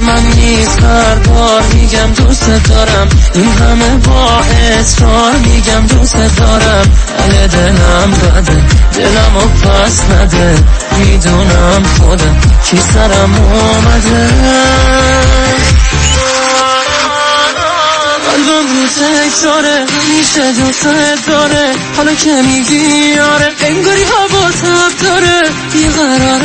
من 0.00 0.22
نیست. 0.36 0.82
هر 0.82 1.14
بار 1.14 1.62
میگم 1.62 2.12
دوست 2.12 2.50
دارم. 2.68 3.08
این 3.34 3.52
همه 3.52 3.96
با 3.96 4.40
اصرار 4.78 5.32
میگم 5.32 5.86
دوست 5.86 6.14
دارم. 6.14 6.86
حال 7.18 7.46
دلم 7.46 8.10
بده 8.10 8.62
دلم 8.94 9.36
و 9.36 9.68
پس 9.68 10.02
نده. 10.10 10.54
می‌دونم 10.98 11.82
خودم 11.98 12.36
کی 12.64 12.76
سرم 12.76 13.34
اومده. 13.34 14.28
قلبم 18.28 18.66
رو 18.68 18.86
تکراره 18.86 19.86
همیشه 19.90 20.52
دوست 20.52 20.84
داره. 21.26 21.72
حالا 21.96 22.14
که 22.14 22.42
میگی 22.42 23.18
آره 23.18 23.48
انگاری 23.60 24.02
هوا 24.02 24.50
تب 24.50 25.04
داره. 25.04 25.42
بیقراره 25.72 26.38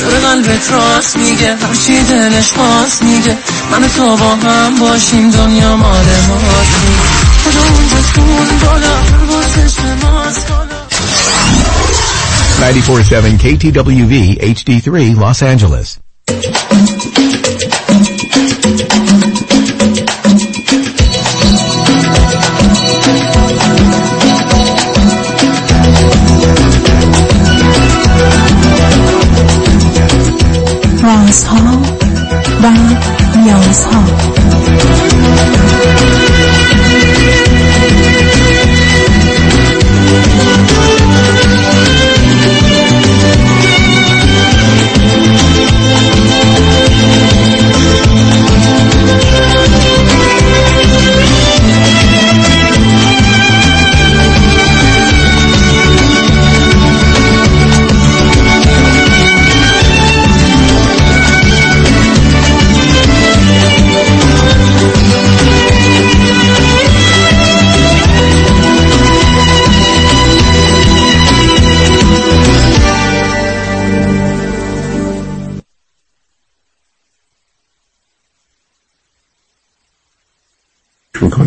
داره 0.00 0.18
قلبت 0.18 0.72
راست 0.72 1.16
میگه 1.16 1.56
هرچی 1.56 2.02
دلش 2.02 2.52
خواست 2.52 3.02
میگه. 3.02 3.38
من 3.70 3.88
تو 3.88 4.16
با 4.16 4.34
هم 4.34 4.76
باشیم 4.76 5.30
دنیا 5.30 5.76
مال 5.76 6.06
ماست. 6.28 6.80
خدا 7.44 7.62
اونجا 7.74 7.96
خون 8.14 8.58
بالا 8.58 8.96
هر 8.96 9.24
بار 9.24 9.44
چشم 9.44 9.98
ماست. 10.02 10.46
94.7 12.60 13.40
KTWV 13.42 14.14
HD3 14.54 14.88
Los 15.18 15.42
Angeles. 15.42 15.88
رازها 31.30 31.82
و 32.62 32.70
نیازها. 33.38 34.04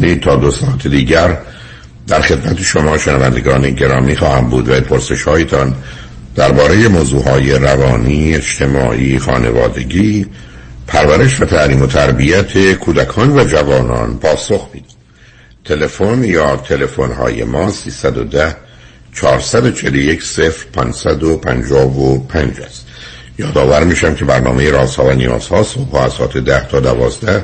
می‌کنید 0.03 0.23
تا 0.23 0.35
دو 0.35 0.51
ساعت 0.51 0.87
دیگر 0.87 1.37
در 2.07 2.21
خدمت 2.21 2.61
شما 2.61 2.97
شنوندگان 2.97 3.71
گرامی 3.71 4.15
خواهم 4.15 4.49
بود 4.49 4.69
و 4.69 4.81
پرسش 4.81 5.23
هایتان 5.23 5.75
درباره 6.35 6.87
موضوع 6.87 7.23
های 7.23 7.51
روانی، 7.51 8.35
اجتماعی، 8.35 9.19
خانوادگی، 9.19 10.25
پرورش 10.87 11.41
و 11.41 11.45
تعلیم 11.45 11.81
و 11.81 11.87
تربیت 11.87 12.73
کودکان 12.73 13.39
و 13.39 13.45
جوانان 13.45 14.19
پاسخ 14.19 14.69
میدم. 14.73 14.87
تلفن 15.65 16.23
یا 16.23 16.55
تلفن 16.55 17.11
های 17.11 17.43
ما 17.43 17.71
310 17.71 18.55
441 19.13 20.23
0 20.23 20.53
555 20.73 22.61
است. 22.61 22.85
یادآور 23.39 23.83
میشم 23.83 24.15
که 24.15 24.25
برنامه 24.25 24.71
رازها 24.71 25.05
و 25.05 25.11
نیازها 25.11 25.63
صبح 25.63 25.95
از 25.95 26.13
ساعت 26.13 26.37
10 26.37 26.67
تا 26.67 26.79
12 26.79 27.43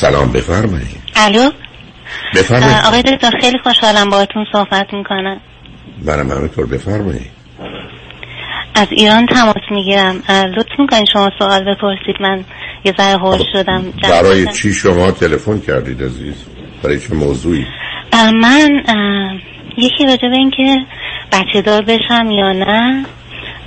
سلام 0.00 0.32
بفرمایید. 0.32 1.02
الو؟ 1.16 1.50
بفرمایید. 2.34 2.76
آقای 2.86 3.02
دکتر 3.02 3.30
خیلی 3.40 3.58
خوشحالم 3.62 4.10
باهاتون 4.10 4.44
صحبت 4.52 4.86
می‌کنم. 4.92 5.40
منم 6.04 6.30
همینطور 6.30 6.66
بفرمایید. 6.66 7.30
از 8.74 8.86
ایران 8.90 9.26
تماس 9.26 9.62
می‌گیرم. 9.70 10.22
لطف 10.56 10.78
می‌کنید 10.78 11.08
شما 11.12 11.30
سوال 11.38 11.60
بپرسید. 11.60 12.16
من 12.20 12.44
یه 12.84 12.94
ذره 12.98 13.18
هوش 13.18 13.40
شدم. 13.52 13.84
برای 14.02 14.46
چی 14.52 14.72
شما 14.72 15.10
تلفن 15.10 15.60
کردید 15.60 16.02
عزیز؟ 16.02 16.44
برای 16.82 17.00
چه 17.00 17.14
موضوعی؟ 17.14 17.66
اه، 18.12 18.30
من 18.30 18.82
اه، 18.88 19.38
یکی 19.76 20.06
راجع 20.06 20.28
به 20.28 20.36
اینکه 20.36 20.76
بچه 21.32 21.62
دار 21.62 21.82
بشم 21.82 22.30
یا 22.30 22.52
نه 22.52 23.04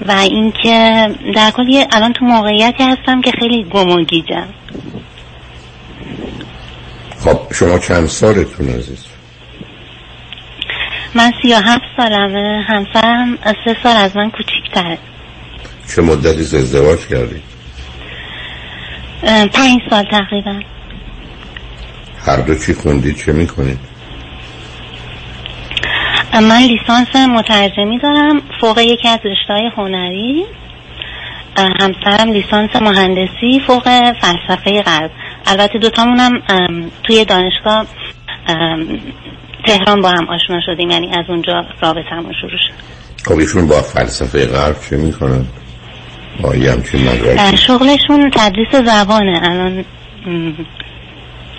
و 0.07 0.11
اینکه 0.11 1.07
در 1.35 1.51
کل 1.51 1.83
الان 1.91 2.13
تو 2.13 2.25
موقعیتی 2.25 2.83
هستم 2.83 3.21
که 3.21 3.31
خیلی 3.39 3.63
گم 3.63 3.89
و 3.89 4.03
گیجم 4.03 4.47
خب 7.23 7.53
شما 7.53 7.79
چند 7.79 8.07
سالتون 8.07 8.67
عزیز؟ 8.69 9.05
من 11.15 11.31
سی 11.41 11.53
و 11.53 11.55
هفت 11.55 11.81
سالمه. 11.97 12.65
همسرم 12.67 13.37
سه 13.65 13.75
سال 13.83 13.95
از 13.97 14.17
من 14.17 14.31
کوچیکتره. 14.31 14.97
چه 15.95 16.01
مدتی 16.01 16.57
ازدواج 16.57 17.07
کردید 17.07 17.43
اه، 19.23 19.45
پنج 19.45 19.79
سال 19.89 20.03
تقریبا. 20.03 20.59
هر 22.25 22.37
دو 22.37 22.55
چی 22.55 22.73
خوندید 22.73 23.17
چه 23.17 23.31
می‌کنید؟ 23.31 23.79
من 26.33 26.61
لیسانس 26.61 27.15
مترجمی 27.15 27.99
دارم 27.99 28.41
فوق 28.61 28.79
یکی 28.79 29.07
از 29.07 29.19
رشته 29.25 29.71
هنری. 29.77 30.45
همسرم 31.57 32.31
لیسانس 32.31 32.75
مهندسی 32.75 33.61
فوق 33.67 33.83
فلسفه 34.21 34.81
غرب. 34.81 35.11
البته 35.45 35.79
دوتامونم 35.79 36.31
ام، 36.49 36.91
توی 37.03 37.25
دانشگاه 37.25 37.85
تهران 39.65 40.01
با 40.01 40.09
هم 40.09 40.29
آشنا 40.29 40.59
شدیم 40.65 40.89
یعنی 40.89 41.07
از 41.07 41.25
اونجا 41.27 41.65
رابطمون 41.81 42.33
شروع 42.41 42.57
شد. 42.67 42.73
خب 43.25 43.37
ایشون 43.39 43.67
با 43.67 43.81
فلسفه 43.81 44.45
غرب 44.45 44.75
چه 44.89 44.97
می‌کنن؟ 44.97 45.45
با 46.41 46.55
شغلشون 47.57 48.31
تدریس 48.35 48.75
زبانه. 48.75 49.39
الان 49.43 49.85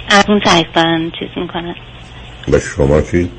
از 0.08 0.24
اون 0.28 0.40
طریق 0.40 0.72
دارن 0.72 1.10
چیز 1.18 1.28
می‌کنن. 1.36 1.74
و 2.48 2.58
شما 2.58 3.00
چی؟ 3.00 3.30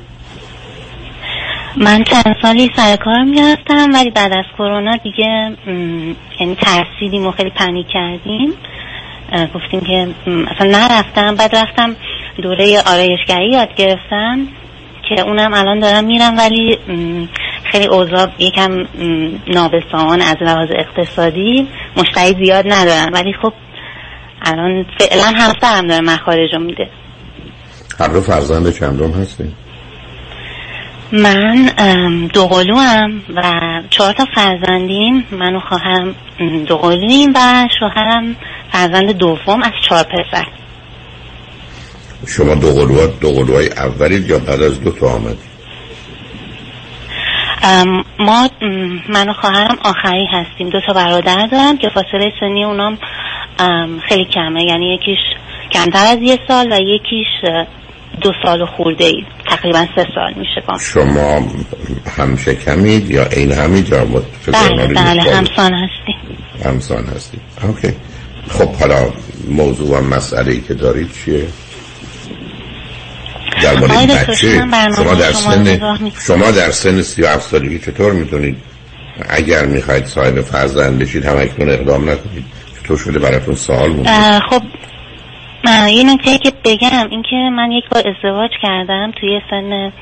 من 1.76 2.04
چند 2.04 2.36
سالی 2.42 2.70
سر 2.76 2.96
کار 2.96 3.22
می‌رفتم 3.22 3.90
ولی 3.94 4.10
بعد 4.10 4.32
از 4.32 4.44
کرونا 4.58 4.96
دیگه 4.96 5.56
یعنی 6.40 6.56
ترسیدیم 6.60 7.26
و 7.26 7.30
خیلی 7.30 7.50
پنیک 7.50 7.86
کردیم. 7.92 8.52
گفتیم 9.54 9.80
که 9.80 10.08
اصلا 10.26 10.70
نرفتم 10.70 11.34
بعد 11.34 11.56
رفتم 11.56 11.96
دوره 12.42 12.82
آرایشگری 12.86 13.50
یاد 13.50 13.74
گرفتم 13.74 14.48
که 15.08 15.20
اونم 15.20 15.54
الان 15.54 15.80
دارم 15.80 16.04
میرم 16.04 16.36
ولی 16.36 16.78
خیلی 17.64 17.86
اوضاع 17.86 18.28
یکم 18.38 18.86
نابسامان 19.46 20.20
از 20.22 20.36
لحاظ 20.40 20.68
اقتصادی 20.70 21.68
مشتری 21.96 22.44
زیاد 22.44 22.64
ندارم. 22.72 23.10
ولی 23.12 23.32
خب 23.42 23.52
الان 24.42 24.86
فعلا 24.98 25.24
همسرم 25.24 25.86
داره 25.86 26.00
مخارج 26.00 26.54
رو 26.54 26.60
میده. 26.60 26.88
هر 27.98 28.20
فرزند 28.20 28.72
چندم 28.72 29.10
هستید 29.10 29.64
من 31.12 31.70
ام، 31.78 32.26
دو 32.26 32.46
قلوام 32.46 33.22
و 33.36 33.42
چهار 33.90 34.12
تا 34.12 34.24
فرزندیم. 34.34 35.26
من 35.30 35.56
و 35.56 35.60
خواهرم 35.60 36.14
ام، 36.40 36.64
دو 36.64 36.76
قلویم 36.76 37.32
و 37.34 37.68
شوهرم 37.80 38.36
فرزند 38.74 39.12
دوم 39.12 39.62
از 39.62 39.72
چهار 39.88 40.02
پسر. 40.02 40.46
شما 42.26 42.54
دو 42.54 42.72
قلوها 42.72 43.06
دو 43.06 43.30
قلوهای 43.30 43.68
اولید 43.68 44.30
یا 44.30 44.38
بعد 44.38 44.62
از 44.62 44.80
دو 44.80 44.90
تا 44.90 45.08
آمدید؟ 45.08 45.54
ام، 47.62 48.04
ما 48.18 48.48
من 49.08 49.28
و 49.28 49.32
خواهرم 49.32 49.78
آخری 49.84 50.26
هستیم. 50.32 50.70
دو 50.70 50.80
تا 50.86 50.92
برادر 50.92 51.46
دارم 51.46 51.78
که 51.78 51.88
فاصله 51.88 52.32
سنی 52.40 52.64
اونام 52.64 52.98
ام، 53.58 54.00
خیلی 54.08 54.24
کمه. 54.24 54.64
یعنی 54.64 54.94
یکیش 54.94 55.18
کمتر 55.72 56.06
از 56.06 56.18
یه 56.22 56.38
سال 56.48 56.72
و 56.72 56.78
یکیش 56.80 57.26
دو 58.20 58.32
سال 58.44 58.66
خورده 58.66 59.04
ای. 59.04 59.24
تقریبا 59.46 59.86
سه 59.96 60.06
سال 60.14 60.34
میشه 60.36 60.62
با. 60.68 60.78
شما 60.78 61.48
هم 62.16 62.36
شکمید 62.36 63.10
یا 63.10 63.26
این 63.26 63.52
همید 63.52 63.88
یا 63.88 64.04
بله 64.04 64.86
بله 64.86 65.22
همسان 65.22 65.72
هستیم. 65.74 66.38
همسان 66.64 67.04
هستید. 67.04 67.40
اوکی. 67.62 67.94
خب 68.48 68.74
حالا 68.74 69.12
موضوع 69.48 69.98
و 69.98 70.02
مسئله 70.02 70.52
ای 70.52 70.60
که 70.60 70.74
دارید 70.74 71.12
چیه؟ 71.12 71.46
در 73.62 73.76
مورد 73.76 73.92
دکتر، 73.92 74.32
بچه 74.32 74.66
شما 74.96 75.14
در 75.14 75.32
سن. 75.32 75.80
شما 76.26 76.50
در 76.50 76.70
سن 76.70 77.02
37 77.02 77.50
سالگی 77.50 77.78
چطور 77.78 78.12
می‌تونید 78.12 78.56
اگر 79.28 79.66
می‌خواید 79.66 80.06
صاحب 80.06 80.40
فرزند 80.40 80.98
بشید 80.98 81.24
هم 81.24 81.36
اکنون 81.38 81.70
اقدام 81.70 82.10
نکنید. 82.10 82.44
چطور 82.82 82.98
شده 82.98 83.18
براتون 83.18 83.54
سوال 83.54 83.90
مونده؟ 83.90 84.40
خب 84.50 84.62
یه 85.88 86.04
نکته 86.04 86.38
که 86.38 86.52
بگم 86.64 87.08
اینکه 87.10 87.36
من 87.36 87.72
یک 87.72 87.84
بار 87.90 88.02
ازدواج 88.08 88.50
کردم 88.62 89.12
توی 89.20 89.40
سن 89.50 89.92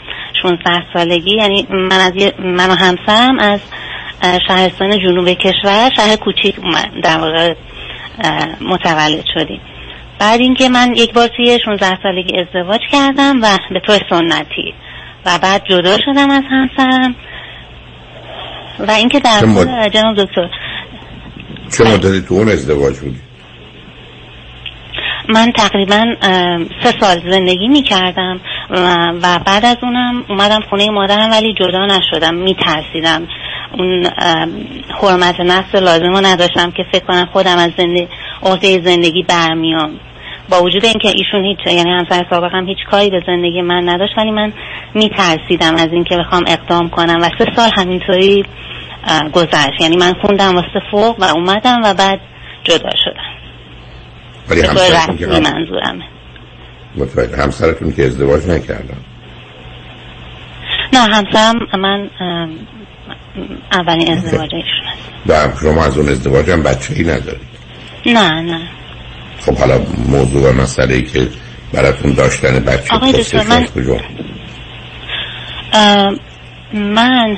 16 0.43 0.83
سالگی 0.95 1.37
یعنی 1.37 1.67
من 1.71 2.01
از 2.01 2.13
من 2.39 2.71
و 2.71 2.75
همسرم 2.75 3.39
از 3.39 3.61
شهرستان 4.49 4.99
جنوب 4.99 5.29
کشور 5.29 5.91
شهر 5.97 6.17
کوچیک 6.17 6.57
در 7.03 7.19
واقع 7.19 7.55
متولد 8.61 9.25
شدیم. 9.35 9.61
بعد 10.19 10.41
اینکه 10.41 10.69
من 10.69 10.95
یک 10.97 11.13
بار 11.13 11.29
توی 11.37 11.59
16 11.65 11.99
سالگی 12.03 12.37
ازدواج 12.41 12.81
کردم 12.93 13.39
و 13.43 13.47
به 13.71 13.81
طور 13.81 13.99
سنتی. 14.11 14.75
و 15.27 15.39
بعد 15.43 15.63
جدا 15.71 15.99
شدم 16.05 16.31
از 16.31 16.43
همسرم. 16.51 17.15
و 18.79 18.91
اینکه 18.91 19.21
در 19.21 19.45
مد- 19.45 19.89
جناب 19.95 20.17
دکتر. 20.17 20.49
چه 21.79 21.85
مدتی 21.85 22.21
تو 22.29 22.35
اون 22.35 22.49
ازدواج 22.49 22.99
بودی؟ 22.99 23.21
من 25.29 25.53
تقریبا 25.53 26.05
سه 26.83 26.93
سال 27.01 27.31
زندگی 27.31 27.69
می 27.69 27.83
کردم 27.83 28.41
و, 28.71 28.77
و 29.23 29.39
بعد 29.39 29.65
از 29.65 29.77
اونم 29.83 30.25
اومدم 30.29 30.61
خونه 30.71 30.91
مادرم 30.91 31.31
ولی 31.31 31.55
جدا 31.61 31.87
نشدم 31.87 32.35
می 32.35 32.55
ترسیدم 32.55 33.27
اون 33.79 34.07
حرمت 35.03 35.41
نفس 35.41 35.75
لازم 35.75 36.13
رو 36.13 36.21
نداشتم 36.27 36.71
که 36.71 36.83
فکر 36.93 37.05
کنم 37.05 37.29
خودم 37.33 37.57
از 37.59 37.71
زندگی 37.79 38.09
عهده 38.43 38.81
زندگی 38.85 39.23
برمیام. 39.23 39.91
با 40.51 40.63
وجود 40.63 40.85
اینکه 40.85 41.09
ایشون 41.09 41.45
هیچ 41.45 41.59
یعنی 41.67 41.91
همسر 41.91 42.27
سابقم 42.31 42.67
هیچ 42.67 42.79
کاری 42.91 43.11
به 43.11 43.23
زندگی 43.27 43.63
من 43.63 43.89
نداشت 43.89 44.19
ولی 44.19 44.31
من 44.31 44.53
می 44.95 45.09
ترسیدم 45.09 45.75
از 45.75 45.89
اینکه 45.93 46.17
بخوام 46.17 46.45
اقدام 46.47 46.89
کنم. 46.89 47.19
و 47.21 47.29
سه 47.39 47.47
سال 47.57 47.71
همینطوری 47.77 48.45
گذشت. 49.33 49.81
یعنی 49.81 49.97
من 49.97 50.13
خوندم 50.13 50.55
واسه 50.55 50.83
فوق 50.91 51.21
و 51.21 51.25
اومدم 51.25 51.81
و 51.85 51.95
بعد 51.95 52.21
جدا 52.65 52.91
شدم. 53.05 53.33
ولی 54.49 54.61
همسرتون 54.61 55.17
که 55.17 55.27
رسمی 55.27 55.47
هم... 55.47 55.55
منظورمه. 55.55 56.05
متوجه. 56.97 57.43
همسرتون 57.43 57.93
که 57.93 58.07
ازدواج 58.07 58.47
نکردن؟ 58.47 58.97
نه 60.93 60.99
همسرم 60.99 61.55
من 61.79 62.11
اولین 63.73 64.13
ازدواج 64.13 64.51
ایشون 64.55 64.87
است. 65.27 65.61
شما 65.63 65.85
از 65.85 65.99
اون 65.99 66.09
ازدواج 66.09 66.51
هم 66.51 66.63
بچه 66.63 66.95
ای 66.95 67.03
ندارید؟ 67.03 67.53
نه 68.07 68.31
نه. 68.41 68.69
خب 69.41 69.59
حالا 69.59 69.81
موضوع 70.09 70.51
و 70.51 70.53
مسئله 70.53 70.95
ای 70.95 71.03
که 71.03 71.29
براتون 71.73 72.13
داشتن 72.13 72.59
بچه 72.61 72.95
آقای 72.95 73.13
پرسش 73.13 73.35
دکتر، 73.35 73.49
من- 73.49 73.63
از 73.63 73.73
کجا 73.75 73.97
ام، 75.73 76.17
من 76.75 77.37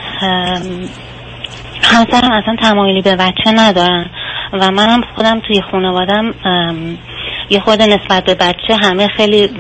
همسرم 1.83 2.33
اصلا 2.33 2.57
تمایلی 2.63 3.03
به 3.03 3.17
بچه 3.17 3.51
ندارن 3.55 4.11
و 4.53 4.71
منم 4.71 5.01
خودم 5.17 5.41
توی 5.41 5.61
خانوادم 5.71 6.35
یه 7.51 7.61
خود 7.61 7.83
نسبت 7.83 8.25
به 8.25 8.35
بچه 8.35 8.77
همه 8.83 9.09
خیلی 9.17 9.51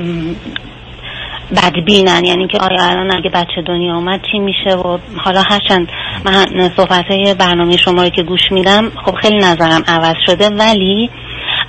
بدبینن. 1.56 2.25
یعنی 2.25 2.49
که 2.49 2.58
آیا 2.58 2.85
الان 2.85 3.11
اگه 3.11 3.31
بچه 3.31 3.62
دنیا 3.67 3.94
اومد 3.94 4.20
چی 4.32 4.38
میشه 4.38 4.76
و 4.76 4.99
حالا 5.17 5.43
هرچند 5.43 5.88
من 6.25 6.70
صحبت 6.76 7.05
های 7.11 7.35
برنامه 7.35 7.76
شما 7.76 8.02
رو 8.02 8.08
که 8.08 8.23
گوش 8.23 8.52
میدم 8.52 8.93
خب 9.05 9.14
خیلی 9.14 9.37
نظرم 9.37 9.82
عوض 9.88 10.17
شده. 10.26 10.49
ولی 10.49 11.11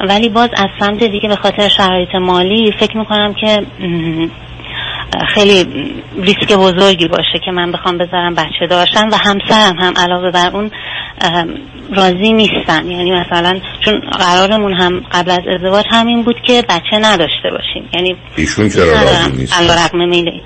ولی 0.10 0.30
باز 0.30 0.50
از 0.58 0.70
سمت 0.80 1.04
دیگه 1.04 1.30
به 1.30 1.36
خاطر 1.36 1.68
شرایط 1.68 2.16
مالی 2.16 2.72
فکر 2.80 2.98
می‌کنم 2.98 3.34
که 3.34 3.66
خیلی 5.28 5.66
ریسک 6.18 6.54
بزرگی 6.54 7.08
باشه 7.08 7.40
که 7.46 7.52
من 7.52 7.72
بخوام 7.72 7.98
بذارم 7.98 8.36
بچه 8.36 8.68
داشتن 8.70 9.10
و 9.10 9.16
همسرم 9.16 9.78
هم 9.80 9.94
علاوه 9.98 10.32
بر 10.32 10.50
اون 10.54 10.72
راضی 11.96 12.34
نیستن. 12.34 12.92
یعنی 12.92 13.12
مثلا 13.12 13.60
چون 13.86 14.00
قرارمون 14.00 14.74
هم 14.74 15.00
قبل 15.12 15.32
از 15.32 15.40
ازدواج 15.56 15.86
همین 15.92 16.24
بود 16.24 16.36
که 16.48 16.64
بچه 16.70 16.98
نداشته 17.02 17.50
باشیم. 17.52 17.90
یعنی 17.94 18.16
ایشون 18.36 18.70
چرا 18.70 18.94
راضی 18.94 19.38
نیست؟ 19.38 19.54
رقم 19.62 20.10
میل 20.10 20.42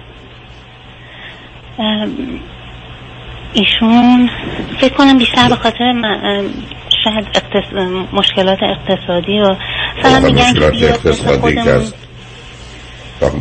ایشون 3.53 4.29
فکر 4.79 4.93
کنم 4.93 5.17
بیشتر 5.17 5.49
به 5.49 5.55
خاطر 5.55 5.93
شاید 7.03 7.27
اقتص... 7.35 7.73
مشکلات 8.13 8.59
اقتصادی 8.63 9.39
و 9.39 9.55
مثلا 9.99 10.19
میگن 10.19 10.49
مشکلات 10.49 10.83
اقتصادی 10.83 11.55
که 11.55 11.69
از 11.69 11.93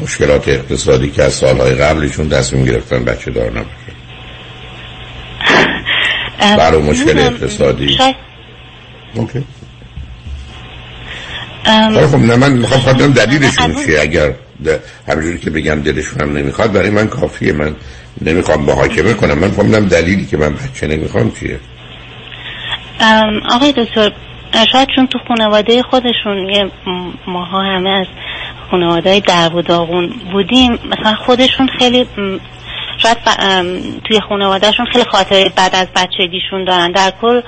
مشکلات 0.03 0.49
اقتصادی 0.49 1.11
که 1.11 1.23
از 1.23 1.33
سالهای 1.33 1.75
قبلشون 1.75 2.29
تصمیم 2.29 2.65
گرفتن 2.65 3.05
بچه 3.05 3.31
دار 3.31 3.59
ام، 3.59 3.67
برای 6.41 6.83
مشکل 6.83 7.19
اقتصادی. 7.19 7.89
شاید 7.89 8.17
اوکی. 9.15 9.45
حالا 11.67 12.07
خب 12.07 12.19
نه 12.19 12.37
من 12.37 12.53
می‌خوام 12.53 12.81
خواهدم 12.81 13.13
دلیلشون 13.13 13.75
چیه 13.85 14.01
اگر 14.01 14.33
همینجوری 15.09 15.39
که 15.39 15.51
بگم 15.51 15.83
دلشون 15.83 16.21
هم 16.21 16.37
نمی‌خواد 16.37 16.73
برای 16.73 16.91
من 16.91 17.07
کافیه. 17.07 17.53
من 17.53 17.77
نمی‌خوام 18.23 18.65
محاکمه 18.65 19.15
کنم. 19.15 19.39
من 19.39 19.51
بدم 19.51 19.89
دلیلی 19.89 20.27
که 20.27 20.37
من 20.37 20.55
بچه 20.55 20.87
نمی‌خوام 20.87 21.33
چیه. 21.41 21.61
آقای 23.51 23.73
دکتر 23.73 24.13
شاید 24.73 24.89
چون 24.97 25.07
تو 25.07 25.19
خانواده 25.29 25.83
خودشون 25.83 26.49
یه 26.49 26.71
ماها 27.27 27.63
همه 27.63 27.91
از 27.91 28.07
خانواده 28.71 29.21
در 29.21 29.55
و 29.55 29.63
داغون 29.63 30.13
بودیم 30.33 30.73
مثلا 30.73 31.15
خودشون 31.27 31.69
خیلی 31.79 32.07
شاید 32.99 33.17
ام، 33.39 33.81
توی 34.05 34.21
خانوادهشون 34.29 34.87
خیلی 34.87 35.05
خاطره 35.05 35.53
بعد 35.57 35.75
از 35.75 35.87
بچگیشون 35.97 36.65
دارن. 36.65 36.93
در 36.93 37.13
کل 37.21 37.41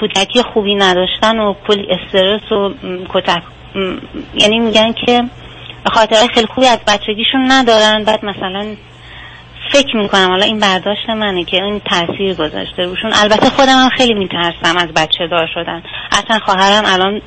کودکی 0.00 0.42
خوبی 0.42 0.74
نداشتن 0.74 1.38
و 1.38 1.54
کلی 1.66 1.86
استرس 1.90 2.52
و 2.52 2.74
کتک 3.08 3.42
یعنی 4.34 4.58
میگن 4.58 4.92
که 4.92 5.24
خاطره 5.86 6.26
خیلی 6.34 6.46
خوبی 6.54 6.66
از 6.66 6.78
بچگیشون 6.86 7.52
ندارن. 7.52 8.04
بعد 8.04 8.24
مثلا 8.24 8.66
فکر 9.72 9.96
می‌کنم 9.96 10.28
حالا 10.28 10.44
این 10.44 10.60
برداشت 10.60 11.10
منه 11.10 11.44
که 11.44 11.62
این 11.62 11.80
تاثیر 11.80 12.34
گذاشته 12.34 12.82
روشون. 12.82 13.12
البته 13.14 13.50
خودم 13.50 13.78
هم 13.78 13.88
خیلی 13.88 14.14
میترسم 14.14 14.76
از 14.76 14.88
بچه 14.96 15.26
دار 15.30 15.48
شدن. 15.54 15.82
اصلا 16.12 16.38
خواهرم 16.38 16.84
الان 16.86 17.20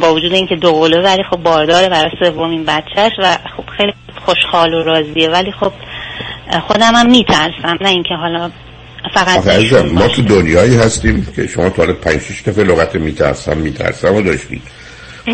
با 0.00 0.14
وجود 0.14 0.32
اینکه 0.32 0.56
دو 0.56 0.70
ولی 1.04 1.22
خب 1.30 1.36
بارداره 1.36 1.88
برای 1.88 2.10
سومین 2.22 2.64
بچهش 2.64 3.12
و 3.18 3.36
خب 3.56 3.70
خیلی 3.76 3.94
خوشحال 4.26 4.74
و 4.74 4.82
راضیه. 4.82 5.30
ولی 5.30 5.52
خب 5.52 5.72
خودم 6.68 6.92
هم 6.94 7.10
میترسم 7.10 7.78
نه 7.80 7.88
اینکه 7.88 8.14
حالا 8.14 8.50
فقط 9.14 9.48
عزیزم 9.48 9.86
ما. 9.86 10.08
تو 10.08 10.22
دنیایی 10.22 10.76
هستیم 10.76 11.26
که 11.36 11.46
شما 11.46 11.70
تا 11.70 11.82
حالا 11.82 11.94
پنج 11.94 12.20
شش 12.20 12.42
دفعه 12.46 12.64
لغت 12.64 12.94
میترسم 12.94 13.56
میترسم 13.56 14.14
و 14.14 14.22
داشتید 14.22 14.62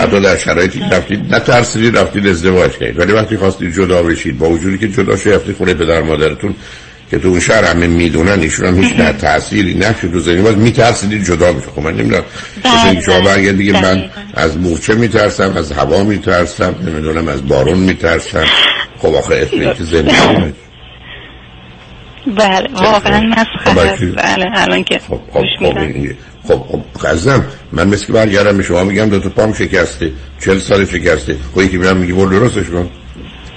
حتی 0.00 0.20
در 0.20 0.36
شرایطی 0.36 0.78
که 0.78 0.84
رفتید 0.84 1.34
نترسیدید 1.34 1.98
رفتید 1.98 2.26
ازدواج 2.26 2.72
کردید 2.72 2.98
ولی 2.98 3.12
وقتی 3.12 3.36
خواستید 3.36 3.74
جدا 3.74 4.02
بشید 4.02 4.38
با 4.38 4.48
وجودی 4.48 4.78
که 4.78 4.88
جدا 4.88 5.16
شد 5.16 5.30
رفتید 5.30 5.56
خونه 5.56 5.74
پدر 5.74 6.02
مادرتون 6.02 6.54
که 7.10 7.18
تو 7.18 7.28
اون 7.28 7.40
شهر 7.40 7.64
همه 7.64 7.86
می‌دونن 7.86 8.40
ایشون 8.40 8.66
هم 8.66 8.82
هیچ 8.82 8.92
نه 8.92 9.12
تأثیری 9.12 9.74
نقشی 9.74 10.08
تو 10.08 10.20
زندگی 10.20 10.42
باز 10.42 10.56
میترسیدید 10.56 11.24
جدا 11.24 11.52
بشه 11.52 11.66
خب 11.76 11.82
من 11.82 11.92
نمی‌دونم 11.92 12.22
بله، 12.62 12.74
مثل 12.74 12.86
اینکه 12.86 13.00
شما 13.00 13.20
بله. 13.20 13.24
برگرد 13.24 13.56
دیگه 13.56 13.82
من. 13.82 14.10
از 14.34 14.56
مورچه 14.56 14.94
میترسم 14.94 15.56
از 15.56 15.72
هوا 15.72 16.02
میترسم 16.02 16.74
نمی‌دونم 16.86 17.28
از 17.28 17.48
بارون 17.48 17.78
میترسم 17.78 18.44
خب 18.98 19.14
آخه 19.14 19.34
اسم 19.34 19.74
که 19.74 19.84
زندگی. 19.84 20.52
بله 22.26 22.68
واقعا 22.72 23.20
مسخره 23.20 23.72
خب، 23.72 23.78
است. 23.78 23.92
بچه. 23.92 24.06
بله 24.06 24.46
الان 24.54 24.84
که 24.84 24.98
خب 24.98 25.20
خب 25.32 25.44
خب, 25.58 26.08
خب 26.48 26.62
خب 26.68 27.08
قزم 27.08 27.44
من 27.72 27.88
مثل 27.88 28.06
که 28.06 28.12
برگردم 28.12 28.56
به 28.56 28.62
شما 28.62 28.84
میگم 28.84 29.08
دو 29.08 29.20
تا 29.20 29.28
پام 29.28 29.52
شکسته 29.52 30.12
چل 30.40 30.58
سال 30.58 30.84
شکسته. 30.84 31.36
خب 31.54 31.60
یکی 31.60 31.76
میرم 31.76 31.96
میگه 31.96 32.14
برو 32.14 32.30
درستش 32.30 32.66
کن. 32.70 32.90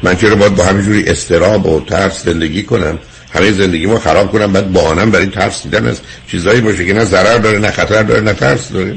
من 0.03 0.15
چرا 0.15 0.35
باید 0.35 0.55
با 0.55 0.63
همینجوری 0.63 1.03
استراب 1.07 1.65
و 1.65 1.79
ترس 1.79 2.25
زندگی 2.25 2.63
کنم؟ 2.63 2.99
همه 3.33 3.51
زندگی 3.51 3.85
ما 3.85 3.99
خراب 3.99 4.31
کنم 4.31 4.53
بعد 4.53 4.67
بهانم 4.67 5.11
برای 5.11 5.25
ترس 5.25 5.63
دیدن 5.63 5.87
از 5.87 6.01
چیزایی 6.27 6.61
باشه 6.61 6.85
که 6.85 6.93
نه 6.93 7.05
ضرر 7.05 7.37
داره 7.37 7.59
نه 7.59 7.71
خطر 7.71 8.03
داره 8.03 8.21
نه 8.21 8.33
ترس 8.33 8.71
داره. 8.71 8.95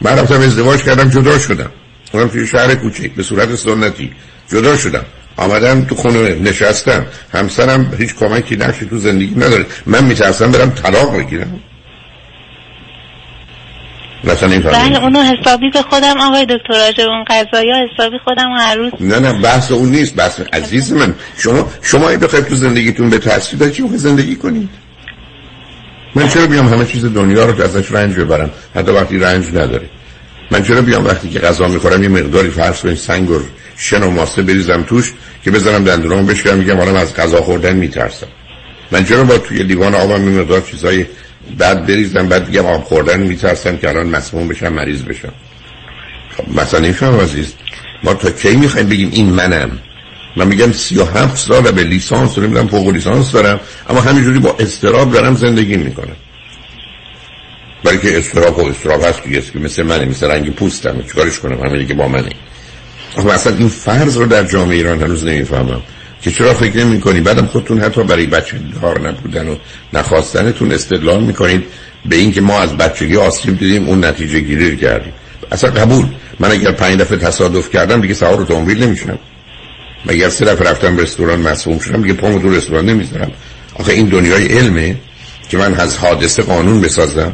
من 0.00 0.18
رفتم 0.18 0.40
ازدواج 0.40 0.82
کردم 0.82 1.10
جدا 1.10 1.38
شدم. 1.38 1.70
اونم 2.12 2.28
توی 2.28 2.46
شهر 2.46 2.74
کوچیک 2.74 3.14
به 3.14 3.22
صورت 3.22 3.54
سنتی. 3.54 4.12
جدا 4.48 4.76
شدم. 4.76 5.04
آمدم 5.40 5.84
تو 5.84 5.94
خونه 5.94 6.34
نشستم. 6.34 7.06
همسرم 7.34 7.94
هیچ 7.98 8.14
کمکی 8.14 8.56
نقشی 8.56 8.86
تو 8.86 8.98
زندگی 8.98 9.34
نداره. 9.34 9.66
من 9.86 10.04
میترسم 10.04 10.52
برم 10.52 10.70
طلاق 10.70 11.16
بگیرم. 11.18 11.60
بله 14.24 15.02
اونو 15.02 15.22
حسابی 15.22 15.70
به 15.70 15.82
خودم 15.82 16.20
آقای 16.20 16.46
دکتر 16.46 16.86
راجع 16.86 17.04
اون 17.04 17.24
قضايا 17.24 17.74
حسابی 17.86 18.18
خودم 18.24 18.50
هر 18.60 18.74
روز. 18.76 18.92
نه 19.00 19.18
نه 19.18 19.32
بحث 19.32 19.72
اون 19.72 19.88
نیست 19.88 20.16
بحث 20.16 20.40
عزیز 20.52 20.92
من. 20.92 21.14
شما 21.38 21.68
شما 21.82 22.08
این 22.08 22.20
بخواید 22.20 22.46
تو 22.46 22.54
زندگیتون 22.54 23.10
به 23.10 23.18
تاثیر 23.18 23.68
چی 23.68 23.82
زندگی 23.94 24.36
کنید؟ 24.36 24.68
من 26.14 26.28
چرا 26.28 26.46
بیام 26.46 26.68
همه 26.68 26.84
چیز 26.84 27.04
دنیا 27.04 27.44
رو 27.44 27.62
ازش 27.62 27.92
رنج 27.92 28.16
ببرم؟ 28.16 28.50
حتی 28.74 28.90
وقتی 28.90 29.18
رنج 29.18 29.48
نداره. 29.48 29.90
من 30.50 30.62
چرا 30.62 30.82
بیام 30.82 31.06
وقتی 31.06 31.28
که 31.28 31.38
غذا 31.38 31.68
می‌خورم 31.68 32.02
یه 32.02 32.08
مقداری 32.08 32.50
فرض 32.50 32.80
کنید 32.80 32.96
سنگ 32.96 33.30
و 33.30 33.40
شن 33.76 34.02
و 34.02 34.10
ماسه 34.10 34.42
بریزم 34.42 34.82
توش 34.82 35.12
که 35.44 35.50
بزنم 35.50 35.84
دندونامو 35.84 36.26
بشکنم 36.26 36.58
میگم 36.58 36.76
حالا 36.76 37.00
از 37.00 37.14
غذا 37.14 37.42
خوردن 37.42 37.76
میترسم. 37.76 38.26
من 38.90 39.04
چرا 39.04 39.24
با 39.24 39.38
توی 39.38 39.62
لیوان 39.62 39.94
آبم 39.94 40.12
این 40.12 40.40
مقدار 40.40 40.60
چیزای 40.60 41.06
بعد 41.58 41.86
بریزم 41.86 42.28
بعد 42.28 42.46
دیگه 42.46 42.60
آب 42.60 42.84
خوردن 42.84 43.20
میترسم 43.20 43.76
که 43.76 43.88
الان 43.88 44.06
مسموم 44.06 44.48
بشم 44.48 44.72
مریض 44.72 45.02
بشم. 45.02 45.32
خب 46.36 46.60
مثلا 46.60 46.84
این 46.84 46.94
شما 46.94 47.22
عزیز. 47.22 47.54
ما 48.04 48.14
تا 48.14 48.30
کی 48.30 48.56
می‌خوایم 48.56 48.88
بگیم 48.88 49.10
این 49.12 49.30
منم؟ 49.30 49.70
من 50.36 50.46
میگم 50.46 50.72
سی 50.72 50.98
و 50.98 51.04
هفت 51.04 51.36
سال 51.36 51.70
به 51.70 51.84
لیسانس 51.84 52.38
رو 52.38 52.44
نمی‌دونم 52.44 52.68
فوق 52.68 52.88
لیسانس 52.88 53.32
دارم 53.32 53.60
اما 53.88 54.00
همینجوری 54.00 54.38
با 54.38 54.56
استراب 54.58 55.12
دارم 55.12 55.34
زندگی 55.34 55.76
می‌کنم. 55.76 56.16
برای 57.84 57.98
که 57.98 58.18
استراب 58.18 58.58
و 58.58 58.68
استراب 58.68 59.04
هست 59.04 59.22
دیگه 59.22 59.40
که 59.40 59.58
مثل 59.58 59.82
منه 59.82 60.04
مثل 60.04 60.30
رنگ 60.30 60.54
پوستم 60.54 61.02
چیکارش 61.02 61.38
کنم؟ 61.38 61.66
همین 61.66 61.86
که 61.86 61.94
با 61.94 62.08
منه. 62.08 62.30
اما 63.16 63.32
اصلا 63.32 63.56
این 63.56 63.68
فرض 63.68 64.16
رو 64.16 64.26
در 64.26 64.44
جامعه 64.44 64.76
ایران 64.76 65.02
هنوز 65.02 65.24
نمی‌فهمم. 65.24 65.82
که 66.22 66.30
چرا 66.30 66.54
فکر 66.54 66.76
نمی 66.76 67.00
کنی 67.00 67.20
بعدم 67.20 67.46
خودتون 67.46 67.80
حتی 67.80 68.02
برای 68.02 68.26
بچه 68.26 68.60
دار 68.82 69.08
نبودن 69.08 69.48
و 69.48 69.56
نخواستنتون 69.92 70.72
استدلال 70.72 71.22
می‌کنید 71.22 71.64
به 72.06 72.16
اینکه 72.16 72.40
ما 72.40 72.60
از 72.60 72.76
بچگی 72.76 73.16
آسیب 73.16 73.58
دیدیم 73.58 73.88
اون 73.88 74.04
نتیجه 74.04 74.40
گیری 74.40 74.76
کردیم. 74.76 75.12
اصلا 75.52 75.70
قبول. 75.70 76.04
من 76.40 76.50
اگر 76.50 76.72
پنج 76.72 77.00
دفعه 77.00 77.18
تصادف 77.18 77.70
کردم 77.70 78.00
دیگه 78.00 78.14
سوار 78.14 78.40
اتومبیل 78.40 78.82
نمیشم 78.82 79.18
مگر 80.06 80.28
سه 80.28 80.44
دفعه 80.44 80.70
رفتم 80.70 80.96
رستوران 80.96 81.40
مسئول 81.40 81.78
شدم 81.78 82.02
دیگه 82.02 82.14
پامو 82.14 82.38
تو 82.38 82.50
رستوران 82.50 82.86
نمی‌ذارم. 82.86 83.32
آخه 83.74 83.92
این 83.92 84.06
دنیای 84.06 84.46
علمه 84.46 84.96
که 85.48 85.58
من 85.58 85.74
از 85.74 85.96
حادثه 85.96 86.42
قانون 86.42 86.80
بسازم. 86.80 87.32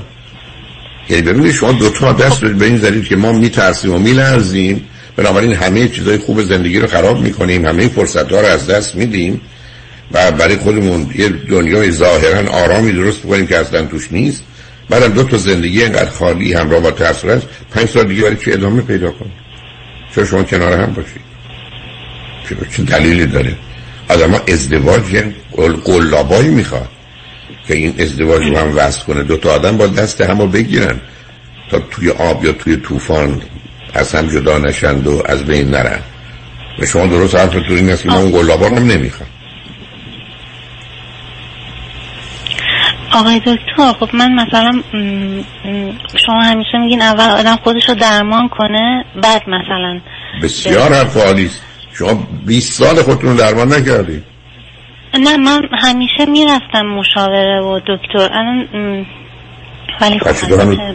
یعنی 1.09 1.23
ببینید 1.23 1.53
شما 1.53 1.73
دو 1.73 1.91
تا 1.91 2.13
دست 2.13 2.45
به 2.45 2.65
این 2.65 2.79
زدید 2.79 3.05
که 3.05 3.17
ما 3.17 3.33
میترسیم 3.33 3.93
و 3.93 3.99
میلرزیم. 3.99 4.85
بنابراین 5.17 5.53
همه 5.53 5.89
چیزای 5.89 6.19
خوب 6.19 6.43
زندگی 6.43 6.79
رو 6.79 6.87
خراب 6.87 7.21
می‌کنیم. 7.21 7.67
همه 7.67 7.89
فرصت 7.89 8.33
رو 8.33 8.39
از 8.39 8.67
دست 8.67 8.95
میدیم. 8.95 9.41
و 10.13 10.31
برای 10.33 10.57
خودمون 10.57 11.11
یه 11.15 11.29
دنیای 11.29 11.91
ظاهرا 11.91 12.51
آرامی 12.51 12.93
درست 12.93 13.19
بکنیم 13.23 13.47
که 13.47 13.59
اصلا 13.59 13.87
توش 13.87 14.13
نیست. 14.13 14.43
بعدم 14.91 15.09
دو 15.09 15.25
تا 15.25 15.37
زندگی 15.37 15.83
اینقدر 15.83 16.11
خالی 16.11 16.53
همراه 16.53 16.81
با 16.81 17.07
هست 17.07 17.27
پنج 17.71 17.89
سال 17.89 18.09
دیگه 18.09 18.23
برای 18.23 18.37
چه 18.37 18.53
ادامه 18.53 18.83
پیدا 18.83 19.11
کنیم؟ 19.11 19.33
چرا 20.15 20.25
شما 20.25 20.43
کنار 20.43 20.73
هم 20.73 20.93
باشید؟ 20.93 21.27
چه 22.77 22.83
دلیلی 22.83 23.27
داره؟ 23.27 23.57
آدم 24.09 24.31
ها 24.31 24.41
ازدواج 24.49 25.25
قلابایی 25.85 26.49
می‌خواد 26.49 26.89
که 27.69 27.75
این 27.75 27.95
ازدواج 27.99 28.47
رو 28.47 28.59
هم 28.59 28.77
وست 28.77 29.05
کنه. 29.05 29.23
دو 29.23 29.37
تا 29.37 29.51
آدم 29.51 29.77
با 29.77 29.87
دست 29.87 30.21
همو 30.21 30.47
بگیرن 30.47 31.01
تا 31.71 31.79
توی 31.79 32.11
آب 32.11 32.45
یا 32.45 32.53
توی 32.53 32.77
طوفان 32.77 33.43
از 33.97 34.15
هم 34.15 34.29
جدا 34.29 34.59
نشند 34.59 35.07
و 35.07 35.23
از 35.27 35.45
بین 35.47 35.69
نرن 35.69 36.01
و 36.79 36.87
شما 36.87 37.07
درست 37.07 37.35
حرفتون 37.35 37.77
این 37.77 37.91
است 37.91 38.03
که 38.03 38.09
ما 38.09 38.19
اون 38.19 38.31
گلابا 38.31 38.67
هم 38.67 38.87
نمی‌خوام. 38.87 39.29
آقای 43.13 43.41
دکتر 43.41 43.93
خب 44.01 44.09
من 44.15 44.33
مثلا 44.33 44.83
شما 46.27 46.43
همیشه 46.43 46.79
میگین 46.79 47.03
اول 47.03 47.31
آدم 47.31 47.57
خودش 47.57 47.89
رو 47.89 47.95
درمان 47.95 48.49
کنه 48.49 49.05
بعد 49.23 49.43
مثلا 49.49 50.01
بسیار 50.43 50.93
حرف 50.93 51.17
است. 51.17 51.63
شما 51.99 52.27
20 52.47 52.73
سال 52.73 53.03
خودتون 53.03 53.31
رو 53.31 53.37
درمان 53.37 53.73
نکردید. 53.73 54.25
نه 55.15 55.37
من 55.37 55.61
همیشه 55.79 56.27
می‌رفتم 56.29 56.87
مشاوره 56.87 57.61
و 57.61 57.81
دکتر. 57.81 58.33
الان 58.33 59.07
ولی 60.01 60.19
خب 60.19 60.27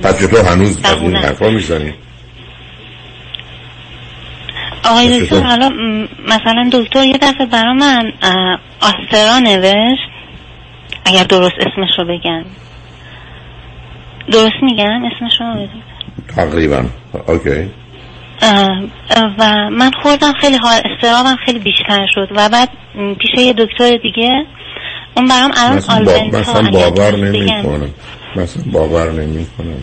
پس 0.01 0.15
تو 0.15 0.43
هنوز 0.43 0.77
از 0.83 1.01
این 1.01 1.15
حرفا 1.15 1.49
می‌زنی 1.49 1.93
آقای 4.85 5.19
دکتر 5.19 5.43
حالا 5.43 5.69
مثلا 6.27 6.69
دکتر 6.73 7.03
یه 7.03 7.17
دفعه 7.17 7.45
برا 7.45 7.73
من 7.73 8.11
آسترا 8.81 9.39
نوشت. 9.39 10.09
اگر 11.05 11.23
درست 11.23 11.55
اسمش 11.59 11.89
رو 11.97 12.05
بگن. 12.05 12.45
درست 14.31 14.55
میگم 14.61 15.01
اسمش 15.05 15.33
رو 15.39 15.67
تقریبا. 16.35 16.85
اوکی. 17.27 17.69
و 19.39 19.69
من 19.71 19.91
خوردم 20.03 20.33
خیلی 20.33 20.57
حال 20.57 20.81
استرابم 20.85 21.35
خیلی 21.45 21.59
بیشتر 21.59 22.07
شد. 22.15 22.27
و 22.35 22.49
بعد 22.49 22.69
پیش 23.19 23.29
یه 23.37 23.53
دکتر 23.53 23.97
دیگه 23.97 24.45
اون 25.17 25.27
برام 25.27 25.51
الان 25.57 25.83
آلبنتا 25.89 26.39
مثلا 26.39 26.71
باور 26.71 27.15
نمی 27.15 27.63
کنم 27.63 27.89
مثلا 28.35 28.63
باور 28.71 29.11
نمی 29.11 29.45
کنم 29.57 29.77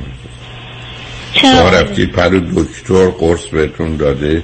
چرا؟ 1.35 1.69
رفتی 1.69 2.07
پر 2.07 2.29
دکتر 2.29 3.11
قرص 3.11 3.47
بهتون 3.47 3.97
داده. 3.97 4.43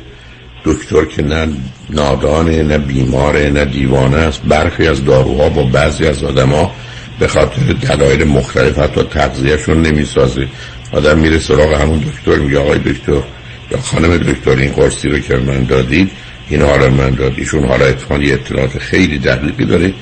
دکتر 0.65 1.05
که 1.05 1.23
نه 1.23 1.49
نادانه 1.91 2.63
نه 2.63 2.79
بیماره 2.79 3.51
نه 3.51 3.65
دیوانه 3.65 4.17
است. 4.17 4.43
برخی 4.43 4.87
از 4.87 5.05
داروها 5.05 5.49
با 5.49 5.63
بعضی 5.63 6.07
از 6.07 6.25
آدما 6.25 6.73
به 7.19 7.29
خاطر 7.29 7.73
دلایل 7.73 8.25
مختلف 8.25 8.79
حتی 8.79 9.03
تغذیهشون 9.03 9.83
نمی‌سازه. 9.83 10.49
آدم 10.93 11.19
میره 11.19 11.39
سراغ 11.39 11.73
همون 11.73 11.99
دکتر 11.99 12.37
میگه 12.37 12.59
آقای 12.59 12.79
دکتر 12.79 13.23
یا 13.71 13.79
خانم 13.83 14.17
دکتر 14.17 14.51
این 14.51 14.73
قرصی 14.73 15.09
رو 15.09 15.19
که 15.19 15.37
من 15.37 15.65
دادید 15.65 16.11
این 16.49 16.63
حالا 16.63 16.91
من 16.91 17.11
داد. 17.11 17.33
ایشون 17.37 17.65
حالا 17.69 17.85
اتفاقی 17.85 18.33
اطلاعات 18.33 18.79
خیلی 18.79 19.19
دقیقی 19.19 19.65
داره 19.65 19.93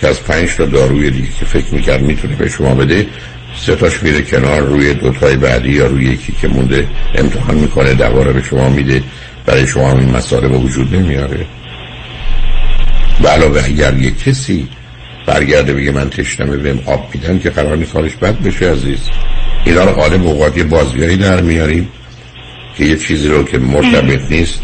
که 0.00 0.08
از 0.08 0.22
پنج 0.22 0.54
تا 0.56 0.66
داروی 0.66 1.10
دیگه 1.10 1.28
که 1.38 1.44
فکر 1.44 1.74
می‌کرد 1.74 2.02
می‌تونه 2.02 2.36
به 2.36 2.48
شما 2.48 2.74
بده 2.74 3.06
سه 3.66 3.76
تاش 3.76 4.02
میره 4.02 4.22
کنار 4.22 4.60
روی 4.60 4.94
دوتای 4.94 5.36
بعدی 5.36 5.72
یا 5.72 5.86
روی 5.86 6.04
یکی 6.04 6.32
که 6.40 6.48
مونده 6.48 6.88
امتحان 7.14 7.54
می‌کنه 7.54 7.94
دواره 7.94 8.32
به 8.32 8.42
شما 8.42 8.68
میده. 8.68 9.02
برای 9.46 9.66
شما 9.66 9.92
این 9.92 10.10
مسائل 10.10 10.48
به 10.48 10.56
وجود 10.56 10.94
نمیاره. 10.94 11.46
و 13.20 13.28
علاوه 13.28 13.62
اگر 13.64 13.94
یه 13.94 14.10
کسی 14.10 14.68
برگرده 15.26 15.74
بگه 15.74 15.90
من 15.90 16.10
تشنمه 16.10 16.56
بهم 16.56 16.78
آب 16.86 17.08
میدن 17.14 17.38
که 17.38 17.50
قرار 17.50 17.76
نیست 17.76 17.94
حالش 17.96 18.16
بد 18.16 18.38
بشه 18.38 18.70
عزیز. 18.70 19.10
اینا 19.64 19.84
رو 19.84 19.90
قالب 19.92 20.26
اوقات 20.26 20.56
یه 20.56 21.16
در 21.16 21.40
میاریم 21.40 21.88
که 22.76 22.84
یه 22.84 22.96
چیزی 22.96 23.28
رو 23.28 23.44
که 23.44 23.58
مرتبط 23.58 24.30
نیست. 24.30 24.62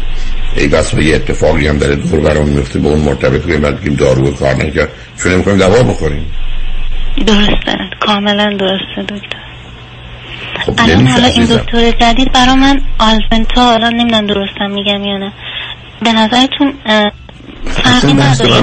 ای 0.55 0.67
بس 0.67 0.93
یه 0.93 1.15
اتفاقی 1.15 1.67
هم 1.67 1.77
داره 1.77 1.95
دور 1.95 2.19
برام 2.19 2.49
میفته 2.49 2.79
به 2.79 2.87
اون 2.87 2.99
مرتبط 2.99 3.41
کنیم 3.41 3.61
بعد 3.61 3.81
بگیم 3.81 3.93
دارو 3.93 4.31
کار 4.31 4.55
نکرد 4.55 4.89
چون 5.23 5.31
نمی‌کنیم 5.31 5.57
دوا 5.57 5.83
بخوریم. 5.83 6.25
درسته. 7.27 7.77
کاملا 7.99 8.57
درسته 8.59 9.15
دکتر. 9.15 9.48
خب 10.65 10.73
الان 10.77 11.07
حالا 11.07 11.27
این 11.27 11.45
دکتر 11.45 11.91
جدید 11.91 12.31
برا 12.31 12.55
من 12.55 12.81
آلفنتا 12.99 13.71
الان 13.71 13.93
نمی‌دونم 13.93 14.27
درستم 14.27 14.71
میگم 14.71 15.03
یا 15.03 15.17
نه. 15.17 15.33
به 16.03 16.13
نظرتون 16.13 16.73
فرقی 17.65 18.13
نداره 18.13 18.61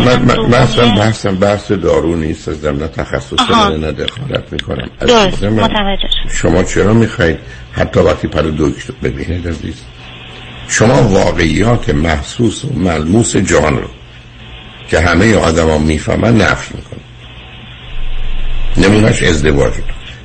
من 0.49 0.55
اصلا 0.55 0.95
بحثم 0.95 1.37
بحث 1.37 1.73
دارو 1.73 2.17
نیست 2.17 2.49
از 2.49 2.65
نه 2.65 2.89
تخصص 2.89 3.51
نه 3.81 3.93
دخالت 3.93 4.53
می‌کنم. 4.53 4.89
درست. 5.01 5.45
متوجه 5.45 6.09
شما 6.31 6.63
چرا 6.63 6.95
می‌خواید 6.95 7.39
حتی 7.73 8.01
وقتی 8.01 8.29
پر 8.29 8.43
دکتر 8.59 8.93
ببینید 9.03 9.49
عزیز. 9.49 9.83
شما 10.69 11.03
واقعیات 11.03 11.91
محسوس 11.91 12.65
و 12.65 12.69
ملموس 12.79 13.37
جان 13.37 13.77
رو 13.77 13.89
که 14.89 15.01
همه 15.01 15.35
آدم 15.35 15.69
ها 15.69 15.79
می‌فهمن 15.79 16.37
نفش 16.37 16.69
می‌کنه 16.75 17.01
نمونهش 18.77 19.23
ازدواج 19.23 19.73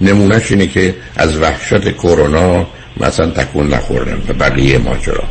نمونهش 0.01 0.51
اینه 0.51 0.67
که 0.67 0.95
از 1.15 1.37
وحشت 1.37 1.91
کرونا 1.91 2.67
مثلا 2.97 3.29
تکون 3.29 3.73
نخوردن 3.73 4.21
و 4.27 4.33
بقیه 4.33 4.77
ماجرا. 4.77 5.23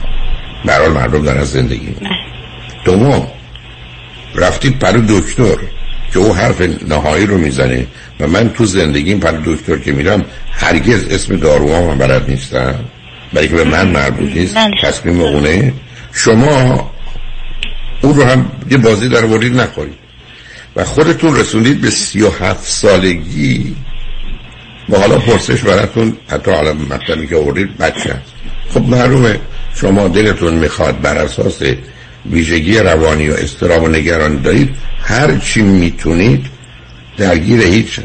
برای 0.64 0.88
مردم 0.88 1.22
دارن 1.22 1.44
زندگی 1.44 1.94
دوم 2.84 3.26
رفتید 4.34 4.78
پر 4.78 4.92
دکتر 4.92 5.56
که 6.12 6.18
او 6.18 6.34
حرف 6.34 6.62
نهایی 6.88 7.26
رو 7.26 7.38
می‌زنه 7.38 7.86
و 8.20 8.26
من 8.26 8.50
تو 8.50 8.64
زندگیم 8.64 9.20
پر 9.20 9.30
دکتر 9.44 9.76
که 9.76 9.92
میرم 9.92 10.24
هرگز 10.52 11.08
اسم 11.08 11.36
داروها 11.36 11.86
من 11.86 11.98
بلد 11.98 12.30
نیستم. 12.30 12.74
برای 13.32 13.48
که 13.48 13.54
به 13.54 13.64
من 13.64 13.88
مربوط 13.88 14.32
نیست 14.32 14.54
بله. 14.54 14.70
تصمیم 14.82 15.20
اونه. 15.20 15.72
شما 16.12 16.90
اون 18.02 18.14
رو 18.14 18.24
هم 18.24 18.52
یه 18.70 18.78
بازی 18.78 19.08
در 19.08 19.24
ورید 19.24 19.60
نخورید 19.60 19.94
و 20.76 20.84
خودتون 20.84 21.36
رسوندید 21.36 21.80
به 21.80 21.90
سی 21.90 22.22
و 22.22 22.30
هفت 22.30 22.64
سالگی. 22.64 23.76
با 24.88 24.98
حالا 24.98 25.18
پرسش 25.18 25.62
براتون 25.62 26.16
حتی 26.28 26.50
حالا 26.50 26.74
مطلبی 26.74 27.26
که 27.26 27.36
آوردید 27.36 27.76
بچه. 27.78 28.14
خب 28.74 28.82
معلومه 28.88 29.40
شما 29.74 30.08
دلتون 30.08 30.54
می‌خواد 30.54 31.00
بر 31.00 31.18
اساس 31.18 31.62
ویژگی 32.30 32.78
روانی 32.78 33.28
و 33.28 33.32
استرام 33.32 33.84
و 33.84 33.88
نگران 33.88 34.42
دارید 34.42 34.74
هر 35.02 35.36
چی 35.36 35.62
می‌تونید 35.62 36.46
درگیر 37.16 37.60
هیچ 37.60 38.00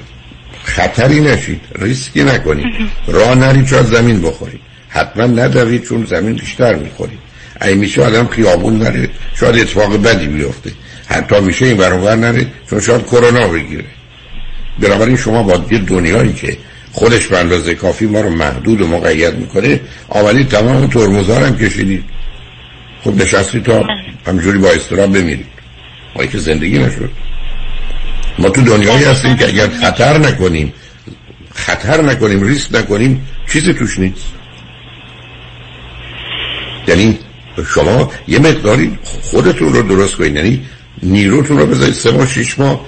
خطری 0.64 1.22
نشید 1.22 1.62
ریسکی 1.76 2.24
نکنید. 2.24 2.66
راه 3.08 3.36
نرید 3.36 3.66
چون 3.66 3.84
زمین 3.84 4.22
بخورید. 4.22 4.60
حتما 4.90 5.24
ندوید 5.24 5.84
چون 5.84 6.06
زمین 6.06 6.34
بیشتر 6.34 6.76
می‌خورید. 6.76 7.20
ای 7.62 7.76
میشه 7.76 8.04
آدم 8.04 8.28
خیابون 8.28 8.78
نره 8.78 9.10
شاید 9.40 9.60
اتفاق 9.60 10.04
بدی 10.04 10.28
بیفته. 10.28 10.72
حتی 11.08 11.40
میشه 11.40 11.66
این 11.66 11.78
برابر 11.78 12.16
نره 12.16 12.48
چون 12.70 12.80
شاید 12.80 13.06
کرونا 13.06 13.48
بگیره. 13.48 13.86
بنابراین 14.80 15.16
شما 15.16 15.44
با 15.44 15.66
یه 15.72 15.78
دنیایی 15.78 16.34
که 16.34 16.58
خودش 16.92 17.28
به 17.28 17.38
اندازه 17.38 17.76
کافی 17.76 18.06
ما 18.06 18.22
رو 18.22 18.30
محدود 18.30 18.82
و 18.82 18.88
مقید 18.88 19.36
می‌کنه 19.36 19.80
آولی 20.10 20.44
تمام 20.44 20.88
ترمزار 20.88 21.44
هم 21.44 21.58
کشیدید. 21.58 22.04
خب 23.04 23.22
نشستی 23.22 23.60
تا 23.60 23.84
همجوری 24.28 24.58
با 24.58 24.72
استراب 24.72 25.14
بمیرید. 25.14 25.46
ما 26.16 26.26
که 26.26 26.38
زندگی 26.38 26.80
نشد. 26.80 27.10
ما 28.40 28.50
تو 28.50 28.62
دنیایی 28.62 29.04
هستیم 29.04 29.36
که 29.36 29.48
اگر 29.48 29.68
خطر 29.68 30.18
نکنیم 30.18 30.74
خطر 31.54 32.02
نکنیم 32.02 32.44
ریسک 32.44 32.76
نکنیم 32.76 33.28
چیزی 33.48 33.74
توش 33.74 34.00
نیست. 34.00 34.26
یعنی 36.88 37.20
شما 37.76 38.12
یه 38.28 38.40
مقداری 38.40 39.00
خودتون 39.04 39.74
رو 39.74 39.82
درست 39.82 40.16
کنید. 40.16 40.36
یعنی 40.36 40.62
نیروتون 41.04 41.58
رو 41.58 41.66
بذارید 41.66 41.94
سه 41.94 42.12
ماه 42.12 42.28
شیش 42.28 42.60
ماه 42.60 42.86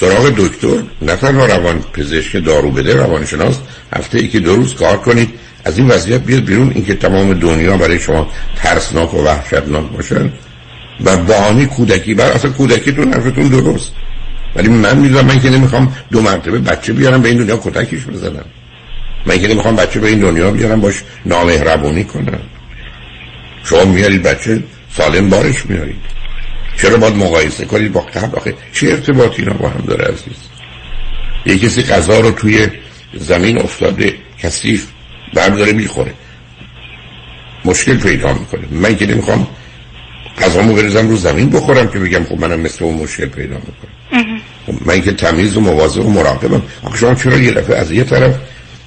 سراغ 0.00 0.32
دکتر. 0.36 0.82
نه 1.02 1.16
تنها 1.16 1.46
روان 1.46 1.82
پزشک 1.92 2.44
دارو 2.44 2.70
بده 2.70 2.96
روانشناس 2.96 3.58
هفته 3.96 4.18
ای 4.18 4.28
که 4.28 4.40
دو 4.40 4.56
روز 4.56 4.74
کار 4.74 4.96
کنید. 4.96 5.28
از 5.64 5.78
این 5.78 5.88
وضعیت 5.88 6.20
بیاد 6.20 6.44
بیرون. 6.44 6.72
اینکه 6.74 6.94
تمام 6.94 7.34
دنیا 7.34 7.76
برای 7.76 7.98
شما 7.98 8.28
ترسناک 8.56 9.14
و 9.14 9.24
وحشتناک 9.24 9.90
باشن. 9.90 10.32
و 11.04 11.16
بهانه 11.16 11.66
کودکی 11.66 12.14
بر 12.14 12.30
اصلا 12.30 12.50
کودکیتون 12.50 13.12
حرفتون 13.12 13.48
درست. 13.48 13.92
ولی 14.56 14.68
من 14.68 14.98
می‌دونم 14.98 15.24
من 15.24 15.40
که 15.40 15.50
نمی‌خوام 15.50 15.96
دو 16.10 16.20
مرتبه 16.20 16.58
بچه 16.58 16.92
بیارم 16.92 17.22
به 17.22 17.28
این 17.28 17.38
دنیا 17.38 17.56
کتکش 17.56 18.04
بزنم. 18.04 18.44
من 19.26 19.38
که 19.38 19.48
نمی‌خوام 19.48 19.76
بچه 19.76 20.00
به 20.00 20.08
این 20.08 20.20
دنیا 20.20 20.50
بیارم 20.50 20.80
باش 20.80 21.02
نامهربونی 21.26 22.04
کنم. 22.04 22.40
شما 23.64 23.84
میارید 23.84 24.22
بچه 24.22 24.62
سالم 24.96 25.30
بارش 25.30 25.66
میارید 25.66 26.23
چرا 26.76 26.96
باید 26.96 27.16
مقایسه 27.16 27.64
کنید 27.64 27.92
با 27.92 28.00
قبل؟ 28.00 28.36
آخه 28.36 28.54
چه 28.72 28.86
ارتباطی 28.86 29.42
اینا 29.42 29.54
با 29.54 29.68
هم 29.68 29.84
داره 29.86 30.04
عزیز؟ 30.04 30.36
یه 31.46 31.58
کسی 31.58 31.82
غذا 31.82 32.20
رو 32.20 32.30
توی 32.30 32.68
زمین 33.14 33.58
افتاده 33.58 34.14
کثیف 34.38 34.86
برداره 35.34 35.72
می‌خوره. 35.72 36.14
مشکل 37.64 37.96
پیدا 37.96 38.32
می‌کنه. 38.32 38.62
من 38.70 38.96
که 38.96 39.06
نمی‌خوام 39.06 39.46
غذامو 40.42 40.74
بریزم 40.74 41.08
رو 41.08 41.16
زمین 41.16 41.50
بخورم 41.50 41.88
که 41.88 41.98
بگم 41.98 42.24
خب 42.24 42.40
منم 42.40 42.60
مثل 42.60 42.84
اون 42.84 42.94
مشکل 42.94 43.26
پیدا 43.26 43.54
می‌کنم. 43.56 44.40
خب 44.66 44.86
من 44.86 45.02
که 45.02 45.12
تمیز 45.12 45.56
و 45.56 45.60
مواظب 45.60 46.06
و 46.06 46.10
مراقبم. 46.10 46.62
آخه 46.82 46.98
شما 46.98 47.14
چرا 47.14 47.36
یه 47.36 47.52
دفعه 47.52 47.76
از 47.76 47.92
یه 47.92 48.04
طرف 48.04 48.34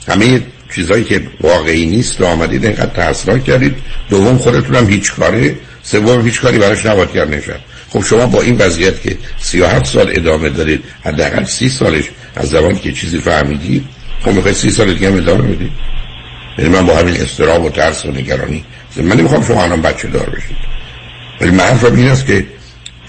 همه 0.07 0.41
چیزایی 0.75 1.03
که 1.03 1.21
واقعی 1.41 1.85
نیست 1.85 2.21
رو 2.21 2.27
آمدید 2.27 2.65
اینقدر 2.65 2.85
تحصیلات 2.85 3.43
کردید؟ 3.43 3.75
دوم 4.09 4.37
خودتونم 4.37 4.89
هیچ 4.89 5.13
کاره 5.13 5.55
سوم 5.83 6.25
هیچ 6.25 6.41
کاری 6.41 6.57
براش 6.57 6.85
نباید 6.85 7.11
کرد 7.11 7.33
نشد. 7.33 7.59
خب 7.89 8.03
شما 8.03 8.25
با 8.25 8.41
این 8.41 8.57
وضعیت 8.57 9.01
که 9.01 9.17
37 9.39 9.85
سال 9.85 10.11
ادامه 10.15 10.49
دارید 10.49 10.83
حداقل 11.03 11.45
30 11.45 11.69
سالش 11.69 12.09
از 12.35 12.49
زمانی 12.49 12.79
که 12.79 12.91
چیزی 12.91 13.17
فهمیدید 13.17 13.85
خب 14.21 14.31
می‌خواید 14.31 14.57
30 14.57 14.71
سال 14.71 14.93
دیگه 14.93 15.07
هم 15.07 15.17
ادامه 15.17 15.43
بدید 15.43 15.71
یعنی 16.57 16.69
من 16.69 16.85
با 16.85 16.95
همین 16.95 17.21
استراب 17.21 17.63
و 17.65 17.69
ترس 17.69 18.05
و 18.05 18.11
نگرانی 18.11 18.65
من 18.97 19.17
نمی‌خوام 19.17 19.43
شما 19.43 19.63
الان 19.63 19.81
بچه 19.81 20.07
دار 20.07 20.29
بشید. 20.29 20.57
ولی 21.41 21.51
من 21.51 21.95
این 21.95 22.07
است 22.07 22.25
که 22.25 22.45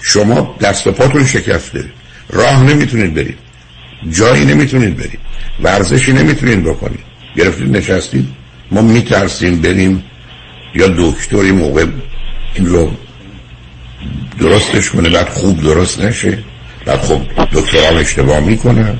شما 0.01 0.57
دست 0.61 0.87
و 0.87 0.91
پاتون 0.91 1.25
شکسته. 1.25 1.85
راه 2.29 2.63
نمی‌تونید 2.63 3.13
برید. 3.13 3.37
جایی 4.11 4.45
نمی‌تونید 4.45 4.97
برید. 4.97 5.19
ورزشی 5.63 6.13
نمی‌تونید 6.13 6.63
بکنید. 6.63 7.03
گرفتید 7.35 7.77
نشستید. 7.77 8.27
ما 8.71 8.81
میترسیم 8.81 9.61
بریم 9.61 10.03
یا 10.75 10.87
دکتری 10.87 11.51
موقع 11.51 11.85
این 12.55 12.65
رو 12.65 12.91
درستش 14.39 14.89
کنه 14.89 15.09
بعد 15.09 15.29
خوب 15.29 15.61
درست 15.61 16.01
نشه. 16.01 16.37
بعد 16.85 16.99
خب 16.99 17.21
دکتران 17.53 17.97
اشتباه 17.97 18.39
می‌کنن 18.39 18.99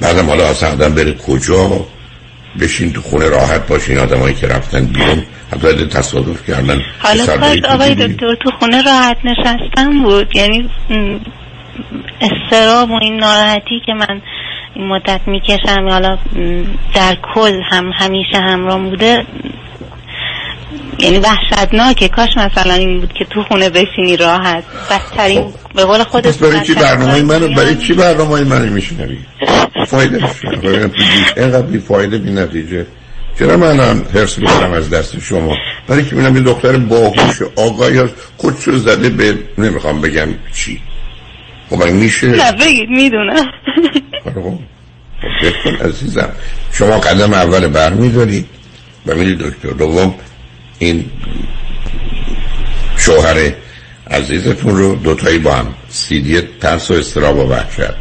بعدم 0.00 0.26
حالا 0.26 0.46
اصلا 0.46 0.72
آدم 0.72 0.94
بره 0.94 1.14
کجا؟ 1.14 1.86
بشین 2.60 2.92
تو 2.92 3.02
خونه 3.02 3.28
راحت 3.28 3.66
باشین 3.66 3.98
آدمایی 3.98 4.34
که 4.34 4.46
رفتن 4.46 4.86
بیرون. 4.86 5.22
حتی 5.52 5.86
تصادف 5.86 6.46
کردن 6.46 6.80
حالا 6.98 7.26
کاش 7.26 7.58
آقای 7.64 7.94
دکتر 7.94 8.34
تو 8.34 8.50
خونه 8.58 8.82
راحت 8.82 9.16
نشستن 9.24 10.02
بود. 10.02 10.36
یعنی 10.36 10.70
استراب 12.20 12.90
و 12.90 12.98
این 13.02 13.16
ناراحتی 13.16 13.80
که 13.86 13.92
من 13.92 14.20
این 14.74 14.88
مدت 14.88 15.20
می‌کشم 15.26 15.88
حالا 15.88 16.18
در 16.94 17.16
کل 17.34 17.60
هم 17.70 17.90
همیشه 17.94 18.38
همراه 18.38 18.78
بوده 18.78 19.24
یعنی 20.98 21.18
وحشتناکه 21.18 22.08
کاش 22.08 22.36
مثلا 22.36 22.74
این 22.74 23.00
بود 23.00 23.12
که 23.12 23.24
تو 23.24 23.42
خونه 23.42 23.70
بشینی 23.70 24.16
راحت. 24.16 24.64
بدترین 24.90 25.42
خب. 25.42 25.52
به 25.74 25.84
قول 25.84 26.04
خودت 26.04 26.38
برای 26.38 26.60
چی 26.66 26.74
برنامه 26.74 27.22
منو 27.22 27.48
برای 27.48 27.76
چی 27.76 27.92
برنامه 27.92 28.44
منو 28.44 28.72
میشنوی؟ 28.72 29.18
فایده 29.86 30.24
اینقدر 31.36 31.62
بی 31.62 31.78
فایده 31.78 32.18
بی 32.18 32.30
نتیجه 32.30 32.86
چرا 33.38 33.56
من 33.56 33.80
هم 33.80 34.02
حرس 34.14 34.38
می‌کنم 34.38 34.72
از 34.72 34.90
دست 34.90 35.20
شما؟ 35.20 35.56
برای 35.88 36.04
که 36.04 36.14
بینم 36.14 36.36
یه 36.36 36.42
دختر 36.42 36.76
باهوش 36.76 37.42
آقایی 37.56 37.98
هست 37.98 38.14
خودشو 38.36 38.78
زده 38.78 39.08
به 39.08 39.38
نمی‌خوام 39.58 40.00
بگم 40.00 40.28
چی. 40.54 40.80
خب 41.70 41.84
میشه؟ 41.84 42.26
نه 42.26 42.52
بگید 42.52 42.88
می‌دونم. 42.90 43.46
خب. 44.24 44.58
کن 45.64 45.86
عزیزم. 45.88 46.28
شما 46.72 46.98
قدم 46.98 47.32
اول 47.32 47.68
برمیدارید 47.68 48.46
و 49.06 49.14
میری 49.14 49.34
دکتر 49.36 49.68
دوم. 49.68 50.14
این 50.84 51.04
شوهر 52.96 53.52
عزیزتون 54.10 54.76
رو 54.76 54.96
دوتایی 54.96 55.38
با 55.38 55.54
هم 55.54 55.74
سیدی 55.88 56.40
ترس 56.60 56.90
و 56.90 56.94
استراب 56.94 57.38
و 57.38 57.42
وحشت 57.42 57.94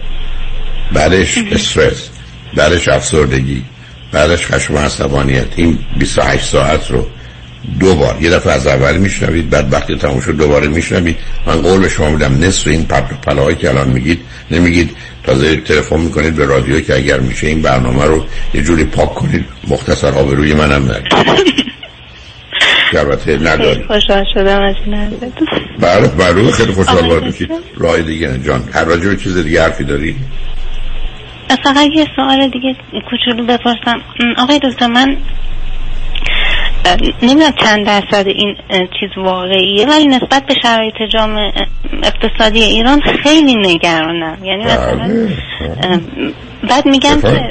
بعدش 0.94 1.38
استرس 1.52 2.10
بعدش 2.56 2.88
افسردگی 2.88 3.64
بعدش 4.12 4.48
خشم 4.48 4.76
و 4.76 4.78
عصبانیت. 4.78 5.48
این 5.56 5.80
28 6.00 6.46
ساعت 6.46 6.92
رو 6.92 7.08
دو 7.80 7.96
بار 7.96 8.18
یه 8.22 8.30
دفعه 8.30 8.54
از 8.54 8.68
اول 8.68 8.98
میشنوید 8.98 9.50
بعد 9.50 9.74
وقتی 9.74 9.98
تموم 9.98 10.20
شد 10.20 10.38
دوباره 10.38 10.68
میشنوید. 10.68 11.18
من 11.48 11.62
قول 11.62 11.82
به 11.82 11.90
شما 11.90 12.10
میدم 12.10 12.44
نصف 12.44 12.68
این 12.68 12.86
پلاهایی 13.28 13.56
که 13.56 13.70
الان 13.70 13.90
میگید 13.90 14.20
نمیگید. 14.52 14.96
تازه 15.24 15.56
تلفن 15.56 16.00
می‌کنید 16.00 16.36
به 16.36 16.46
رادیو 16.46 16.80
که 16.80 16.96
اگر 16.96 17.20
میشه 17.20 17.48
این 17.48 17.62
برنامه 17.62 18.06
رو 18.06 18.26
یه 18.54 18.62
جوری 18.62 18.84
پاک 18.84 19.14
کنید. 19.14 19.46
مختصر 19.68 20.12
آبروی 20.12 20.54
منم 20.54 20.86
نرید 20.86 21.14
البته 23.00 23.38
نداری. 23.38 23.84
خوشحال 23.84 24.26
شدم 24.34 24.62
از 24.62 24.76
این 24.86 25.10
بله 25.80 26.08
بله 26.08 26.52
خیلی 26.52 26.72
خوشحال 26.72 27.02
بودم 27.02 27.32
که 27.32 27.48
راه 27.78 28.02
دیگه 28.02 28.40
جان 28.40 28.64
هر 28.74 28.84
راجع 28.84 29.16
چیز 29.16 29.38
دیگه 29.38 29.64
حرفی 29.64 29.84
داری؟ 29.84 30.16
فقط 31.64 31.88
یه 31.96 32.08
سوال 32.16 32.50
دیگه 32.50 32.76
کوچولو 33.10 33.46
بپرسم. 33.46 34.02
آقای 34.38 34.60
دکتر 34.60 34.88
من 34.88 35.18
نمی‌دونم 37.22 37.52
چند 37.52 37.86
درصد 37.86 38.28
این 38.28 38.56
چیز 39.00 39.10
واقعیه 39.18 39.88
ولی 39.88 40.08
نسبت 40.08 40.46
به 40.46 40.54
شرایط 40.62 40.96
جامعه 41.14 41.52
اقتصادی 42.04 42.60
ایران 42.60 43.02
خیلی 43.02 43.56
نگرانم. 43.56 44.38
یعنی 44.44 44.64
مثلا 44.64 44.96
بله. 44.96 45.30
بعد 46.70 46.86
میگم 46.86 47.22
که 47.22 47.42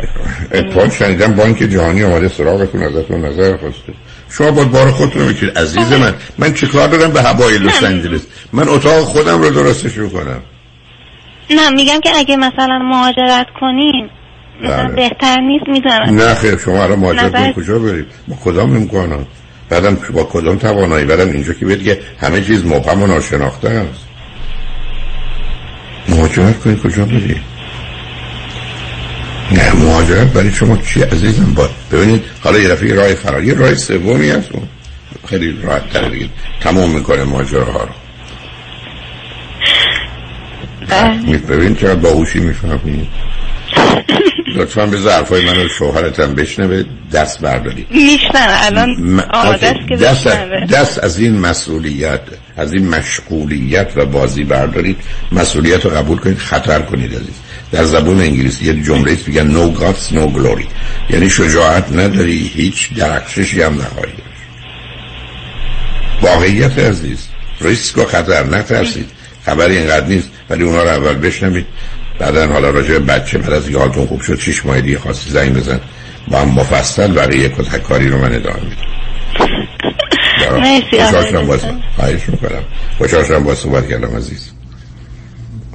اتفاق 0.52 0.92
شنیدم 0.92 1.34
بانک 1.34 1.58
جهانی 1.58 2.04
آمده 2.04 2.28
سراغتون 2.28 2.82
ازتون 2.82 3.24
نظر 3.24 3.56
خواسته. 3.56 3.92
شما 4.32 4.50
باید 4.50 4.70
بار 4.70 4.90
خودتون 4.90 5.28
بکید 5.28 5.58
عزیز 5.58 5.92
من 5.92 6.14
من 6.38 6.54
چیکار 6.54 6.88
دارم 6.88 7.12
به 7.12 7.22
هوای 7.22 7.58
لس 7.58 7.84
آنجلس؟ 7.84 8.20
من 8.52 8.68
اتاق 8.68 9.04
خودم 9.04 9.42
رو 9.42 9.50
درستش 9.50 9.94
کنم. 9.94 10.42
نه 11.50 11.70
میگم 11.70 12.00
که 12.00 12.10
اگه 12.16 12.36
مثلا 12.36 12.78
مهاجرت 12.78 13.46
کنیم 13.60 14.10
مثلا 14.62 14.84
بله. 14.84 14.94
بهتر 14.94 15.40
نیست 15.40 15.68
می‌دونم 15.68 16.20
نه 16.20 16.34
خیر 16.34 16.58
شما 16.58 16.82
الان 16.82 16.98
مهاجرت 16.98 17.54
کجا 17.54 17.78
برید؟ 17.78 18.06
با 18.28 18.36
کدام 18.44 18.76
امکانات؟ 18.76 19.26
بعدم 19.68 19.98
با 20.14 20.24
کدام 20.24 20.56
توانایی؟ 20.56 21.04
بعدم 21.04 21.32
اینجا 21.32 21.52
که 21.52 21.66
بگه 21.66 22.00
همه 22.20 22.40
چیز 22.40 22.66
مبهم 22.66 23.02
و 23.02 23.06
ناشناخته 23.06 23.68
است. 23.68 24.06
مهاجرت 26.08 26.60
کنید 26.60 26.82
کجا 26.82 27.04
برید؟ 27.04 27.51
نه 29.50 29.72
مهاجرت 29.72 30.26
برای 30.32 30.52
شما 30.52 30.76
چی 30.76 31.02
عزیزم؟ 31.02 31.54
با 31.54 31.68
ببینید 31.92 32.22
حالا 32.40 32.58
یه 32.58 32.68
دفعه 32.68 32.94
راه 32.94 33.14
فراری 33.14 33.54
راه 33.54 33.74
سومی 33.74 34.30
هست. 34.30 34.48
خیلی 35.28 35.56
راحت 35.62 35.90
تر 35.90 36.08
دیگه. 36.08 36.28
تمام 36.60 36.90
می‌کنه 36.90 37.24
ماجره 37.24 37.64
ها 37.64 37.84
رو. 37.84 37.92
بله. 40.88 41.38
ببین 41.38 41.74
چقدر 41.74 41.94
باهوشی 41.94 42.40
می‌فهمید 42.40 43.08
لطفا 44.56 44.86
به 44.86 44.96
ظرفای 44.96 45.44
من 45.44 45.64
و 45.64 45.68
شوهرتم 45.68 46.34
بشنوه 46.34 46.84
دست 47.12 47.40
برداری 47.40 47.86
میشنم 47.90 48.58
الان 48.62 49.20
آماده 49.34 49.74
که 49.88 49.96
دست, 49.96 50.26
دست 50.72 51.04
از 51.04 51.18
این 51.18 51.40
مسئولیت 51.40 52.20
از 52.56 52.72
این 52.72 52.88
مشغولیت 52.88 53.92
و 53.96 54.06
بازی 54.06 54.44
بردارید. 54.44 54.96
مسئولیت 55.32 55.84
رو 55.84 55.90
قبول 55.90 56.18
کنید 56.18 56.38
خطر 56.38 56.78
کنید 56.78 57.14
عزیز. 57.14 57.40
در 57.72 57.84
زبون 57.84 58.20
انگلیسی 58.20 58.64
یه 58.64 58.82
جمله 58.82 59.18
میگن 59.26 59.52
no 59.52 59.78
guts 59.78 60.14
no 60.14 60.38
glory. 60.38 60.66
یعنی 61.10 61.30
شجاعت 61.30 61.92
نداری 61.92 62.50
هیچ 62.54 62.94
درخششی 62.94 63.62
هم 63.62 63.74
نخواهی 63.74 64.12
واقعیت 66.22 66.78
عزیز 66.78 67.28
ریسک 67.60 67.98
و 67.98 68.04
خطر 68.04 68.44
نترسید. 68.44 69.10
خبری 69.46 69.78
اینقدر 69.78 70.06
نیست 70.06 70.30
ولی 70.50 70.64
اونا 70.64 70.82
رو 70.82 70.88
اول 70.88 71.14
بشنوید. 71.14 71.66
بعدا 72.18 72.46
حالا 72.46 72.70
راجع 72.70 72.98
بچه 72.98 73.38
بعد 73.38 73.52
از 73.52 73.70
حالتون 73.70 74.06
خوب 74.06 74.20
شد 74.20 74.38
شیش 74.38 74.66
ماه 74.66 74.80
دیگه 74.80 74.98
خواستی 74.98 75.30
زنگ 75.30 75.54
بزن. 75.54 75.80
با 76.28 76.38
هم 76.38 76.48
مفصل 76.48 77.12
برای 77.12 77.48
کتک 77.48 77.82
کاری 77.82 78.08
رو 78.08 78.18
من 78.18 78.34
ادامه 78.34 78.60
میدم. 78.60 78.76
مرسی 80.60 81.02
خوشحال 81.02 81.26
شدم 81.26 81.46
خواهش 81.96 82.28
می‌کنم. 82.28 82.62
خوشحال 82.98 83.24
شدم 83.24 83.44
با 83.44 83.54
صحبت 83.54 83.88
کردم 83.88 84.16
عزیز. 84.16 84.51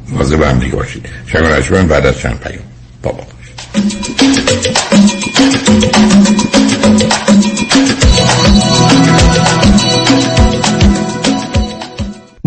مواظب 0.09 0.41
هم 0.41 0.59
دیگه 0.59 0.75
باشید. 0.75 1.05
شنگ 1.31 1.87
بعد 1.87 2.05
از 2.05 2.17
چند 2.17 2.39
پیام. 2.39 2.63
بابا 3.03 3.17
باشید. 3.17 3.37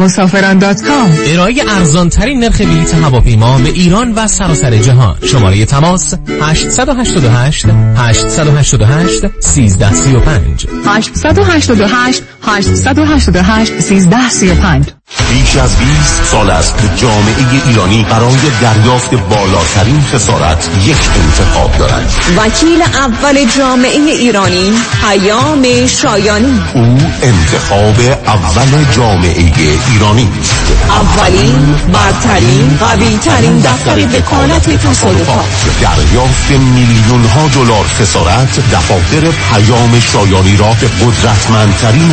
مسافران 0.00 0.58
دات 0.58 0.82
کام. 0.82 1.18
ارائه 1.26 1.54
ارزان 1.68 2.08
ترین 2.08 2.40
نرخ 2.40 2.60
بلیط 2.60 2.94
هواپیما 2.94 3.58
به 3.58 3.68
ایران 3.68 4.12
و 4.12 4.28
سراسر 4.28 4.76
جهان. 4.76 5.16
شماره 5.22 5.64
تماس 5.64 6.14
888 6.40 7.66
888 7.96 8.74
1335 8.74 10.66
888 10.86 12.22
888 12.42 13.72
1335 13.72 14.92
بیش 15.30 15.56
از 15.56 15.76
20 15.76 16.24
سال 16.24 16.50
است 16.50 16.76
که 16.76 16.88
جامعه 16.96 17.34
ایرانی 17.66 18.06
برای 18.10 18.38
دریافت 18.62 19.14
بالاترین 19.14 20.02
خسارت 20.12 20.68
یک 20.86 20.96
انتخاب 21.24 21.78
دارد. 21.78 22.12
وکیل 22.36 22.82
اول 22.82 23.44
جامعه 23.58 24.12
ایرانی 24.12 24.72
پیام 25.02 25.86
شایانی. 25.86 26.60
او 26.74 26.98
انتخاب 27.22 28.00
اول 28.26 28.84
جامعه 28.96 29.44
ایرانی 29.92 30.28
است. 30.40 30.72
اولین 30.90 31.74
برترین 31.92 32.78
قوی 32.80 33.18
ترین 33.18 33.58
دفتر 33.58 33.98
وکالت 33.98 34.70
تصادفات. 34.70 35.44
دریافت 35.80 36.50
میلیون 36.50 37.24
ها 37.24 37.48
دلار 37.48 37.84
خسارت 38.00 38.60
دفاتر 38.72 39.30
پیام 39.52 40.00
شایانی 40.00 40.56
را 40.56 40.76
به 40.80 40.88
قدرتمندترین 40.88 42.12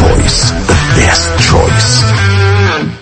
choice. 0.01 0.49
The 0.51 0.73
best 0.97 1.29
choice 1.39 2.30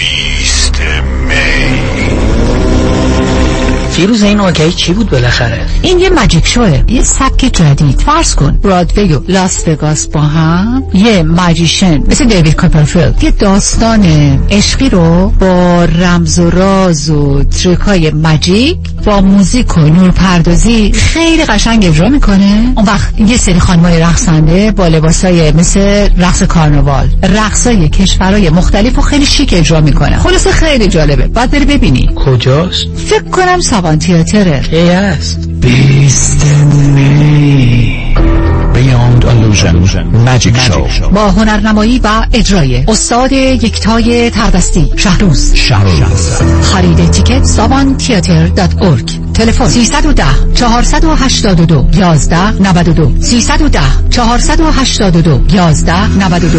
بیست 0.00 0.29
فیروز 4.00 4.22
این 4.22 4.40
اوکی 4.40 4.72
چی 4.72 4.92
بود 4.92 5.10
بالاخره؟ 5.10 5.66
این 5.82 5.98
یه 5.98 6.10
magic 6.10 6.46
show 6.46 6.70
ه. 6.70 6.82
یه 6.88 7.02
سبک 7.02 7.50
جدید. 7.52 8.00
فرض 8.00 8.34
کن. 8.34 8.58
برادوی 8.62 9.12
و 9.12 9.20
لاس 9.28 9.68
وگاس 9.68 10.06
با 10.06 10.20
هم. 10.20 10.82
یه 10.94 11.22
magician. 11.22 11.98
مثل 11.98 12.24
دیوید 12.24 12.54
کاپرفیلد 12.54 13.24
یه 13.24 13.30
داستان 13.30 14.04
عشقی 14.50 14.88
رو 14.88 15.32
با 15.40 15.84
رمز 15.84 16.38
و 16.38 16.50
راز 16.50 17.10
و 17.10 17.44
trick 17.44 17.78
های 17.78 18.10
magic 18.10 18.78
با 19.04 19.20
موزیک 19.20 19.78
و 19.78 19.80
نور 19.80 20.10
پردازی 20.10 20.92
خیلی 20.92 21.44
قشنگ 21.44 21.84
اجرا 21.84 22.08
می‌کنه. 22.08 22.72
اون 22.76 22.86
وقت 22.86 23.20
یه 23.20 23.36
سری 23.36 23.58
خانمای 23.60 24.00
رقصنده 24.00 24.70
با 24.70 24.88
لباسای 24.88 25.52
مثل 25.52 26.08
رقص 26.18 26.42
کارناوال 26.42 27.08
رقصای 27.22 27.88
کشورهای 27.88 28.50
مختلف 28.50 28.98
و 28.98 29.02
خیلی 29.02 29.26
شیک 29.26 29.54
اجرا 29.56 29.80
می‌کنه 29.80 30.18
خلاصه 30.18 30.50
خیلی 30.50 30.88
جالبه. 30.88 31.26
باید 31.28 31.50
بری 31.50 31.64
ببینی. 31.64 32.08
کجاست؟ 32.26 32.84
فکر 33.06 33.22
کنم 33.22 33.60
Saban 33.60 33.89
Theatre 33.96 34.52
ه 34.52 34.60
کی 34.60 34.76
است. 34.76 35.48
بیست 35.48 36.46
می. 36.94 38.14
Beyond 38.74 39.24
Illusion 39.24 39.76
Magic 40.26 40.56
Show 40.56 41.02
با 41.14 41.30
هنرنمایی 41.30 41.98
و 42.04 42.26
اجرای 42.32 42.84
استاد 42.88 43.32
یکتای 43.32 44.30
تردستی 44.30 44.92
شهروز. 44.96 45.54
شهروز. 45.54 46.30
خرید 46.62 47.10
تیکت 47.10 47.44
سابان 47.44 47.96
تیاتر 47.96 48.46
دات 48.46 48.82
ارگ 48.82 49.32
تلفن 49.34 49.68
310 49.68 50.24
482 50.54 51.86
11 51.94 52.50
92 52.50 53.12
310 53.20 53.80
482 54.10 55.40
11 55.52 56.06
92 56.18 56.58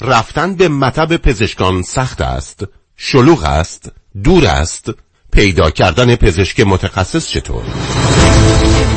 رفتن 0.00 0.54
به 0.54 0.68
مطب 0.68 1.16
پزشکان 1.16 1.82
سخت 1.82 2.20
است 2.20 2.64
شلوغ 2.96 3.44
است 3.44 3.92
دور 4.24 4.46
است. 4.46 4.90
پیدا 5.32 5.70
کردن 5.70 6.16
پزشک 6.16 6.60
متخصص 6.60 7.28
چطور؟ 7.28 7.62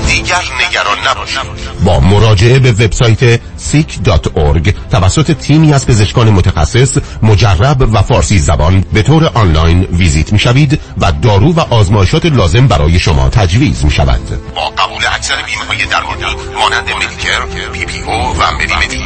دیگر 0.07 0.43
نگران 0.67 0.97
نباشید. 1.07 1.39
با 1.85 1.99
مراجعه 1.99 2.59
به 2.59 2.71
وبسایت 2.71 3.39
seek.org 3.39 4.73
توسط 4.91 5.31
تیمی 5.31 5.73
از 5.73 5.87
پزشکان 5.87 6.29
متخصص 6.29 6.97
مجرب 7.21 7.89
و 7.93 8.01
فارسی 8.01 8.39
زبان 8.39 8.85
به 8.93 9.01
طور 9.01 9.31
آنلاین 9.33 9.83
ویزیت 9.83 10.33
می 10.33 10.39
شوید 10.39 10.79
و 10.97 11.11
دارو 11.11 11.53
و 11.53 11.59
آزمایشات 11.59 12.25
لازم 12.25 12.67
برای 12.67 12.99
شما 12.99 13.29
تجویز 13.29 13.85
می 13.85 13.91
شود 13.91 14.21
با 14.55 14.69
قبول 14.69 15.01
اکثر 15.15 15.35
بیمه 15.35 15.65
های 15.67 15.85
درمانی 15.85 16.23
مانند 16.59 16.89
Medicare، 16.95 17.69
PPO 17.73 18.11
و 18.11 18.51
Medi 18.51 19.03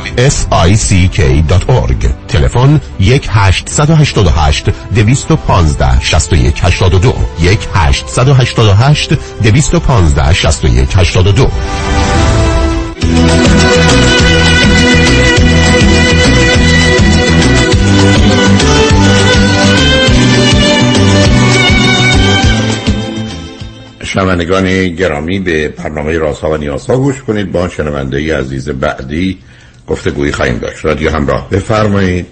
sick.org 0.77 2.07
تلفن 2.27 2.81
1 2.99 3.27
888 3.29 4.65
215 4.95 6.01
61 6.01 6.59
82 6.63 7.16
1 7.39 7.59
888 7.73 9.13
215 9.43 10.33
61 10.33 10.89
82 10.95 11.47
شنوندگان 24.03 24.87
گرامی 24.87 25.39
به 25.39 25.69
برنامه 25.69 26.17
رازها 26.17 26.51
و 26.51 26.57
نیازها 26.57 26.97
گوش 26.97 27.23
کنید. 27.23 27.51
با 27.51 27.69
شنونده 27.69 28.17
ای 28.17 28.31
عزیز 28.31 28.69
بعدی 28.69 29.37
گفتگویی 29.87 30.31
خواهیم 30.31 30.57
داشت. 30.57 30.85
رادیو 30.85 31.09
همراه 31.09 31.49
بفرمایید. 31.49 32.25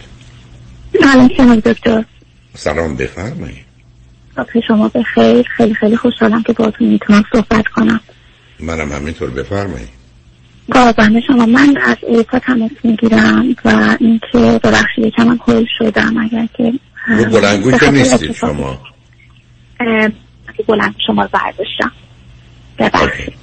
سلام 1.02 1.30
شما 1.38 1.56
دکتر. 1.56 2.06
سلام 2.58 2.96
بفرمایید. 2.96 3.65
صبح 4.36 4.60
شما 4.68 4.90
بخیر 4.90 5.46
خیلی 5.58 5.74
خیلی 5.74 5.98
خوشحالم 5.98 6.44
که 6.44 6.54
باهاتون 6.54 6.88
می‌تونم 6.88 7.24
صحبت 7.34 7.68
کنم. 7.68 8.00
منم 8.60 8.92
همینطور 8.92 9.30
بفرمایید. 9.30 9.90
قربان 10.72 11.22
شما 11.28 11.46
من 11.46 11.78
از 11.86 11.98
اروپا 12.10 12.40
تماس 12.40 12.72
می‌گیرم 12.84 13.56
و 13.66 13.98
اینکه 14.00 14.60
ببخشید 14.64 15.06
یکم 15.06 15.24
من 15.24 15.40
هول 15.48 15.66
شدم 15.78 16.18
اگر 16.18 16.48
که 16.58 16.74
رو 17.08 17.26
بلنگو 17.26 17.72
که 17.72 17.92
نیستید 17.92 18.32
شما. 18.32 18.82
بلند 20.68 20.96
شما 21.08 21.22
رو 21.22 21.30
برداشتم. 21.32 21.92
ببخشید. 22.80 23.34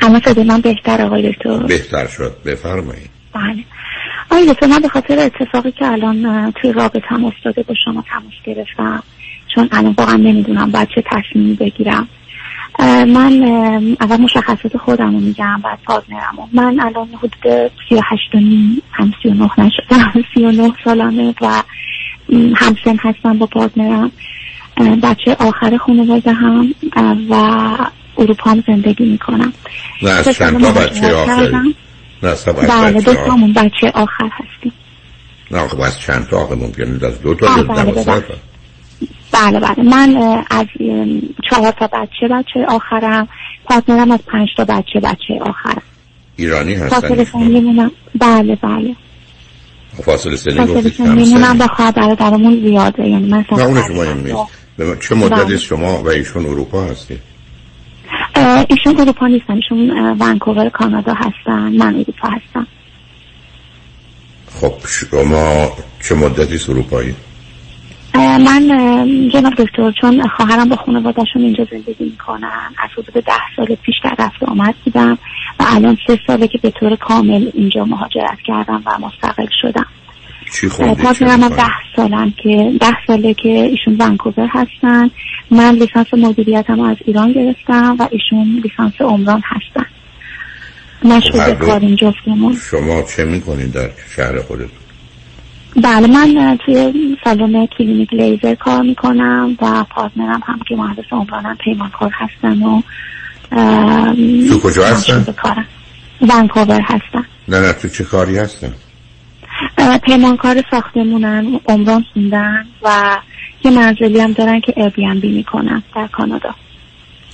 اما 0.00 0.20
صدای 0.24 0.44
من 0.44 0.60
بهتر 0.60 1.02
آقای 1.02 1.32
دکتر. 1.32 1.58
بهتر 1.66 2.06
شد. 2.06 2.36
بفرمایید. 2.44 3.10
بله. 3.34 3.64
آقای 4.32 4.46
دکتر 4.46 4.66
من 4.66 4.78
به 4.78 4.88
خاطر 4.88 5.18
اتفاقی 5.18 5.72
که 5.72 5.86
الان 5.86 6.50
توی 6.52 6.72
رابطم 6.72 7.24
افتاده 7.24 7.62
با 7.62 7.74
شما 7.84 8.04
تماس 8.10 8.32
گرفتم. 8.44 9.02
چون 9.54 9.68
الان 9.72 9.94
واقعا 9.98 10.16
نمی‌دونم 10.16 10.70
باید 10.70 10.88
چه 10.94 11.04
تصمیمی 11.06 11.54
بگیرم. 11.54 12.08
من 13.06 13.44
اول 14.00 14.16
مشخصات 14.16 14.76
خودم 14.76 15.12
رو 15.12 15.20
میگم 15.20 15.60
بعد 15.64 15.78
پارتنرم 15.84 16.48
من 16.52 16.80
الان 16.80 17.08
حدود 17.18 17.70
سی 17.88 17.94
و 17.94 18.00
هشت 18.04 18.34
و 18.34 18.38
هم 18.92 19.12
سی 19.22 19.28
و 19.28 19.34
نه 19.34 19.50
نشدم 19.58 20.12
سی 20.34 20.44
و 20.44 20.50
نه 20.50 20.72
سالمه 20.84 21.34
و 21.40 21.62
همسن 22.56 22.96
هستم 23.00 23.38
با 23.38 23.46
partner 23.46 23.97
م. 23.97 24.12
بچه 25.02 25.36
آخر 25.38 25.76
خانواده 25.76 26.32
هم 26.32 26.74
و 27.30 27.34
اروپا 28.18 28.50
هم 28.50 28.64
زندگی 28.66 29.04
می‌کنم. 29.04 29.52
نه 30.02 30.10
از 30.10 30.28
چند 30.28 30.60
تا 30.60 30.72
بچه 30.72 31.14
آخری؟ 31.14 31.74
نه 32.22 32.34
تا 32.34 32.52
بله 32.52 32.92
دو 33.00 33.14
تامون 33.14 33.52
بچه 33.52 33.90
آخر 33.94 34.30
هستیم. 34.32 34.72
نه 35.50 35.58
آخه 35.58 35.82
از 35.82 36.00
چند 36.00 36.26
تا 36.30 36.38
آخه 36.38 36.54
ممکنه 36.54 37.06
از 37.06 37.22
دو 37.22 37.34
تا 37.34 37.46
بله، 37.46 37.62
بله. 37.62 38.22
بله 39.32 39.60
بله. 39.60 39.82
من 39.82 40.16
از 40.50 40.66
چهار 41.50 41.72
تا 41.72 41.86
بچه 41.86 42.28
بچه 42.30 42.66
آخرم. 42.68 43.28
پارتنرم 43.64 44.10
از 44.10 44.20
پنج 44.26 44.48
تا 44.56 44.64
بچه 44.64 45.00
بچه 45.02 45.34
آخرم 45.40 45.82
ایرانی 46.36 46.76
فاصله 46.76 47.22
هستن 47.22 47.24
سنیمونم 47.24 47.90
بله 48.20 48.56
بله. 48.62 48.96
فاصله 50.04 50.36
سنی 50.36 50.54
فاصله 50.54 50.74
گفتید 50.74 50.92
سنیمونم 50.92 51.44
سنی 51.48 51.58
با 51.58 51.66
خواهر 51.66 51.90
برادرمون 51.90 52.60
زیاده. 52.68 53.08
یعنی 53.08 53.28
نه 53.28 53.46
مثلا 53.52 53.64
اونش 53.66 53.90
مهم 53.90 54.18
نیست. 54.20 54.36
من- 54.78 54.98
چه 55.00 55.14
مدتی 55.14 55.44
بله. 55.44 55.56
شما 55.56 56.02
و 56.02 56.08
ایشون 56.08 56.46
اروپا 56.46 56.84
هستید؟ 56.84 57.20
ایشون 58.68 59.00
اروپا 59.00 59.26
نیستن 59.26 59.54
ایشون 59.54 59.90
ونکوور 60.20 60.68
کانادا 60.68 61.14
هستن 61.14 61.72
من 61.72 61.94
اروپا 61.94 62.28
هستم. 62.28 62.66
خب 64.60 64.72
شما 64.86 65.70
چه 66.00 66.14
مدتی 66.14 66.72
اروپایی؟ 66.72 67.14
من 68.14 68.68
جناب 69.32 69.54
دکتر 69.54 69.92
چون 70.00 70.28
خواهرم 70.28 70.68
با 70.68 70.76
خانوادهشون 70.76 71.42
اینجا 71.42 71.66
زندگی 71.70 72.04
می‌کنن 72.04 72.74
از 72.78 72.90
حدود 72.92 73.24
ده 73.24 73.32
سال 73.56 73.66
پیش 73.66 73.94
در 74.04 74.14
رفت 74.18 74.42
آمد 74.42 74.74
بودم 74.84 75.18
و 75.60 75.64
الان 75.66 75.98
سه 76.06 76.18
ساله 76.26 76.48
که 76.48 76.58
به 76.58 76.70
طور 76.70 76.96
کامل 76.96 77.50
اینجا 77.54 77.84
مهاجرت 77.84 78.38
کردم 78.46 78.82
و 78.86 78.98
مستقل 78.98 79.46
شدم. 79.62 79.86
چی 80.52 80.66
هم 80.66 80.88
می‌خواید؟ 80.88 81.52
ده 81.56 81.70
سالم 81.96 82.32
که 82.42 82.72
ده 82.80 82.96
ساله 83.06 83.34
که 83.34 83.48
ایشون 83.48 83.96
ونکوور 83.98 84.48
هستن. 84.50 85.10
من 85.50 85.74
لیسانس 85.74 86.14
مدیریتم 86.14 86.80
از 86.80 86.96
ایران 87.04 87.32
گرفتم 87.32 87.96
و 87.98 88.08
ایشون 88.10 88.62
لیسانس 88.64 88.92
عمران 89.00 89.42
هستن. 89.44 89.86
مشغول 91.04 91.54
کاریم 91.54 91.94
جفتمون 91.94 92.56
شما 92.70 93.02
چه 93.02 93.24
می‌کنید 93.24 93.72
در 93.72 93.90
شهر 94.16 94.42
خودتون؟ 94.42 94.68
بله 95.76 96.06
من 96.06 96.58
توی 96.66 96.92
سالن 97.24 97.66
کلینیک 97.66 98.12
لیزر 98.12 98.54
کار 98.54 98.82
می‌کنم 98.82 99.56
و 99.62 99.84
partner 99.84 100.33
م 100.33 100.40
هم 100.46 100.60
که 100.68 100.76
مهندس 100.76 101.04
عمرانم 101.10 101.56
پیمانکار 101.64 102.10
هستن 102.14 102.62
و 102.62 102.82
تو 104.48 104.60
کجا 104.60 104.86
هستن؟ 104.86 105.26
ونکوور 106.20 106.80
هستن. 106.80 107.24
نه 107.48 107.60
نه 107.60 107.72
تو 107.72 107.88
چه 107.88 108.04
کاری 108.04 108.38
هستن؟ 108.38 108.74
پیمانکار 110.02 110.62
ساختمونن 110.70 111.60
عمران 111.68 112.04
خوندن 112.12 112.66
و 112.82 113.18
یه 113.64 113.70
منزلی 113.70 114.20
هم 114.20 114.32
دارن 114.32 114.60
که 114.60 114.72
Airbnb 114.72 115.24
می‌کنن 115.24 115.82
در 115.94 116.06
کانادا. 116.06 116.54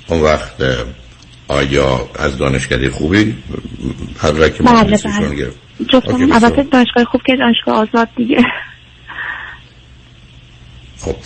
اون 0.09 0.21
وقت 0.21 0.53
آیا 1.49 2.09
از 2.19 2.38
دانشکده 2.38 2.91
خوبی؟ 2.91 3.37
بله، 4.23 4.53
مهندسیشون 4.61 5.29
بله. 5.29 5.53
اوکی، 5.81 6.33
البته. 6.33 6.62
دانشگاه 6.62 7.05
خوب 7.05 7.21
که 7.27 7.37
دانشگاه 7.37 7.75
آزاد 7.75 8.09
دیگه. 8.17 8.45
خب 10.99 11.17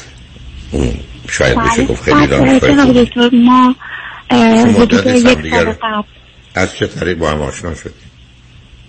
شاید 1.28 1.58
بشه 1.58 1.76
بله. 1.76 1.86
گفت 1.86 2.02
خیلی 2.02 2.16
اه، 2.16 2.26
دانشگاه 2.58 3.30
ما 3.32 3.74
چه 4.30 4.66
حدود 4.66 5.06
یک 5.06 5.50
سال 5.50 5.72
قبل. 5.72 6.08
از 6.54 6.76
چه 6.76 6.86
طریق 6.86 7.18
با 7.18 7.30
هم 7.30 7.42
آشنا 7.42 7.74
شدید 7.74 8.11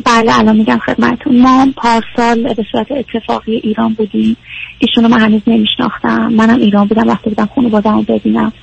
بله 0.06 0.40
الان 0.40 0.56
میگم 0.56 0.80
خدمتون 0.86 1.42
ما 1.42 1.68
پارسال 1.76 2.54
به 2.54 2.66
صورت 2.72 2.92
اتفاقی 2.92 3.56
ایران 3.56 3.94
بودیم. 3.94 4.38
ایشونو 4.80 5.08
من 5.08 5.20
هنوز 5.20 5.42
نمیشناختم. 5.48 6.28
منم 6.28 6.60
ایران 6.60 6.88
بودم 6.88 7.08
وقتی 7.08 7.30
بودم 7.30 7.50
خانواده‌مو 7.56 8.02
ببینم. 8.02 8.54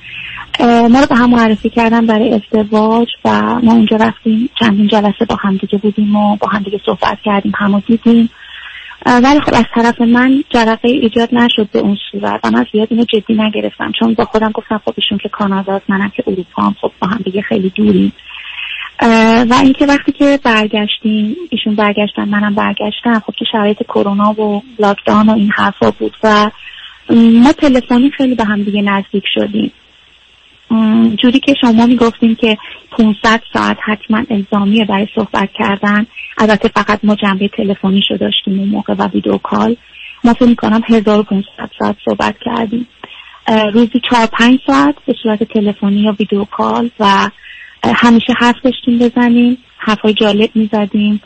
اه، 0.59 0.87
ما 0.87 0.99
رو 0.99 1.05
به 1.05 1.15
هم 1.15 1.29
معرفی 1.29 1.69
کردن 1.69 2.05
برای 2.05 2.33
ازدواج 2.33 3.07
و 3.25 3.59
ما 3.63 3.71
اونجا 3.71 3.97
رفتیم. 3.97 4.49
چندین 4.59 4.87
جلسه 4.87 5.25
با 5.29 5.35
همدیگه 5.35 5.77
بودیم 5.77 6.15
و 6.15 6.35
با 6.35 6.47
همدیگه 6.47 6.79
صحبت 6.85 7.17
کردیم 7.23 7.51
همو 7.55 7.81
دیدیم. 7.87 8.29
ولی 9.05 9.39
خب 9.39 9.53
از 9.53 9.65
طرف 9.75 10.01
من 10.01 10.43
جرقه 10.49 10.89
ایجاد 10.89 11.29
نشد 11.31 11.69
به 11.71 11.79
اون 11.79 11.97
صورت. 12.11 12.39
و 12.43 12.51
من 12.51 12.65
زیاد 12.73 12.87
اینو 12.91 13.03
جدی 13.03 13.33
نگرفتم. 13.33 13.91
چون 13.99 14.13
با 14.13 14.25
خودم 14.25 14.51
گفتم 14.51 14.81
خب 14.85 14.93
ایشون 14.97 15.17
که 15.17 15.29
کاناداست 15.29 15.89
منم 15.89 16.09
که 16.09 16.23
اروپا 16.27 16.63
هم. 16.63 16.75
خب 16.81 16.91
با 17.01 17.07
هم 17.07 17.19
دیگه 17.25 17.41
خیلی 17.41 17.69
دوریم. 17.75 18.13
و 19.49 19.53
اینکه 19.63 19.85
وقتی 19.85 20.11
که 20.11 20.39
برگشتیم 20.43 21.35
ایشون 21.49 21.75
برگشتن 21.75 22.29
منم 22.29 22.55
برگشتم 22.55 23.19
خب 23.19 23.33
که 23.39 23.45
شرایط 23.51 23.83
کرونا 23.83 24.41
و 24.41 24.63
لاکداون 24.79 25.29
و 25.29 25.33
این 25.33 25.51
حرفا 25.55 25.91
بود 25.91 26.17
و 26.23 26.51
ما 27.43 27.51
تلفنی 27.51 28.11
خیلی 28.17 28.35
به 28.35 28.43
هم 28.43 28.63
دیگه 28.63 28.81
نزدیک 28.81 29.23
شدیم. 29.33 29.71
جوری 31.23 31.39
که 31.39 31.55
شما 31.61 31.85
می‌گفتیم 31.85 32.35
که 32.35 32.57
500 32.91 33.41
ساعت 33.53 33.77
حتما 33.85 34.23
الزامیه 34.29 34.85
برای 34.85 35.07
صحبت 35.15 35.49
کردن. 35.59 36.05
البته 36.37 36.67
فقط 36.67 36.99
ما 37.03 37.15
جنبه 37.15 37.47
تلفنی 37.47 38.01
شو 38.07 38.17
داشتیم 38.17 38.59
اون 38.59 38.69
موقع 38.69 38.93
و 38.97 39.07
ویدیو 39.07 39.37
کال. 39.37 39.75
ما 40.23 40.33
فکر 40.33 40.45
می‌کنم 40.45 40.81
1500 40.89 41.69
ساعت 41.79 41.95
صحبت 42.05 42.35
کردیم. 42.45 42.87
روزی 43.73 44.01
4 44.11 44.27
5 44.27 44.59
ساعت 44.67 44.95
به 45.07 45.15
صورت 45.23 45.43
تلفنی 45.43 46.01
یا 46.01 46.15
ویدیو 46.19 46.45
کال 46.45 46.89
و 46.99 47.29
همیشه 47.83 48.33
حرف 48.37 48.55
داشتیم 48.63 48.99
بزنیم 48.99 49.57
حرفای 49.77 50.13
جالب 50.13 50.49
می‌زدیم 50.55 51.21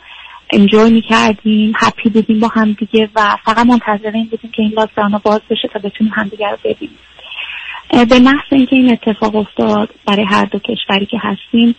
انجوی 0.50 0.90
می‌کردیم 0.90 1.72
هپی 1.76 2.08
بودیم 2.08 2.40
با 2.40 2.48
هم 2.48 2.72
دیگه 2.72 3.08
و 3.14 3.36
فقط 3.44 3.66
منتظر 3.66 4.10
این 4.14 4.24
بودیم 4.24 4.50
که 4.50 4.62
این 4.62 4.72
لاکداون 4.76 5.20
باز 5.24 5.40
بشه 5.50 5.68
تا 5.68 5.78
بتونیم 5.78 6.12
همدیگه 6.16 6.50
رو 6.50 6.56
ببینیم. 6.64 6.98
به 7.90 8.18
محض 8.18 8.52
اینکه 8.52 8.76
این 8.76 8.92
اتفاق 8.92 9.36
افتاد 9.36 9.90
برای 10.06 10.24
هر 10.24 10.44
دو 10.44 10.58
کشوری 10.58 11.06
که 11.06 11.18
هستیم 11.20 11.74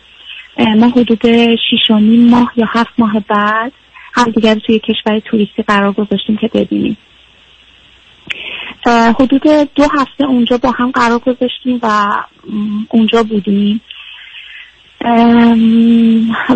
ما 0.77 0.87
حدود 0.87 1.27
شیش 1.69 1.89
و 1.89 1.99
نیم 1.99 2.29
ماه 2.29 2.51
یا 2.55 2.65
هفت 2.69 2.93
ماه 2.97 3.19
بعد 3.19 3.71
همدیگه 4.13 4.53
رو 4.53 4.59
توی 4.59 4.79
کشور 4.79 5.19
توریستی 5.19 5.63
قرار 5.63 5.91
گذاشتیم 5.91 6.37
که 6.37 6.49
ببینیم. 6.53 6.97
حدود 9.19 9.41
دو 9.75 9.83
هفته 9.83 10.25
اونجا 10.27 10.57
با 10.57 10.71
هم 10.71 10.91
قرار 10.91 11.19
گذاشتیم 11.19 11.79
و 11.83 12.07
اونجا 12.89 13.23
بودیم. 13.23 13.81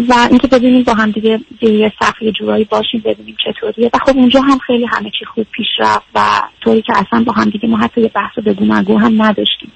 و 0.10 0.13
اینکه 0.30 0.47
ببینیم 0.47 0.84
با 0.84 0.93
هم 0.93 1.12
دیگه 1.12 1.39
یه 1.62 1.93
سخت 1.99 2.23
جورایی 2.23 2.63
باشیم 2.63 3.01
ببینیم 3.06 3.36
چطوریه. 3.45 3.89
و 3.93 3.97
خب 3.97 4.17
اونجا 4.17 4.41
هم 4.41 4.58
خیلی 4.58 4.86
همه 4.86 5.12
چی 5.19 5.25
خوب 5.25 5.47
پیش 5.51 5.67
رفت 5.80 6.06
و 6.15 6.41
طوری 6.62 6.82
که 6.82 6.93
اصلا 6.95 7.23
با 7.23 7.34
هم 7.34 7.49
دیگه 7.49 7.69
ما 7.69 7.77
حتی 7.77 8.01
یه 8.01 8.12
بحث 8.15 8.39
بگو 8.45 8.65
مگو 8.65 8.97
هم 8.97 9.21
نداشتیم. 9.21 9.71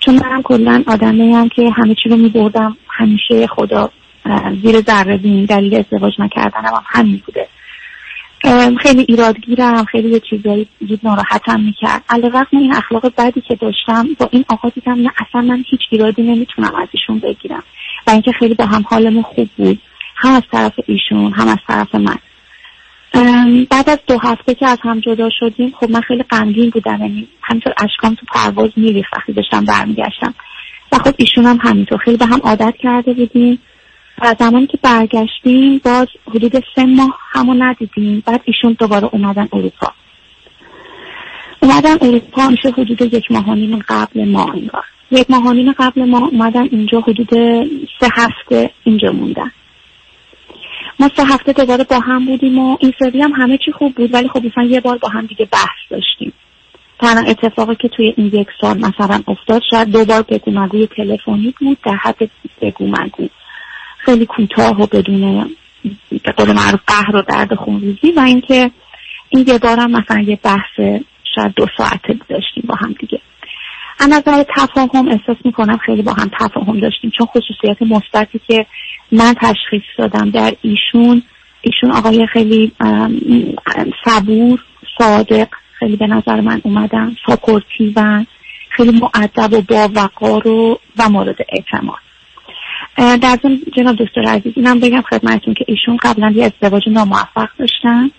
چون 0.00 0.14
منم 0.14 0.42
کلا 0.42 0.84
آدمی 0.86 1.32
هم 1.32 1.48
که 1.48 1.70
همه 1.70 1.94
چی 2.02 2.08
رو 2.08 2.16
میبردم 2.16 2.76
همیشه 2.88 3.46
خدا 3.46 3.90
زیر 4.62 4.80
ذره 4.80 5.16
بین 5.16 5.44
دلیل 5.44 5.74
ازدواج 5.74 6.12
نکردنم 6.18 6.64
هم 6.64 6.82
همین 6.86 7.22
بوده. 7.26 7.48
خیلی 8.80 9.04
ایرادگیرم 9.08 9.84
خیلی 9.84 10.10
یه 10.10 10.20
چیزایی 10.20 10.68
زود 10.88 11.00
ناراحتم 11.02 11.60
می‌کرد. 11.60 12.02
علیرغم 12.08 12.46
این 12.50 12.74
اخلاق 12.74 13.12
بدی 13.18 13.40
که 13.40 13.54
داشتم 13.54 14.08
با 14.18 14.28
این 14.32 14.44
آقا 14.48 14.68
دیدم 14.68 15.02
نه 15.02 15.10
اصلا 15.28 15.40
من 15.40 15.64
هیچ 15.70 15.80
ایرادی 15.90 16.22
نمی‌تونم 16.22 16.74
از 16.74 16.88
ایشون 16.92 17.18
بگیرم. 17.18 17.62
و 18.06 18.10
اینکه 18.10 18.32
خیلی 18.32 18.54
با 18.54 18.66
هم 18.66 18.84
حالمون 18.90 19.22
خوب 19.22 19.48
بود. 19.56 19.78
هم 20.16 20.34
از 20.34 20.42
طرف 20.52 20.72
ایشون 20.86 21.32
هم 21.32 21.48
از 21.48 21.58
طرف 21.68 21.94
من. 21.94 22.16
بعد 23.70 23.90
از 23.90 23.98
دو 24.06 24.18
هفته 24.18 24.54
که 24.54 24.66
از 24.66 24.78
هم 24.82 25.00
جدا 25.00 25.30
شدیم 25.40 25.74
خب 25.80 25.90
من 25.90 26.00
خیلی 26.00 26.22
غمگین 26.22 26.70
بودم. 26.70 27.00
یعنی 27.00 27.28
همینطور 27.42 27.74
اشکام 27.78 28.14
تو 28.14 28.26
پرواز 28.34 28.70
میریخت 28.76 29.12
وقتی 29.16 29.32
داشتم 29.32 29.64
برمیگشتم. 29.64 30.34
و 30.92 30.98
خب 30.98 31.14
ایشون 31.16 31.44
هم 31.44 31.58
همینطور. 31.62 31.98
خیلی 31.98 32.16
به 32.16 32.26
هم 32.26 32.40
عادت 32.44 32.74
کرده 32.78 33.12
بودیم. 33.14 33.58
و 34.18 34.34
زمانی 34.38 34.66
که 34.66 34.78
برگشتیم 34.82 35.80
باز 35.84 36.06
حدود 36.28 36.64
سه 36.74 36.84
ماه 36.84 37.18
همو 37.32 37.54
ندیدیم. 37.54 38.22
بعد 38.26 38.40
ایشون 38.44 38.76
دوباره 38.78 39.08
اومدن 39.12 39.48
اروپا. 39.52 39.92
اومدن 41.62 41.96
اروپا 42.00 42.48
میشه 42.48 42.70
حدود 42.70 43.14
یک 43.14 43.32
ماه 43.32 43.44
قبل 43.88 44.24
ما 44.24 44.52
انگار. 44.52 44.84
یک 45.10 45.30
ماه 45.30 45.72
قبل 45.72 46.04
ما 46.04 46.26
اومدن 46.26 46.68
اینجا 46.72 47.00
حدود 47.00 47.30
سه 48.00 48.08
هفته 48.12 48.70
اینجا 48.84 49.12
موندن. 49.12 49.52
ما 51.00 51.10
سه 51.16 51.24
هفته 51.24 51.52
دوباره 51.52 51.84
با 51.84 51.98
هم 51.98 52.24
بودیم 52.24 52.58
و 52.58 52.76
این 52.80 52.92
سری 52.98 53.22
هم 53.22 53.32
همه 53.32 53.58
چی 53.58 53.72
خوب 53.72 53.94
بود 53.94 54.14
ولی 54.14 54.28
خب 54.28 54.46
مثلا 54.46 54.64
یه 54.64 54.80
بار 54.80 54.98
با 54.98 55.08
هم 55.08 55.26
دیگه 55.26 55.44
بحث 55.44 55.90
داشتیم. 55.90 56.32
تنها 57.00 57.30
اتفاقی 57.30 57.74
که 57.74 57.88
توی 57.88 58.14
این 58.16 58.26
یک 58.26 58.48
سال 58.60 58.78
مثلا 58.78 59.22
افتاد 59.28 59.62
شاید 59.70 59.88
دو 59.88 60.04
بار 60.04 60.22
بگو 60.22 60.50
تلفنی 60.86 61.54
بود 61.60 61.78
در 61.84 61.96
حد 61.96 62.30
بگو 62.60 62.86
مگو. 62.86 63.28
خیلی 64.04 64.26
کوتاه 64.26 64.82
و 64.82 64.86
بدون 64.86 65.50
به 66.10 66.32
قول 66.36 66.52
معروف 66.52 66.80
قهر 66.86 67.16
و 67.16 67.22
درد 67.22 67.54
خونریزی 67.54 68.12
و 68.16 68.20
اینکه 68.20 68.70
این 69.28 69.44
یه 69.48 69.58
بارم 69.58 69.90
مثلا 69.90 70.20
یه 70.20 70.38
بحث 70.42 71.00
شاید 71.34 71.54
دو 71.56 71.66
ساعته 71.76 72.18
داشتیم 72.28 72.64
با 72.66 72.74
هم 72.74 72.94
دیگه. 73.00 73.20
از 74.00 74.08
نظر 74.08 74.44
تفاهم 74.56 75.08
احساس 75.08 75.36
می‌کنم 75.44 75.76
خیلی 75.76 76.02
با 76.02 76.12
هم 76.12 76.30
تفاهم 76.40 76.80
داشتیم 76.80 77.10
چون 77.18 77.26
خصوصیت 77.26 77.82
مثبتی 77.82 78.40
که 78.48 78.66
من 79.12 79.34
تشخیص 79.34 79.82
دادم 79.98 80.30
در 80.30 80.52
ایشون 80.62 81.22
ایشون 81.60 81.92
آقای 81.92 82.26
خیلی 82.26 82.72
صبور 84.04 84.60
صادق 84.98 85.48
خیلی 85.78 85.96
به 85.96 86.06
نظر 86.06 86.40
من 86.40 86.60
اومدن 86.64 87.16
ساپورتیون 87.26 88.26
خیلی 88.70 89.00
معدب 89.00 89.52
و 89.52 89.62
با 89.62 89.90
وقار 89.94 90.48
و, 90.48 90.78
و 90.98 91.08
مورد 91.08 91.36
اعتماد. 91.48 91.98
در 92.96 93.38
ضمن 93.42 93.58
جناب 93.76 93.96
دکتر 93.96 94.22
عزیز 94.28 94.52
اینم 94.56 94.80
بگم 94.80 95.02
خدمتتون 95.02 95.54
که 95.54 95.64
ایشون 95.68 95.96
قبلا 96.02 96.32
یه 96.36 96.44
ازدواج 96.44 96.82
ناموفق 96.88 97.48
داشتن. 97.58 98.10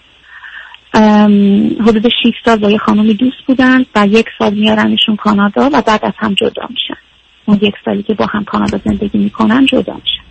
حدود 1.81 2.07
6 2.07 2.31
سال 2.45 2.57
با 2.57 2.71
یه 2.71 2.77
خانمی 2.77 3.13
دوست 3.13 3.38
بودن 3.47 3.85
و 3.95 4.07
یک 4.07 4.25
سال 4.39 4.53
میارنشون 4.53 5.15
کانادا 5.15 5.69
و 5.73 5.81
بعد 5.81 5.99
از 6.05 6.13
هم 6.17 6.33
جدا 6.33 6.67
میشن. 6.69 7.01
اون 7.45 7.59
یک 7.61 7.73
سالی 7.85 8.03
که 8.03 8.13
با 8.13 8.25
هم 8.25 8.43
کانادا 8.43 8.79
زندگی 8.85 9.17
می‌کنن 9.17 9.65
جدا 9.65 9.93
میشن. 9.93 10.23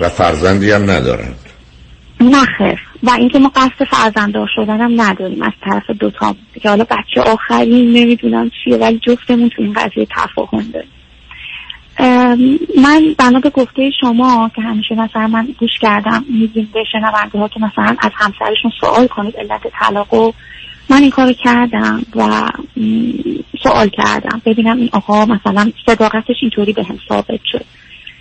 و 0.00 0.08
فرزندی 0.08 0.70
هم 0.70 0.90
ندارن. 0.90 1.34
نه 2.20 2.44
خیر. 2.58 2.80
و 3.02 3.10
اینکه 3.18 3.38
ما 3.38 3.48
قصد 3.48 3.84
فرزنددار 3.90 4.48
شدن 4.56 4.80
هم 4.80 5.00
نداریم. 5.00 5.42
از 5.42 5.52
طرف 5.64 5.90
دوتا. 5.90 6.34
که 6.62 6.68
حالا 6.68 6.84
بچه 6.84 7.20
آخرین 7.20 7.92
نمی‌دونم 7.92 8.50
چیه 8.64 8.76
ولی 8.76 8.98
جفتمون 8.98 9.48
تو 9.48 9.62
این 9.62 9.72
قضیه 9.72 10.06
تفاهم 10.10 10.70
داریم. 10.72 10.90
من 12.76 13.14
بنا 13.18 13.40
به 13.40 13.50
گفته 13.50 13.90
شما 14.00 14.50
که 14.56 14.62
همیشه 14.62 14.94
مثلا 14.94 15.26
من 15.26 15.48
گوش 15.58 15.78
کردم 15.80 16.24
میگیم 16.28 16.68
به 16.74 16.84
شنونده 16.92 17.38
ها 17.38 17.48
که 17.48 17.60
مثلا 17.60 17.96
از 18.00 18.10
همسرشون 18.14 18.70
سوال 18.80 19.06
کنید 19.06 19.36
علت 19.36 19.60
طلاق 19.80 20.14
و 20.14 20.32
من 20.90 21.02
این 21.02 21.10
کارو 21.10 21.32
کردم 21.32 22.02
و 22.16 22.48
سوال 23.62 23.88
کردم. 23.88 24.42
ببینم 24.44 24.76
این 24.76 24.88
آقا 24.92 25.26
مثلا 25.26 25.72
صداقتش 25.86 26.36
اینطوری 26.42 26.72
به 26.72 26.84
هم 26.84 26.98
ثابت 27.08 27.40
شد. 27.52 27.64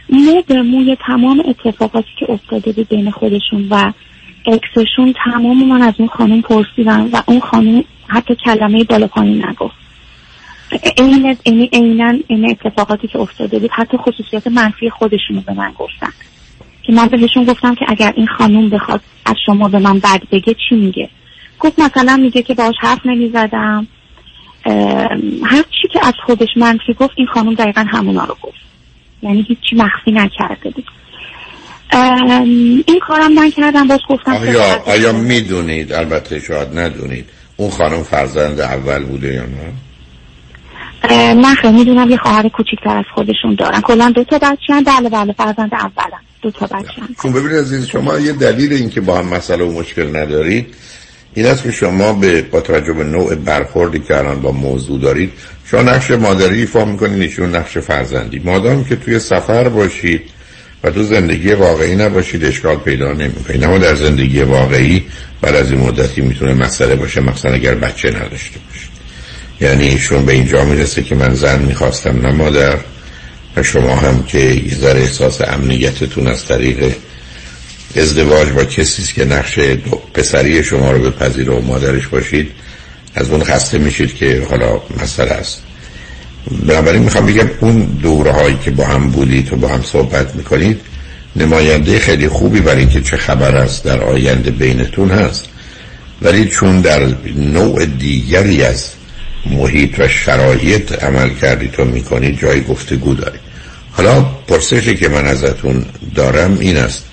مو 0.10 0.42
به 0.48 0.62
موی 0.62 0.98
تمام 1.08 1.44
اتفاقاتی 1.48 2.10
که 2.20 2.32
افتاده 2.32 2.72
بود 2.72 2.90
بین 2.90 3.12
خودشون 3.12 3.68
و 3.70 3.92
اکسشون 4.46 5.14
تمام 5.26 5.66
من 5.66 5.82
از 5.82 5.94
اون 5.98 6.08
خانم 6.08 6.42
پرسیدم 6.42 7.10
و 7.14 7.22
اون 7.26 7.40
خانم 7.40 7.84
حتی 8.08 8.36
کلمه 8.36 8.84
بالا 8.84 9.08
پایین 9.08 9.46
نگفت. 9.46 9.81
این 10.98 11.38
این 11.44 11.70
عینا 11.74 12.14
این 12.28 12.50
اتفاقاتی 12.50 13.08
که 13.08 13.20
افتاده 13.20 13.60
بود 13.60 13.72
حتی 13.74 13.98
خصوصیات 13.98 14.48
منفی 14.48 14.90
خودشون 14.90 15.36
رو 15.36 15.42
به 15.42 15.54
من 15.54 15.72
گفتن. 15.72 16.14
که 16.84 16.94
من 16.94 17.08
بهشون 17.08 17.46
گفتم 17.46 17.76
که 17.76 17.86
اگر 17.88 18.14
این 18.16 18.28
خانوم 18.38 18.70
بخواد 18.70 19.02
از 19.26 19.36
شما 19.46 19.70
به 19.70 19.80
من 19.80 20.00
بد 20.00 20.22
بگه 20.32 20.56
چی 20.70 20.76
میگه؟ 20.76 21.10
گفت 21.60 21.80
مثلا 21.80 22.18
میگه 22.18 22.42
که 22.42 22.54
باش 22.54 22.76
حرف 22.80 23.00
نمی‌زدم. 23.06 23.88
هر 25.44 25.64
چی 25.82 25.88
که 25.94 26.08
از 26.08 26.14
خودش 26.26 26.48
منفی 26.56 26.94
گفت 26.94 27.14
این 27.16 27.28
خانوم 27.28 27.54
دقیقا 27.54 27.86
همونا 27.92 28.26
رو 28.26 28.38
گفت. 28.42 28.58
یعنی 29.24 29.46
هیچی 29.48 29.76
مخفی 29.76 30.12
نکرده 30.12 30.70
بود. 30.70 30.86
این 32.88 33.00
کارم 33.08 33.34
من 33.34 33.52
کردم 33.52 33.88
باز 33.88 34.00
گفتم 34.10 34.32
آیا, 34.32 34.84
آیا 34.86 35.12
می‌دونید؟ 35.12 35.94
البته 35.94 36.40
شاید 36.40 36.80
ندونید. 36.80 37.26
اون 37.58 37.70
خانم 37.70 38.04
فرزند 38.04 38.60
اول 38.60 39.04
بوده 39.04 39.34
یا 39.34 39.42
نه؟ 39.42 39.74
نه 41.10 41.56
خیلی 41.56 41.74
می‌دونم 41.74 42.10
یه 42.10 42.18
خواهر 42.18 42.50
کوچیکتر 42.50 42.98
از 42.98 43.06
خودشون 43.16 43.56
دارن. 43.56 43.82
کلا 43.82 44.12
دو 44.16 44.24
تا 44.24 44.38
بچه 44.38 44.74
هم 44.74 44.84
بله 44.84 45.10
بله 45.10 45.34
فرزند 45.34 45.74
اولم. 45.74 46.22
دو 46.42 46.52
تا 46.52 46.66
بچه 46.66 47.02
هم 47.02 47.16
چون 47.22 47.34
ببینید 47.34 47.58
عزیز 47.58 47.88
شما 47.88 48.20
یه 48.20 48.32
دلیل 48.32 48.74
اینکه 48.74 49.02
با 49.02 49.18
هم 49.18 49.28
مسئله 49.28 49.64
و 49.64 49.80
مشکل 49.80 50.16
ندارید 50.16 50.76
این 51.34 51.46
است 51.46 51.64
که 51.64 51.72
شما 51.72 52.14
به 52.14 52.42
با 52.42 52.62
توجه 52.62 52.94
به 52.94 53.04
نوع 53.04 53.36
برخوردی 53.36 54.00
که 54.00 54.18
الان 54.18 54.42
با 54.42 54.52
موضوع 54.52 55.00
دارید 55.00 55.32
شما 55.66 55.82
نقش 55.82 56.12
مادری 56.12 56.60
ایفا 56.60 56.86
می‌کنید 56.86 57.24
نشون 57.24 57.56
نقش 57.56 57.78
فرزندی. 57.78 58.40
مادام 58.40 58.84
که 58.84 58.96
توی 58.96 59.20
سفر 59.20 59.70
باشید 59.70 60.22
و 60.84 60.92
تو 60.92 61.04
زندگی 61.04 61.54
واقعی 61.54 61.96
نباشید 61.96 62.46
اشکال 62.46 62.76
پیدا 62.76 63.12
نمی‌کنید. 63.12 63.64
اما 63.64 63.78
در 63.78 63.96
زندگی 63.96 64.42
واقعی 64.42 65.04
بعد 65.42 65.56
از 65.56 65.72
این 65.72 65.82
مدتی 65.82 66.22
می‌تونه 66.22 66.54
مسئله 66.54 66.96
باشه 66.96 67.22
مثلا 67.22 67.54
اگر 67.54 67.76
بچه 67.76 68.10
نداشته 68.10 68.60
باشید 68.70 68.91
یعنی 69.62 69.88
ایشون 69.88 70.26
به 70.26 70.34
اینجا 70.34 70.66
می‌رسه 70.66 71.04
که 71.04 71.16
من 71.16 71.36
زن 71.36 71.60
می‌خواستم 71.60 72.28
نه 72.28 72.32
مادر 72.32 72.78
و 73.56 73.64
شما 73.64 73.96
هم 73.96 74.24
که 74.24 74.40
یه 74.40 74.76
ذره 74.76 75.02
احساس 75.02 75.42
امنیتتون 75.42 76.28
از 76.28 76.46
طریق 76.46 76.96
ازدواج 77.96 78.50
با 78.50 78.64
کسی 78.64 79.14
که 79.14 79.26
نقش 79.26 79.60
پسری 80.14 80.64
شما 80.64 80.92
رو 80.92 81.10
به 81.10 81.44
و 81.44 81.62
مادرش 81.62 82.08
باشید 82.08 82.52
از 83.16 83.30
اون 83.30 83.44
خسته 83.44 83.78
میشید 83.78 84.16
که 84.16 84.48
حالا 84.50 84.82
مسئله 85.04 85.32
است. 85.32 85.64
بنابراین 86.68 87.04
می‌خوام 87.04 87.26
بگم 87.26 87.50
اون 87.60 87.80
دوره 88.02 88.32
هایی 88.32 88.58
که 88.64 88.72
با 88.72 88.86
هم 88.86 89.10
بودید 89.10 89.54
و 89.54 89.56
با 89.56 89.68
هم 89.68 89.84
صحبت 89.84 90.36
می‌کنید 90.36 90.82
نماینده 91.36 92.00
خیلی 92.00 92.28
خوبی 92.28 92.60
برای 92.60 92.80
اینکه 92.80 93.02
چه 93.02 93.18
خبر 93.18 93.56
است 93.56 93.84
در 93.84 94.02
آینده 94.02 94.52
بینتون 94.52 95.10
هست. 95.10 95.46
ولی 96.22 96.46
چون 96.46 96.82
در 96.82 97.08
نوع 97.36 97.86
دیگری 97.86 98.64
از 98.64 98.90
محیط 99.46 100.00
و 100.00 100.08
شرایط 100.08 101.04
عمل 101.04 101.30
کردید 101.30 101.80
و 101.80 101.86
می‌کنید 101.86 102.40
جای 102.40 102.64
گفتگو 102.64 103.14
دارید 103.14 103.42
حالا 103.92 104.22
پرسشی 104.22 104.96
که 104.96 105.10
من 105.10 105.26
ازتون 105.26 105.86
دارم 106.16 106.58
این 106.60 106.78
است 106.78 107.06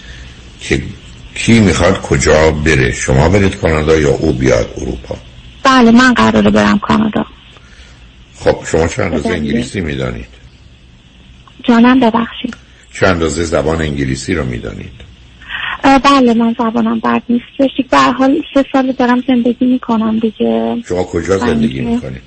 که 0.61 0.83
کی 1.35 1.61
می‌خواد 1.61 2.01
کجا 2.01 2.51
بره 2.51 2.93
شما 2.93 3.29
برید 3.29 3.57
کانادا 3.57 3.97
یا 3.97 4.11
او 4.11 4.33
بیاد 4.33 4.75
اروپا؟ 4.77 5.17
بله 5.63 5.91
من 5.91 6.15
قراره 6.15 6.51
برم 6.51 6.79
کانادا. 6.79 7.27
خب 8.39 8.59
شما 8.67 8.89
چند 8.89 9.15
روز 9.15 9.27
انگلیسی 9.27 9.81
می‌دانید؟ 9.81 10.29
جانم 11.63 12.01
ببخشید. 12.01 12.55
چند 12.93 13.09
اندازه 13.09 13.45
زبان 13.45 13.81
انگلیسی 13.81 14.35
رو 14.35 14.45
می‌دانید؟ 14.45 15.08
بله 16.05 16.35
من 16.35 16.55
زبانم 16.59 17.01
بد 17.01 17.23
نیست. 17.29 17.45
به 17.91 17.99
حال 17.99 18.43
سه 18.55 18.65
سال 18.73 18.93
دارم 18.93 19.25
زندگی 19.29 19.67
می‌کنم 19.67 20.19
دیگه. 20.19 20.77
شما 20.89 21.05
کجا 21.05 21.39
زندگی 21.39 21.81
می‌کنید 21.81 22.23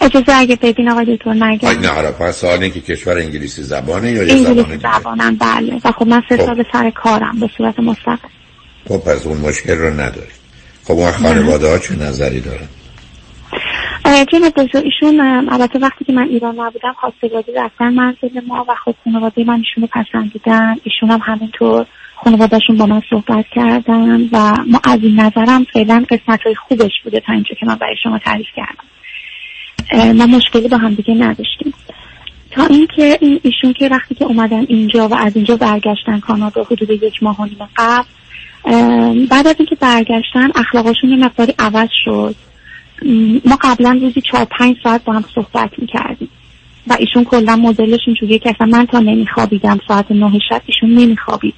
اجازه 0.00 0.32
اگه 0.32 0.56
ببین 0.56 0.90
آقای 0.90 1.16
دکتر 1.16 1.32
نگم. 1.32 1.68
نه 1.68 1.88
حالا 1.88 2.12
پس 2.12 2.40
سوالی 2.40 2.70
که 2.70 2.80
کشور 2.80 3.18
انگلیسی 3.18 3.62
زبانه 3.62 4.12
یا 4.12 4.22
یه 4.22 4.32
انگلیسی 4.32 4.78
زبانم 4.78 5.36
بله. 5.36 5.80
و 5.84 5.92
خب 5.92 6.06
من 6.06 6.22
سه 6.28 6.36
خب. 6.36 6.44
سال 6.46 6.64
سر 6.72 6.90
کارم 6.90 7.40
به 7.40 7.50
صورت 7.56 7.80
مستقل. 7.80 8.28
خب 8.88 8.98
پس 8.98 9.26
اون 9.26 9.36
مشکل 9.36 9.76
رو 9.76 9.90
ندارید 9.90 10.40
خب 10.84 10.94
اون 10.94 11.10
خانواده 11.10 11.68
ها 11.68 11.78
چه 11.78 11.96
نظری 11.96 12.40
دارن؟ 12.40 12.68
جناب 14.32 14.52
دکتر 14.56 14.78
ایشون 14.78 15.20
البته 15.50 15.78
وقتی 15.78 16.04
که 16.04 16.12
من 16.12 16.28
ایران 16.28 16.60
نبودم 16.60 16.94
خواستگاری 17.00 17.52
رفتن 17.56 17.88
منزل 17.88 18.40
ما 18.46 18.66
و 18.68 18.74
خب 18.84 18.94
خانواده 19.04 19.44
من 19.44 19.58
ایشونو 19.58 19.86
پسندیدن. 19.86 20.76
ایشون 20.84 21.10
هم 21.10 21.20
همینطور. 21.22 21.86
خانوادهشون 22.24 22.76
با 22.76 22.86
من 22.86 23.02
صحبت 23.10 23.44
کردن 23.54 24.28
و 24.32 24.56
ما 24.66 24.80
از 24.84 24.98
این 25.02 25.20
نظرم 25.20 25.66
فعلا 25.72 26.04
قسمت 26.10 26.42
های 26.42 26.54
خوبش 26.54 26.92
بوده 27.04 27.20
تا 27.20 27.32
اینجا 27.32 27.54
که 27.60 27.66
من 27.66 27.74
برای 27.74 27.96
شما 28.02 28.18
تعریف 28.18 28.46
کردم. 28.56 28.84
ما 30.12 30.26
مشکلی 30.26 30.68
با 30.68 30.76
هم 30.76 30.94
دیگه 30.94 31.14
نداشتیم. 31.14 31.74
تا 32.50 32.64
اینکه 32.64 33.18
این 33.20 33.40
ایشون 33.42 33.72
که 33.72 33.88
وقتی 33.88 34.14
که 34.14 34.24
اومدن 34.24 34.66
اینجا 34.68 35.08
و 35.08 35.14
از 35.14 35.36
اینجا 35.36 35.56
برگشتن 35.56 36.20
کانادا 36.20 36.62
حدود 36.62 36.90
یک 36.90 37.22
ماه 37.22 37.40
و 37.40 37.44
نیم 37.44 37.68
قبل 37.76 38.04
بعد 39.26 39.46
از 39.46 39.54
اینکه 39.58 39.76
برگشتن 39.80 40.50
اخلاقشون 40.54 41.10
یه 41.10 41.16
مقداری 41.16 41.54
عوض 41.58 41.88
شد. 42.04 42.34
ما 43.44 43.58
قبلا 43.60 43.98
روزی 44.02 44.20
چهار 44.20 44.44
پنج 44.44 44.76
ساعت 44.82 45.04
با 45.04 45.12
هم 45.12 45.24
صحبت 45.34 45.70
می‌کردیم. 45.78 46.28
و 46.86 46.96
ایشون 46.98 47.24
کلا 47.24 47.56
مدلش 47.56 48.00
اینجوریه 48.06 48.38
که 48.38 48.50
اصلا 48.50 48.66
من 48.66 48.86
تا 48.86 48.98
نمیخوابیدم 48.98 49.78
ساعت 49.88 50.12
نه 50.12 50.38
شب 50.48 50.62
ایشون 50.66 50.90
نمیخوابید. 50.90 51.54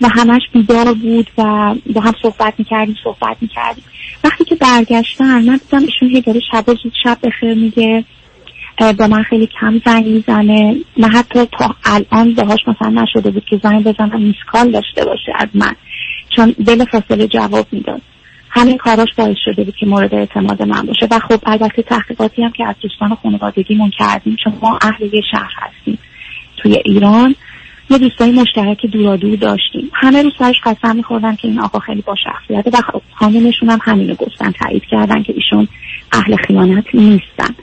و 0.00 0.08
همش 0.08 0.42
بیدار 0.52 0.94
بود 0.94 1.30
و 1.38 1.74
با 1.94 2.00
هم 2.00 2.12
صحبت 2.22 2.54
می‌کردیم 2.58 2.96
صحبت 3.04 3.36
می‌کردیم. 3.40 3.84
وقتی 4.24 4.44
که 4.44 4.54
برگشتن 4.54 5.44
من 5.44 5.60
دیدم 5.70 5.78
ایشون 5.78 6.08
هی 6.08 6.20
داره 6.20 6.40
شب 6.52 6.68
و 6.68 6.74
زود 6.74 6.92
شب 7.02 7.18
بخیر 7.22 7.54
میگه 7.54 8.04
با 8.98 9.06
من 9.06 9.22
خیلی 9.22 9.48
کم 9.60 9.80
زنگ 9.86 10.06
می‌زنه. 10.06 10.76
من 10.96 11.10
حتی 11.10 11.46
تا 11.58 11.76
الان 11.84 12.34
باهاش 12.34 12.60
مثلا 12.66 13.02
نشده 13.02 13.30
بود 13.30 13.44
که 13.44 13.60
زنگ 13.62 13.84
بزنم 13.84 14.22
میسکال 14.22 14.70
داشته 14.70 15.04
باشه 15.04 15.32
از 15.38 15.48
من 15.54 15.74
چون 16.36 16.54
دل 16.66 16.84
فاصله 16.84 17.26
جواب 17.26 17.66
می‌داد. 17.72 18.02
همین 18.52 18.76
کاراش 18.76 19.08
باعث 19.16 19.36
شده 19.44 19.64
بود 19.64 19.76
که 19.76 19.86
مورد 19.86 20.14
اعتماد 20.14 20.62
من 20.62 20.82
باشه. 20.86 21.08
و 21.10 21.18
خب 21.18 21.40
البته 21.46 21.82
تحقیقاتی 21.82 22.42
هم 22.42 22.52
که 22.52 22.66
از 22.66 22.74
دوستان 22.80 23.14
خانوادگیمون 23.22 23.90
کردیم 23.98 24.36
چون 24.44 24.52
ما 24.62 24.78
اهل 24.82 25.14
یه 25.14 25.20
شهر 25.30 25.50
هستیم 25.56 25.98
توی 26.56 26.82
ایران. 26.84 27.34
یه 27.90 27.98
دوستای 27.98 28.32
مشترک 28.32 28.86
دورادور 28.86 29.36
داشتیم. 29.36 29.90
همه 29.94 30.22
رو 30.22 30.30
سرش 30.38 30.56
قسم 30.64 30.96
میخوردن 30.96 31.36
که 31.36 31.48
این 31.48 31.60
آقا 31.60 31.78
خیلی 31.78 32.02
با 32.02 32.14
شخصیته 32.24 32.70
و 32.78 32.82
خب 32.92 33.02
خانمشون 33.14 33.70
هم 33.70 33.78
همینو 33.82 34.14
گفتن 34.14 34.52
تایید 34.52 34.82
کردن 34.90 35.22
که 35.22 35.32
ایشون 35.32 35.68
اهل 36.12 36.36
خیانت 36.36 36.84
نیستن. 36.94 37.54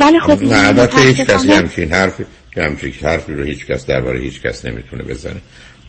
ولی 0.00 0.20
خب 0.20 0.38
البته 0.52 1.00
هیچ 1.00 1.20
کسی 1.20 1.52
همچین 1.52 1.92
حرفی 1.92 2.24
همچین 2.56 2.92
حرفی 3.02 3.32
رو 3.32 3.44
هیچ 3.44 3.66
کس 3.66 3.86
درباره 3.86 4.20
هیچ 4.20 4.42
کس 4.42 4.64
نمی‌تونه 4.64 5.02
بزنه. 5.02 5.40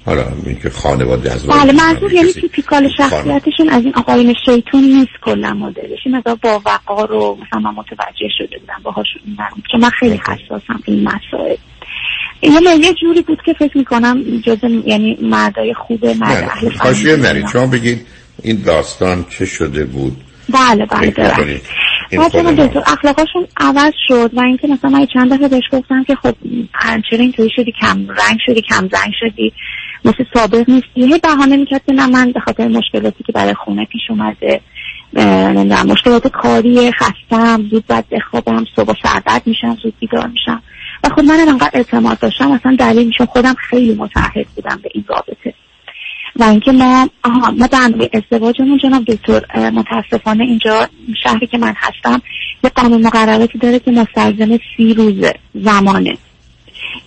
حالا 0.05 0.23
اینکه 0.45 0.69
خانواده 0.69 1.31
از 1.31 1.47
بله 1.47 1.73
منظور 1.73 2.13
یعنی 2.13 2.33
تیپیکال 2.33 2.89
شخصیتشون 2.97 3.69
از 3.69 3.83
این 3.83 3.95
آقایون 3.95 4.33
شیطون 4.45 4.83
نیست 4.83 5.11
کلا 5.21 5.53
مدلش 5.53 5.99
این 6.05 6.21
با 6.21 6.61
وقار 6.65 7.07
رو 7.07 7.37
مثلا 7.41 7.59
من 7.59 7.75
متوجه 7.75 8.29
شده 8.37 8.57
بودم 8.59 8.81
باهاشون 8.83 9.21
چون 9.71 9.81
من 9.81 9.89
خیلی 9.89 10.21
حساسم 10.27 10.79
این 10.85 11.03
مسائل. 11.03 11.55
یه 12.41 12.51
یه 12.79 12.93
جوری 12.93 13.21
بود 13.21 13.39
که 13.45 13.53
فکر 13.53 13.77
می‌کنم 13.77 14.23
جز 14.45 14.57
یعنی 14.85 15.17
مردای 15.21 15.73
خوب 15.73 16.05
مرد 16.05 16.43
اهل 16.43 16.69
خواهشیه 16.69 17.15
نرید 17.15 17.47
شما 17.47 17.67
بگید 17.67 18.05
این 18.43 18.61
داستان 18.65 19.25
چه 19.29 19.45
شده 19.45 19.85
بود؟ 19.85 20.17
بله 20.49 20.85
بله 20.85 21.09
دارم 21.11 22.55
دکتر 22.55 22.79
اخلاقاشون 22.87 23.47
عوض 23.57 23.93
شد 24.07 24.31
و 24.33 24.39
اینکه 24.39 24.67
مثلا 24.67 24.89
من 24.89 25.05
چند 25.13 25.33
دفعه 25.33 25.47
بهش 25.47 25.63
گفتم 25.71 26.03
که 26.03 26.15
خب 26.15 26.35
چرا 27.09 27.19
اینطوری 27.19 27.49
شدی 27.55 27.73
کم 27.81 28.07
رنگ 28.09 28.37
شدی 28.45 28.61
کم 28.61 28.89
زنگ 28.91 29.13
شدی 29.19 29.53
مثل 30.05 30.23
سابق 30.33 30.69
نیستی. 30.69 31.13
هی 31.13 31.19
بهانه 31.23 31.57
می‌کرد 31.57 31.81
که 31.87 31.93
نه 31.93 32.07
من 32.07 32.31
به 32.31 32.39
خاطر 32.39 32.67
مشکلاتی 32.67 33.23
که 33.23 33.31
برای 33.31 33.53
خونه 33.53 33.85
پیش 33.85 34.01
اومده 34.09 34.61
مشکلات 35.87 36.27
کاری 36.27 36.91
خستم 36.91 37.67
زود 37.71 37.87
باید 37.87 38.09
بخوابم 38.09 38.65
صبح 38.75 38.93
سردرد 39.03 39.41
میشم 39.45 39.77
زود 39.83 39.93
بیدار 39.99 40.27
میشم. 40.27 40.61
و 41.03 41.09
خب 41.09 41.21
من 41.21 41.39
انقدر 41.47 41.71
اعتماد 41.73 42.19
داشتم 42.19 42.51
اصلا 42.51 42.75
دلیل 42.79 43.07
میشم 43.07 43.25
خودم 43.25 43.53
خیلی 43.53 43.95
متعهد 43.95 44.47
بودم 44.55 44.79
به 44.83 44.89
این 44.93 45.05
رابطه. 45.07 45.53
و 46.35 46.43
اینکه 46.43 46.71
ما 46.71 47.09
آها 47.23 47.51
ما 47.51 47.67
به 47.97 48.09
ازدواجمون 48.13 48.77
جناب 48.77 49.03
دکتر 49.03 49.69
متاسفانه 49.69 50.43
اینجا 50.43 50.87
شهری 51.23 51.47
که 51.47 51.57
من 51.57 51.73
هستم 51.77 52.21
یه 52.63 52.69
قانون 52.75 53.07
مقرراتی 53.07 53.57
داره 53.57 53.79
که 53.79 53.91
مستلزم 53.91 54.59
سی 54.77 54.93
روز 54.93 55.25
زمانه. 55.53 56.17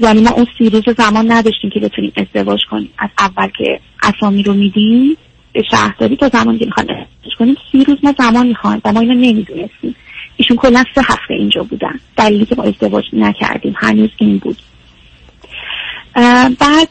یعنی 0.01 0.21
ما 0.21 0.31
اون 0.31 0.47
سی 0.59 0.71
روز 0.71 0.85
زمان 0.99 1.33
نداشتیم 1.33 1.71
که 1.71 1.81
بتونیم 1.81 2.13
ازدواج 2.17 2.61
کنیم. 2.71 2.91
از 2.99 3.09
اول 3.19 3.49
که 3.59 3.81
اسامی 4.03 4.43
رو 4.43 4.55
میدیم 4.55 5.17
به 5.53 5.63
شهرداری 5.71 6.17
تا 6.17 6.29
زمان 6.29 6.59
که 6.59 6.65
می‌خوایم 6.67 6.89
ازدواج 6.91 7.37
کنیم 7.39 7.57
سی 7.73 7.85
روز 7.85 7.99
ما 8.03 8.15
زمان 8.19 8.47
می‌خوایم 8.47 8.81
و 8.85 8.93
ما 8.93 9.01
اینو 9.01 9.15
نمی‌دونستیم. 9.15 9.97
ایشون 10.41 10.57
کلا 10.57 10.85
سه 10.95 11.01
هفته 11.01 11.35
اینجا 11.35 11.63
بودن. 11.63 12.01
دلیلی 12.17 12.47
که 12.47 12.55
ما 12.55 12.63
ازدواج 12.63 13.05
نکردیم. 13.13 13.75
هنوز 13.77 14.11
این 14.17 14.39
بود. 14.39 14.57
بعد 16.59 16.89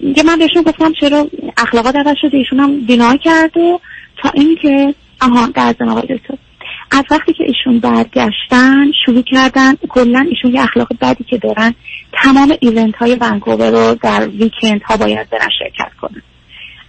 یه 0.00 0.22
من 0.22 0.38
بهشون 0.38 0.62
گفتم 0.62 0.92
چرا 1.00 1.26
اخلاقات 1.56 1.96
عوض 1.96 2.16
شده. 2.20 2.36
ایشون 2.36 2.60
هم 2.60 2.80
دینا 2.86 3.16
کرد 3.16 3.56
و 3.56 3.80
تا 4.22 4.30
اینکه 4.34 4.94
آها 5.20 5.46
در 5.46 5.74
آقای 5.88 6.20
از 6.90 7.04
وقتی 7.10 7.32
که 7.32 7.44
ایشون 7.44 7.78
برگشتن 7.80 8.92
شروع 9.06 9.22
کردن 9.22 9.74
کلا 9.88 10.26
ایشون 10.30 10.54
یه 10.54 10.62
اخلاق 10.62 10.88
بدی 11.00 11.24
که 11.24 11.38
دارن 11.38 11.74
تمام 12.12 12.56
ایونت 12.60 12.96
های 12.96 13.16
ونکوور 13.20 13.70
رو 13.70 13.94
در 14.02 14.28
ویکند 14.28 14.82
ها 14.82 14.96
باید 14.96 15.30
برن 15.30 15.48
شرکت 15.58 15.92
کنن. 16.00 16.22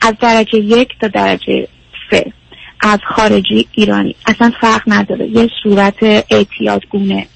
از 0.01 0.13
درجه 0.21 0.57
یک 0.57 0.89
تا 1.01 1.07
درجه 1.07 1.67
سه. 2.11 2.33
از 2.81 2.99
خارجی 3.15 3.67
ایرانی. 3.71 4.15
اصلا 4.25 4.51
فرق 4.61 4.81
نداره. 4.87 5.27
یه 5.27 5.49
صورت 5.63 6.03
اعتیاد 6.29 6.81
گونه. 6.89 7.27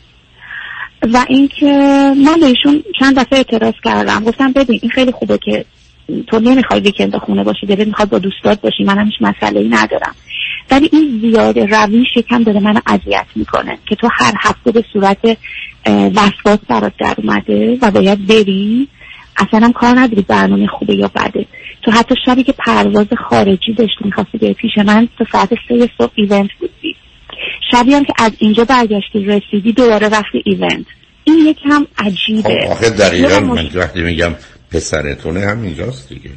و 1.13 1.25
اینکه 1.27 1.65
من 2.25 2.39
بهشون 2.39 2.83
چند 2.99 3.19
دفعه 3.19 3.37
اعتراض 3.37 3.73
کردم. 3.83 4.23
گفتم 4.23 4.51
ببین 4.51 4.79
این 4.81 4.91
خیلی 4.91 5.11
خوبه 5.11 5.37
که 5.37 5.65
تو 6.27 6.39
نمی‌خوای 6.39 6.79
ویکند 6.79 7.17
خونه 7.17 7.43
باشی 7.43 7.65
دلت 7.65 7.87
می‌خواد 7.87 8.09
با 8.09 8.19
دوستات 8.19 8.61
باشی. 8.61 8.83
من 8.83 9.05
هیچ 9.05 9.15
مسئله 9.21 9.59
ای 9.59 9.69
ندارم. 9.69 10.15
ولی 10.71 10.89
این 10.93 11.19
زیاده 11.21 11.65
رویش 11.65 12.07
یکم 12.15 12.43
داره 12.43 12.59
منو 12.59 12.79
اذیت 12.87 13.25
می‌کنه 13.35 13.77
که 13.85 13.95
تو 13.95 14.09
هر 14.11 14.33
هفته 14.39 14.71
به 14.71 14.83
صورت 14.93 15.37
وسواس 15.87 16.59
برات 16.67 16.93
در 16.99 17.15
اومده 17.17 17.77
و 17.81 17.91
باید 17.91 18.27
بری. 18.27 18.87
اصلا 19.37 19.59
هم 19.59 19.73
کار 19.73 19.99
نداری 19.99 20.21
برنامه 20.21 20.67
خوبه 20.67 20.95
یا 20.95 21.07
بده. 21.07 21.45
تو 21.85 21.91
حتی 21.91 22.15
شبی 22.25 22.43
که 22.43 22.51
پرواز 22.51 23.07
خارجی 23.29 23.73
داشتی 23.77 24.03
می‌خواستی 24.05 24.37
به 24.37 24.53
پیش 24.53 24.71
من 24.85 25.07
تو 25.17 25.25
ساعت 25.31 25.49
سه 25.69 25.89
صبح 25.97 26.11
ایونت 26.15 26.49
بودی. 26.59 26.95
شبی 27.71 27.93
هم 27.93 28.03
که 28.03 28.13
از 28.17 28.31
اینجا 28.37 28.65
برگشتی 28.65 29.25
رسیدی 29.25 29.73
دوباره 29.73 30.09
رفتی 30.09 30.43
ایونت 30.45 30.85
این 31.23 31.45
یکم 31.45 31.85
عجیبه. 31.97 32.61
خب 32.65 32.71
آخه 32.71 32.89
دقیقا 32.89 33.39
من 33.39 33.69
وقتی 33.75 34.01
میگم 34.01 34.35
پسرتونه 34.71 35.39
هم 35.39 35.61
اینجاست 35.61 36.09
دیگه. 36.09 36.29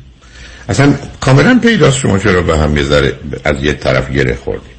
اصلا 0.69 0.95
کاملا 1.21 1.59
پیداست 1.63 1.99
شما 1.99 2.19
چرا 2.19 2.43
به 2.43 2.59
هم 2.59 2.71
می‌ذاره 2.71 3.13
از 3.45 3.65
یه 3.65 3.73
طرف 3.73 4.11
گره 4.13 4.35
خوردی. 4.35 4.78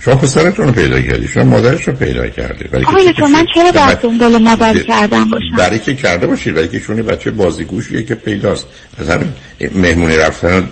شما 0.00 0.14
پسرتون 0.14 0.66
رو 0.66 0.72
پیدا 0.72 1.00
کردی 1.00 1.28
شما 1.28 1.44
مادرش 1.44 1.88
رو 1.88 1.94
پیدا 1.94 2.28
کردی. 2.28 2.64
آقای 2.86 3.12
تو 3.12 3.26
من 3.26 3.46
چرا 3.54 3.72
باید 3.72 3.98
دنبال 3.98 4.42
مادر 4.42 4.78
کردم 4.78 5.30
باشم؟ 5.30 5.56
برای 5.58 5.78
که 5.78 5.94
کرده 5.94 6.26
باشید 6.26 6.54
برای 6.54 6.68
که 6.68 6.78
شونی 6.78 7.02
بچه 7.02 7.30
بازیگوشیه 7.30 8.02
که 8.02 8.14
پیداست. 8.14 8.66
از 8.98 9.10
همین 9.10 9.32
مهمونی 9.74 10.16
رفتن 10.16 10.68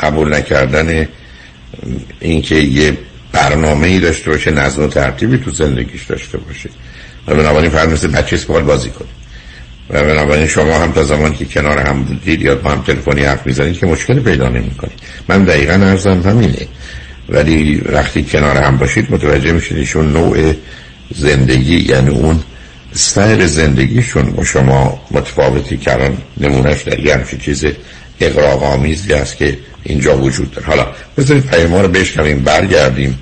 قبول 0.00 0.34
نکردن 0.34 1.08
اینکه 2.20 2.54
یه 2.54 2.98
برنامه 3.32 3.86
ای 3.86 4.00
داشته 4.00 4.30
باشه 4.30 4.50
نظم 4.50 4.82
و 4.82 4.86
ترتیبی 4.86 5.38
تو 5.38 5.50
زندگیش 5.50 6.04
داشته 6.04 6.38
باشه. 6.38 6.70
و 7.26 7.34
بنابراین 7.34 7.70
فرد 7.70 7.90
مثل 7.90 8.08
بچه 8.08 8.36
سپال 8.36 8.62
بازی 8.62 8.90
کنه. 8.90 9.08
و 9.90 10.04
بنابراین 10.04 10.46
شما 10.46 10.78
هم 10.78 10.92
تا 10.92 11.04
زمانی 11.04 11.36
که 11.36 11.44
کنار 11.44 11.78
هم 11.78 12.02
بودید 12.02 12.42
یا 12.42 12.54
با 12.54 12.70
هم 12.70 12.82
تلفنی 12.82 13.22
حرف 13.22 13.46
می‌زنید 13.46 13.78
که 13.78 13.86
مشکلی 13.86 14.20
پیدا 14.20 14.48
نمی 14.48 14.70
کنید 14.70 14.98
من 15.28 15.44
دقیقا 15.44 15.72
ارزم 15.72 16.20
همینه. 16.20 16.66
ولی 17.28 17.76
وقتی 17.76 18.22
کنار 18.22 18.56
هم 18.56 18.76
باشید 18.76 19.06
متوجه 19.10 19.52
میشید 19.52 19.76
ایشون 19.76 20.12
نوع 20.12 20.54
زندگی 21.14 21.76
یعنی 21.76 22.10
اون 22.10 22.42
سیر 22.92 23.46
زندگیشون 23.46 24.30
با 24.30 24.44
شما 24.44 25.00
متفاوتی 25.10 25.76
کردن 25.76 26.18
نمونهش 26.36 26.82
در 26.82 27.00
یه 27.00 27.14
همچین 27.14 27.38
چیز 27.38 27.64
اقراق 28.20 28.62
آمیزی 28.62 29.12
است 29.12 29.36
که 29.36 29.58
اینجا 29.82 30.18
وجود 30.18 30.50
داره. 30.50 30.66
حالا 30.66 30.86
بذارید 31.16 31.46
پیما 31.46 31.80
رو 31.80 31.88
بشنویم 31.88 32.38
برگردیم 32.38 33.18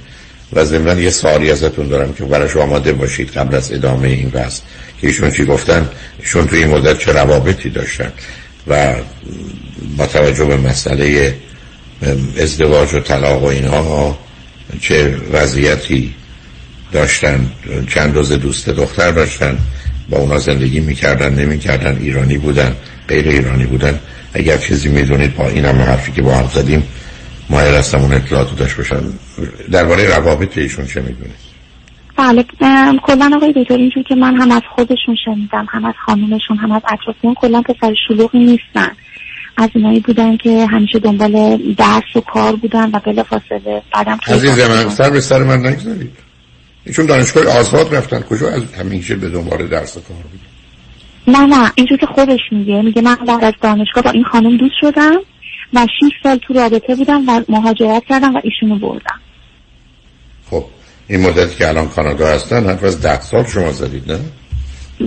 و 0.53 0.65
ضمن 0.65 0.99
یه 0.99 1.11
سوالی 1.11 1.51
ازتون 1.51 1.89
دارم 1.89 2.13
که 2.13 2.25
براش 2.25 2.57
آماده 2.57 2.93
باشید 2.93 3.31
قبل 3.31 3.57
از 3.57 3.73
ادامه 3.73 4.09
این 4.09 4.29
بحث. 4.29 4.61
که 5.01 5.07
ایشون 5.07 5.31
چی 5.31 5.45
گفتن؟ 5.45 5.89
ایشون 6.19 6.47
توی 6.47 6.59
این 6.59 6.69
مدت 6.69 6.99
چه 6.99 7.13
روابطی 7.13 7.71
داشتن؟ 7.71 8.13
و 8.67 8.95
با 9.97 10.07
توجه 10.07 10.45
به 10.45 10.57
مسئله 10.57 11.35
ازدواج 12.39 12.95
و 12.95 13.01
طلاق 13.01 13.43
و 13.43 13.47
اینها 13.47 14.19
چه 14.81 15.17
وضعیتی 15.33 16.15
داشتن 16.93 17.51
چند 17.89 18.17
روز 18.17 18.33
دوست 18.33 18.69
دختر 18.69 19.11
داشتن 19.11 19.59
با 20.11 20.19
اونا 20.19 20.39
زندگی 20.39 20.81
می‌کردن 20.81 21.35
نمی‌کردن 21.35 21.99
ایرانی 22.01 22.39
بودن 22.39 22.77
غیر 23.09 23.29
ایرانی 23.29 23.67
بودن. 23.67 24.01
اگر 24.35 24.57
چیزی 24.57 24.89
می‌دونید 24.89 25.37
با 25.37 25.49
این 25.49 25.65
هم 25.65 25.83
حرفی 25.83 26.13
که 26.13 26.23
با 26.23 26.35
هم 26.35 26.47
زدیم 26.55 26.83
مایل 27.51 27.75
هستم 27.75 27.99
اون 27.99 28.13
اطلاعات 28.13 28.57
داشت 28.57 28.77
باشن 28.77 29.01
درباره 29.71 30.17
روابط 30.17 30.59
ایشون 30.59 30.87
چه 30.87 31.01
می‌دونید؟ 31.01 31.55
بله 32.17 32.45
کلا 33.03 33.31
آقای 33.37 33.53
دکتر 33.53 33.75
اینجور 33.75 34.03
که 34.03 34.15
من 34.15 34.37
هم 34.37 34.51
از 34.51 34.63
خودشون 34.75 35.17
شنیدم 35.25 35.67
هم 35.71 35.85
از 35.85 35.95
خانومشون 36.07 36.57
هم 36.57 36.73
از 36.73 36.83
اطرافیان 36.93 37.35
کلا 37.35 37.63
پسر 37.63 37.95
شلوغی 38.09 38.39
نیستن. 38.39 38.91
از 39.57 39.71
اینایی 39.75 40.01
بودن 40.01 40.37
که 40.37 40.67
همیشه 40.67 40.99
دنبال 40.99 41.57
درس 41.79 42.17
و 42.17 42.21
کار 42.21 42.57
بودن 42.57 42.91
و 42.91 43.01
بلا 43.01 43.23
فاصله 43.23 43.83
بعدم 43.95 44.19
عزیز 44.27 44.61
من 44.61 44.89
سر 44.89 45.11
به 45.11 45.21
سر 45.21 45.43
من 45.43 45.67
نگذارید. 45.67 46.17
ایشون 46.85 47.07
دانشگاه 47.07 47.59
آزاد 47.59 47.95
رفتن. 47.95 48.21
کجا 48.21 48.49
از 48.49 48.63
همیشه 48.75 49.15
به 49.15 49.29
دنبال 49.29 49.67
درس 49.67 49.97
و 49.97 50.01
کار 50.01 50.17
بود 50.17 50.41
نه 51.29 51.47
نه 51.47 51.73
اینجور 51.75 51.99
که 51.99 52.07
خودش 52.07 52.41
میگه. 52.53 52.83
میگه 52.83 53.03
من 53.03 53.15
بعد 53.15 53.45
از 53.45 53.53
دانشگاه 53.63 54.03
با 54.03 54.11
این 54.11 54.25
خانم 54.25 54.57
دوست 54.57 54.75
شدم 54.81 55.17
و 55.75 55.87
6 56.01 56.13
سال 56.23 56.37
تو 56.37 56.55
رابطه 56.55 56.95
بودم 56.95 57.29
و 57.29 57.43
مهاجرت 57.49 58.05
کردم 58.09 58.35
و 58.35 58.41
ایشونو 58.45 58.79
بردم. 58.79 59.21
خب 60.51 60.65
این 61.09 61.21
مدتی 61.21 61.57
که 61.57 61.69
الان 61.69 61.89
کانادا 61.89 62.27
هستن 62.27 62.67
حرف 62.67 62.85
از 62.85 63.01
ده 63.01 63.21
سال 63.21 63.45
شما 63.45 63.73
زدید 63.73 64.13
نه؟ 64.13 64.21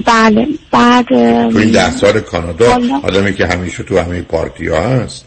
بله 0.05 0.47
بعد 0.71 1.07
تو 1.51 1.57
این 1.57 1.71
ده 1.71 1.91
سال 1.91 2.19
کانادا 2.19 2.79
آدمی 3.03 3.33
که 3.33 3.47
همیشه 3.47 3.83
تو 3.83 3.99
همه 3.99 4.21
پارتی 4.21 4.67
ها 4.67 4.89
هست. 4.89 5.25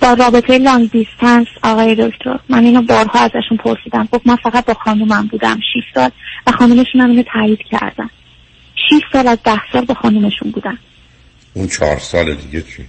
با 0.00 0.12
رابطه 0.12 0.58
لانگ 0.58 0.90
دیستنس 0.90 1.46
آقای 1.62 1.94
دکتر 1.94 2.38
من 2.48 2.64
اینو 2.64 2.82
بارها 2.82 3.18
ازشون 3.18 3.58
پرسیدم. 3.64 4.08
گفت 4.12 4.26
من 4.26 4.36
فقط 4.36 4.64
با 4.64 4.74
خانومم 4.74 5.26
بودم 5.26 5.58
6 5.74 5.94
سال. 5.94 6.10
و 6.46 6.52
خانومشون 6.52 7.00
هم 7.00 7.10
اینو 7.10 7.22
تایید 7.32 7.58
کردن. 7.70 8.10
6 8.90 9.00
سال 9.12 9.28
از 9.28 9.38
ده 9.44 9.60
سال 9.72 9.84
با 9.84 9.94
خانومشون 9.94 10.50
بودن. 10.50 10.78
اون 11.54 11.68
چهار 11.68 11.98
سال 11.98 12.34
دیگه 12.34 12.62
چی؟ 12.62 12.84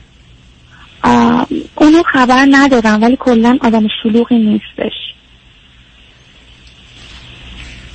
اونو 1.75 2.03
خبر 2.13 2.47
ندارم 2.51 3.01
ولی 3.01 3.17
کلا 3.19 3.57
آدم 3.61 3.87
شلوغی 4.03 4.37
نیستش. 4.37 4.93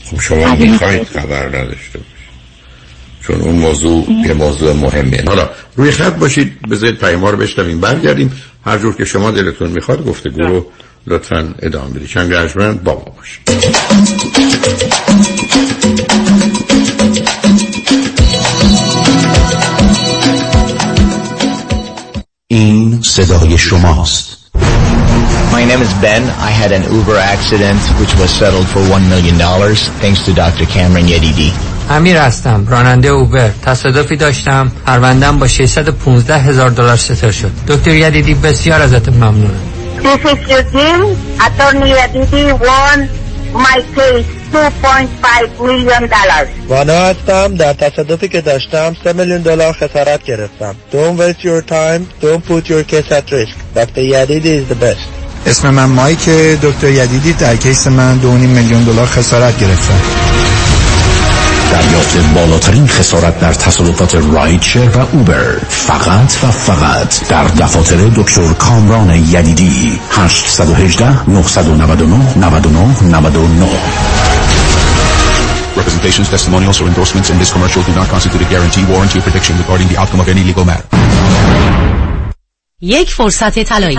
خب 0.04 0.20
شما 0.20 0.54
می‌خواید 0.54 1.02
خبر 1.02 1.48
نداشته 1.48 1.98
باشید. 1.98 2.17
چون 3.28 3.40
اون 3.40 3.54
موضوع 3.54 4.10
یه 4.26 4.34
موضوع 4.34 4.72
مهمه 4.72 5.24
حالا 5.26 5.50
روی 5.76 5.90
خط 5.90 6.14
باشید 6.14 6.68
بذارید 6.70 6.98
پیما 6.98 7.30
رو 7.30 7.36
بشنویم 7.36 7.80
برگردیم 7.80 8.32
هر 8.64 8.78
جور 8.78 8.94
که 8.94 9.04
شما 9.04 9.30
دلتون 9.30 9.70
می‌خواد 9.70 10.06
گفتگو 10.06 10.42
رو 10.42 10.66
لطفا 11.06 11.54
ادامه 11.62 11.90
بدید 11.90 12.08
چند 12.08 12.30
گرجمند 12.30 12.84
با 12.84 12.92
ما 12.94 13.12
باشید 13.16 13.48
این 22.48 23.02
صدای 23.02 23.58
شماست 23.58 24.38
My 25.52 25.64
name 25.64 25.82
is 25.82 25.92
Ben. 26.04 26.22
I 26.50 26.50
had 26.60 26.70
an 26.78 26.84
Uber 26.98 27.16
accident 27.34 27.80
which 28.00 28.14
was 28.20 28.30
settled 28.40 28.68
for 28.68 28.80
$1 28.80 29.08
million 29.14 29.36
thanks 30.02 30.20
to 30.26 30.30
Dr. 30.32 30.66
Cameron 30.66 31.06
Yedidi. 31.12 31.77
امیر 31.90 32.16
هستم. 32.16 32.66
راننده 32.68 33.08
اوبر. 33.08 33.50
تصادفی 33.62 34.16
داشتم. 34.16 34.72
پروندم 34.86 35.38
با 35.38 35.46
615 35.46 36.38
هزار 36.38 36.70
دلار 36.70 36.96
ستر 36.96 37.30
شد. 37.30 37.50
دکتر 37.68 37.90
یدیدی 37.90 38.34
بسیار 38.34 38.82
ازت 38.82 39.08
ممنونم. 39.08 39.60
This 40.02 40.24
is 40.32 40.50
Eugene. 40.50 41.04
Attorney 41.46 41.92
Aditi 42.04 42.44
won 42.66 42.98
my 43.66 43.78
case 43.96 44.26
$2.5 44.52 45.60
million. 45.60 46.08
dollars. 46.08 46.48
وانا 46.68 46.92
هستم. 46.92 47.54
در 47.54 47.72
تصادفی 47.72 48.28
که 48.28 48.40
داشتم 48.40 48.96
سه 49.04 49.12
میلیون 49.12 49.42
دلار 49.42 49.72
خسارت 49.72 50.24
گرفتم. 50.24 50.74
Don't 50.92 51.20
waste 51.20 51.44
your 51.44 51.62
time. 51.62 52.24
Don't 52.24 52.44
put 52.50 52.68
your 52.68 52.84
case 52.84 53.12
at 53.12 53.30
risk. 53.32 53.56
Dr. 53.74 54.02
Yadidi 54.02 54.52
is 54.62 54.68
the 54.68 54.84
best. 54.84 55.08
اسم 55.46 55.70
من 55.70 55.84
مایک 55.84 56.28
دکتر 56.62 56.88
یدیدی 56.88 57.32
در 57.32 57.56
کیس 57.56 57.86
من 57.86 58.16
دو 58.18 58.28
و 58.28 58.36
نیم 58.36 58.50
میلیون 58.50 58.84
دلار 58.84 59.06
خسارت 59.06 59.58
گرفتم. 59.60 60.00
دریافت 61.72 62.34
بالاترین 62.34 62.86
خسارت 62.86 63.40
در 63.40 63.52
تصادفات 63.52 64.14
رایدشر 64.14 64.88
و 64.88 65.16
اوبر 65.16 65.58
فقط 65.68 66.36
و 66.44 66.50
فقط 66.50 67.28
در 67.28 67.44
دفاتر 67.44 67.96
دکتر 67.96 68.52
کامران 68.52 69.14
یدیدی 69.14 70.00
818 70.10 71.30
999 71.30 72.36
99 72.36 73.02
99 73.02 73.66
Representations, 75.76 76.28
testimonials, 76.28 76.80
or 76.80 76.86
endorsements 76.88 77.30
in 77.30 77.38
this 77.38 77.52
commercial 77.52 77.82
do 77.84 77.92
not 77.94 78.08
constitute 78.08 78.42
a 78.42 78.48
guarantee, 78.50 78.84
warranty, 78.92 79.18
or 79.20 79.22
prediction 79.22 79.56
regarding 79.58 79.86
the 79.86 79.96
outcome 79.96 80.20
of 80.20 80.28
any 80.28 80.42
legal 80.42 80.64
matter. 80.64 80.84
یک 82.80 83.10
فرصت 83.10 83.58
طلایی 83.62 83.98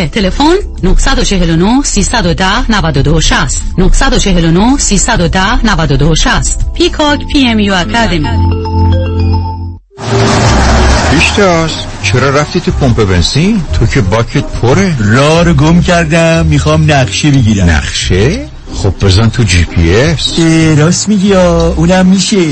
تلفن 0.07 0.55
949 0.83 1.83
310 1.83 2.71
92 2.71 3.21
60 3.21 3.61
949 3.77 4.77
310 4.77 5.65
92 5.65 6.15
60 6.15 6.73
Peacock 6.73 7.19
PMU 7.33 7.59
Academy 7.59 8.27
پیشتاز 11.11 11.71
چرا 12.03 12.29
رفتی 12.29 12.59
تو 12.59 12.71
پمپ 12.71 13.03
بنزین؟ 13.03 13.61
تو 13.73 13.85
که 13.85 14.01
باکت 14.01 14.43
پره. 14.43 14.95
راه 14.99 15.43
رو 15.43 15.53
گم 15.53 15.81
کردم. 15.81 16.45
می‌خوام 16.45 16.91
نقشه 16.91 17.31
بگیرم. 17.31 17.69
نقشه؟ 17.69 18.45
خب 18.75 18.93
بزن 19.01 19.29
تو 19.29 19.43
جی 19.43 19.63
پی 19.63 19.95
اس 19.95 20.39
راست 20.77 21.09
میگی 21.09 21.33
ها، 21.33 21.73
اونم 21.77 22.05
میشه؟ 22.05 22.45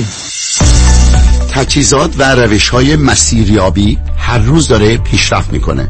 تجهیزات 1.52 2.12
و 2.18 2.36
روش 2.36 2.70
های 2.70 2.96
مسیریابی 2.96 3.98
هر 4.18 4.38
روز 4.38 4.68
داره 4.68 4.98
پیشرفت 4.98 5.54
می‌کنه. 5.54 5.90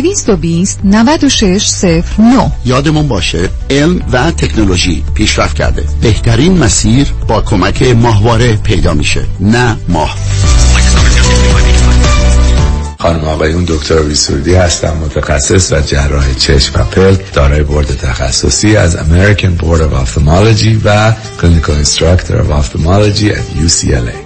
220 0.00 0.80
9609 0.84 2.52
یادمون 2.64 3.08
باشه 3.08 3.48
علم 3.70 4.02
و 4.12 4.30
تکنولوژی 4.30 5.04
پیشرفت 5.14 5.56
کرده. 5.56 5.84
بهترین 6.02 6.58
مسیر 6.58 7.12
با 7.28 7.40
کمک 7.40 7.82
ماهواره 7.82 8.56
پیدا 8.56 8.94
میشه 8.94 9.24
نه 9.40 9.76
ماه. 9.88 10.16
خانم 12.98 13.24
آقایون 13.24 13.64
دکتر 13.68 14.02
ویسوردی 14.02 14.54
هستم 14.54 14.96
متخصص 14.96 15.72
و 15.72 15.80
جراح 15.80 16.34
چشم 16.34 16.80
و 16.80 16.84
پلک 16.84 17.32
دارای 17.32 17.62
بورد 17.62 17.86
تخصصی 17.86 18.76
از 18.76 18.96
American 18.96 19.62
Board 19.62 19.80
of 19.80 20.06
Ophthalmology 20.06 20.84
و 20.84 21.12
Clinical 21.12 21.86
Instructor 21.86 22.32
of 22.32 22.50
Ophthalmology 22.50 23.30
at 23.30 23.64
UCLA 23.66 24.25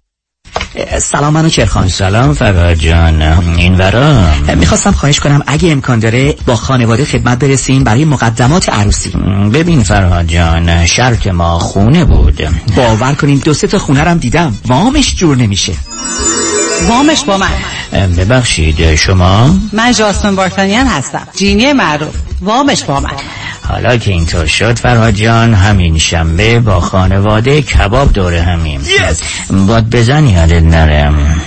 سلام 0.99 1.33
منوچهر 1.33 1.49
خان. 1.49 1.87
سلام 1.87 2.33
فرهاد 2.33 2.73
جان. 2.73 3.21
این 3.57 3.75
ورا؟ 3.75 4.33
می‌خواستم 4.55 4.91
خواهش 4.91 5.19
کنم 5.19 5.43
اگه 5.47 5.71
امکان 5.71 5.99
داره 5.99 6.35
با 6.45 6.55
خانواده 6.55 7.05
خدمت 7.05 7.39
برسیم 7.39 7.83
برای 7.83 8.05
مقدمات 8.05 8.69
عروسی. 8.69 9.09
ببین 9.53 9.83
فرهاد 9.83 10.27
جان 10.27 10.85
شرط 10.85 11.27
ما 11.27 11.59
خونه 11.59 12.05
بود. 12.05 12.41
باور 12.75 13.13
کنین 13.13 13.37
دو 13.37 13.53
سه 13.53 13.67
تا 13.67 13.79
خونه 13.79 14.03
رم 14.03 14.17
دیدم. 14.17 14.57
وامش 14.67 15.15
جور 15.15 15.37
نمیشه. 15.37 15.73
وامش 16.89 17.23
با 17.23 17.37
من. 17.37 17.51
ببخشید 18.17 18.95
شما؟ 18.95 19.55
من 19.73 19.91
جاسمن 19.91 20.35
بارتانیان 20.35 20.87
هستم. 20.87 21.27
جینی 21.35 21.73
معروف. 21.73 22.15
وامش 22.41 22.83
با 22.83 22.99
من. 22.99 23.11
حالا 23.71 23.97
که 23.97 24.11
اینطور 24.11 24.45
شد 24.45 24.79
فرهاد 24.79 25.13
جان 25.13 25.53
همین 25.53 25.97
شنبه 25.97 26.59
با 26.59 26.79
خانواده 26.79 27.61
کباب 27.61 28.13
دوره 28.13 28.41
همیم. 28.41 28.81
Yes. 28.81 29.51
باد 29.51 29.89
بزن 29.89 30.27
یادت 30.27 30.63
نرم. 30.63 31.41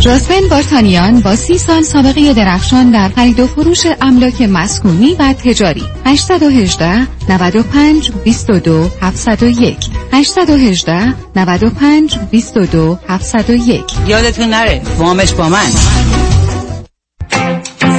جاسمن 0.00 0.48
بارتانیان 0.50 1.20
با 1.20 1.36
سی 1.36 1.58
سال 1.58 1.82
سابقه 1.82 2.32
درخشان 2.32 2.90
در 2.90 3.08
خرید 3.08 3.40
و 3.40 3.46
فروش 3.46 3.86
املاک 4.00 4.42
مسکونی 4.42 5.16
و 5.18 5.32
تجاری. 5.32 5.84
818 6.06 7.06
95 7.28 8.10
22 8.24 8.90
701 9.02 9.76
818 10.12 11.14
95 11.36 12.18
22 12.30 12.98
701 13.08 13.84
یادتون 14.06 14.48
نره 14.48 14.82
وامش 14.98 15.32
با 15.32 15.48
من. 15.48 16.33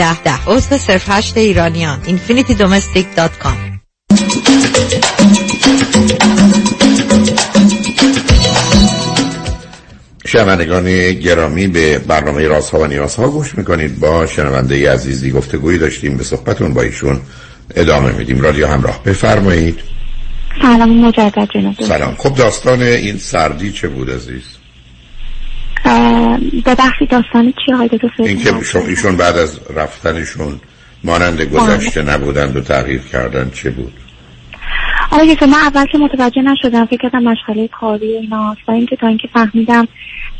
ده. 0.00 0.22
ده 0.22 0.44
عضو 0.46 0.78
صرف 0.78 1.04
هشت 1.08 1.36
ایرانیان. 1.36 1.98
infinitydomestic.com 2.04 3.80
شنوندگان 10.26 11.12
گرامی 11.12 11.66
به 11.66 11.98
برنامه 11.98 12.48
راست 12.48 12.70
ها 12.70 12.80
و 12.80 12.86
نیاز 12.86 13.14
ها 13.14 13.28
گوش 13.28 13.58
می‌کنید. 13.58 14.00
با 14.00 14.26
شنونده 14.26 14.92
عزیزی 14.92 15.30
گفتگویی 15.30 15.78
داشتیم. 15.78 16.16
به 16.16 16.24
صحبتون 16.24 16.74
با 16.74 16.82
ایشون 16.82 17.20
ادامه 17.74 18.12
میدیم. 18.12 18.40
رادیو 18.40 18.66
همراه 18.66 19.02
بفرمایید. 19.04 19.80
سلام 20.62 21.06
مجدد 21.06 21.48
جناب 21.54 21.74
سلام. 21.88 22.14
خب 22.18 22.34
داستان 22.34 22.82
این 22.82 23.18
سردی 23.18 23.72
چه 23.72 23.88
بود 23.88 24.10
عزیز؟ 24.10 24.59
ببخشید 26.66 27.10
داستان 27.10 27.52
چی 27.66 27.72
های 27.72 27.88
دو 27.88 28.08
این 28.18 28.38
که 28.38 28.78
ایشون 28.88 29.16
بعد 29.16 29.38
از 29.38 29.60
رفتنشون 29.74 30.60
مانند 31.04 31.42
گذشته 31.42 32.02
نبودند 32.02 32.56
و 32.56 32.60
تغییر 32.60 33.00
کردن 33.00 33.50
چه 33.50 33.70
بود؟ 33.70 33.92
آقای 35.12 35.36
من 35.42 35.54
اول 35.54 35.86
که 35.86 35.98
متوجه 35.98 36.42
نشدم 36.42 36.86
فکر 36.86 36.96
کردم 36.96 37.22
مشغله 37.22 37.68
کاری 37.68 38.16
ایناست. 38.16 38.60
و 38.68 38.72
اینکه 38.72 38.96
تا 38.96 39.06
اینکه 39.06 39.28
فهمیدم 39.32 39.88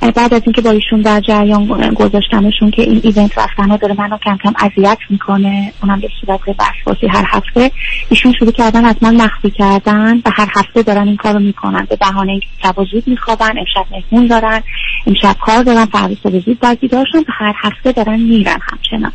بعد 0.01 0.35
از 0.35 0.43
اینکه 0.45 0.61
با 0.63 0.71
ایشون 0.71 1.01
در 1.01 1.21
جریان 1.21 1.95
گذاشتمشون 1.95 2.71
که 2.71 2.83
این 2.83 3.01
ایونت 3.05 3.39
رفتن 3.39 3.77
داره 3.77 3.95
منو 3.99 4.19
کم 4.19 4.39
کم 4.45 4.53
اذیت 4.59 4.99
می‌کنه 5.11 5.73
اونم 5.83 6.01
به 6.01 6.09
صورت 6.21 6.41
وسواسی 6.49 7.07
هر 7.07 7.25
هفته. 7.29 7.71
ایشون 8.09 8.33
شروع 8.33 8.53
کردن 8.53 8.85
از 8.85 8.97
من 9.03 9.17
مخفی 9.17 9.51
کردن 9.51 10.17
و 10.17 10.31
هر 10.35 10.49
هفته 10.57 10.83
دارن 10.83 11.09
این 11.09 11.17
کارو 11.17 11.39
می‌کنن. 11.39 11.87
به 11.91 11.97
بهانه 11.97 12.31
اینکه 12.31 12.47
شب 12.63 12.75
زود 12.93 13.09
میخوابن 13.09 13.59
امشب 13.59 13.87
مهمون 13.91 14.27
دارن 14.27 14.63
امشب 15.07 15.37
کار 15.41 15.63
دارن 15.63 15.85
فردا 15.85 16.15
صبح 16.23 16.39
زود 16.39 16.67
بیدارشن 16.81 17.19
و 17.19 17.33
هر 17.39 17.55
هفته 17.63 17.93
دارن 17.93 18.21
میرن 18.21 18.59
همچنان. 18.73 19.13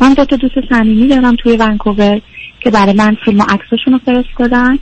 من 0.00 0.14
دو 0.14 0.24
تا 0.24 0.36
دوست 0.36 0.68
صمیمی 0.68 1.08
دارم 1.08 1.36
توی 1.36 1.56
ونکوور. 1.56 2.20
که 2.60 2.70
برای 2.70 2.92
من 2.92 3.16
فیلم 3.24 3.40
و 3.40 3.42
عکساشون 3.48 3.92
رو 3.92 3.98
فرستادن 3.98 4.78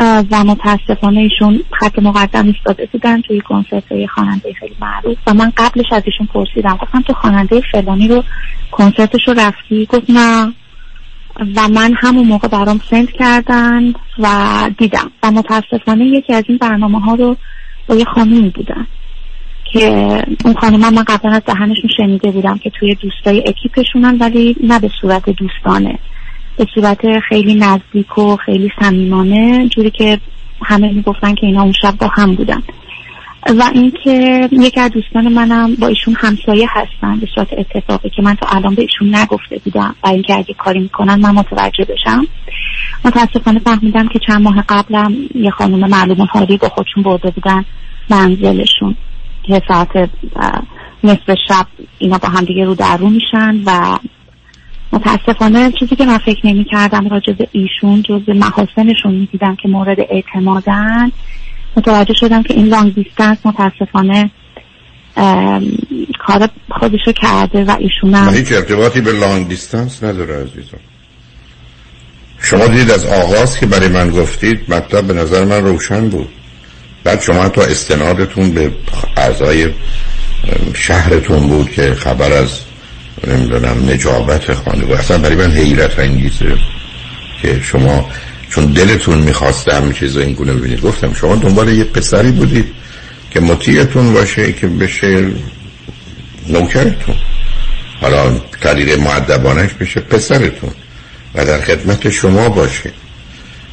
و 0.00 0.44
متاسفانه 0.44 1.20
ایشون 1.20 1.60
خط 1.72 1.98
مقدم 1.98 2.46
ایستاده 2.46 2.88
بودن 2.92 3.20
توی 3.20 3.40
کنسرت 3.40 3.92
یه 3.92 4.06
خواننده 4.06 4.52
خیلی 4.52 4.74
معروف. 4.80 5.16
و 5.26 5.34
من 5.34 5.52
قبلش 5.56 5.86
از 5.92 6.02
ایشون 6.06 6.26
پرسیدم 6.26 6.76
گفتم 6.82 7.00
تو 7.00 7.12
خواننده 7.12 7.62
فلانی 7.72 8.08
رو 8.08 8.24
کنسرتش 8.70 9.28
رو 9.28 9.34
رفتی؟ 9.34 9.86
گفت 9.86 10.10
نه. 10.10 10.52
و 11.56 11.68
من 11.68 11.94
همون 11.96 12.26
موقع 12.26 12.48
برام 12.48 12.80
سنت 12.90 13.10
کردن 13.10 13.92
و 14.18 14.28
دیدم. 14.78 15.10
و 15.22 15.30
متاسفانه 15.30 16.04
یکی 16.04 16.34
از 16.34 16.44
این 16.48 16.58
برنامه 16.58 17.00
ها 17.00 17.14
رو 17.14 17.36
با 17.86 17.94
یه 17.94 18.04
خانومی 18.04 18.50
بودن 18.50 18.86
که 19.72 20.22
اون 20.44 20.54
خانم 20.54 20.80
من 20.80 21.02
قبلا 21.02 21.32
از 21.32 21.42
دهنشون 21.46 21.90
شنیده 21.96 22.30
بودم 22.30 22.58
که 22.58 22.70
توی 22.70 22.94
دوستای 22.94 23.44
اکیپشونن 23.46 24.18
ولی 24.20 24.56
نه 24.62 24.80
به 24.80 24.90
صورت 25.00 25.30
دوستانه. 25.30 25.98
به 26.56 26.66
صورت 26.74 27.20
خیلی 27.28 27.54
نزدیک 27.54 28.18
و 28.18 28.36
خیلی 28.36 28.70
صمیمانه 28.80 29.68
جوری 29.68 29.90
که 29.90 30.20
همه 30.62 30.92
می‌گفتن 30.92 31.34
که 31.34 31.46
اینا 31.46 31.62
اون 31.62 31.72
شب 31.82 31.94
با 31.98 32.08
هم 32.08 32.34
بودن. 32.34 32.62
و 33.58 33.62
اینکه 33.74 34.48
یکی 34.52 34.80
از 34.80 34.90
دوستان 34.90 35.28
منم 35.28 35.74
با 35.74 35.86
ایشون 35.86 36.16
همسایه 36.18 36.68
هستن 36.70 37.18
به 37.20 37.28
صورت 37.34 37.48
اتفاقی 37.52 38.10
که 38.10 38.22
من 38.22 38.34
تا 38.34 38.46
الان 38.46 38.74
به 38.74 38.82
ایشون 38.82 39.14
نگفته 39.14 39.60
بودم. 39.64 39.94
و 40.04 40.08
اینکه 40.08 40.34
اگه 40.34 40.54
کاری 40.54 40.80
می‌کنن 40.80 41.14
من 41.14 41.30
متوجه 41.30 41.84
بشم. 41.84 42.26
متاسفانه 43.04 43.58
فهمیدم 43.58 44.08
که 44.08 44.18
چند 44.26 44.42
ماه 44.42 44.64
قبلم 44.68 45.14
یه 45.34 45.50
خانم 45.50 45.90
معلوم 45.90 46.26
حالی 46.30 46.56
با 46.56 46.68
خودشون 46.68 47.02
برده 47.02 47.30
بودن 47.30 47.64
منزلشون. 48.10 48.96
یه 49.48 49.62
ساعت 49.68 50.10
نصف 51.04 51.34
شب 51.48 51.66
اینا 51.98 52.18
با 52.18 52.28
هم 52.28 52.44
دیگه 52.44 52.64
رو 52.64 52.74
در 52.74 52.96
رو 52.96 53.08
میشن 53.08 53.62
و 53.66 53.98
متاسفانه 54.92 55.72
چیزی 55.78 55.96
که 55.96 56.04
من 56.04 56.18
فکر 56.18 56.46
نمی 56.46 56.64
کردم 56.64 57.08
راجع 57.08 57.32
به 57.32 57.48
ایشون 57.52 58.02
جز 58.02 58.28
محاسنشون 58.28 59.14
می‌دیدم 59.14 59.56
که 59.62 59.68
مورد 59.68 59.98
اعتمادن. 60.10 61.12
متوجه 61.76 62.14
شدم 62.14 62.42
که 62.42 62.54
این 62.54 62.66
لانگ 62.66 62.94
دیستنس 62.94 63.38
متاسفانه 63.44 64.30
کار 66.26 66.48
خودشو 66.70 67.12
کرده 67.12 67.64
و 67.64 67.76
ایشون 67.78 68.14
هم 68.14 68.34
هیچ 68.34 68.52
ارتباطی 68.52 69.00
به 69.00 69.12
لانگ 69.12 69.48
دیستنس 69.48 70.02
نداره 70.02 70.34
عزیزم. 70.34 70.78
شما 72.38 72.66
دید 72.66 72.90
از 72.90 73.06
آغاز 73.06 73.58
که 73.58 73.66
برای 73.66 73.88
من 73.88 74.10
گفتید 74.10 74.60
مطلب 74.68 75.06
به 75.06 75.12
نظر 75.12 75.44
من 75.44 75.64
روشن 75.64 76.08
بود. 76.08 76.28
بعد 77.04 77.20
شما 77.20 77.48
تو 77.48 77.60
استنادتون 77.60 78.50
به 78.50 78.72
اعضای 79.16 79.70
شهرتون 80.74 81.48
بود 81.48 81.70
که 81.70 81.94
خبر 81.94 82.32
از 82.32 82.60
نمی‌دونم 83.26 83.90
نجابت 83.90 84.54
خانواده 84.54 85.00
اصلا 85.00 85.18
برای 85.18 85.36
من 85.36 85.52
حیرت 85.52 85.98
انگیزه 85.98 86.56
که 87.42 87.60
شما 87.62 88.10
چون 88.50 88.66
دلتون 88.66 89.18
می‌خواسته 89.18 89.74
همین 89.74 89.92
چیز 89.92 90.16
این 90.16 90.32
گونه 90.32 90.52
ببینید. 90.52 90.80
گفتم 90.80 91.14
شما 91.14 91.36
دنبال 91.36 91.68
یه 91.68 91.84
پسری 91.84 92.30
بودید 92.30 92.66
که 93.30 93.40
مطیعتون 93.40 94.12
باشه 94.12 94.52
که 94.52 94.66
بشه 94.66 95.30
نوکرتون. 96.48 97.14
حالا 98.00 98.38
طریق 98.60 98.98
معدبانش 98.98 99.70
بشه 99.72 100.00
پسرتون 100.00 100.70
و 101.34 101.44
در 101.44 101.60
خدمت 101.60 102.10
شما 102.10 102.48
باشه. 102.48 102.90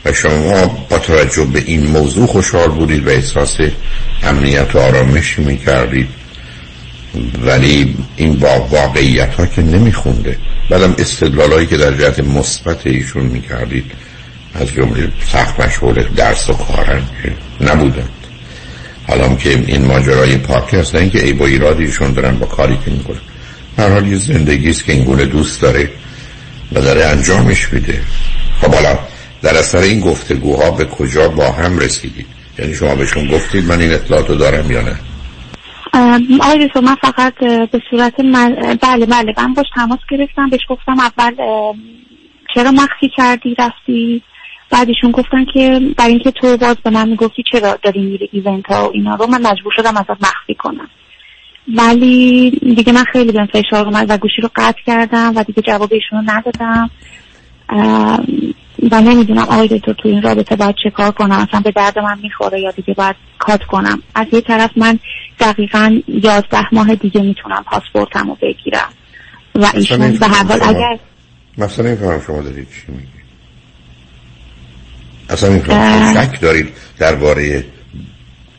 و 0.06 0.14
شما 0.14 0.86
با 0.90 1.00
توجه 1.00 1.46
به 1.46 1.64
این 1.66 1.88
موضوع 1.88 2.28
خوشحال 2.28 2.68
بودید 2.68 3.08
و 3.08 3.10
احساس 3.10 3.58
امنیت 4.24 4.76
و 4.76 4.80
آرامشی 4.80 5.42
می‌کردید. 5.42 6.08
ولی 7.46 7.96
این 8.16 8.36
با 8.36 8.68
واقعیت 8.72 9.34
ها 9.36 9.46
که 9.46 9.62
نمیخونده. 9.62 10.38
بعدم 10.70 10.96
استدلال 10.98 11.66
که 11.66 11.78
در 11.78 11.94
جهت 11.94 12.20
مثبت 12.20 12.88
ایشون 12.88 13.24
می‌کردید 13.24 13.92
از 14.54 14.68
جمله 14.68 15.10
سخت 15.32 15.60
مشغول 15.60 16.04
درس 16.16 16.50
و 16.50 16.54
کارن 16.54 17.02
که 17.24 17.34
نبودند 17.66 18.10
حالا 19.08 19.36
که 19.36 19.64
این 19.68 19.86
ماجرای 19.86 20.38
پاکی 20.38 20.78
هست 20.78 20.96
نه 20.96 21.02
اینکه 21.02 21.26
ای 21.26 21.34
با 21.34 21.46
ایرادی 21.46 21.86
ایشون 21.86 22.14
دارن 22.14 22.40
با 22.40 22.46
کاری 22.46 22.78
که 22.86 22.92
می‌کنن. 22.92 23.18
هر 23.78 23.90
حال 23.90 24.08
یه 24.08 24.18
زندگی 24.18 24.70
است 24.70 24.86
که 24.86 24.94
این 24.94 25.04
گونه 25.04 25.26
دوست 25.26 25.62
داره 25.62 25.90
و 26.72 26.82
داره 26.82 27.06
انجامش 27.06 27.74
میده. 27.74 28.02
خب 28.62 28.74
حالا 28.74 29.00
در 29.42 29.58
اثر 29.58 29.78
این 29.78 30.00
گفتگوها 30.00 30.72
به 30.72 30.86
کجا 30.86 31.28
با 31.28 31.52
هم 31.52 31.80
رسیدید؟ 31.80 32.26
یعنی 32.60 32.74
شما 32.76 32.96
بهشون 32.96 33.28
گفتید 33.28 33.66
من 33.66 33.82
این 33.82 33.94
اطلاعاتو 33.94 34.36
دارم 34.36 34.72
یا 34.72 34.82
نه؟ 34.82 34.96
آقای 35.94 36.70
من 36.76 36.96
فقط 36.96 37.34
به 37.72 37.82
صورت 37.90 38.20
من... 38.20 38.78
بله 38.82 39.06
بله 39.06 39.34
من 39.38 39.54
باش 39.54 39.66
تماس 39.76 40.00
گرفتم 40.10 40.50
بهش 40.50 40.62
گفتم 40.70 41.00
اول 41.00 41.36
چرا 42.56 42.72
مخفی 42.72 43.10
کردی 43.18 43.56
رفتی؟ 43.60 44.24
بعدشون 44.72 45.12
گفتن 45.12 45.46
که 45.54 45.80
برای 45.98 46.12
اینکه 46.12 46.32
تو 46.32 46.58
باز 46.58 46.76
به 46.84 46.90
من 46.90 47.10
می‌گفتی 47.10 47.44
چرا 47.52 47.78
داری 47.84 48.02
میری 48.02 48.30
ایونت 48.32 48.66
ها 48.66 48.90
و 48.90 48.92
اینا 48.94 49.16
رو 49.16 49.28
من 49.28 49.42
مجبور 49.42 49.74
شدم 49.76 49.98
ازت 49.98 50.10
مخفی 50.10 50.56
کنم. 50.56 50.90
ولی 51.76 52.50
دیگه 52.50 52.94
من 52.94 53.04
خیلی 53.04 53.32
بهم 53.32 53.46
فشار 53.46 53.86
اومد 53.86 54.06
و 54.10 54.18
گوشی 54.18 54.42
رو 54.42 54.50
قطع 54.56 54.82
کردم 54.86 55.34
و 55.36 55.44
دیگه 55.44 55.62
جواب 55.62 55.94
ایشون 55.94 56.20
رو 56.20 56.34
ندادم. 56.36 56.90
و 58.92 59.02
نمی‌دونم 59.02 59.44
آقای 59.44 59.68
دکتر 59.68 59.94
تو 59.94 60.10
این 60.10 60.22
رابطه 60.22 60.56
باید 60.56 60.76
چه 60.84 60.90
کار 60.90 61.12
کنم؟ 61.12 61.48
اصلا 61.50 61.60
به 61.60 61.72
درد 61.72 62.00
من 62.00 62.20
می‌خوره 62.24 62.62
یا 62.62 62.72
دیگه 62.72 62.94
باید 62.94 63.16
کات 63.40 63.64
کنم؟ 63.64 64.02
از 64.16 64.28
یه 64.32 64.42
طرف 64.42 64.72
من 64.76 65.00
دقیقا 65.40 66.00
یازده 66.08 66.74
ماه 66.74 66.96
دیگه 66.96 67.22
می‌تونم 67.22 67.64
پاسپورتم 67.64 68.28
رو 68.28 68.38
بگیرم. 68.42 68.90
و 69.56 69.72
ایشون 69.74 70.12
به 70.12 70.28
هر 70.28 70.44
حال 70.44 70.60
اگر 70.64 71.00
مثلا 71.58 71.86
این 71.86 72.22
شما 72.28 72.42
دارید 72.42 72.68
چی 72.70 72.92
میگی؟ 72.92 73.08
اصلا 75.30 75.50
این 75.50 75.64
شک 76.14 76.42
دارید 76.42 76.70
درباره 77.00 77.66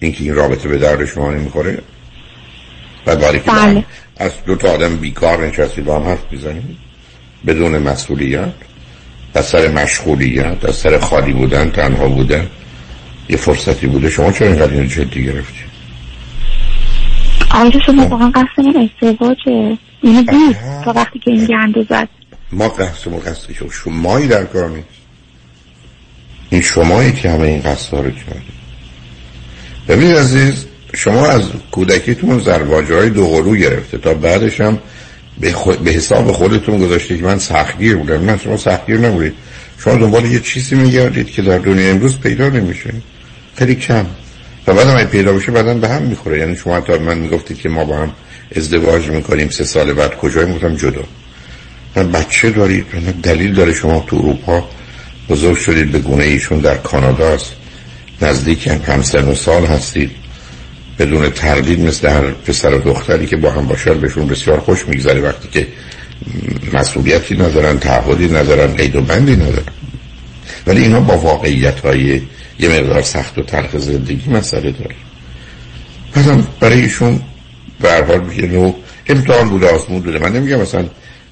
اینکه 0.00 0.24
این 0.24 0.34
رابطه 0.34 0.68
به 0.68 0.78
درد 0.78 1.05
شما 1.05 1.30
نمی‌خوره؟ 1.30 1.82
و 3.07 3.16
باری 3.16 3.40
که 3.40 3.50
بله. 3.50 3.84
از 4.16 4.44
دو 4.46 4.57
تا 4.57 4.72
آدم 4.72 4.96
بیکار 4.96 5.46
نشستی 5.46 5.82
با 5.82 5.96
هم 5.96 6.02
حرف 6.02 6.32
بزنید 6.32 6.76
بدون 7.46 7.78
مسئولیت؟ 7.78 8.52
از 9.35 9.47
سر 9.47 9.68
مشغولیت 9.68 10.64
از 10.64 10.74
سر 10.74 10.99
خالی 10.99 11.32
بودن 11.32 11.70
تنها 11.70 12.09
بودن 12.09 12.47
یه 13.28 13.37
فرصتی 13.37 13.87
بوده. 13.87 14.11
شما 14.11 14.32
چرا 14.32 14.49
اینقدر 14.49 14.72
اینو 14.72 14.87
جدی 14.87 15.24
گرفتی؟ 15.24 15.61
آیا 17.51 17.80
شما 17.87 18.07
واقعا 18.07 18.30
قصد 18.30 18.64
من 18.64 18.89
ازدواجه. 19.03 19.78
اینو 20.03 20.22
بود 20.22 20.57
تا 20.85 20.93
وقتی 20.93 21.18
که 21.18 21.30
این 21.30 21.47
گنده 21.47 21.87
زد 21.91 22.09
ما 22.53 22.68
قصد 22.68 23.11
ما 23.11 23.18
قصد 23.18 23.51
شمایی 23.72 24.28
در 24.28 24.45
کار 24.45 24.68
نیست. 24.68 24.89
این 26.51 26.62
شمایی 26.62 27.12
که 27.12 27.30
همه 27.30 27.47
این 27.47 27.61
قصد 27.61 27.97
رو 27.97 28.11
کردی 28.11 28.55
ببینید 29.89 30.16
عزیز 30.16 30.66
شما 30.95 31.26
از 31.26 31.43
کودکیتون 31.70 32.39
زرباجه 32.39 32.97
های 32.97 33.11
دو 33.11 33.26
قلو 33.26 33.57
گرفته. 33.57 33.99
تا 33.99 34.14
بعدش 34.14 34.61
هم 34.61 34.78
به, 35.41 35.55
به 35.85 35.91
حساب 35.91 36.32
خودتون 36.32 36.78
گذاشته 36.78 37.16
که 37.16 37.22
من 37.22 37.39
سختگیر 37.39 37.97
بودم. 37.97 38.20
من 38.20 38.39
شما 38.39 38.57
سختگیر 38.57 38.99
نبودید. 38.99 39.32
شما 39.78 39.95
دنبال 39.95 40.24
یه 40.24 40.41
چیزی 40.41 40.74
میگردید 40.74 41.26
که 41.26 41.43
در 41.43 41.59
دنیا 41.59 41.91
امروز 41.91 42.20
پیدا 42.20 42.49
نمیشه. 42.49 42.95
خیلی 43.57 43.74
کم. 43.74 44.07
و 44.66 44.74
بعد 44.74 44.87
هم 44.87 45.05
پیدا 45.05 45.32
بشه 45.32 45.53
بعدا 45.53 45.74
به 45.74 45.89
هم 45.89 46.03
می‌خوره. 46.03 46.39
یعنی 46.39 46.57
شما 46.57 46.80
تا 46.80 46.99
من 46.99 47.18
می‌گفتید 47.18 47.59
که 47.59 47.68
ما 47.68 47.85
با 47.85 47.97
هم 47.97 48.12
ازدواج 48.57 49.09
می‌کنیم 49.09 49.49
سه 49.49 49.64
سال 49.64 49.93
بعد 49.93 50.16
کجای 50.16 50.45
می‌گفتم 50.45 50.76
جدا. 50.76 51.05
من 51.97 52.12
بچه 52.12 52.51
دارید. 52.51 52.87
دلیل 53.22 53.55
داره 53.55 53.72
شما 53.72 54.05
تو 54.07 54.16
اروپا 54.16 54.68
بزرگ 55.28 55.57
شدید 55.57 55.93
به 55.93 55.99
گونه 55.99 56.24
ایشون 56.24 56.59
در 56.59 56.76
کانادا 56.76 57.28
است. 57.28 57.53
نزدیک 58.22 58.66
هم 58.66 59.03
سن 59.03 59.28
و 59.28 59.35
سال 59.35 59.66
هستید. 59.66 60.11
بدون 60.99 61.30
تردید 61.30 61.80
مثل 61.80 62.09
هر 62.09 62.30
پسر 62.30 62.74
و 62.74 62.78
دختری 62.78 63.26
که 63.26 63.36
با 63.36 63.51
هم 63.51 63.66
باشن 63.66 64.01
بهشون 64.01 64.26
بسیار 64.26 64.61
خوش 64.61 64.88
میگذره. 64.88 65.20
وقتی 65.20 65.49
که 65.49 65.66
مسئولیتی 66.72 67.34
ندارن 67.34 67.78
تعهدی 67.78 68.28
ندارن 68.28 68.74
قید 68.74 68.97
و 68.97 69.01
بندی 69.01 69.36
ندارن. 69.36 69.72
ولی 70.66 70.82
اینا 70.82 71.01
با 71.01 71.18
واقعیت 71.18 71.80
های 71.80 72.20
یه 72.59 72.68
مقدار 72.68 73.03
سخت 73.03 73.38
و 73.38 73.42
تلخ 73.42 73.76
زندگی 73.76 74.30
مسئله 74.30 74.70
داره. 74.70 74.95
بعدم 76.14 76.47
برای 76.61 76.80
ایشون 76.80 77.20
به 77.80 77.90
هر 77.90 78.03
حال 78.05 78.32
یه 78.36 78.47
نوع 78.47 78.76
امتحان 79.07 79.49
بوده 79.49 79.68
آسمون 79.68 80.01
بوده. 80.01 80.18
من 80.18 80.32
نمیگم 80.32 80.61
مثلا 80.61 80.84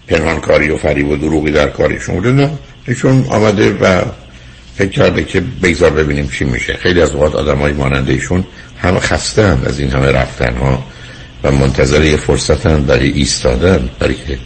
پنهانکاری 0.08 0.70
و 0.70 0.76
فریب 0.76 1.08
و 1.08 1.16
دروغی 1.16 1.50
در 1.50 1.68
کاریشون 1.68 2.14
بوده 2.14 2.32
نه. 2.32 2.50
ایشون 2.88 3.26
آمده 3.28 3.72
و 3.80 4.02
فکر 4.74 4.88
کرده 4.88 5.24
که 5.24 5.42
بگذار 5.62 5.90
ببینیم 5.90 6.28
چی 6.28 6.44
میشه. 6.44 6.76
خیلی 6.76 7.02
از 7.02 7.10
اوقات 7.10 7.34
آدم 7.34 7.58
های 7.58 7.72
ماننده 7.72 8.12
ایشون 8.12 8.44
همه 8.78 9.00
خسته 9.00 9.46
هم 9.46 9.62
از 9.66 9.80
این 9.80 9.90
همه 9.90 10.06
رفتن 10.06 10.56
ها 10.56 10.84
و 11.42 11.52
منتظر 11.52 12.04
یه 12.04 12.16
فرصت 12.16 12.66
هم 12.66 12.84
برای 12.84 13.10
ایستادن. 13.10 13.90
برای 13.98 14.14
که 14.14 14.38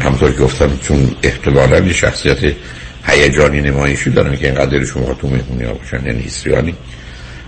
همطور 0.00 0.32
که 0.32 0.38
گفتم 0.38 0.78
چون 0.82 1.10
احتمالا 1.22 1.78
یه 1.78 1.92
شخصیت 1.92 2.38
هیجانی 3.06 3.60
نمایشی 3.60 4.10
دارن 4.10 4.36
که 4.36 4.46
اینقدر 4.46 4.84
شما 4.84 5.14
تو 5.14 5.28
مهمونی 5.28 5.64
ها 5.64 5.72
باشن 5.72 6.06
یعنی 6.06 6.22
هیستریانی. 6.22 6.74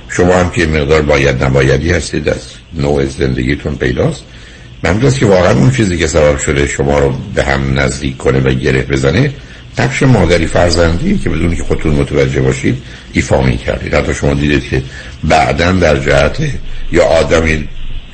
شما 0.08 0.34
هم 0.34 0.50
که 0.50 0.66
مقدار 0.66 1.02
باید 1.02 1.44
نبایدی 1.44 1.90
هستید 1.90 2.28
از 2.28 2.40
نوع 2.74 3.04
زندگیتون 3.04 3.76
پیداست. 3.76 4.22
من 4.82 5.10
که 5.10 5.26
واقعا 5.26 5.52
اون 5.52 5.70
چیزی 5.70 5.98
که 5.98 6.06
سبب 6.06 6.38
شده 6.38 6.66
شما 6.66 6.98
رو 6.98 7.14
به 7.34 7.44
هم 7.44 7.78
نزدیک 7.78 8.16
کنه 8.16 8.40
و 8.40 8.50
گره 8.50 8.82
بزنه 8.82 9.32
نقش 9.78 10.02
مادری 10.02 10.46
فرزندی 10.46 11.18
که 11.18 11.30
بدون 11.30 11.56
که 11.56 11.62
خودتون 11.62 11.94
متوجه 11.94 12.40
باشید 12.40 12.82
ایفا 13.12 13.42
می 13.42 13.56
کردید 13.56 13.94
حتی 13.94 14.14
شما 14.14 14.34
دیدید 14.34 14.68
که 14.68 14.82
بعدا 15.24 15.72
در 15.72 16.00
جهت 16.00 16.38
یا 16.92 17.04
آدمی 17.04 17.68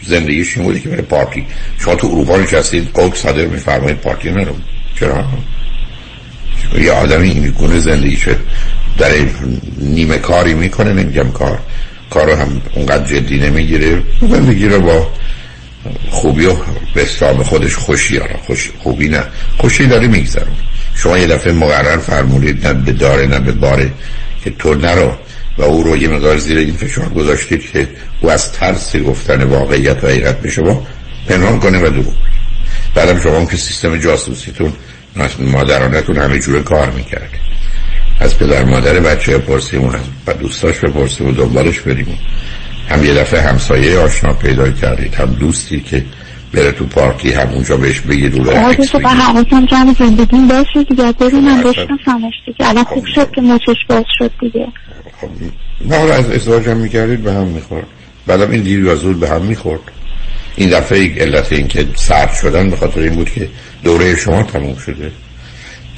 زندگیش 0.06 0.56
این 0.56 0.66
بوده 0.66 0.80
که 0.80 0.88
برای 0.88 1.02
پارتی 1.02 1.46
شما 1.78 1.94
تو 1.94 2.06
اروپا 2.06 2.36
نشستید 2.36 2.90
قوک 2.94 3.16
صادر 3.16 3.46
میفرمایید 3.46 3.96
پارتی 3.96 4.30
نرو. 4.30 4.54
چرا؟ 5.00 5.24
یا 6.74 6.94
آدمی 6.94 7.30
این 7.30 7.50
گونه 7.50 7.80
زندگیشه 7.80 8.36
در 8.98 9.10
نیمه 9.78 10.18
کاری 10.18 10.54
می‌کنه 10.54 10.92
نمیگم 10.92 11.30
کار. 11.30 11.58
کار 12.10 12.26
رو 12.26 12.36
هم 12.36 12.62
اونقدر 12.74 13.04
جدی 13.04 13.38
نمی‌گیره. 13.38 14.02
زندگی 14.20 14.68
رو 14.68 14.80
با 14.80 15.10
خوبی 16.10 16.46
و 16.46 16.54
به 16.94 17.04
خودش 17.44 17.74
خوشی 17.74 18.18
آره. 18.18 18.36
خوش 18.46 18.70
خوبی 18.78 19.08
نه. 19.08 19.22
خوشی 19.58 19.86
داره 19.86 20.06
میگذرون 20.06 20.56
شما 20.94 21.18
یه 21.18 21.26
دفعه 21.26 21.52
مقرر 21.52 21.96
فرمودید 21.96 22.66
نه 22.66 22.74
به 22.74 22.92
داره 22.92 23.26
نه 23.26 23.38
به 23.38 23.52
باره 23.52 23.90
که 24.44 24.50
تو 24.50 24.74
نرو 24.74 25.12
و 25.58 25.62
او 25.62 25.82
رو 25.82 25.96
یه 25.96 26.08
مقدار 26.08 26.36
زیر 26.38 26.58
این 26.58 26.74
فشار 26.74 27.08
گذاشتید 27.08 27.70
که 27.70 27.88
او 28.20 28.30
از 28.30 28.52
ترس 28.52 28.96
گفتن 28.96 29.42
واقعیت 29.42 30.04
و 30.04 30.06
حقیقت 30.06 30.40
به 30.40 30.50
شما 30.50 30.86
پنهان 31.28 31.60
کنه 31.60 31.78
و 31.78 31.90
دروغ 31.90 32.14
بعدم 32.94 33.20
شما 33.20 33.44
که 33.44 33.56
سیستم 33.56 33.96
جاسوسیتون 33.96 34.72
مادرانتون 35.38 36.16
همه 36.16 36.38
جور 36.38 36.62
کار 36.62 36.90
می‌کرد 36.90 37.30
از 38.20 38.38
پدر 38.38 38.64
مادر 38.64 39.00
بچه 39.00 39.38
پرسیم 39.38 39.90
و 40.26 40.32
دوستاش 40.32 40.78
بپرسیم 40.78 41.28
و 41.28 41.32
دنبالش 41.32 41.80
بریم 41.80 42.18
هم 42.88 43.04
یه 43.04 43.14
دفعه 43.14 43.40
همسایه 43.40 43.98
آشنا 43.98 44.32
پیدا 44.32 44.70
کردید 44.70 45.14
هم 45.14 45.26
دوستی 45.26 45.80
که 45.80 46.04
بره 46.54 46.72
تو 46.72 46.84
پارتی 46.86 47.32
همونجا 47.32 47.76
بهش 47.76 48.00
بگی 48.00 48.28
دو 48.28 48.50
آقا 48.50 48.74
تو 48.74 48.98
با 48.98 49.08
حواسم 49.08 49.66
جمع 49.66 49.94
زندگیم 49.98 50.48
باشه 50.48 50.84
دیگه. 50.88 51.12
ببینم 51.12 51.62
بشناسمش 51.62 52.34
دیگه. 52.46 52.68
الان 52.68 52.84
خوب 52.84 53.04
شد 53.14 53.30
که 53.30 53.40
موچش 53.40 53.76
باز 53.88 54.04
شد 54.18 54.30
دیگه. 54.40 54.66
خب. 55.20 55.28
نه 55.88 55.96
از 55.96 56.30
ازدواج 56.30 56.68
هم 56.68 56.76
می‌کردید 56.76 57.22
به 57.22 57.32
هم 57.32 57.46
می‌خورد. 57.46 57.86
بعدم 58.26 58.50
این 58.50 58.62
دیر 58.62 58.84
یا 58.84 58.94
زود 58.94 59.20
به 59.20 59.28
هم 59.28 59.42
می‌خورد. 59.42 59.80
این 60.56 60.70
دفعه 60.70 61.22
علت 61.22 61.52
این 61.52 61.68
که 61.68 61.86
سرد 61.94 62.32
شدن 62.32 62.70
به 62.70 62.76
خاطر 62.76 63.00
این 63.00 63.14
بود 63.14 63.30
که 63.30 63.48
دوره 63.84 64.16
شما 64.16 64.42
تموم 64.42 64.76
شده. 64.76 65.10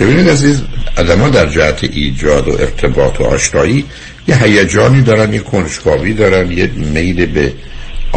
ببینید 0.01 0.29
عزیز 0.29 0.63
آدم 0.99 1.31
در 1.31 1.47
جهت 1.47 1.85
ایجاد 1.85 2.49
و 2.49 2.53
ارتباط 2.53 3.21
و 3.21 3.25
آشنایی 3.25 3.85
یه 4.29 4.37
هیجانی 4.43 5.03
دارن 5.03 5.33
یه 5.33 5.39
کنجکاوی 5.39 6.15
دارن 6.15 6.51
یه 6.51 6.67
میل 6.67 7.27
به 7.27 7.53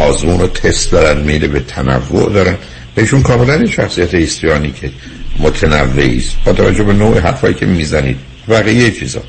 آزمون 0.00 0.40
و 0.40 0.46
تست 0.46 0.92
دارن 0.92 1.20
میل 1.20 1.46
به 1.46 1.60
تنوع 1.60 2.32
دارن. 2.32 2.56
بهشون 2.94 3.22
کاملا 3.22 3.66
شخصیت 3.66 4.14
ایستیانی 4.14 4.70
که 4.70 4.90
متنوعی 5.38 6.18
است. 6.18 6.36
با 6.44 6.52
توجه 6.52 6.82
به 6.84 6.92
نوع 6.92 7.18
حرفایی 7.18 7.54
که 7.54 7.66
می‌زنید. 7.66 8.16
بقیه 8.48 8.90
چیزا. 8.90 9.22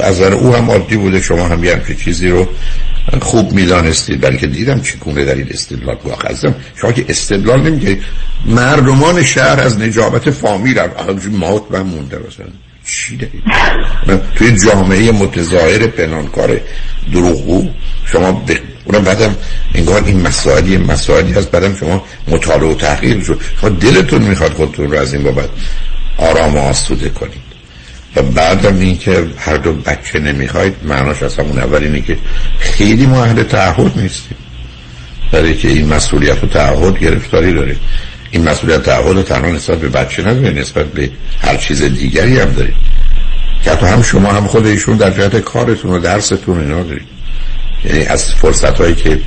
از 0.00 0.20
او 0.20 0.54
هم 0.54 0.70
عادی 0.70 0.96
بوده 0.96 1.20
شما 1.20 1.48
هم 1.48 1.64
یه 1.64 1.80
چیزی 2.04 2.28
رو 2.28 2.48
خوب 3.20 3.52
می‌دانستید. 3.52 4.20
بلکه 4.20 4.46
دیدم 4.46 4.80
چگونه 4.80 5.24
در 5.24 5.34
این 5.34 5.48
استدلال 5.50 5.96
واقعا 6.04 6.34
شما 6.80 6.92
که 6.92 7.04
استدلال 7.08 7.62
نمیگه 7.62 7.98
مردمان 8.46 9.22
شهر 9.22 9.60
از 9.60 9.80
نجابت 9.80 10.30
فامیل 10.30 10.78
هم 10.78 10.88
موت 11.30 11.62
من 11.70 11.82
مونده 11.82 12.16
مثلا. 12.16 12.46
چی 12.86 13.16
دارید؟ 13.16 13.42
توی 14.34 14.56
جامعه 14.56 15.12
متظاهر 15.12 15.86
پنانکار 15.86 16.60
دروغو 17.12 17.68
شما 18.04 18.44
اونم 18.88 19.04
بعدم 19.04 19.36
انگار 19.74 20.04
این 20.04 20.20
مسائلی 20.20 20.76
مسائلی 20.76 21.32
هست. 21.32 21.50
بعدم 21.50 21.74
شما 21.74 22.04
مطالعه 22.28 22.72
و 22.72 22.74
تحقیق 22.74 23.24
شد. 23.24 23.40
شما 23.60 23.70
دلتون 23.70 24.22
می‌خواد 24.22 24.52
خودتون 24.52 24.90
رو 24.90 24.98
از 24.98 25.14
این 25.14 25.22
بابت 25.22 25.48
آرام 26.18 26.56
و 26.56 26.58
آسوده 26.58 27.08
کنید. 27.08 27.48
و 28.16 28.22
بعدم 28.22 28.78
این 28.78 28.98
که 28.98 29.26
هر 29.38 29.56
دو 29.56 29.72
بچه 29.72 30.18
نمی‌خواید 30.18 30.74
معناش 30.84 31.22
از 31.22 31.36
همون 31.36 31.58
اول 31.58 31.82
اینه 31.82 32.00
که 32.00 32.18
خیلی 32.58 33.06
ما 33.06 33.24
اهل 33.24 33.42
تعهد 33.42 33.98
نیستیم. 33.98 34.36
برای 35.32 35.54
که 35.54 35.68
این 35.68 35.88
مسئولیت 35.88 36.44
و 36.44 36.46
تعهد 36.46 36.98
گرفتاری 36.98 37.54
داره. 37.54 37.76
این 38.30 38.48
مسئولیت 38.48 38.82
تعهد 38.82 39.24
تنها 39.24 39.50
نسبت 39.50 39.78
به 39.78 39.88
بچه 39.88 40.22
نداره 40.22 40.50
نسبت 40.50 40.86
به 40.86 41.10
هر 41.40 41.56
چیز 41.56 41.82
دیگری 41.82 42.38
هم 42.38 42.52
دارید. 42.52 42.76
که 43.64 43.70
حتی 43.70 43.86
هم 43.86 44.02
شما 44.02 44.32
هم 44.32 44.46
خود 44.46 44.66
ایشون 44.66 44.96
در 44.96 45.10
جهت 45.10 45.36
کارتون 45.36 45.90
و 45.90 45.98
درستون 45.98 46.60
اینا 46.60 46.82
دارید. 46.82 47.17
یعنی 47.84 48.04
از 48.04 48.34
فرصت 48.34 48.80
هایی 48.80 48.94
که 48.94 49.20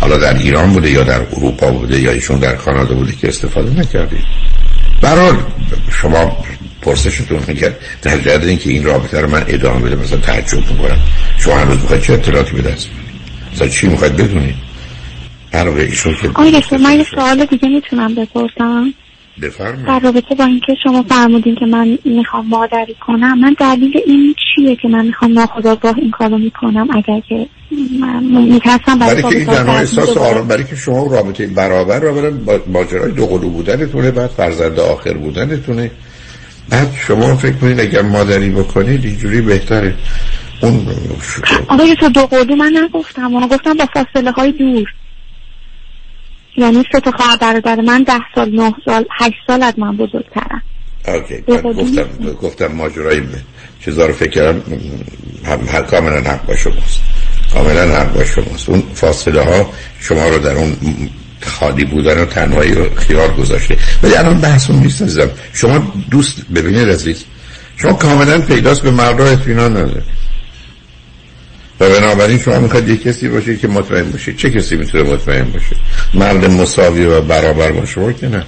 حالا 0.00 0.16
در 0.16 0.34
ایران 0.34 0.72
بوده 0.72 0.90
یا 0.90 1.02
در 1.02 1.20
اروپا 1.20 1.70
بوده 1.70 2.00
یا 2.00 2.12
ایشون 2.12 2.38
در 2.38 2.56
کانادا 2.56 2.94
بوده 2.94 3.12
که 3.12 3.28
استفاده 3.28 3.80
نکردید. 3.80 4.24
برحال 5.02 5.36
شما 6.02 6.36
پرسشتون 6.82 7.40
میگه 7.48 7.76
در 8.02 8.18
جهت 8.18 8.44
اینکه 8.44 8.70
این 8.70 8.84
رابطه 8.84 9.20
رو 9.20 9.30
من 9.30 9.44
ادامه 9.48 9.80
بده 9.80 9.96
مثلا 9.96 10.18
تعجب 10.18 10.58
می‌کنم. 10.58 10.98
شما 11.38 11.58
هنوز 11.58 11.80
می‌خواید 11.80 12.02
چه 12.02 12.12
اطلاعاتی 12.12 12.52
به 12.52 12.62
دست 12.62 12.88
مثلا 13.52 13.68
چی 13.68 13.88
می‌خواید 13.88 14.16
بدونید؟ 14.16 14.54
در 15.52 15.68
ایشون 15.68 16.14
که 16.22 16.28
آقای 16.28 16.62
من 16.80 16.98
یه 16.98 17.06
سوال 17.14 17.46
دیگه 17.46 17.68
می‌تونم 17.68 18.14
بپرسم. 18.14 18.94
بفرمایید. 19.42 19.86
در 19.86 19.98
رابطه 19.98 20.34
با 20.34 20.44
اینکه 20.44 20.74
شما 20.82 21.02
فرمودین 21.02 21.54
که 21.54 21.66
من 21.66 21.98
می‌خوام 22.04 22.46
مادری 22.46 22.96
کنم 23.06 23.38
من 23.38 23.56
دلیل 23.58 24.00
این 24.06 24.34
چیه 24.34 24.76
که 24.76 24.88
من 24.88 25.06
می‌خوام 25.06 25.32
ناخداگاه 25.32 25.98
این 25.98 26.10
کارو 26.10 26.38
می‌کنم 26.38 26.88
اگر 26.90 27.20
که 27.28 27.48
میترسم 28.22 28.98
برای 28.98 29.22
که 29.22 29.28
این 29.28 29.46
تنها 29.46 29.78
احساس 29.78 30.16
آرام 30.16 30.48
برای 30.48 30.64
که 30.64 30.76
شما 30.76 31.06
رابطه 31.06 31.46
برابر 31.46 32.00
رو 32.00 32.14
برن 32.14 32.60
ماجرای 32.66 33.12
دو 33.12 33.26
قلو 33.26 33.50
بودنتونه 33.50 34.10
بعد 34.10 34.30
فرزند 34.30 34.78
آخر 34.80 35.12
بودنتونه. 35.12 35.90
بعد 36.70 36.88
شما 37.06 37.36
فکر 37.36 37.52
کنید 37.52 37.80
اگر 37.80 38.02
مادری 38.02 38.50
بکنید 38.50 39.04
اینجوری 39.04 39.40
بهتره. 39.40 39.94
اون 40.62 40.86
آقای 41.68 41.96
تو 42.00 42.08
دو 42.08 42.26
قلو 42.26 42.56
من 42.56 42.72
نگفتم. 42.84 43.26
من 43.26 43.46
گفتم 43.46 43.74
با 43.74 43.86
فاصله 43.94 44.30
های 44.30 44.52
دور. 44.52 44.88
یعنی 46.58 46.84
سه 46.92 47.00
تا 47.00 47.10
خواهر 47.10 47.36
برادر 47.36 47.80
من 47.80 48.02
ده 48.02 48.20
سال 48.34 48.50
نه 48.50 48.74
سال 48.84 49.04
هشت 49.20 49.34
سال 49.46 49.62
از 49.62 49.78
من 49.78 49.96
بزرگترن. 49.96 50.62
اوکی 51.08 51.44
من 51.48 51.72
گفتم 51.72 52.32
گفتم 52.42 52.66
ماجرای 52.66 53.22
چیزا 53.84 54.06
رو 54.06 54.12
فکر 54.12 54.30
کردم 54.30 54.62
هم 55.44 55.60
هر 55.72 55.82
کاملا 55.82 56.30
حق 56.30 56.46
با 56.46 56.56
شماست. 56.56 57.00
کاملا 57.54 57.82
حق 57.82 58.12
با 58.14 58.24
شماست. 58.24 58.68
اون 58.68 58.82
فاصله 58.94 59.42
ها 59.42 59.70
شما 60.00 60.28
رو 60.28 60.38
در 60.38 60.56
اون 60.56 60.76
خالی 61.40 61.84
بودن 61.84 62.22
و 62.22 62.24
تنهایی 62.24 62.72
و 62.72 62.94
خیار 62.94 63.34
گذاشته. 63.34 63.76
ولی 64.02 64.14
الان 64.14 64.40
بحث 64.40 64.70
اون 64.70 64.82
نیست 64.82 65.02
عزیزم. 65.02 65.30
شما 65.52 65.92
دوست 66.10 66.50
ببینید 66.54 66.88
عزیز 66.88 67.24
شما 67.76 67.92
کاملا 67.92 68.40
پیداست 68.40 68.82
به 68.82 68.90
مرد 68.90 69.20
اطمینان 69.20 69.76
ندارید. 69.76 70.18
و 71.80 71.88
بنابراین 71.88 72.38
شما 72.38 72.58
می‌خواید 72.58 72.88
یک 72.88 73.02
کسی 73.02 73.28
باشه 73.28 73.56
که 73.56 73.68
مطمئن 73.68 74.10
باشه. 74.10 74.32
چه 74.32 74.50
کسی 74.50 74.76
می‌تونه 74.76 75.02
مطمئن 75.02 75.44
باشه؟ 75.44 75.76
مرد 76.14 76.50
مساوی 76.50 77.04
و 77.04 77.20
برابر 77.20 77.72
باشه 77.72 78.14
که 78.20 78.28
نه. 78.28 78.44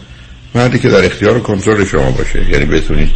مردی 0.55 0.79
که 0.79 0.89
در 0.89 1.05
اختیار 1.05 1.37
و 1.37 1.41
کنترل 1.41 1.85
شما 1.85 2.11
باشه. 2.11 2.51
یعنی 2.51 2.65
بتونید 2.65 3.11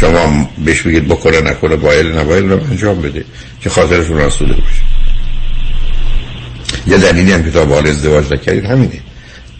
شما 0.00 0.50
بهش 0.64 0.82
بگید 0.82 1.08
بکنه 1.08 1.40
نکنه 1.40 1.76
بایل 1.76 2.12
نبایل 2.12 2.48
رو 2.48 2.64
انجام 2.70 3.00
بده 3.00 3.24
که 3.60 3.70
خاطرشون 3.70 4.18
رسوده 4.18 4.52
باشه. 4.52 4.82
یه 6.86 6.98
دلیلی 6.98 7.32
هم 7.32 7.44
که 7.44 7.50
تا 7.50 7.64
بال 7.64 7.86
ازدواج 7.86 8.32
نکردید 8.32 8.64
همینه. 8.64 9.00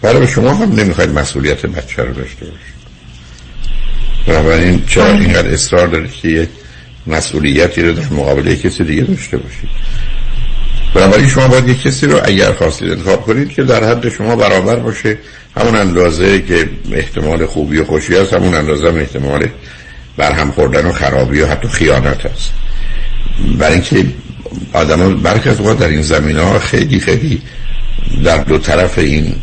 برای 0.02 0.28
شما 0.28 0.54
هم 0.54 0.72
نمی‌خواید 0.72 1.10
مسئولیت 1.10 1.66
بچه 1.66 2.02
رو 2.02 2.14
داشته 2.14 2.44
باشید. 2.44 2.76
بنابراین 4.26 4.82
چرا 4.86 5.12
اینقدر 5.12 5.48
اصرار 5.48 5.86
دارید 5.86 6.12
که 6.12 6.48
مسئولیتی 7.06 7.82
رو 7.82 7.92
در 7.92 8.08
مقابل 8.10 8.54
کسی 8.54 8.84
دیگه 8.84 9.02
داشته 9.02 9.36
باشید. 9.36 9.68
بنابراین 10.94 11.28
شما 11.28 11.48
باید 11.48 11.68
یک 11.68 11.82
کسی 11.82 12.06
رو 12.06 12.20
اگر 12.24 12.52
خواستید 12.52 12.90
انتخاب 12.90 13.22
کنید 13.22 13.48
که 13.48 13.62
در 13.62 13.84
حد 13.84 14.08
شما 14.08 14.36
برابر 14.36 14.76
باشه. 14.76 15.18
همون 15.56 15.76
اندازه 15.76 16.42
که 16.42 16.68
احتمال 16.92 17.46
خوبی 17.46 17.78
و 17.78 17.84
خوشی 17.84 18.16
هست 18.16 18.32
همون 18.32 18.54
اندازه 18.54 18.88
هم 18.88 18.96
احتمال 18.96 19.48
برهم 20.16 20.50
خوردن 20.50 20.86
و 20.86 20.92
خرابی 20.92 21.40
و 21.40 21.46
حتی 21.46 21.68
خیانت 21.68 22.26
هست. 22.26 22.50
برای 23.58 23.72
اینکه 23.72 24.04
آدم 24.72 25.02
ها 25.02 25.08
برخی 25.08 25.48
از 25.48 25.58
در 25.58 25.88
این 25.88 26.02
زمین 26.02 26.36
ها 26.36 26.58
خیلی 26.58 27.00
خیلی 27.00 27.42
در 28.24 28.38
دو 28.38 28.58
طرف 28.58 28.98
این 28.98 29.34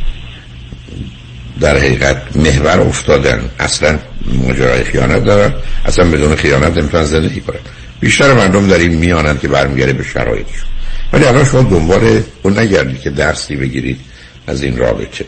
در 1.59 1.78
حقیقت 1.78 2.22
محور 2.36 2.80
افتادن. 2.80 3.49
اصلا 3.59 3.99
ماجرای 4.26 4.84
خیانت 4.84 5.24
دارن. 5.24 5.53
اصلا 5.86 6.05
بدون 6.05 6.36
خیانت 6.36 6.78
نمی‌تونن 6.78 7.03
زندگی 7.03 7.41
کنن. 7.41 7.59
بیشتر 7.99 8.34
مردم 8.34 8.67
در 8.67 8.78
این 8.78 8.93
میانند 8.93 9.39
که 9.39 9.47
برمیگره 9.47 9.93
به 9.93 10.03
شرایطشون. 10.03 10.69
ولی 11.13 11.26
الان 11.26 11.45
شما 11.45 11.61
دنبال 11.61 12.21
اون 12.43 12.59
نگردید 12.59 13.01
که 13.01 13.09
درسی 13.09 13.55
بگیرید 13.55 13.99
از 14.47 14.63
این 14.63 14.78
رابطه. 14.78 15.26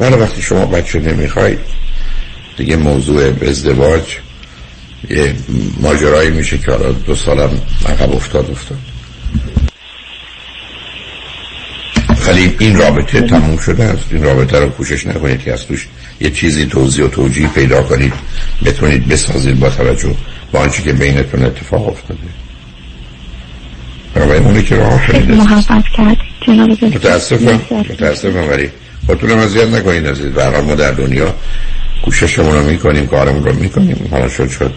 ولی 0.00 0.14
وقتی 0.14 0.42
شما 0.42 0.66
بچه 0.66 0.98
نمی‌خواید 0.98 1.58
دیگه 2.56 2.76
موضوع 2.76 3.32
ازدواج 3.42 4.02
یه 5.10 5.34
ماجرایی 5.80 6.30
میشه 6.30 6.58
که 6.58 6.70
حالا 6.70 6.92
دو 6.92 7.14
سالم 7.14 7.62
عقب 7.88 8.12
افتاد 8.12 8.50
افتاد. 8.50 8.78
ولی 12.26 12.56
این 12.58 12.76
رابطه 12.76 13.20
تموم 13.20 13.58
شده 13.58 13.84
است. 13.84 14.04
این 14.10 14.22
رابطه 14.22 14.58
رو 14.58 14.68
کوشش 14.68 15.06
نکنید 15.06 15.42
که 15.42 15.52
از 15.52 15.66
توش 15.66 15.88
یه 16.20 16.30
چیزی 16.30 16.66
توضیح 16.66 17.04
و 17.04 17.08
توجیه 17.08 17.48
پیدا 17.48 17.82
کنید 17.82 18.12
بتونید 18.64 19.08
بسازید 19.08 19.60
با 19.60 19.70
توجه 19.70 20.14
با 20.52 20.60
آنچه 20.60 20.82
که 20.82 20.92
بینتون 20.92 21.44
اتفاق 21.44 21.88
افتاده. 21.88 22.20
برای 24.14 24.38
اونی 24.38 24.62
که 24.62 24.76
راه 24.76 24.98
خیلی 24.98 25.34
محبت 25.34 25.84
کرد. 25.96 26.16
متاسفم. 26.82 27.60
متاسفم 27.70 28.48
ولی 28.50 28.70
خودتونم 29.06 29.38
اذیت 29.38 29.68
نکنید 29.68 30.06
عزیز. 30.06 30.26
برای 30.26 30.62
ما 30.62 30.74
در 30.74 30.90
دنیا 30.90 31.34
کوششمون 32.04 32.54
رو 32.54 32.62
می‌کنیم 32.62 33.06
کارمون 33.06 33.44
رو 33.44 33.52
می‌کنیم. 33.52 34.08
حالا 34.10 34.28
شد 34.28 34.48
شد 34.48 34.74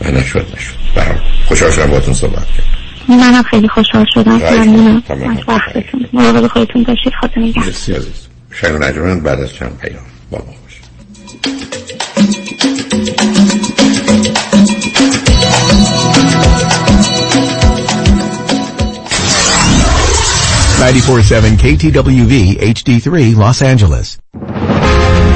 و 0.00 0.10
نشد 0.10 0.46
نشد. 0.56 0.74
برای 0.94 1.18
خوشحال 1.46 1.70
شدم 1.70 1.90
باتون 1.90 2.14
صحبت 2.14 2.46
کرد 2.46 2.66
منم 3.08 3.42
خیلی 3.42 3.68
خوشحال 3.68 4.06
شدم. 4.14 4.32
ممنونم. 4.32 5.02
از 5.08 5.38
وقتتون. 5.48 6.06
مراقب 6.12 6.46
خودتون 6.46 6.82
باشید. 6.82 7.12
خاطر 7.20 7.40
نگهدار. 7.40 7.64
مرسی 7.64 7.92
عزیز. 7.92 8.26
شنگ 8.52 9.22
بعد 9.22 9.40
از 9.40 9.54
چند 9.54 9.78
پیام. 9.78 10.02
با 10.30 10.38
ما 10.38 10.52
باشید 10.62 10.84
947 20.80 21.58
KTWV 21.58 22.56
HD3 22.62 23.34
Los 23.36 23.62
Angeles 23.62 24.18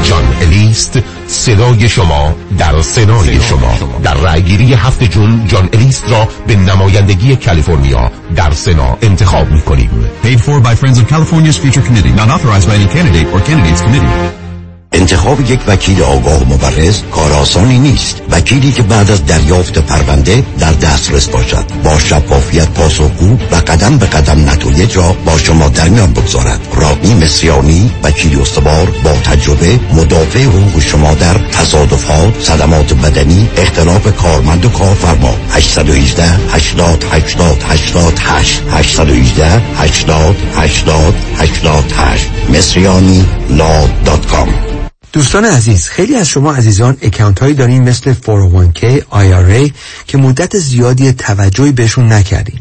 جان 0.03 0.25
الیست 0.41 0.99
صدای 1.27 1.89
شما 1.89 2.35
در 2.59 2.83
صدای 2.83 3.41
شما 3.41 3.75
در 4.03 4.15
رأیگیری 4.15 4.75
هفت 4.75 5.05
جون 5.05 5.47
جان 5.47 5.69
الیست 5.73 6.05
را 6.11 6.29
به 6.47 6.57
نمایندگی 6.57 7.37
کالیفرنیا 7.37 8.11
در 8.37 8.51
سنا 8.51 8.99
انتخاب 9.03 9.51
می 9.51 9.61
کنیم 9.61 9.91
Paid 10.25 10.39
for 10.39 10.61
by 10.67 10.75
Friends 10.75 10.99
of 10.99 11.09
California's 11.09 11.59
Future 11.59 11.83
Committee 11.83 12.13
not 12.13 12.29
authorized 12.31 12.69
by 12.69 12.75
any 12.75 12.87
candidate 12.87 13.29
or 13.35 13.41
candidates 13.41 13.83
committee 13.83 14.42
انتخاب 14.93 15.51
یک 15.51 15.61
وکیل 15.67 16.03
آگاه 16.03 16.43
و 16.43 16.55
مبرز 16.55 17.01
کار 17.11 17.33
آسانی 17.33 17.79
نیست. 17.79 18.23
وکیلی 18.31 18.73
که 18.73 18.83
بعد 18.83 19.11
از 19.11 19.27
دریافت 19.27 19.79
پرونده 19.79 20.45
در 20.59 20.73
دسترس 20.73 21.29
باشد. 21.29 21.65
با 21.85 21.99
شفافیت 21.99 22.69
پاسخگو 22.69 23.39
و 23.53 23.57
قدم 23.57 23.99
به 23.99 24.07
قدم 24.07 24.51
نتایج 24.51 24.97
را 24.97 25.17
با 25.25 25.39
شما 25.39 25.69
در 25.69 25.89
میان 25.89 26.13
بگذارد. 26.13 26.61
رابی 26.75 27.15
مصریانی 27.15 27.91
وکیل 28.03 28.41
استوار 28.41 28.89
با 29.05 29.13
تجربه 29.13 29.81
مدافع 29.93 30.43
حقوق 30.43 30.83
شما 30.83 31.15
در 31.15 31.35
تصادفات 31.53 32.41
صدمات 32.41 32.95
بدنی 32.95 33.49
اختلاف 33.57 34.17
کارمند 34.17 34.65
و 34.65 34.69
کارفرما. 34.69 35.37
818 35.51 36.25
80 36.53 37.05
80 37.13 37.63
88 37.69 38.63
818 38.71 39.63
80 39.77 40.37
80 40.57 41.15
88 41.39 42.31
مصریانی 42.51 43.25
law 43.51 43.87
dot 44.05 44.27
com. 44.27 44.72
دوستان 45.13 45.45
عزیز 45.45 45.89
خیلی 45.89 46.17
از 46.17 46.29
شما 46.29 46.55
عزیزان 46.55 46.97
account 47.03 47.39
هایی 47.39 47.55
دارین 47.55 47.89
مثل 47.89 48.15
401k 48.15 49.01
IRA 49.13 49.73
که 50.07 50.19
مدت 50.19 50.59
زیادی 50.59 51.13
توجهی 51.13 51.73
بهشون 51.73 52.13
نکردین. 52.13 52.61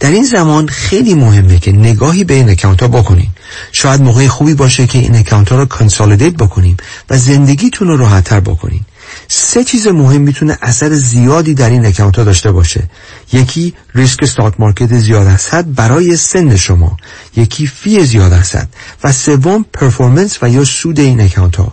در 0.00 0.10
این 0.10 0.24
زمان 0.24 0.68
خیلی 0.68 1.14
مهمه 1.14 1.58
که 1.58 1.72
نگاهی 1.72 2.24
به 2.24 2.34
این 2.34 2.50
account 2.50 2.82
ها 2.82 2.88
بکنین. 2.88 3.28
شاید 3.72 4.02
موقع 4.02 4.26
خوبی 4.26 4.54
باشه 4.54 4.86
که 4.86 4.98
این 4.98 5.16
account 5.16 5.48
ها 5.48 5.58
رو 5.58 5.66
consolidate 5.66 6.34
بکنیم 6.34 6.76
و 7.10 7.18
زندگیتون 7.18 7.88
رو 7.88 7.96
راحتتر 7.96 8.40
بکنین. 8.40 8.80
سه 9.28 9.64
چیز 9.64 9.86
مهم 9.86 10.20
می‌تونه 10.20 10.58
اثر 10.62 10.94
زیادی 10.94 11.54
در 11.54 11.70
این 11.70 11.86
account 11.86 12.16
ها 12.16 12.24
داشته 12.24 12.52
باشه. 12.52 12.82
یکی 13.32 13.74
ریسک 13.94 14.22
stock 14.22 14.54
market 14.60 14.98
زیاد 14.98 15.26
هست 15.26 15.54
برای 15.54 16.16
سن 16.16 16.56
شما. 16.56 16.96
یکی 17.36 17.66
fee 17.66 18.04
زیاد 18.04 18.32
هست 18.32 18.56
و 19.04 19.12
سوم 19.12 19.64
performance 19.72 20.38
و 20.42 20.48
یا 20.48 20.64
سود 20.64 21.00
این 21.00 21.20
account 21.20 21.56
ها 21.56 21.72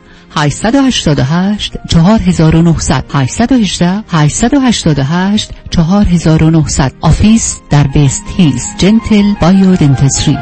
888 0.35 1.73
4900 1.89 3.05
818 3.13 4.03
888 4.09 5.51
4900 5.69 6.93
office 7.01 7.57
در 7.69 7.87
وست 7.87 8.23
هیلز 8.37 8.65
Gentle 8.77 9.33
Biodentistry 9.41 10.37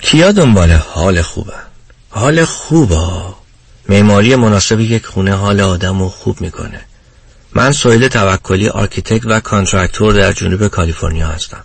کیا 0.00 0.32
دنبال 0.32 0.72
حال 0.72 1.22
خوبه 1.22 1.52
حال 2.10 2.44
خوبه 2.44 2.96
معماری 3.88 4.36
مناسب 4.36 4.80
یک 4.80 5.06
خونه 5.06 5.34
حال 5.34 5.60
آدم 5.60 5.98
رو 5.98 6.08
خوب 6.08 6.40
می‌کنه. 6.40 6.80
من 7.54 7.72
سهیل 7.72 8.08
توکلی 8.08 8.68
architect 8.68 9.26
و 9.26 9.40
contractor 9.40 10.14
در 10.14 10.32
جنوب 10.32 10.68
کالیفرنیا 10.68 11.28
هستم. 11.28 11.64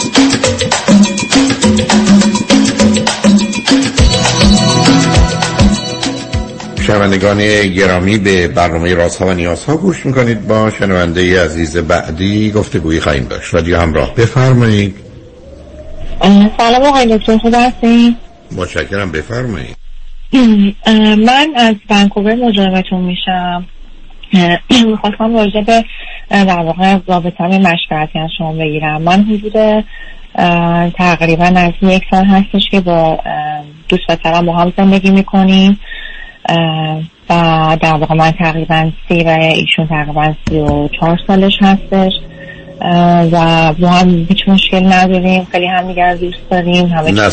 شنوندگان 6.81 7.67
گرامی 7.67 8.17
به 8.17 8.47
برنامه 8.47 8.93
رازها 8.93 9.27
و 9.27 9.33
نیازها 9.33 9.77
گوش 9.77 10.05
می‌کنید. 10.05 10.47
با 10.47 10.71
شنونده 10.71 11.43
عزیز 11.43 11.77
بعدی 11.77 12.51
گفتگویی 12.51 12.99
خواهیم 12.99 13.23
داشت. 13.23 13.53
رادیو 13.53 13.77
همراه. 13.77 14.15
بفرمایید. 14.15 14.95
سلام 16.57 16.83
آقای 16.83 17.17
دکتر. 17.17 17.37
خوب 17.37 17.55
هستین؟ 17.57 18.15
متشکرم. 18.57 19.11
بفرمایید. 19.11 19.75
من 21.25 21.47
از 21.55 21.75
ونکوور 21.89 22.35
مزاحمتون 22.35 23.01
میشم. 23.01 23.65
می‌خواستم 24.91 25.35
راجع 25.35 25.61
به 25.61 25.85
در 26.29 26.59
واقع 26.59 26.97
رابطه 27.07 27.43
مشورتی 27.43 28.19
از 28.19 28.29
شما 28.37 28.53
بگیرم. 28.53 29.01
من 29.01 29.23
حدود 29.23 29.85
تقریبا 30.97 31.45
از 31.55 31.71
یک 31.81 32.03
سال 32.11 32.25
هستش 32.25 32.61
که 32.71 32.81
با 32.81 33.19
دوست 33.89 34.03
پسرم 34.09 34.45
با 34.45 34.55
هم 34.55 34.73
زندگی 34.77 35.11
می‌کنیم. 35.11 35.79
و 37.29 37.77
در 37.81 37.93
واقع 37.93 38.15
من 38.15 38.31
تقریبا 38.31 38.91
سی 39.07 39.23
و 39.23 39.29
ایشون 39.29 39.87
تقریبا 39.87 40.33
سی 40.49 40.59
و 40.59 40.87
چهار 40.87 41.19
سالش 41.27 41.53
هستش. 41.61 42.11
و 43.31 43.73
با 43.79 43.89
هم 43.89 44.09
هیچ 44.09 44.37
مشکل 44.47 44.93
نداریم. 44.93 45.47
خیلی 45.51 45.67
هم 45.67 46.15
دوست 46.15 46.49
داریم. 46.51 46.85
همه 46.85 47.11
نه 47.11 47.29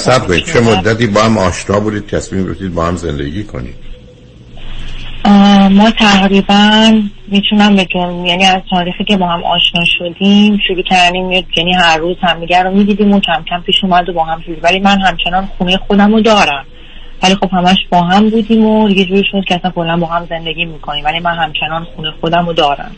چه 0.53 0.61
مدتی 0.61 1.07
با 1.07 1.21
هم 1.21 1.39
آشنا 1.39 1.81
بودید 1.81 2.07
تصمیم 2.07 2.45
گرفتید 2.45 2.75
با 2.75 2.87
هم 2.87 2.97
زندگی 2.97 3.45
کنید. 3.45 3.75
ما 5.71 5.91
تقریبا 5.91 6.93
می‌تونم 7.29 7.77
به 7.77 7.85
جون 7.85 8.27
یعنی 8.27 8.45
از 8.45 8.61
تاریخی 8.71 9.05
که 9.05 9.16
با 9.16 9.27
هم 9.27 9.45
آشنا 9.45 9.81
شدیم 9.99 10.59
شروع 10.69 10.83
کردیم 10.83 11.31
یعنی 11.31 11.75
هر 11.75 11.99
روز 11.99 12.16
همدیگه 12.23 12.62
رو 12.62 12.71
می‌دیدیم 12.71 13.12
و 13.12 13.21
کم 13.21 13.45
کم 13.51 13.61
پیش 13.61 13.77
اومد 13.83 14.09
و 14.09 14.12
با 14.12 14.25
هم 14.25 14.41
شدیم 14.41 14.59
ولی 14.62 14.79
من 14.79 15.01
همچنان 15.01 15.49
خونه 15.59 15.77
خودم 15.77 16.14
رو 16.14 16.21
دارم. 16.21 16.64
ولی 17.23 17.35
خب 17.35 17.49
همش 17.53 17.77
با 17.91 18.03
هم 18.03 18.31
بودیم 18.31 18.64
و 18.64 18.89
دیگه 18.89 19.05
جوری 19.05 19.25
شد 19.31 19.45
که 19.49 19.55
اصلا 19.55 19.71
کلا 19.71 19.97
با 19.97 20.07
هم 20.07 20.27
زندگی 20.31 20.64
می‌کنیم. 20.64 21.05
ولی 21.05 21.21
من 21.21 21.35
همچنان 21.35 21.87
خونه 21.97 22.11
خودم 22.21 22.47
رو 22.47 22.53
دارم. 22.53 22.91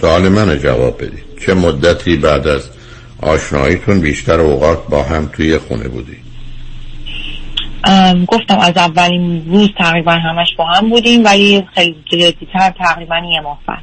سوال 0.00 0.28
من 0.28 0.58
جواب 0.58 0.96
بدید. 0.96 1.24
چه 1.46 1.54
مدتی 1.54 2.16
بعد 2.16 2.48
از 2.48 2.70
آشناییتون 3.22 4.00
بیشتر 4.00 4.40
اوقات 4.40 4.86
با 4.88 5.02
هم 5.02 5.26
توی 5.26 5.58
خونه 5.58 5.88
بودی 5.88 6.16
گفتم 8.28 8.58
از 8.58 8.76
اولین 8.76 9.52
روز 9.52 9.68
تقریبا 9.78 10.12
همش 10.12 10.48
با 10.58 10.66
هم 10.66 10.90
بودیم 10.90 11.24
ولی 11.24 11.66
خیلی 11.74 11.96
جدیتر 12.12 12.74
تقریبا 12.78 13.16
یه 13.16 13.40
ماه 13.40 13.58
بعد. 13.68 13.82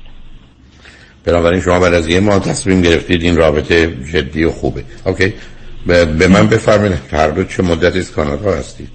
بنابراین 1.25 1.61
شما 1.61 1.79
بعد 1.79 1.93
از 1.93 2.07
یه 2.07 2.19
ماه 2.19 2.39
تصمیم 2.39 2.81
گرفتید 2.81 3.21
این 3.23 3.37
رابطه 3.37 3.97
جدی 4.13 4.43
و 4.43 4.51
خوبه. 4.51 4.83
اوکی. 5.05 5.33
به 5.85 6.27
من 6.27 6.47
بفرمایید 6.47 6.99
هر 7.11 7.27
دو 7.27 7.43
چه 7.43 7.63
مدتی 7.63 7.99
از 7.99 8.11
کانادا 8.11 8.51
هستید. 8.51 8.89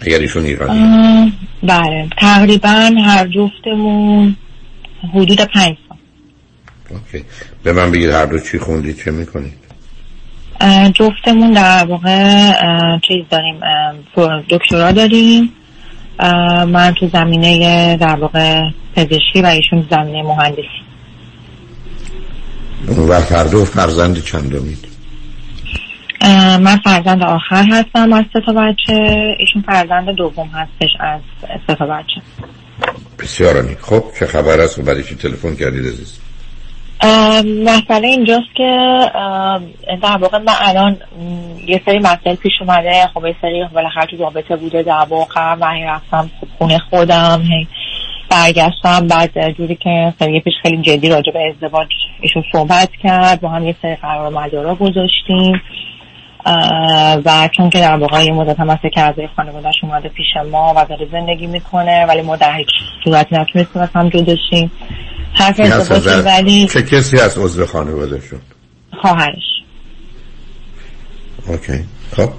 اگر 0.00 0.18
ایشون 0.18 0.44
ایرانی 0.44 1.32
بله. 1.62 2.08
تقریبا 2.18 2.90
هر 3.04 3.28
جفتمون 3.28 4.36
حدود 5.14 5.40
پنج 5.40 5.76
سال. 5.88 5.98
اوکی. 6.90 7.24
به 7.62 7.72
من 7.72 7.90
بگید 7.90 8.10
هر 8.10 8.26
دو 8.26 8.38
چی 8.38 8.58
خوندید 8.58 8.96
چه 9.04 9.10
می‌کنید؟ 9.10 9.66
جفتمون 10.94 11.52
در 11.52 11.86
واقع 11.86 12.52
چیز 13.08 13.24
داریم 13.30 13.60
دکترا 14.50 14.92
داریم. 14.92 15.52
من 16.68 16.94
تو 17.00 17.08
زمینه 17.12 17.96
در 17.96 18.16
واقع 18.16 18.62
پزشکی 18.96 19.42
و 19.42 19.46
ایشون 19.46 19.86
زمینه 19.90 20.22
مهندسی. 20.22 20.62
و 23.08 23.20
هر 23.20 23.44
دو 23.44 23.64
فرزند 23.64 24.22
چند 24.22 24.50
دارید 24.50 24.85
من 26.60 26.76
فرزند 26.84 27.22
آخر 27.22 27.64
هستم 27.72 28.12
از 28.12 28.24
سه 28.32 28.40
تا 28.46 28.52
بچه. 28.52 29.36
ایشون 29.38 29.62
فرزند 29.62 30.10
دوم 30.10 30.48
هستش 30.48 30.90
از 31.00 31.20
سه 31.66 31.74
تا 31.74 31.86
بچه. 31.86 32.20
بسیار 33.18 33.56
عالی. 33.56 33.76
خب 33.80 34.04
چه 34.18 34.26
خبر 34.26 34.60
است 34.60 34.78
و 34.78 34.82
بعدی 34.82 35.02
تلفن 35.02 35.56
کردید 35.56 35.86
عزیز؟ 35.86 36.20
مسئله 37.64 38.08
اینجاست 38.08 38.54
که 38.56 38.98
در 40.02 40.16
واقع 40.20 40.38
من 40.38 40.52
الان 40.60 40.96
یه 41.66 41.82
سری 41.86 41.98
مسئله 41.98 42.34
پیش 42.34 42.52
اومده. 42.60 43.06
خب 43.14 43.26
یه 43.26 43.36
سری 43.42 43.64
بالاخره 43.74 44.06
تو 44.06 44.16
رابطه 44.16 44.56
بوده 44.56 44.82
در 44.82 45.06
واقع. 45.08 45.54
من 45.54 45.82
رفتم 45.82 46.30
خونه 46.58 46.78
خودم 46.78 47.42
هی 47.42 47.66
برگشتم. 48.30 49.06
بعد 49.06 49.52
جوری 49.56 49.74
که 49.74 50.14
خیلی 50.18 50.40
پیش 50.40 50.54
خیلی 50.62 50.82
جدی 50.82 51.08
راجع 51.08 51.32
به 51.32 51.40
ازدواج 51.54 51.88
ایشون 52.20 52.42
صحبت 52.52 52.90
کرد. 53.02 53.40
با 53.40 53.48
هم 53.48 53.66
یه 53.66 53.76
سری 53.82 53.94
قرار 53.94 54.32
مدارا 54.32 54.74
گذاشتیم. 54.74 55.62
و 57.24 57.48
چون 57.56 57.70
که 57.70 57.78
در 57.78 57.96
واقع 57.96 58.24
یه 58.24 58.32
مدت 58.32 58.60
هم 58.60 58.78
که 58.94 59.00
از 59.00 59.14
خانوادهش 59.36 59.74
اومده 59.82 60.08
پیش 60.08 60.26
ما 60.50 60.74
و 60.76 60.84
داره 60.88 61.08
زندگی 61.12 61.46
می‌کنه 61.46 62.06
ولی 62.06 62.22
ما 62.22 62.36
در 62.36 62.56
هیچ 62.56 62.68
صورتی 63.04 63.34
نتونستیم 63.34 63.82
از 63.82 63.88
هم 63.94 64.08
جدا 64.08 64.34
حرف 65.32 65.60
ازدواج 65.60 66.24
ولی 66.24 66.66
چه 66.66 66.82
کسی 66.82 67.18
از 67.18 67.38
عضو 67.38 67.66
خانوادهشون؟ 67.66 68.40
خواهرش. 69.00 69.42
اوکی. 71.48 71.84
خب. 72.16 72.30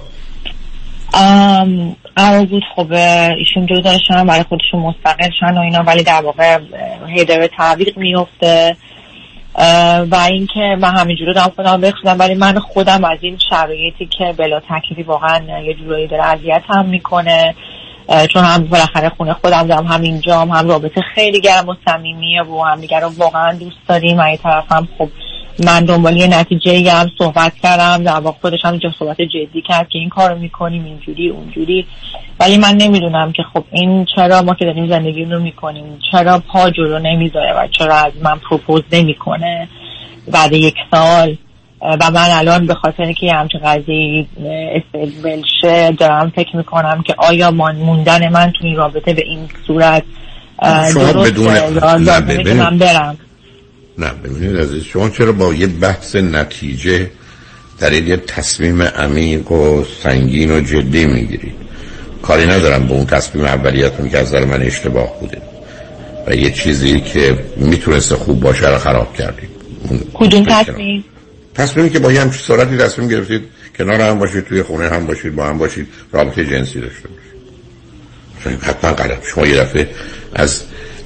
قرار 2.16 2.46
بود 2.46 2.62
خب 2.76 2.92
ایشون 3.38 3.66
جدا 3.66 3.98
شدن 4.08 4.26
برای 4.26 4.42
خودشون 4.42 4.80
مستقل 4.80 5.30
شن 5.40 5.58
و 5.58 5.60
اینا 5.60 5.82
ولی 5.82 6.02
در 6.02 6.20
واقع 6.20 6.58
هیدر 7.08 7.46
تعویق 7.46 7.98
میفته 7.98 8.76
و 10.10 10.26
اینکه 10.30 10.76
من 10.80 10.96
همینجوری 10.96 11.34
دارم 11.34 11.52
خودم 11.56 11.80
بخشیدم 11.80 12.18
ولی 12.18 12.34
من 12.34 12.58
خودم 12.58 13.04
از 13.04 13.18
این 13.20 13.38
شرایطی 13.50 14.06
که 14.18 14.34
بلا 14.38 14.60
تکلیفی 14.60 15.02
واقعا 15.02 15.60
یه 15.60 15.74
جورایی 15.74 16.06
داره 16.06 16.24
اذیت 16.24 16.62
هم 16.68 16.86
می‌کنه 16.86 17.54
چون 18.32 18.44
هم 18.44 18.64
بالاخره 18.64 19.08
خونه 19.08 19.32
خودم 19.32 19.66
دارم 19.66 19.86
هم 19.86 20.02
اینجا 20.02 20.40
هم 20.40 20.68
رابطه 20.68 21.00
خیلی 21.14 21.40
گرم 21.40 21.68
و 21.68 21.74
صمیمیه 21.88 22.42
و 22.42 22.62
هم 22.62 22.80
دیگر 22.80 23.00
رو 23.00 23.10
واقعا 23.18 23.52
دوست 23.52 23.76
داریم. 23.88 24.18
و 24.18 24.20
این 24.20 24.36
طرف 24.36 24.72
هم 24.72 24.88
خب 24.98 25.08
من 25.64 25.84
دنبال 25.84 26.16
یه 26.16 26.26
نتیجه 26.26 26.92
هم 26.92 27.06
صحبت 27.18 27.52
کردم. 27.62 28.04
در 28.04 28.20
واقع 28.20 28.38
خودش 28.40 28.58
هم 28.64 28.70
اینجا 28.70 28.90
صحبت 28.98 29.20
جدی 29.20 29.62
کرد 29.68 29.88
که 29.88 29.98
این 29.98 30.08
کارو 30.08 30.38
می‌کنیم 30.38 30.84
اینجوری 30.84 31.28
اونجوری. 31.28 31.86
ولی 32.40 32.56
من 32.56 32.76
نمی‌دونم 32.76 33.32
که 33.32 33.42
خب 33.52 33.64
این 33.72 34.06
چرا 34.16 34.42
ما 34.42 34.54
که 34.54 34.64
داریم 34.64 34.88
زندگی 34.88 35.24
رو 35.24 35.40
می‌کنیم 35.40 35.98
چرا 36.12 36.38
پا 36.38 36.70
جلو 36.70 36.98
نمی‌ذاره 36.98 37.52
و 37.52 37.68
چرا 37.78 37.94
از 37.94 38.12
من 38.22 38.38
پروپوز 38.50 38.82
نمی‌کنه 38.92 39.68
بعد 40.32 40.52
یک 40.52 40.76
سال. 40.90 41.36
و 41.80 42.10
من 42.10 42.28
الان 42.30 42.66
به 42.66 42.74
خاطر 42.74 43.12
که 43.12 43.32
همچه 43.32 43.58
قضیه 43.58 44.26
استقبال 44.76 45.42
شه 45.60 45.90
دارم 45.90 46.32
فکر 46.36 46.56
می‌کنم 46.56 47.02
که 47.06 47.14
آیا 47.18 47.50
موندن 47.50 48.28
من 48.28 48.52
تو 48.52 48.64
این 48.64 48.76
رابطه 48.76 49.14
به 49.14 49.22
این 49.26 49.48
صورت 49.66 50.02
شما 50.92 51.22
بدون 51.22 51.48
نه 51.48 52.54
من 52.54 52.78
برم. 52.78 53.18
نه 53.98 54.10
ببینید 54.24 54.56
عزیز 54.56 54.82
شما 54.82 55.08
چرا 55.10 55.32
با 55.32 55.54
یه 55.54 55.66
بحث 55.66 56.16
نتیجه 56.16 57.10
در 57.78 57.92
یه 57.92 58.16
تصمیم 58.16 58.82
عمیق 58.82 59.52
و 59.52 59.84
سنگین 60.02 60.50
و 60.50 60.60
جدی 60.60 61.06
می‌گیرید؟ 61.06 61.54
کاری 62.22 62.46
ندارم 62.46 62.86
به 62.86 62.94
اون 62.94 63.06
تصمیم 63.06 63.44
اولیتون 63.44 64.08
که 64.08 64.18
از 64.18 64.30
در 64.30 64.44
من 64.44 64.62
اشتباه 64.62 65.20
بوده 65.20 65.42
و 66.26 66.34
یه 66.34 66.50
چیزی 66.50 67.00
که 67.00 67.38
می‌تونست 67.56 68.14
خوب 68.14 68.40
باشه 68.40 68.68
رو 68.68 68.78
خراب 68.78 69.14
کردید. 69.14 69.48
کدوم 70.14 70.44
تصمیم؟ 70.44 71.04
تصمیمی 71.54 71.90
که 71.90 71.98
با 71.98 72.12
یه 72.12 72.20
همچی 72.20 72.38
سرعتی 72.38 72.76
تصمیم 72.76 73.08
گرفتید 73.08 73.42
کنار 73.78 74.00
هم 74.00 74.18
باشید 74.18 74.44
توی 74.44 74.62
خونه 74.62 74.88
هم 74.88 75.06
باشید 75.06 75.36
با 75.36 75.46
هم 75.46 75.58
باشید 75.58 75.88
رابطه 76.12 76.44
جنسی 76.44 76.80
داشته 76.80 77.08
باشید. 77.08 78.62
حتما 78.62 78.92
غلط. 78.92 79.26
شما 79.26 79.46
یه 79.46 79.56
دفعه 79.56 79.88
از 80.34 80.62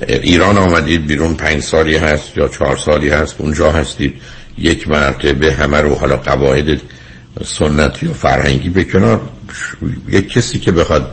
ایران 0.08 0.58
آمدید 0.58 1.06
بیرون 1.06 1.34
پنج 1.34 1.62
سالی 1.62 1.96
هست 1.96 2.36
یا 2.36 2.48
چهار 2.48 2.76
سالی 2.76 3.08
هست 3.08 3.34
اونجا 3.38 3.72
هستید. 3.72 4.14
یک 4.58 4.88
مرتبه 4.88 5.52
همه 5.52 5.80
رو 5.80 5.94
حالا 5.94 6.16
قواعد 6.16 6.80
سنتی 7.44 8.06
و 8.06 8.12
فرهنگی 8.12 8.68
به 8.68 8.86
یک 10.08 10.28
کسی 10.28 10.58
که 10.58 10.72
بخواد 10.72 11.10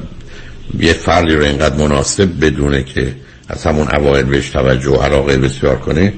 یه 0.79 0.93
فردی 0.93 1.35
رو 1.35 1.43
اینقدر 1.43 1.75
مناسب 1.75 2.29
بدونه 2.45 2.83
که 2.83 3.15
از 3.49 3.63
همون 3.63 3.87
اوایل 3.95 4.25
بهش 4.25 4.49
توجه 4.49 4.89
و 4.89 4.95
علاقه 4.95 5.37
بسیار 5.37 5.79
کنه 5.79 6.13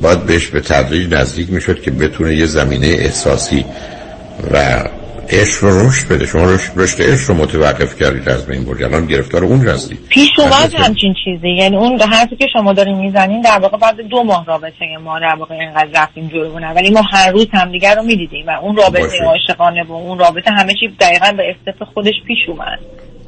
باید 0.00 0.26
بهش 0.26 0.46
به 0.46 0.60
تدریج 0.60 1.14
نزدیک 1.14 1.52
می‌شد 1.52 1.80
که 1.80 1.90
بتونه 1.90 2.36
یه 2.36 2.46
زمینه 2.46 2.86
احساسی 2.86 3.64
و 4.52 4.84
عشق 5.30 5.64
رو 5.64 5.88
رشد 5.88 6.08
بده. 6.08 6.26
شما 6.26 6.50
رشد 6.76 7.02
عشق 7.02 7.30
رو 7.30 7.34
متوقف 7.34 7.96
کردید 7.96 8.28
از 8.28 8.46
بین 8.46 8.64
بردی 8.64 8.84
الان 8.84 9.06
گرفتار 9.06 9.44
اون 9.44 9.68
هستی. 9.68 9.98
پیش 10.08 10.28
اومد 10.38 10.74
همچین 10.74 11.14
چیزی. 11.24 11.48
یعنی 11.48 11.76
اون 11.76 12.00
حرفی 12.00 12.36
که 12.36 12.46
شما 12.52 12.72
دارین 12.72 12.98
می‌زنین 12.98 13.40
در 13.40 13.58
واقع 13.58 13.78
بعد 13.78 13.96
دو 14.10 14.24
ماه 14.24 14.46
رابطه 14.46 14.84
ما 15.04 15.18
در 15.20 15.34
واقع 15.38 15.54
اینقدر 15.54 16.02
رفتیم 16.02 16.28
جلو 16.28 16.58
ولی 16.76 16.90
ما 16.90 17.02
هر 17.12 17.30
روز 17.30 17.46
همدیگر 17.52 17.94
رو 17.94 18.02
می‌دیدیم 18.02 18.46
و 18.46 18.50
اون 18.50 18.76
رابطه 18.76 19.24
عاشقانه 19.26 19.84
و 19.88 19.92
اون 19.92 20.18
رابطه 20.18 20.50
همه 20.50 20.74
چی 20.74 20.88
دقیقا 21.00 21.32
به 21.32 21.42
استف 21.50 21.82
خودش 21.94 22.14
پیش 22.26 22.38
اومد. 22.48 22.78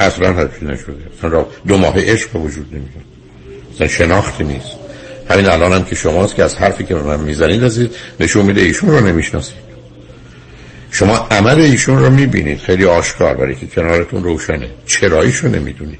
اصلا 0.01 0.33
حرفی 0.33 0.67
نشده. 0.67 0.97
اصلا 1.19 1.45
دو 1.69 1.79
ماه 1.79 1.95
عشق 1.97 2.37
وجود 2.37 2.67
نمیاد. 2.73 3.05
اصلا 3.75 3.89
شناختی 3.89 4.45
نیست. 4.45 4.77
همین 5.31 5.47
الان 5.47 5.73
هم 5.73 5.85
که 5.85 5.95
شماست 5.95 6.37
که 6.37 6.43
از 6.43 6.57
حرفی 6.57 6.85
که 6.85 6.95
من 6.95 7.21
می‌زنید 7.21 7.65
ازید 7.65 7.91
نشون 8.21 8.47
میده 8.47 8.61
ایشون 8.61 8.91
رو 8.91 9.01
نمی‌شناسید. 9.01 9.72
شما 10.93 11.17
عمل 11.31 11.61
ایشون 11.61 11.99
رو 11.99 12.11
می‌بینید. 12.11 12.59
خیلی 12.59 12.85
آشکار 12.85 13.35
برای 13.35 13.55
که 13.55 13.67
کنارتون 13.67 14.25
روشنه. 14.25 14.71
چراییشو 14.87 15.49
نمی‌دونید. 15.49 15.99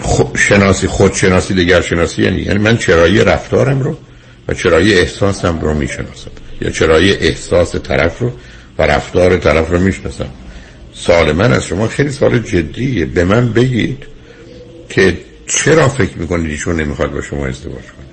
خود 0.00 0.36
شناسی 0.36 0.86
خود 0.86 1.14
شناسی 1.14 1.54
دیگر 1.54 1.80
شناسی 1.80 2.22
یعنی 2.22 2.40
یعنی 2.40 2.58
من 2.58 2.76
چرایی 2.76 3.24
رفتارم 3.24 3.82
رو 3.82 3.96
و 4.48 4.54
چرایی 4.54 4.94
احساسم 4.94 5.60
رو 5.60 5.74
می‌شناسم. 5.74 6.30
یا 6.60 6.70
چرایی 6.70 7.12
احساس 7.12 7.76
طرف 7.76 8.18
رو 8.18 8.32
و 8.78 8.82
رفتار 8.82 9.36
طرف 9.36 9.70
رو 9.70 9.78
می‌شناسم. 9.78 10.28
سال 10.94 11.32
من 11.32 11.52
از 11.52 11.64
شما 11.64 11.88
خیلی 11.88 12.10
سال 12.10 12.38
جدیه. 12.38 13.06
به 13.06 13.24
من 13.24 13.52
بگید 13.52 14.06
که 14.88 15.18
چرا 15.46 15.88
فکر 15.88 16.18
می‌کنید 16.18 16.50
ایشون 16.50 16.80
نمی‌خواد 16.80 17.12
با 17.12 17.22
شما 17.22 17.46
ازدواج 17.46 17.84
کنه؟ 17.84 18.07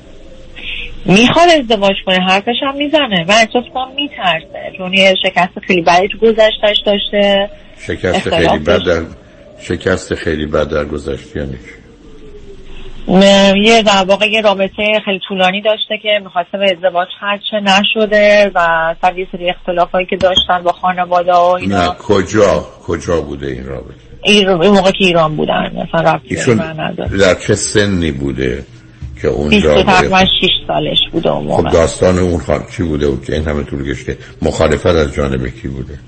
می‌خواد 1.05 1.49
ازدواج 1.49 1.95
کنه 2.05 2.17
حرفش 2.29 2.55
هم 2.61 2.77
می‌زنه. 2.77 3.25
و 3.27 3.31
احساس 3.31 3.63
کنم 3.73 3.95
میترسه 3.95 4.77
چون 4.77 4.93
یه 4.93 5.15
شکست 5.23 5.59
خیلی 5.67 5.81
بدی 5.81 6.07
تو 6.07 6.17
گذشتش 6.17 6.77
داشته. 6.85 7.49
شکست 7.87 8.29
خیلی 8.29 8.59
بد 8.59 8.83
در 8.83 9.01
شکست 9.61 10.15
خیلی 10.15 10.45
بد 10.45 10.69
در 10.69 10.85
گذشته 10.85 11.39
یعنی 11.39 11.57
یه 13.63 13.81
در 13.81 14.05
واقع 14.07 14.25
یه 14.27 14.41
رابطه 14.41 15.01
خیلی 15.05 15.19
طولانی 15.27 15.61
داشته 15.61 15.97
که 16.01 16.19
می‌خواسته 16.23 16.57
به 16.57 16.65
ازدواج 16.77 17.07
خرچه 17.19 17.59
نشده 17.59 18.51
و 18.55 18.95
سر 19.01 19.17
یه 19.17 19.27
سری 19.31 19.49
اختلاف 19.49 19.91
هایی 19.91 20.07
که 20.07 20.15
داشتن 20.15 20.63
با 20.63 20.71
خانواده 20.71 21.33
و 21.33 21.35
اینا. 21.35 21.85
نه 21.85 21.95
کجا؟ 21.99 22.65
کجا 22.87 23.21
بوده 23.21 23.47
این 23.47 23.65
رابطه؟ 23.65 23.93
این 24.23 24.49
موقع 24.49 24.91
که 24.91 25.05
ایران 25.05 25.35
بودن 25.35 25.71
مثلا 25.75 26.19
ایشون 26.23 26.57
در 27.19 27.35
چه 27.35 27.55
سنی 27.55 28.11
بوده؟ 28.11 28.65
که 29.25 29.31
اونجا 29.31 29.83
تقریبا 29.83 30.25
6 30.25 30.49
سالش 30.67 30.97
بوده 31.11 31.31
اون 31.31 31.45
موقع. 31.45 31.69
خب 31.69 31.73
داستان 31.73 32.19
اون 32.19 32.39
خان 32.39 32.63
چی 32.77 32.83
بوده؟ 32.83 33.07
و 33.07 33.21
که 33.21 33.33
این 33.33 33.47
همه 33.47 33.63
طول 33.63 33.91
کشته 33.91 34.17
مخالفت 34.41 34.85
از 34.85 35.13
جانب 35.13 35.47
کی 35.47 35.67
بوده؟ 35.67 35.99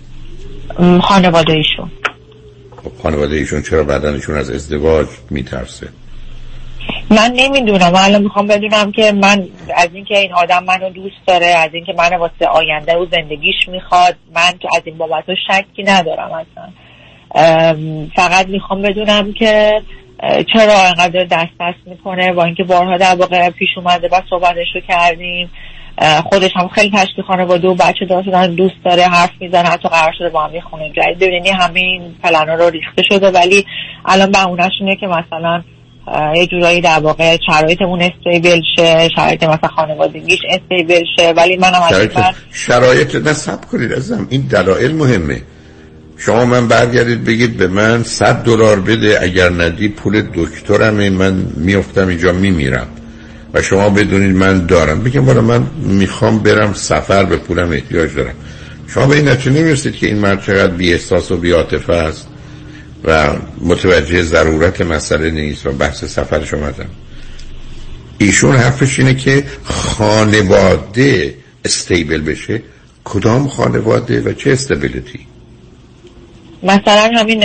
خانواده 1.01 1.53
ایشون. 1.53 1.91
خب 2.83 2.91
خانواده 3.03 3.35
ایشون 3.35 3.61
چرا 3.61 3.83
بدنشون 3.83 4.37
از 4.37 4.49
ازدواج 4.49 5.07
میترسه؟ 5.29 5.87
من 7.11 7.31
نمی‌دونم. 7.35 7.91
من 7.91 8.01
الان 8.01 8.23
می‌خوام 8.23 8.47
بدونم 8.47 8.91
که 8.91 9.11
من 9.11 9.47
از 9.75 9.89
اینکه 9.93 10.17
این 10.17 10.33
آدم 10.33 10.63
منو 10.63 10.89
دوست 10.89 11.15
داره 11.27 11.45
از 11.45 11.69
اینکه 11.73 11.93
من 11.97 12.17
واسه 12.17 12.45
آینده 12.45 12.97
و 12.97 13.05
زندگیش 13.11 13.55
می‌خواد 13.67 14.15
من 14.35 14.51
تو 14.61 14.67
از 14.75 14.81
این 14.85 14.97
بابت 14.97 15.23
شکی 15.47 15.83
ندارم 15.83 16.29
اصلا. 16.31 16.71
فقط 18.15 18.47
می‌خوام 18.47 18.81
بدونم 18.81 19.33
که 19.33 19.81
چرا 20.53 20.83
انقدر 20.87 21.23
دست 21.23 21.51
دست 21.59 21.79
می‌کنه؟ 21.85 22.33
با 22.33 22.43
اینکه 22.43 22.63
بارها 22.63 22.97
در 22.97 23.15
واقع 23.15 23.49
پیش 23.49 23.69
اومده 23.77 24.09
و 24.11 24.21
صحبتش 24.29 24.67
رو 24.75 24.81
کردیم. 24.87 25.49
خودش 26.23 26.51
هم 26.55 26.67
خیلی 26.67 26.91
تشکیل 26.91 27.23
خانواده 27.27 27.67
و 27.67 27.75
بچه 27.75 28.05
داشتن 28.09 28.55
دوست 28.55 28.75
داره 28.85 29.03
حرف 29.03 29.31
می‌زنه 29.39 29.69
حتی 29.69 29.89
قرار 29.89 30.13
شده 30.17 30.29
با 30.29 30.43
هم 30.43 30.59
خونه 30.59 30.89
جدید 30.89 31.19
ببینی 31.19 31.49
همه 31.49 31.79
این 31.79 32.15
پلنا 32.23 32.53
رو 32.53 32.69
ریخته 32.69 33.03
شده 33.03 33.31
ولی 33.31 33.65
الان 34.05 34.31
بهونهشونه 34.31 34.95
که 34.95 35.07
مثلا 35.07 35.63
یه 36.35 36.47
جورایی 36.47 36.81
در 36.81 36.99
واقع 36.99 37.37
شرایطمون 37.47 38.01
استیبل 38.01 38.61
شه 38.75 39.09
شرایط 39.15 39.43
مثلا 39.43 39.69
خانوادگیش 39.75 40.39
استیبل 40.49 41.03
شه. 41.19 41.33
ولی 41.37 41.57
منم 41.57 41.81
شرایط, 41.89 42.19
شرایط 42.53 43.15
نصب 43.15 43.61
کنید 43.71 43.93
ازم 43.93 44.27
این 44.29 44.41
دلایل 44.41 44.95
مهمه. 44.95 45.41
شما 46.17 46.45
من 46.45 46.67
برگردید 46.67 47.23
بگید 47.23 47.57
به 47.57 47.67
من 47.67 48.03
صد 48.03 48.43
دلار 48.43 48.79
بده 48.79 49.19
اگر 49.21 49.49
ندی 49.49 49.87
پول 49.87 50.23
دکترم 50.33 51.09
من 51.09 51.45
میفتم 51.57 52.07
اینجا 52.07 52.31
میمیرم. 52.31 52.87
و 53.53 53.61
شما 53.61 53.89
بدونید 53.89 54.35
من 54.35 54.65
دارم. 54.65 55.03
بگم 55.03 55.25
بالا 55.25 55.41
من 55.41 55.67
می‌خوام 55.81 56.39
برم 56.39 56.73
سفر 56.73 57.23
به 57.23 57.37
پولم 57.37 57.71
احتیاج 57.71 58.15
دارم. 58.15 58.33
شما 58.87 59.05
به 59.05 59.15
این 59.15 59.27
نتیجه 59.27 59.51
نمی‌رسید 59.51 59.95
که 59.95 60.07
این 60.07 60.17
مرد 60.17 60.43
چقدر 60.43 60.73
بی 60.73 60.93
احساس 60.93 61.31
و 61.31 61.37
بی 61.37 61.51
عاطفه 61.51 61.93
است 61.93 62.27
و 63.03 63.29
متوجه 63.61 64.23
ضرورت 64.23 64.81
مسئله 64.81 65.31
نیست 65.31 65.65
و 65.65 65.71
بحث 65.71 66.05
سفرش 66.05 66.53
اومدم 66.53 66.89
ایشون 68.17 68.55
حرفش 68.55 68.99
اینه 68.99 69.15
که 69.15 69.43
خانواده 69.63 71.35
استیبل 71.65 72.21
بشه. 72.21 72.61
کدام 73.03 73.47
خانواده 73.47 74.21
و 74.21 74.33
چه 74.33 74.51
استیبلیتی 74.51 75.19
مثلا 76.63 77.11
همین 77.17 77.43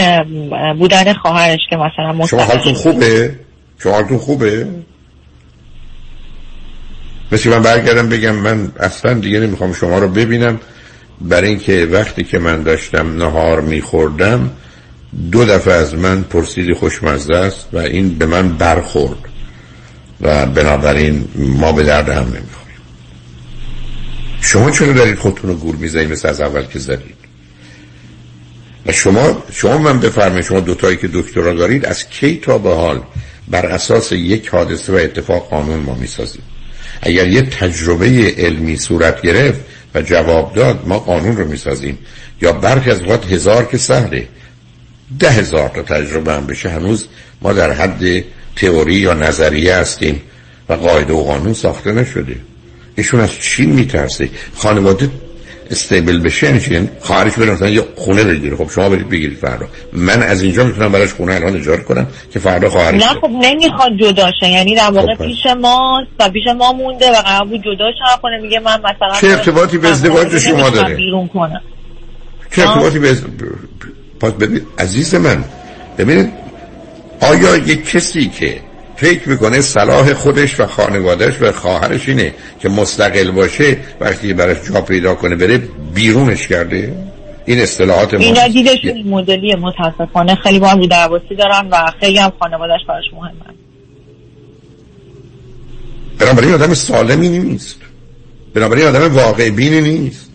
بودن 0.78 1.12
خواهرش 1.12 1.60
که 1.70 1.76
مثلا 1.76 2.26
شما 2.26 2.42
حالتون 2.42 2.74
خوبه؟ 2.74 3.34
شما 3.78 3.92
حالتون 3.92 4.18
خوبه؟ 4.18 4.66
مثل 7.32 7.50
من 7.50 7.62
برگردم 7.62 8.08
بگم 8.08 8.34
من 8.34 8.72
اصلا 8.80 9.14
دیگه 9.14 9.40
نمی‌خوام 9.40 9.72
شما 9.72 9.98
رو 9.98 10.08
ببینم. 10.08 10.60
برای 11.20 11.48
اینکه 11.48 11.88
وقتی 11.90 12.24
که 12.24 12.38
من 12.38 12.62
داشتم 12.62 13.16
نهار 13.16 13.60
میخوردم 13.60 14.50
دو 15.32 15.44
دفعه 15.44 15.74
از 15.74 15.94
من 15.94 16.22
پرسیدی 16.22 16.74
خوشمزه 16.74 17.34
است 17.34 17.68
و 17.72 17.78
این 17.78 18.18
به 18.18 18.26
من 18.26 18.48
برخورد. 18.48 19.18
و 20.20 20.46
بنابراین 20.46 21.28
ما 21.36 21.72
به 21.72 21.82
درد 21.82 22.08
هم 22.08 22.22
نمی‌خوریم. 22.22 22.76
شما 24.40 24.70
چرا 24.70 24.92
دارید 24.92 25.18
خودتون 25.18 25.50
رو 25.50 25.56
گول 25.56 25.76
می‌زنید 25.76 26.12
مثل 26.12 26.28
از 26.28 26.40
اول 26.40 26.64
که 26.66 26.78
زدید؟ 26.78 27.11
و 28.86 28.92
شما 28.92 29.42
شما 29.52 29.78
من 29.78 30.00
بفرمایید 30.00 30.44
شما 30.44 30.60
دوتایی 30.60 30.96
که 30.96 31.08
دکترا 31.12 31.54
دارید 31.54 31.86
از 31.86 32.08
کی 32.08 32.40
تا 32.42 32.58
به 32.58 32.74
حال 32.74 33.00
بر 33.48 33.66
اساس 33.66 34.12
یک 34.12 34.48
حادثه 34.48 34.92
و 34.92 34.96
اتفاق 34.96 35.48
قانون 35.48 35.80
ما 35.80 35.94
می‌سازیم 35.94 36.42
اگر 37.02 37.28
یه 37.28 37.42
تجربه 37.42 38.34
علمی 38.38 38.76
صورت 38.76 39.22
گرفت 39.22 39.60
و 39.94 40.02
جواب 40.02 40.54
داد 40.54 40.82
ما 40.86 40.98
قانون 40.98 41.36
رو 41.36 41.48
می‌سازیم. 41.48 41.98
یا 42.42 42.52
برخی 42.52 42.90
از 42.90 43.02
وقت 43.02 43.32
هزار 43.32 43.64
که 43.64 43.78
سهله. 43.78 44.28
ده 45.18 45.30
هزار 45.30 45.68
تا 45.68 45.82
تجربه 45.82 46.32
هم 46.32 46.46
بشه. 46.46 46.68
هنوز 46.68 47.06
ما 47.42 47.52
در 47.52 47.72
حد 47.72 48.24
تئوری 48.56 48.94
یا 48.94 49.14
نظریه 49.14 49.76
هستیم 49.76 50.22
و 50.68 50.72
قاعده 50.72 51.12
و 51.12 51.22
قانون 51.24 51.54
ساخته 51.54 51.92
نشده. 51.92 52.36
ایشون 52.96 53.20
از 53.20 53.30
چی 53.40 53.66
میترسه؟ 53.66 54.28
خانواده 54.54 55.10
استیبل 55.72 56.18
بشه 56.20 56.46
یعنی 56.46 56.60
چی 56.60 56.88
خواهرش 57.00 57.32
بره 57.32 57.50
مثلا 57.50 57.68
یه 57.68 57.82
خونه 57.96 58.24
بگیره 58.24 58.56
خب 58.56 58.70
شما 58.70 58.88
برید 58.88 59.08
بگیرید 59.08 59.38
فردا. 59.38 59.66
من 59.92 60.22
از 60.22 60.42
اینجا 60.42 60.64
می‌تونم 60.64 60.92
براش 60.92 61.12
خونه 61.12 61.34
الان 61.34 61.56
اجاره 61.56 61.82
کنم 61.82 62.06
که 62.32 62.38
فردا 62.38 62.70
خواهرش 62.70 63.02
نه 63.02 63.08
خب 63.08 63.30
نمی‌خواد 63.42 63.92
جدا 64.00 64.30
شه. 64.40 64.48
یعنی 64.48 64.74
در 64.74 64.90
واقع 64.90 65.14
خب، 65.14 65.24
پیش 65.24 65.46
ما 65.60 66.06
و 66.20 66.30
پیش 66.30 66.42
ما 66.58 66.72
مونده 66.72 67.10
و 67.10 67.14
قرار 67.14 67.44
بود 67.44 67.60
جدا 67.60 67.90
شه. 67.92 68.20
کنه 68.22 68.38
میگه 68.42 68.60
من 68.60 68.78
مثلا 68.80 69.20
چه 69.20 69.26
ارتباطی 69.26 69.78
به 69.78 69.88
ازدواج 69.88 70.38
شما 70.38 70.70
داره؟ 70.70 70.94
بیرون 70.94 71.28
کنم. 71.28 71.60
چه 72.56 72.68
ارتباطی 72.68 72.98
به 72.98 73.16
پس 74.20 74.32
ببین 74.32 74.60
عزیز 74.78 75.14
من 75.14 75.44
ببینید 75.98 76.32
آیا 77.20 77.56
یک 77.56 77.90
کسی 77.90 78.28
که 78.28 78.60
فکر 78.96 79.28
می‌کنه 79.28 79.60
صلاح 79.60 80.14
خودش 80.14 80.60
و 80.60 80.66
خانوادهش 80.66 81.34
و 81.40 81.52
خواهرش 81.52 82.08
اینه 82.08 82.34
که 82.60 82.68
مستقل 82.68 83.30
باشه 83.30 83.76
وقتی 84.00 84.34
براش 84.34 84.56
جا 84.72 84.80
پیدا 84.80 85.14
کنه 85.14 85.36
بره 85.36 85.62
بیرونش 85.94 86.48
کرده. 86.48 86.94
این 87.46 87.60
اصطلاحات 87.60 88.14
این 88.14 89.08
مدلی 89.08 89.54
متاسفانه 89.54 90.34
خیلی 90.34 90.58
با 90.58 90.68
هم 90.68 90.78
رو 90.78 90.86
درواسی 90.86 91.34
دارن 91.38 91.68
و 91.70 91.92
خیلی 92.00 92.18
هم 92.18 92.32
خانوادهش 92.40 92.80
براش 92.88 93.04
مهمه. 93.12 93.56
بنابراین 96.18 96.54
آدم 96.54 96.74
سالمی 96.74 97.28
نیست. 97.28 97.76
بنابراین 98.54 98.86
آدم 98.86 99.14
واقع 99.14 99.50
بینی 99.50 99.80
نیست. 99.80 100.30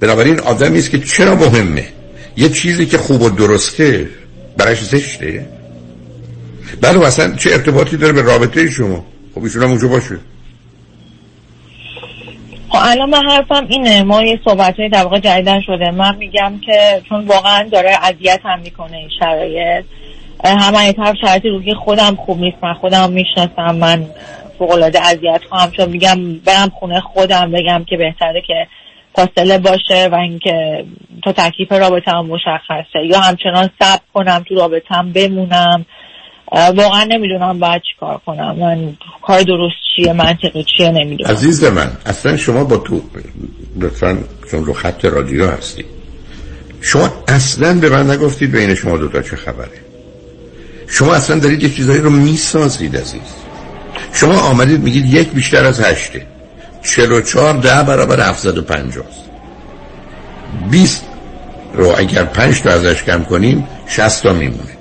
بنابراین 0.00 0.40
آدمی 0.40 0.78
است 0.78 0.90
که 0.90 0.98
چرا 0.98 1.34
مهمه؟ 1.34 1.88
یه 2.36 2.48
چیزی 2.48 2.86
که 2.86 2.98
خوب 2.98 3.22
و 3.22 3.30
درسته 3.30 4.08
برایش 4.56 4.82
زشته. 4.82 5.46
بله 6.82 7.06
اصلا 7.06 7.36
چه 7.36 7.50
ارتباطی 7.50 7.96
داره 7.96 8.12
به 8.12 8.22
رابطه 8.22 8.70
شما؟ 8.70 9.04
خب 9.34 9.44
ایشون 9.44 9.62
هم 9.62 9.68
اونجا 9.68 9.88
باشه. 9.88 10.18
خب 12.68 12.78
الان 12.80 13.10
من 13.10 13.30
حرفم 13.30 13.66
اینه. 13.68 14.02
ما 14.02 14.22
یه 14.22 14.40
صحبت 14.44 14.80
های 14.80 14.88
در 14.88 15.02
واقع 15.02 15.18
جدیدن 15.18 15.60
شده. 15.60 15.90
من 15.90 16.16
میگم 16.16 16.60
که 16.66 17.02
چون 17.08 17.26
واقعا 17.26 17.68
داره 17.72 17.90
اذیت 18.02 18.40
هم 18.44 18.60
می‌کنه 18.60 18.96
این 18.96 19.10
شرایط. 19.20 19.84
هم 20.44 20.74
از 20.74 20.92
طرف 20.92 21.14
شرایط 21.20 21.44
روحی 21.44 21.74
خودم 21.74 22.16
خوب 22.16 22.40
نیست 22.40 22.56
من 22.62 22.74
خودم 22.74 23.12
می‌شناسم. 23.12 23.74
من 23.74 24.06
فوق 24.58 24.70
العاده 24.70 25.06
اذیت 25.06 25.40
خواهم 25.48 25.70
چون 25.70 25.88
میگم 25.88 26.34
برم 26.34 26.68
خونه 26.68 27.00
خودم 27.00 27.50
بگم 27.52 27.84
که 27.84 27.96
بهتره 27.96 28.42
که 28.46 28.66
فاصله 29.14 29.58
باشه 29.58 30.08
و 30.12 30.14
اینکه 30.14 30.84
تا 31.24 31.32
تکلیف 31.32 31.72
رابطه 31.72 32.10
هم 32.10 32.26
مشخصه 32.26 33.06
یا 33.06 33.20
همچنان 33.20 33.70
صبر 33.80 34.00
کنم 34.14 34.44
تو 34.48 34.54
رابطه 34.54 34.94
هم 34.94 35.12
بمونم. 35.12 35.86
واقعا 36.52 37.04
نمی‌دونم 37.04 37.58
باید 37.58 37.82
چی 37.82 37.94
کار 38.00 38.20
کنم. 38.26 38.56
من 38.58 38.96
کار 39.22 39.42
درست 39.42 39.74
چیه 39.96 40.12
منطقی 40.12 40.64
چیه 40.76 40.90
نمی‌دونم. 40.90 41.30
عزیز 41.30 41.64
من 41.64 41.90
اصلا 42.06 42.36
شما 42.36 42.64
با 42.64 42.76
تو 42.76 43.02
لطفا 43.80 44.18
چون 44.50 44.64
رو 44.64 44.72
خط 44.72 45.04
رادیو 45.04 45.46
هستی. 45.50 45.84
شما 46.80 47.10
اصلا 47.28 47.74
به 47.74 47.88
من 47.88 48.10
نگفتید 48.10 48.52
بین 48.52 48.74
شما 48.74 48.96
دوتا 48.96 49.22
چه 49.22 49.36
خبره. 49.36 49.80
شما 50.86 51.14
اصلا 51.14 51.38
دارید 51.38 51.62
یه 51.62 51.70
چیزایی 51.70 52.00
رو 52.00 52.10
می‌سازید 52.10 52.96
عزیز. 52.96 53.34
شما 54.12 54.40
آمدید 54.40 54.80
میگید 54.80 55.14
یک 55.14 55.28
بیشتر 55.28 55.64
از 55.64 55.80
هشته 55.80 56.26
چل 56.82 57.12
و 57.12 57.20
چهار 57.20 57.54
ده 57.54 57.82
برابر 57.82 58.28
هفتصد 58.28 58.58
و 58.58 58.62
پنجاست 58.62 59.24
بیست 60.70 61.04
رو 61.74 61.94
اگر 61.98 62.24
پنج 62.24 62.62
تا 62.62 62.70
ازش 62.70 63.02
کم 63.02 63.24
کنیم 63.24 63.68
شست 63.86 64.22
تا 64.22 64.32
میمونه. 64.32 64.77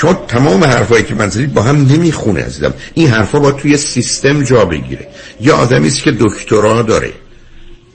شما 0.00 0.14
تمام 0.28 0.64
حرفایی 0.64 1.04
که 1.04 1.14
من 1.14 1.28
زدید 1.28 1.54
با 1.54 1.62
هم 1.62 1.76
نمی‌خونه 1.76 2.42
عزیزم. 2.42 2.74
این 2.94 3.08
حرفا 3.08 3.38
با 3.38 3.52
توی 3.52 3.76
سیستم 3.76 4.42
جا 4.42 4.64
بگیره. 4.64 5.08
یه 5.40 5.52
آدمی 5.52 5.86
است 5.86 6.02
که 6.02 6.16
دکترا 6.20 6.82
داره. 6.82 7.12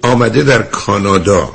آمده 0.01 0.43
در 0.43 0.61
کانادا. 0.61 1.49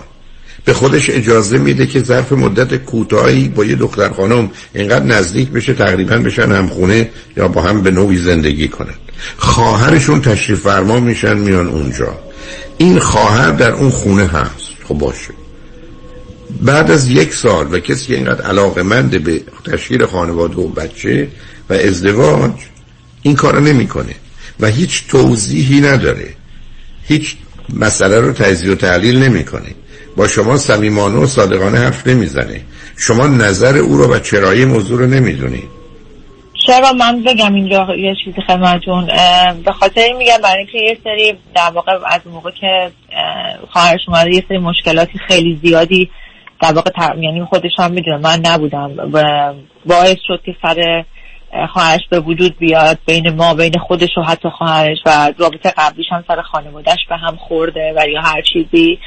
به 0.64 0.72
خودش 0.72 1.10
اجازه 1.10 1.58
میده 1.58 1.86
که 1.86 2.02
ظرف 2.02 2.32
مدت 2.32 2.74
کوتاهی 2.74 3.48
با 3.48 3.64
یه 3.64 3.76
دختر 3.76 4.08
خانم 4.08 4.50
اینقدر 4.74 5.04
نزدیک 5.04 5.48
بشه 5.48 5.74
تقریبا 5.74 6.18
بشن 6.18 6.52
هم 6.52 6.66
خونه 6.68 7.10
یا 7.36 7.48
با 7.48 7.62
هم 7.62 7.82
به 7.82 7.90
نوعی 7.90 8.18
زندگی 8.18 8.68
کنن. 8.68 8.94
خواهرشون 9.36 10.20
تشریف 10.20 10.60
فرما 10.60 11.00
میشن 11.00 11.38
میان 11.38 11.68
اونجا. 11.68 12.18
این 12.78 12.98
خواهر 12.98 13.50
در 13.50 13.72
اون 13.72 13.90
خونه 13.90 14.26
هست. 14.26 14.68
خب 14.88 14.94
باشه. 14.94 15.47
بعد 16.62 16.90
از 16.90 17.08
یک 17.08 17.34
سال 17.34 17.74
و 17.74 17.78
کسی 17.78 18.06
که 18.06 18.14
اینقدر 18.14 18.42
علاقه 18.42 18.82
منده 18.82 19.18
به 19.18 19.40
تشکیل 19.72 20.06
خانواده 20.06 20.56
و 20.56 20.68
بچه 20.68 21.28
و 21.70 21.72
ازدواج 21.72 22.52
این 23.22 23.34
کار 23.34 23.60
نمی‌کنه 23.60 24.14
و 24.60 24.66
هیچ 24.66 25.06
توضیحی 25.08 25.80
نداره. 25.80 26.28
هیچ 27.08 27.36
مسئله 27.74 28.20
رو 28.20 28.32
تجزیه 28.32 28.72
و 28.72 28.74
تحلیل 28.74 29.18
نمی‌کنه. 29.18 29.74
با 30.16 30.28
شما 30.28 30.56
صمیمانه 30.56 31.16
و 31.16 31.26
صادقانه 31.26 31.78
حرف 31.78 32.06
نمی‌زنه. 32.06 32.60
شما 32.96 33.26
نظر 33.26 33.76
او 33.76 33.96
رو 33.96 34.14
و 34.14 34.18
چرایی 34.18 34.64
موضوع 34.64 34.98
رو 34.98 35.06
نمی‌دونید 35.06 35.78
چرا 36.66 36.92
من 36.92 37.22
بگم 37.22 37.54
اینجا 37.54 37.86
یه 37.98 38.14
چیزی 38.24 38.40
خدمتتون. 38.46 39.06
به 39.64 39.72
خاطر 39.72 40.00
این 40.00 40.16
میگم 40.16 40.38
برای 40.42 40.58
اینکه 40.58 40.78
یه 40.78 40.98
سری 41.04 41.38
در 41.54 41.70
واقع 41.74 41.92
از 42.06 42.20
موقع 42.32 42.50
که 42.50 42.90
خواهرش 43.70 44.00
اومده 44.08 44.34
یه 44.34 44.44
سری 44.48 44.58
مشکلاتی 44.58 45.18
خیلی 45.28 45.58
زیادی 45.62 46.10
در 46.60 46.72
واقع 46.72 46.90
تر... 46.90 47.18
یعنی 47.18 47.44
خودش 47.44 47.72
هم 47.78 47.92
می‌دونه. 47.92 48.16
من 48.16 48.40
نبودم 48.44 48.90
و 49.12 49.22
باعث 49.86 50.16
شد 50.26 50.42
که 50.44 50.56
سر 50.62 51.04
خواهرش 51.72 52.00
به 52.10 52.20
وجود 52.20 52.58
بیاد 52.58 52.98
بین 53.06 53.34
ما 53.34 53.54
بین 53.54 53.72
خودش 53.78 54.08
و 54.18 54.22
حتی 54.22 54.48
خواهرش 54.48 54.98
و 55.06 55.32
رابطه 55.38 55.72
قبلیش 55.76 56.06
هم 56.10 56.24
سر 56.28 56.42
خانوادهش 56.42 57.06
به 57.08 57.16
هم 57.16 57.36
خورده 57.36 57.92
و 57.96 58.08
یا 58.08 58.20
هر 58.20 58.42
چیزی. 58.42 58.98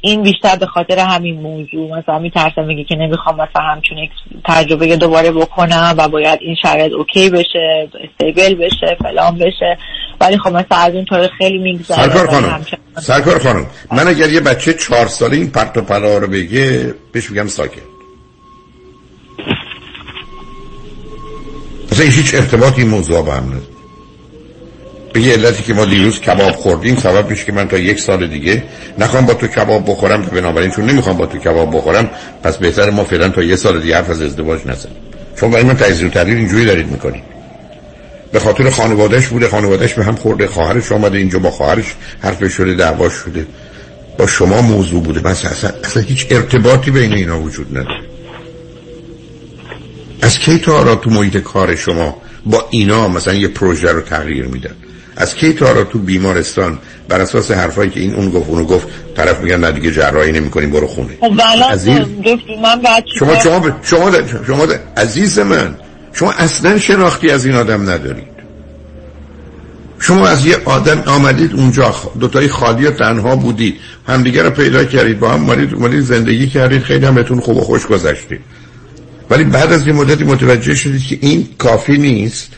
این 0.00 0.22
بیشتر 0.22 0.56
به 0.56 0.66
خاطر 0.66 0.98
همین 0.98 1.40
موضوع. 1.40 1.98
مثلا 1.98 2.18
میترسم 2.18 2.64
میگه 2.64 2.84
که 2.84 2.94
نمی‌خوام 2.94 3.34
مثلا 3.34 3.62
همچون 3.62 3.98
یک 3.98 4.10
تجربه 4.44 4.96
دوباره 4.96 5.30
بکنم 5.30 5.94
و 5.98 6.08
باید 6.08 6.38
این 6.42 6.56
شرایط 6.62 6.92
اوکی 6.92 7.30
بشه 7.30 7.88
استیبل 8.04 8.54
بشه 8.54 8.96
فلان 9.02 9.38
بشه. 9.38 9.78
ولی 10.20 10.38
خب 10.38 10.48
مثلا 10.48 10.78
از 10.78 10.94
اون 10.94 11.04
طور 11.04 11.28
خیلی 11.38 11.58
میگذره. 11.58 11.96
سرکار 11.96 12.26
خانم 12.26 12.66
سرکار 12.96 13.38
خانم 13.38 13.66
من 13.92 14.08
اگر 14.08 14.30
یه 14.30 14.40
بچه 14.40 14.72
چهار 14.72 15.06
ساله 15.06 15.36
این 15.36 15.50
پرت 15.50 15.76
و 15.76 15.82
پلا 15.82 16.18
رو 16.18 16.26
بگه 16.26 16.94
بهش 17.12 17.30
میگم 17.30 17.46
ساکت. 17.46 17.82
اصلا 21.92 22.06
هیچ 22.06 22.34
ارتباطی 22.34 22.82
این 22.82 22.90
موضوع 22.90 23.22
با 23.22 23.32
هم 23.32 23.44
نداره. 23.44 23.71
به 25.12 25.20
یه 25.20 25.32
علتی 25.32 25.62
که 25.62 25.74
ما 25.74 25.84
دیروز 25.84 26.20
کباب 26.20 26.52
خوردیم 26.52 26.96
سبب 26.96 27.30
میشه 27.30 27.44
که 27.44 27.52
من 27.52 27.68
تا 27.68 27.78
یک 27.78 28.00
سال 28.00 28.26
دیگه 28.26 28.62
نخوام 28.98 29.26
با 29.26 29.34
تو 29.34 29.46
کباب 29.46 29.90
بخورم 29.90 30.24
که 30.24 30.30
بنابراین 30.30 30.70
چون 30.70 30.90
نمی‌خوام 30.90 31.16
با 31.16 31.26
تو 31.26 31.38
کباب 31.38 31.76
بخورم 31.76 32.10
پس 32.42 32.56
بهتر 32.56 32.90
ما 32.90 33.04
فعلا 33.04 33.28
تا 33.28 33.42
یه 33.42 33.56
سال 33.56 33.80
دیگه 33.80 33.96
حرف 33.96 34.10
از 34.10 34.22
ازدواج 34.22 34.60
نزنیم. 34.66 34.96
چون 35.40 35.50
برای 35.50 35.64
من 35.64 35.76
تجزیه 35.76 36.06
و 36.06 36.10
تحلیل 36.10 36.36
اینجوری 36.36 36.64
دارید 36.64 36.86
می‌کنید. 36.86 37.22
به 38.32 38.40
خاطر 38.40 38.70
خانوادهش 38.70 39.26
بوده 39.26 39.48
خانوادهش 39.48 39.92
به 39.92 40.04
هم 40.04 40.16
خورده 40.16 40.46
خواهرش 40.46 40.92
آمده 40.92 41.18
اینجا 41.18 41.38
با 41.38 41.50
خواهرش 41.50 41.94
حرف 42.20 42.52
شده 42.52 42.74
دعوا 42.74 43.08
شده. 43.08 43.46
با 44.18 44.26
شما 44.26 44.62
موضوع 44.62 45.02
بوده. 45.02 45.20
بس 45.20 45.44
اصلا, 45.44 45.70
اصلا 45.84 46.02
هیچ 46.02 46.26
ارتباطی 46.30 46.90
بین 46.90 47.12
اینا 47.12 47.40
وجود 47.40 47.78
نداره. 47.78 48.00
از 50.22 50.38
کی 50.38 50.58
تا 50.58 50.72
حالا 50.72 50.94
تو 50.94 51.10
محیط 51.10 51.36
کار 51.36 51.76
شما 51.76 52.16
با 52.46 52.66
اینا 52.70 53.08
مثلا 53.08 53.34
یه 53.34 53.48
پروژه 53.48 53.92
رو 53.92 54.00
تغییر 54.00 54.46
میدن؟ 54.46 54.74
از 55.16 55.34
کی 55.34 55.52
تا 55.52 55.84
تو 55.84 55.98
بیمارستان 55.98 56.78
بر 57.08 57.20
اساس 57.20 57.50
حرفایی 57.50 57.90
که 57.90 58.00
این 58.00 58.14
اون 58.14 58.30
گفت 58.30 58.48
اونو 58.48 58.64
گفت 58.64 58.88
طرف 59.16 59.40
میگن 59.40 59.60
نه 59.60 59.72
دیگه 59.72 59.90
جراحی 59.90 60.32
نمی‌کنیم 60.32 60.70
برو 60.70 60.86
خونه. 60.86 61.16
خب 61.20 61.40
عزیز؟ 61.70 61.98
من 62.62 62.80
بعد 62.84 63.04
شما 63.18 63.38
شما 63.38 63.70
شما 63.82 64.10
شما, 64.12 64.44
شما 64.46 64.66
عزیز 64.96 65.38
من 65.38 65.76
شما 66.12 66.32
اصلا 66.32 66.78
شناختی 66.78 67.30
از 67.30 67.46
این 67.46 67.54
آدم 67.54 67.90
ندارید. 67.90 68.32
شما 69.98 70.28
از 70.28 70.46
یه 70.46 70.56
آدم 70.64 71.02
آمدید 71.06 71.54
اونجا 71.54 71.94
دوتایی 72.20 72.48
خالی 72.48 72.86
و 72.86 72.90
تنها 72.90 73.36
بودید. 73.36 73.76
همدیگه 74.06 74.42
رو 74.42 74.50
پیدا 74.50 74.84
کردید 74.84 75.20
با 75.20 75.30
هم 75.30 75.40
مالید, 75.40 75.78
مالید 75.78 76.00
زندگی 76.00 76.48
کردید 76.48 76.82
خیلی 76.82 77.06
هم 77.06 77.14
بهتون 77.14 77.40
خوب 77.40 77.56
و 77.56 77.60
خوش 77.60 77.86
گذشتید 77.86 78.40
ولی 79.30 79.44
بعد 79.44 79.72
از 79.72 79.86
یه 79.86 79.92
مدتی 79.92 80.24
متوجه 80.24 80.74
شدید 80.74 81.06
که 81.06 81.18
این 81.20 81.48
کافی 81.58 81.98
نیست. 81.98 82.50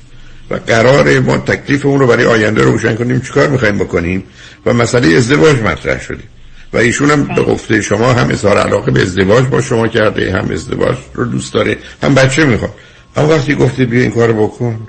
و 0.50 0.54
قرار 0.54 1.20
ما 1.20 1.38
تکلیف 1.38 1.86
اون 1.86 2.00
رو 2.00 2.06
برای 2.06 2.24
آینده 2.24 2.62
روشن 2.62 2.94
کنیم 2.94 3.20
چیکار 3.20 3.48
می‌خوایم 3.48 3.78
بکنیم؟ 3.78 4.24
و 4.66 4.72
مسئله 4.72 5.16
ازدواج 5.16 5.60
مطرح 5.60 6.00
شدیم 6.00 6.28
و 6.72 6.76
ایشون 6.76 7.10
هم 7.10 7.24
به 7.24 7.42
گفته 7.42 7.82
شما 7.82 8.12
هم 8.12 8.30
اظهار 8.30 8.58
علاقه 8.58 8.90
به 8.90 9.02
ازدواج 9.02 9.44
با 9.44 9.60
شما 9.60 9.88
کرده 9.88 10.32
هم 10.32 10.50
ازدواج 10.50 10.96
رو 11.14 11.24
دوست 11.24 11.54
داره 11.54 11.78
هم 12.02 12.14
بچه 12.14 12.44
می‌خواد. 12.44 12.74
اما 13.16 13.28
وقتی 13.28 13.54
گفته 13.54 13.84
بیا 13.84 14.02
این 14.02 14.10
کار 14.10 14.32
بکن 14.32 14.88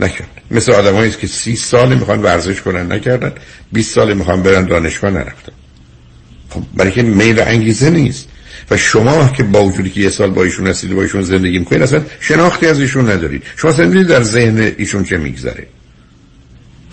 نکرد. 0.00 0.28
مثل 0.50 0.72
آدمایی 0.72 1.10
که 1.10 1.26
سی 1.26 1.56
سال 1.56 1.94
می‌خوان 1.94 2.22
ورزش 2.22 2.60
کنن 2.60 2.92
نکردن. 2.92 3.32
20 3.72 3.94
سال 3.94 4.14
می‌خوان 4.14 4.42
برن 4.42 4.66
دانشگاه 4.66 5.10
نرفتن. 5.10 5.52
خب 6.50 6.62
برای 6.74 6.92
که 6.92 7.02
میل 7.02 7.40
انگیزه 7.40 7.90
نیست. 7.90 8.28
و 8.70 8.76
شما 8.76 9.28
که 9.28 9.42
با 9.42 9.64
وجودی 9.64 9.90
که 9.90 10.00
یه 10.00 10.08
سال 10.08 10.30
با 10.30 10.42
ایشون 10.42 10.66
هستید 10.66 10.94
با 10.94 11.02
ایشون 11.02 11.22
زندگی 11.22 11.58
می‌کنید 11.58 11.82
اصلا 11.82 12.02
شناختی 12.20 12.66
از 12.66 12.80
ایشون 12.80 13.10
ندارید. 13.10 13.42
شما 13.56 13.70
اصلا 13.70 14.02
در 14.02 14.22
ذهن 14.22 14.72
ایشون 14.78 15.04
چه 15.04 15.16
میگذره؟ 15.16 15.66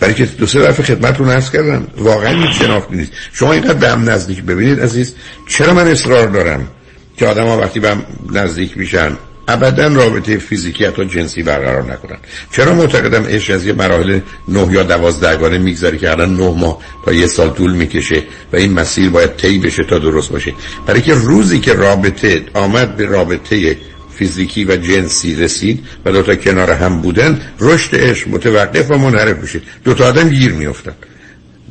برای 0.00 0.14
که 0.14 0.24
دو 0.24 0.46
سه 0.46 0.60
دفعه 0.60 0.86
خدمتتون 0.86 1.30
عرض 1.30 1.50
کردم 1.50 1.86
واقعا 1.96 2.42
هیچ 2.42 2.58
شناختی 2.62 2.96
نیست. 2.96 3.12
شما 3.32 3.52
اینقدر 3.52 3.74
به 3.74 3.88
هم 3.88 4.10
نزدیک 4.10 4.42
ببینید 4.42 4.80
عزیز 4.80 5.14
چرا 5.48 5.74
من 5.74 5.88
اصرار 5.88 6.26
دارم 6.26 6.68
که 7.16 7.26
آدم 7.26 7.46
ها 7.46 7.58
وقتی 7.58 7.80
به 7.80 7.90
هم 7.90 8.04
نزدیک 8.32 8.78
میشن 8.78 9.16
ابدا 9.48 9.86
رابطه 9.86 10.38
فیزیکی 10.38 10.84
حتی 10.84 11.04
جنسی 11.04 11.42
برقرار 11.42 11.92
نکنن. 11.92 12.18
چرا 12.52 12.74
معتقدم 12.74 13.24
عشق 13.24 13.54
از 13.54 13.66
یه 13.66 13.72
مراحل 13.72 14.20
نه 14.48 14.72
یا 14.72 14.82
دوازدهگانه 14.82 15.58
میگذره 15.58 15.98
که 15.98 16.10
الان 16.10 16.36
نه 16.36 16.50
ماه 16.50 16.78
تا 17.04 17.12
یه 17.12 17.26
سال 17.26 17.50
طول 17.50 17.72
می‌کشه 17.72 18.22
و 18.52 18.56
این 18.56 18.72
مسیر 18.72 19.10
باید 19.10 19.36
طی 19.36 19.58
بشه 19.58 19.84
تا 19.84 19.98
درست 19.98 20.30
باشه؟ 20.30 20.52
برای 20.86 21.00
که 21.00 21.14
روزی 21.14 21.60
که 21.60 21.72
رابطه 21.72 22.42
آمد 22.54 22.96
به 22.96 23.06
رابطه 23.06 23.76
فیزیکی 24.14 24.64
و 24.64 24.76
جنسی 24.76 25.34
رسید 25.34 25.84
و 26.04 26.12
دوتا 26.12 26.34
کنار 26.34 26.70
هم 26.70 27.00
بودن 27.00 27.40
رشد 27.60 27.96
عشق 27.96 28.28
متوقف 28.28 28.90
و 28.90 28.94
منحرف 28.94 29.38
میشه. 29.38 29.60
دوتا 29.84 30.08
آدم 30.08 30.28
گیر 30.28 30.52
میفتن 30.52 30.94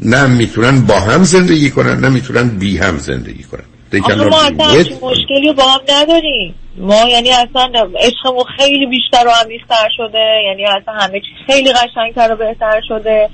نه 0.01 0.27
می‌تونن 0.27 0.81
با 0.81 0.99
هم 0.99 1.23
زندگی 1.23 1.69
کنن 1.69 1.99
نه 1.99 2.09
می‌تونن 2.09 2.49
بی 2.49 2.77
هم 2.77 2.97
زندگی 2.97 3.43
کنن. 3.43 3.63
آخه 3.99 4.15
ما 4.15 4.41
اصلا 4.41 4.97
مشکلی 5.01 5.53
با 5.57 5.63
هم 5.63 5.79
نداریم. 5.89 6.55
ما 6.77 7.09
یعنی 7.09 7.29
اصلا 7.29 7.71
عشقمون 7.99 8.43
خیلی 8.57 8.85
بیشتر 8.85 9.27
و 9.27 9.31
عمیق‌تر 9.45 9.89
شده. 9.97 10.25
یعنی 10.47 10.65
اصلا 10.65 10.93
همه 10.93 11.19
چیز 11.19 11.37
خیلی 11.47 11.73
قشنگتر 11.73 12.33
و 12.33 12.35
بهتر 12.35 12.81
شده. 12.87 13.29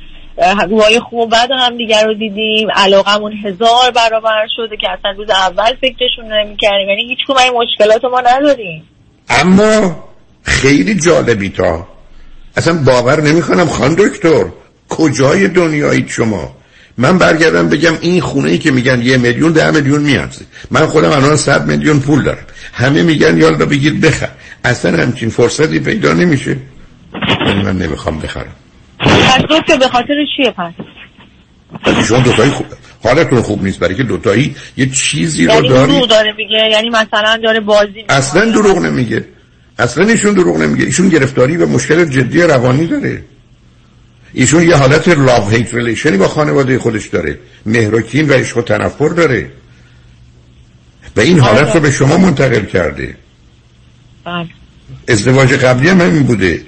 روهای 0.69 0.99
خوب 0.99 1.19
و 1.19 1.25
بد 1.25 1.49
هم 1.59 1.77
دیگر 1.77 2.05
رو 2.05 2.13
دیدیم. 2.13 2.67
علاقمون 2.75 3.33
هزار 3.45 3.91
برابر 3.95 4.47
شده 4.55 4.77
که 4.77 4.87
اصلا 4.89 5.11
روز 5.11 5.29
اول 5.29 5.75
فکرشون 5.81 6.33
نمی‌کردیم. 6.33 6.89
یعنی 6.89 7.01
هیچ 7.09 7.19
این 7.29 7.53
مشکلات 7.53 8.05
ما 8.05 8.19
نداریم. 8.19 8.83
اما 9.29 10.03
خیلی 10.43 10.99
جالبی 10.99 11.49
تا. 11.49 11.87
اصلا 12.57 12.73
باور 12.85 13.21
نمی‌کنم 13.21 13.65
خان 13.65 13.95
دکتر 13.95 14.45
کجای 14.89 15.47
دنیایید 15.47 16.07
شما؟ 16.07 16.58
من 16.99 17.17
برگردم 17.17 17.69
بگم 17.69 17.93
این 18.01 18.21
خونه 18.21 18.49
ای 18.49 18.57
که 18.57 18.71
میگن 18.71 19.01
یه 19.01 19.17
میلیون 19.17 19.51
ده 19.51 19.71
میلیون 19.71 20.01
میارزه. 20.01 20.45
من 20.71 20.85
خودم 20.85 21.11
الان 21.11 21.35
صد 21.35 21.67
میلیون 21.67 21.99
پول 21.99 22.23
دارم. 22.23 22.45
همه 22.73 23.03
میگن 23.03 23.37
یالا 23.37 23.65
بگیر 23.65 23.93
بخر. 23.93 24.29
اصلا 24.63 24.97
همچین 24.97 25.29
فرصتی 25.29 25.79
پیدا 25.79 26.13
نمیشه. 26.13 26.57
من 27.63 27.77
نمی‌خوام 27.77 28.19
بخرم. 28.19 28.55
پس 28.99 29.77
به 29.79 29.87
خاطر 29.87 30.13
چیه 30.37 30.51
پس؟ 30.51 30.73
شما 32.07 32.19
دوتایی 32.19 32.51
خوب 32.51 32.65
حالتون 33.03 33.41
خوب 33.41 33.63
نیست. 33.63 33.79
برای 33.79 33.95
که 33.95 34.03
دوتایی 34.03 34.55
یه 34.77 34.89
چیزی 34.89 35.45
رو 35.45 35.53
یعنی 35.53 35.69
داری 35.69 35.91
دروغ 35.91 36.09
داره 36.09 36.33
میگه. 36.37 36.69
یعنی 36.71 36.89
مثلا 36.89 37.37
داره 37.43 37.59
بازی 37.59 38.05
اصلا 38.09 38.51
دروغ 38.51 38.77
نمیگه. 38.77 39.25
اصلا 39.79 40.05
ایشون 40.05 40.33
دروغ 40.33 40.57
نمیگه. 40.57 40.85
ایشون 40.85 41.09
گرفتاری 41.09 41.57
و 41.57 41.65
مشکل 41.65 42.05
جدی 42.05 42.41
روانی 42.41 42.87
داره. 42.87 43.23
ایشون 44.33 44.63
یه 44.63 44.75
حالت 44.75 45.07
لاو 45.07 45.49
هیت 45.49 45.73
ریلیشنی 45.73 46.17
با 46.17 46.27
خانواده 46.27 46.79
خودش 46.79 47.07
داره. 47.07 47.39
مهرکین 47.65 48.29
و 48.29 48.33
عشق 48.33 48.57
و 48.57 48.61
تنفر 48.61 49.09
داره. 49.09 49.51
و 51.15 51.19
این 51.19 51.39
حالت 51.39 51.75
رو 51.75 51.81
به 51.81 51.91
شما 51.91 52.17
منتقل 52.17 52.65
کرده. 52.65 53.15
بله. 54.25 54.47
ازدواج 55.07 55.53
قبلی 55.53 55.89
هم 55.89 56.01
همین 56.01 56.23
بوده. 56.23 56.61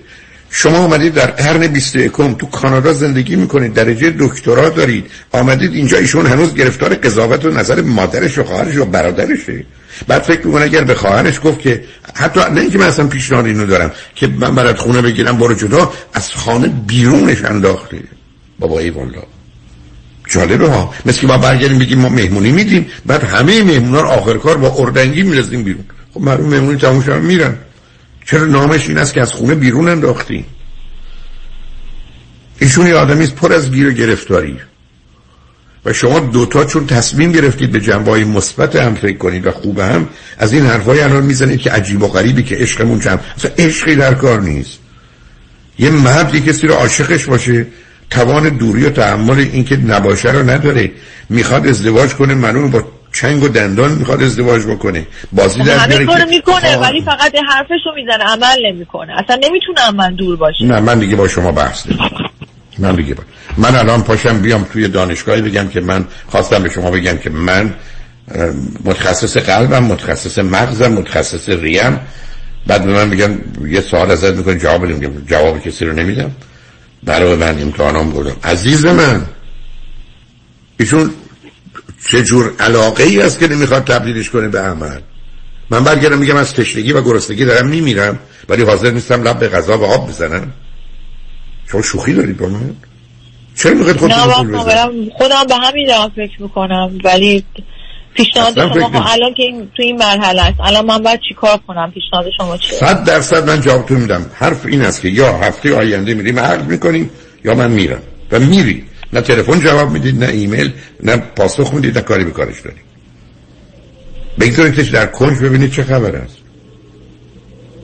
شما 0.50 0.78
آمدید 0.78 1.14
در 1.14 1.28
قرن 1.28 1.68
21 1.68 2.12
تو 2.12 2.46
کانادا 2.52 2.94
زندگی 2.94 3.36
می‌کنید 3.36 3.74
درجه 3.74 4.14
دکترا 4.20 4.70
دارید. 4.70 5.12
آمدید 5.32 5.74
اینجا 5.74 5.98
ایشون 5.98 6.26
هنوز 6.26 6.56
گرفتار 6.56 6.96
قضاوت 6.96 7.46
و 7.46 7.52
نظر 7.52 7.82
مادرش 7.82 8.38
و 8.38 8.44
خواهرش 8.44 8.78
و 8.78 8.86
برادرشه. 8.86 9.66
بعد 10.08 10.22
فکر 10.22 10.48
می‌کنه 10.48 10.64
اگر 10.64 10.84
به 10.84 10.96
خواهرش 10.96 11.40
گفت 11.44 11.60
که 11.60 11.84
حتی 12.14 12.40
نه 12.40 12.62
اینکه 12.62 12.78
من 12.78 12.86
اصلا 12.86 13.08
پیشنهاد 13.08 13.46
اینو 13.46 13.66
دارم 13.66 13.92
که 14.16 14.28
من 14.28 14.56
برات 14.56 14.80
خونه 14.80 15.02
بگیرم 15.02 15.38
برو 15.38 15.54
جدا 15.54 15.94
از 16.14 16.32
خانه 16.32 16.68
بیرونش 16.68 17.44
انداخته. 17.44 18.04
بابا 18.60 18.80
ای 18.80 18.90
والا 18.90 19.24
جالبه 20.30 20.70
ها. 20.70 20.94
مثل 21.06 21.22
که 21.22 21.28
ما 21.28 21.38
برگردیم 21.38 21.80
بگیم 21.80 22.00
ما 22.00 22.10
مهمونی 22.10 22.52
میدیم 22.52 22.86
بعد 23.06 23.24
همه 23.24 23.64
مهمونا 23.64 24.02
رو 24.02 24.08
آخر 24.08 24.38
کار 24.38 24.58
با 24.58 24.76
اردنگی 24.78 25.24
می‌رسیم 25.24 25.64
بیرون. 25.64 25.86
خب 26.14 26.22
معلوم 26.22 26.50
مهمونی 26.50 26.78
تموم 26.78 27.22
میرن. 27.22 27.58
چرا 28.26 28.46
نامش 28.46 28.88
این 28.88 28.98
است 28.98 29.14
که 29.14 29.22
از 29.22 29.32
خونه 29.34 29.56
بیرون 29.56 29.90
انداختی؟ 29.90 30.46
ایشون 32.60 32.88
یه 32.88 32.96
آدمی 32.96 33.28
پر 33.28 33.54
از 33.54 33.72
گیر 33.72 33.88
و 33.88 33.92
گرفتاری. 33.92 34.60
و 35.86 35.94
شما 35.94 36.20
دوتا 36.20 36.66
چون 36.66 36.88
تصمیم 36.88 37.32
گرفتید 37.32 37.72
به 37.72 37.80
جنبه 37.80 38.12
های 38.12 38.24
مثبت 38.24 38.76
هم 38.76 38.96
فکر 38.96 39.18
کنید 39.18 39.48
و 39.48 39.52
خوب 39.52 39.80
هم 39.80 40.10
از 40.38 40.54
این 40.54 40.66
حرفای 40.66 41.02
الان 41.02 41.24
می‌زنید 41.24 41.60
که 41.60 41.72
عجیب 41.72 42.04
و 42.04 42.08
غریبی 42.08 42.44
که 42.44 42.56
عشقمون 42.56 43.00
چند 43.00 43.20
اصلا 43.38 43.52
عشقی 43.58 43.96
در 43.96 44.14
کار 44.14 44.42
نیست. 44.42 44.80
یه 45.80 45.90
مردی 45.90 46.42
کسی 46.42 46.68
رو 46.68 46.74
عاشقش 46.74 47.26
باشه 47.26 47.68
توان 48.10 48.50
دوری 48.50 48.86
و 48.86 48.90
تحمل 48.90 49.40
اینکه 49.40 49.78
نباشه 49.78 50.32
رو 50.32 50.50
نداره. 50.50 50.92
می‌خواد 51.30 51.68
ازدواج 51.68 52.14
کنه 52.14 52.34
منو 52.34 52.68
با 52.68 52.84
چنگ 53.14 53.44
و 53.44 53.48
دندان 53.48 53.92
می‌خواد 53.92 54.24
ازدواج 54.24 54.66
بکنه. 54.66 55.08
بازی 55.32 55.60
خب 55.60 55.68
در 55.68 55.78
همه 55.78 56.06
کارو 56.06 56.30
می‌کنه 56.30 56.78
ولی 56.78 57.02
فقط 57.02 57.36
حرفشو 57.50 57.90
می‌زنه 57.96 58.24
عمل 58.24 58.74
نمی‌کنه. 58.74 59.14
اصلا 59.24 59.36
نمی‌تونه 59.36 59.92
من 59.92 60.16
دور 60.16 60.38
باشه. 60.38 60.66
نه 60.66 60.80
من 60.80 61.00
دیگه 61.00 61.16
با 61.16 61.28
شما 61.28 61.52
بحث 61.52 61.88
من 62.82 62.96
با. 62.96 63.24
من 63.58 63.76
الان 63.76 64.04
پاشم 64.04 64.42
بیام 64.42 64.64
توی 64.64 64.88
دانشگاهی 64.88 65.42
بگم 65.42 65.68
که 65.68 65.82
من 65.82 66.06
خواستم 66.28 66.64
به 66.64 66.70
شما 66.70 66.92
بگم 66.92 67.18
که 67.18 67.30
من 67.30 67.74
متخصص 68.86 69.38
قلبم 69.38 69.84
متخصص 69.84 70.40
مغزم 70.40 70.92
متخصص 70.92 71.50
ریم. 71.50 72.00
بعد 72.68 72.86
به 72.86 72.94
من 72.94 73.08
میگن 73.08 73.40
یه 73.68 73.82
سوال 73.82 74.12
ازت 74.12 74.34
می‌کنی 74.34 74.60
جواب 74.60 74.86
نمیدم 74.86 75.26
جواب 75.26 75.62
کسی 75.62 75.86
رو 75.86 75.94
نمیدم. 75.94 76.32
برای 77.04 77.36
من 77.36 77.62
امتحانام 77.62 78.10
بودم 78.10 78.36
عزیز 78.44 78.86
من. 78.86 79.26
ایشون 80.80 81.12
چه 82.10 82.22
جور 82.22 82.54
علاقه 82.60 83.04
ای 83.04 83.22
است 83.22 83.40
که 83.40 83.48
نمی‌خواد 83.48 83.84
تبدیلش 83.84 84.30
کنه 84.30 84.48
به 84.48 84.60
عمل؟ 84.60 85.00
من 85.70 85.84
برگردم 85.84 86.18
میگم 86.18 86.36
از 86.36 86.54
تشنگی 86.54 86.94
و 86.94 87.02
گرسنگی 87.02 87.46
دارم 87.46 87.68
میمیرم 87.68 88.20
ولی 88.50 88.64
حاضر 88.64 88.92
نیستم 88.92 89.24
لب 89.24 89.40
به 89.40 89.50
غذا 89.50 89.78
و 89.78 89.84
آب 89.84 90.10
بزنم. 90.10 90.52
شما 91.72 91.82
شوخی 91.82 92.14
دارید 92.14 92.38
با 92.38 92.48
من؟ 92.48 92.76
چرا 93.56 93.74
می‌خواید 93.74 93.98
خودتون 93.98 95.10
خودم 95.18 95.44
به 95.48 95.56
همین 95.56 95.88
دارم 95.88 96.12
فکر 96.16 96.42
می‌کنم 96.42 96.98
ولی 97.04 97.44
پیشنهاد 98.14 98.54
شما 98.74 99.06
الان 99.10 99.34
که 99.34 99.44
این 99.44 99.70
تو 99.78 99.84
این 99.84 99.98
مرحله 99.98 100.42
است. 100.42 100.60
الان 100.60 100.86
من 100.86 100.98
باید 100.98 101.20
چیکار 101.30 101.60
کنم؟ 101.68 101.92
پیشنهاد 101.94 102.26
شما 102.38 102.58
چیه؟ 102.58 102.78
صد 102.78 103.04
درصد 103.04 103.50
من 103.50 103.62
جوابتون 103.62 104.02
میدم. 104.02 104.26
حرف 104.34 104.66
این 104.66 104.82
است 104.82 105.02
که 105.02 105.10
یا 105.10 105.38
هفته 105.38 105.76
آینده 105.76 106.14
میریم 106.14 106.40
عقد 106.40 106.68
می‌کنیم 106.68 107.10
یا 107.46 107.56
من 107.56 107.72
میرم. 107.72 108.02
و 108.32 108.40
میری. 108.40 108.84
نه 109.14 109.22
تلفن 109.22 109.60
جواب 109.60 109.92
می‌دید 109.92 110.24
نه 110.24 110.30
ایمیل 110.30 110.74
نه 111.04 111.18
پاسخ 111.18 111.74
می‌دید 111.74 111.98
نه 111.98 112.04
کاری 112.04 112.24
به 112.24 112.32
کارش 112.32 112.62
دارید 112.62 112.82
بگذارید 114.40 114.92
در 114.92 115.06
کنج 115.06 115.40
ببینید 115.40 115.72
چه 115.72 115.84
خبر 115.84 116.16
است. 116.16 116.38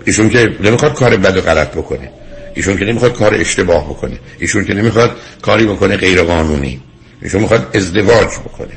ایشون 0.06 0.30
که 0.30 0.56
نمی‌خواد 0.64 0.94
کار 0.94 1.18
بد 1.18 1.38
و 1.38 1.42
غلط 1.42 1.72
بکنه. 1.72 2.12
ایشون 2.58 2.78
که 2.78 2.86
نمی‌خواد 2.86 3.18
کار 3.18 3.34
اشتباه 3.34 3.90
بکنه. 3.90 4.20
ایشون 4.40 4.66
که 4.66 4.74
نمی‌خواد 4.74 5.12
کاری 5.42 5.66
بکنه 5.66 5.98
غیر 5.98 6.24
قانونی 6.24 6.82
ایشون 7.22 7.42
می‌خواد 7.42 7.72
ازدواج 7.74 8.28
بکنه. 8.28 8.74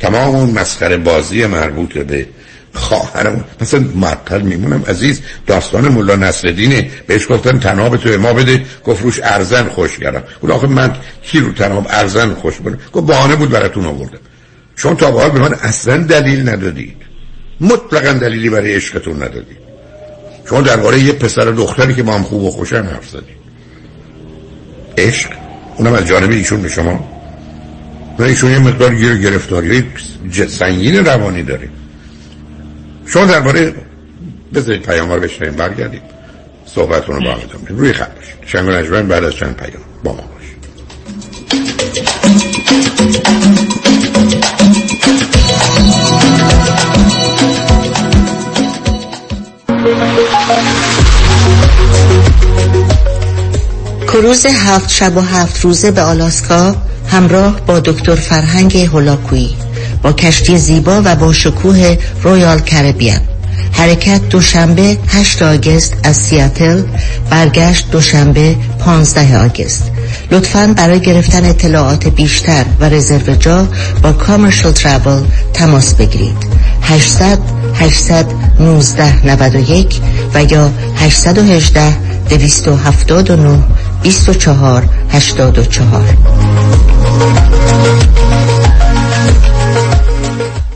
تمام 0.00 0.34
اون 0.34 0.50
مسخره 0.50 0.96
بازی 0.96 1.46
مربوط 1.46 1.98
به 1.98 2.26
خواهرم 2.74 3.44
مثلا 3.60 3.84
معطل 3.94 4.40
میمونم 4.40 4.84
عزیز. 4.88 5.20
داستان 5.46 5.88
مولا 5.88 6.16
نصرالدینه. 6.16 6.90
بهش 7.06 7.26
گفتن 7.28 7.58
تناب 7.58 7.96
تو 7.96 8.18
ما 8.18 8.32
بده. 8.32 8.64
گفت 8.84 9.02
روش 9.02 9.20
ارزن 9.22 9.68
خوش 9.68 9.98
کردم. 9.98 10.22
اون 10.40 10.52
آخه 10.52 10.66
من 10.66 10.96
کی 11.22 11.40
رو 11.40 11.52
تناب 11.52 11.86
ارزن 11.90 12.34
خوش 12.34 12.60
بده 12.60 12.78
گفت 12.92 13.06
بهانه 13.06 13.36
بود 13.36 13.50
براتون 13.50 13.86
آوردم. 13.86 14.18
شما 14.76 14.94
تا 14.94 15.28
به 15.28 15.40
من 15.40 15.54
اصلا 15.54 15.96
دلیل 15.96 16.48
ندادید. 16.48 16.96
مطلقا 17.60 18.12
دلیلی 18.12 18.50
برای 18.50 18.74
عشقتون 18.74 19.16
ندادید. 19.16 19.69
شما 20.50 20.60
درباره 20.60 21.00
یه 21.00 21.12
پسر 21.12 21.48
و 21.48 21.52
دختری 21.52 21.94
که 21.94 22.02
با 22.02 22.12
هم 22.12 22.22
خوب 22.22 22.42
و 22.42 22.50
خوشن 22.50 22.82
حرف 22.82 23.08
زدید 23.08 23.36
عشق. 24.98 25.30
اونم 25.76 25.92
از 25.92 26.06
جانب 26.06 26.30
ایشون 26.30 26.62
به 26.62 26.68
شما. 26.68 27.08
نه 28.18 28.26
ایشون 28.26 28.50
یه 28.50 28.58
مقدار 28.58 28.94
گیر 28.94 29.16
گرفتاری 29.16 29.84
سنگین 30.48 31.06
روانی 31.06 31.42
داره. 31.42 31.68
شما 33.06 33.24
درباره 33.24 33.74
بذارید 34.54 34.82
پیام 34.82 35.12
رو 35.12 35.20
بشنیم 35.20 35.52
برگردید 35.52 36.02
صحبتون 36.66 37.16
رو 37.16 37.22
با 37.22 37.30
هم 37.30 37.40
روی 37.68 37.92
خط 37.92 38.14
باشید. 38.14 38.34
شنگ 38.46 38.68
و 38.90 39.02
بعد 39.02 39.24
از 39.24 39.34
چند 39.34 39.56
پیام 39.56 39.82
با 40.04 40.12
ما 40.12 40.24
باشید. 40.34 40.60
کروز 54.06 54.46
هفت 54.46 54.90
شب 54.90 55.16
و 55.16 55.20
هفت 55.20 55.60
روزه 55.60 55.90
به 55.90 56.02
آلاسکا 56.02 56.76
همراه 57.08 57.60
با 57.66 57.80
دکتر 57.80 58.14
فرهنگ 58.14 58.76
هولاکویی 58.76 59.56
با 60.02 60.12
کشتی 60.12 60.58
زیبا 60.58 61.02
و 61.04 61.16
با 61.16 61.32
شکوه 61.32 61.96
رویال 62.22 62.60
کربیان 62.60 63.20
حرکت 63.72 64.28
دوشنبه 64.28 64.98
8 65.08 65.42
آگست 65.42 65.96
از 66.04 66.16
سیاتل 66.16 66.82
برگشت 67.30 67.90
دوشنبه 67.90 68.56
15 68.78 69.38
آگست. 69.38 69.90
لطفا 70.30 70.74
برای 70.76 71.00
گرفتن 71.00 71.44
اطلاعات 71.44 72.08
بیشتر 72.08 72.64
و 72.80 72.84
رزرو 72.84 73.34
جا 73.34 73.68
با 74.02 74.12
کامرشل 74.12 74.72
ترابل 74.72 75.22
تماس 75.52 75.94
بگیرید. 75.94 76.36
800 76.82 77.38
819 77.74 79.26
91 79.26 80.00
و 80.34 80.44
یا 80.44 80.70
818 80.96 81.96
279 82.28 83.58
24 84.02 84.88
84 85.12 86.04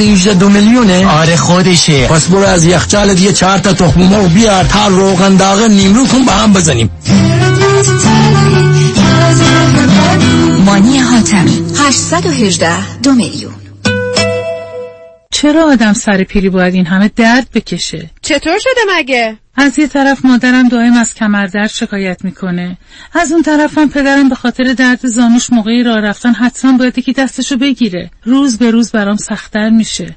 818 0.00 0.34
دو 0.34 0.48
میلیونه؟ 0.48 1.06
آره 1.06 1.36
خودشه. 1.36 2.06
پس 2.06 2.26
برو 2.26 2.44
از 2.44 2.64
یخچال 2.64 3.18
یه 3.18 3.32
چهار 3.32 3.58
تا 3.58 3.72
تخم 3.72 4.00
مرغ 4.00 4.32
بیار 4.32 4.64
تا 4.64 4.88
روغن 4.88 5.36
داغ 5.36 5.62
نیمرو 5.62 6.06
کن 6.06 6.24
با 6.24 6.32
هم 6.32 6.52
بزنیم. 6.52 6.90
مانی 10.66 10.98
حاتمی 10.98 11.62
818 11.76 12.98
دو 13.02 13.12
میلیون. 13.12 13.59
چرا 15.40 15.64
آدم 15.64 15.92
سر 15.92 16.24
پیری 16.24 16.48
باید 16.48 16.74
این 16.74 16.86
همه 16.86 17.10
درد 17.16 17.48
بکشه؟ 17.54 18.10
چطور 18.22 18.58
شده 18.58 18.80
مگه؟ 18.96 19.36
از 19.54 19.78
یه 19.78 19.86
طرف 19.86 20.24
مادرم 20.24 20.68
دائم 20.68 20.92
از 20.92 21.14
کمردرد 21.14 21.70
شکایت 21.70 22.24
می‌کنه 22.24 22.78
از 23.12 23.32
اون 23.32 23.42
طرفم 23.42 23.88
پدرم 23.88 24.28
به 24.28 24.34
خاطر 24.34 24.64
درد 24.72 25.06
زانوش 25.06 25.52
موقعی 25.52 25.82
راه 25.82 26.00
رفتن 26.00 26.32
حتما 26.32 26.78
باید 26.78 26.98
یکی 26.98 27.12
دستشو 27.12 27.56
بگیره 27.56 28.10
روز 28.24 28.58
به 28.58 28.70
روز 28.70 28.92
برام 28.92 29.16
سختتر 29.16 29.70
میشه 29.70 30.16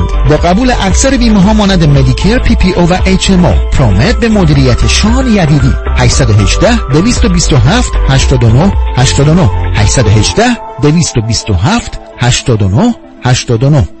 با 0.29 0.37
قبول 0.37 0.71
اکثر 0.81 1.17
بیمه 1.17 1.41
ها 1.41 1.53
مانند 1.53 1.83
Medicare 1.83 2.39
PPO 2.39 2.89
و 2.89 2.97
HMO 3.05 3.55
پرومت 3.73 4.15
به 4.19 4.29
مدیریت 4.29 4.87
شان 4.87 5.27
یدیدی. 5.27 5.73
818 5.97 6.77
227 6.93 7.91
89 8.09 8.73
89 8.97 9.49
818 9.75 10.43
227 10.81 11.99
89 12.19 12.95
89 13.23 14.00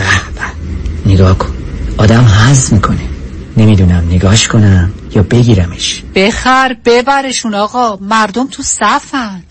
به 0.00 0.06
به. 0.34 1.12
نگاه 1.12 1.38
کن. 1.38 1.52
آدم 1.98 2.24
حظ 2.24 2.72
می‌کنه. 2.72 3.08
نمی‌دونم 3.56 4.04
نگاش 4.10 4.48
کنم 4.48 4.92
یا 5.14 5.22
بگیرمش. 5.22 6.02
بخر 6.14 6.76
ببرشون 6.84 7.54
آقا. 7.54 7.96
مردم 7.96 8.46
تو 8.46 8.62
صفن. 8.62 9.42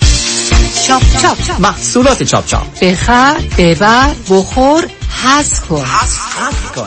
چاپ 0.87 1.01
چاپ 1.21 1.41
چاپ. 1.43 1.61
محصولات 1.61 2.23
چاپ 2.23 2.45
چاپ. 2.45 2.79
بخر 2.81 3.37
ببر 3.57 4.09
بخور 4.29 4.83
حظ 5.23 5.59
کن. 5.59 5.85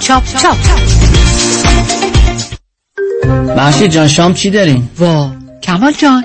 چاپ 0.01 0.22
چاپ. 0.43 0.56
محشید 3.56 3.90
جان 3.90 4.09
شام 4.09 4.34
چی 4.34 4.51
دارین؟ 4.51 4.89
وا. 4.98 5.30
کمال 5.62 5.93
جان. 5.93 6.24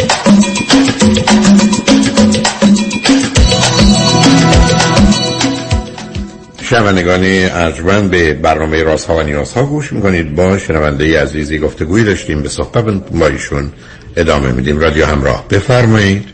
شنوندگان 6.71 7.23
ارجمند 7.51 8.11
به 8.11 8.33
برنامه 8.33 8.83
راست 8.83 9.07
ها 9.07 9.15
و 9.15 9.21
نیاز 9.21 9.53
ها 9.53 9.65
گوش 9.65 9.93
می‌کنید. 9.93 10.35
با 10.35 10.57
شنونده 10.57 11.21
عزیزی 11.21 11.59
گفتگوی 11.59 12.03
داشتیم 12.03 12.41
به 12.43 12.49
صحبت 12.49 12.83
با 13.09 13.27
ایشون 13.27 13.71
ادامه 14.15 14.51
میدیم. 14.51 14.79
رادیو 14.79 15.05
همراه. 15.05 15.47
بفرمایید. 15.49 16.25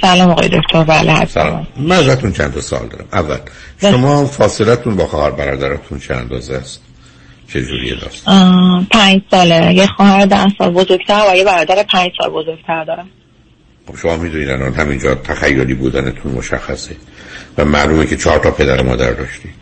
سلام 0.00 0.30
آقای 0.30 0.48
دکتر. 0.48 0.84
بله 0.84 1.26
سلام. 1.26 1.66
من 1.76 1.96
ازتون 1.96 2.32
چند 2.32 2.54
تا 2.54 2.60
سال 2.60 2.88
دارم. 2.88 3.04
اول 3.12 3.38
شما 3.80 4.26
فاصلتون 4.26 4.96
با 4.96 5.06
خواهر 5.06 5.30
برادرتون 5.30 5.98
چند 5.98 6.18
اندازه 6.18 6.54
است؟ 6.54 6.80
چجوریه 7.48 7.94
داست؟ 7.94 8.24
پنج 8.90 9.22
ساله. 9.30 9.74
یه 9.74 9.86
خواهر 9.86 10.26
ده 10.26 10.46
سال 10.58 10.70
بزرگتر 10.70 11.22
و 11.32 11.36
یه 11.36 11.44
برادر 11.44 11.82
پنج 11.92 12.10
سال 12.22 12.30
بزرگتر 12.30 12.84
دارم. 12.84 13.08
خب 13.86 13.96
شما 13.96 14.16
می‌دونید 14.16 14.50
الان 14.50 14.74
همینجا 14.74 15.14
تخیلی 15.14 15.74
بودنتون 15.74 16.32
مشخصه. 16.32 16.96
و 17.58 17.64
معلومه 17.64 18.06
که 18.06 18.16
چهار 18.16 18.38
تا 18.38 18.50
پدر 18.50 18.80
و 18.80 18.84
مادر 18.84 19.12
داشتید 19.12 19.54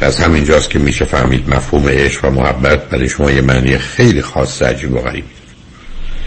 از 0.00 0.18
همینجاست 0.18 0.70
که 0.70 0.78
میشه 0.78 1.04
فهمید 1.04 1.54
مفهوم 1.54 1.88
عشق 1.88 2.24
و 2.24 2.30
محبت 2.30 2.88
برای 2.88 3.08
شما 3.08 3.30
یه 3.30 3.40
معنی 3.40 3.78
خیلی 3.78 4.22
خاص 4.22 4.62
عجیب 4.62 4.92
و 4.92 4.98
غریبی 4.98 5.28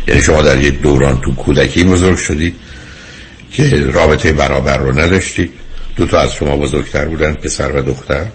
یعنی 0.07 0.21
شما 0.21 0.41
در 0.41 0.61
یک 0.61 0.81
دوران 0.81 1.21
تو 1.21 1.35
کودکی 1.35 1.83
بزرگ 1.83 2.17
شدید 2.17 2.55
که 3.51 3.85
رابطه 3.93 4.33
برابر 4.33 4.77
رو 4.77 4.99
نداشتید 4.99 5.53
دو 5.95 6.05
تا 6.05 6.19
از 6.19 6.33
شما 6.33 6.57
بزرگتر 6.57 7.05
بودن 7.05 7.33
پسر 7.33 7.71
و 7.71 7.81
دختر. 7.81 8.25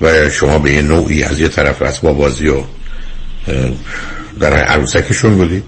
و 0.00 0.30
شما 0.30 0.58
به 0.58 0.72
یه 0.72 0.82
نوعی 0.82 1.22
از 1.22 1.40
یه 1.40 1.48
طرف 1.48 1.82
اسباب 1.82 2.18
بازی 2.18 2.48
و 2.48 2.62
در 4.40 4.54
عروسکشون 4.54 5.36
بودید 5.36 5.64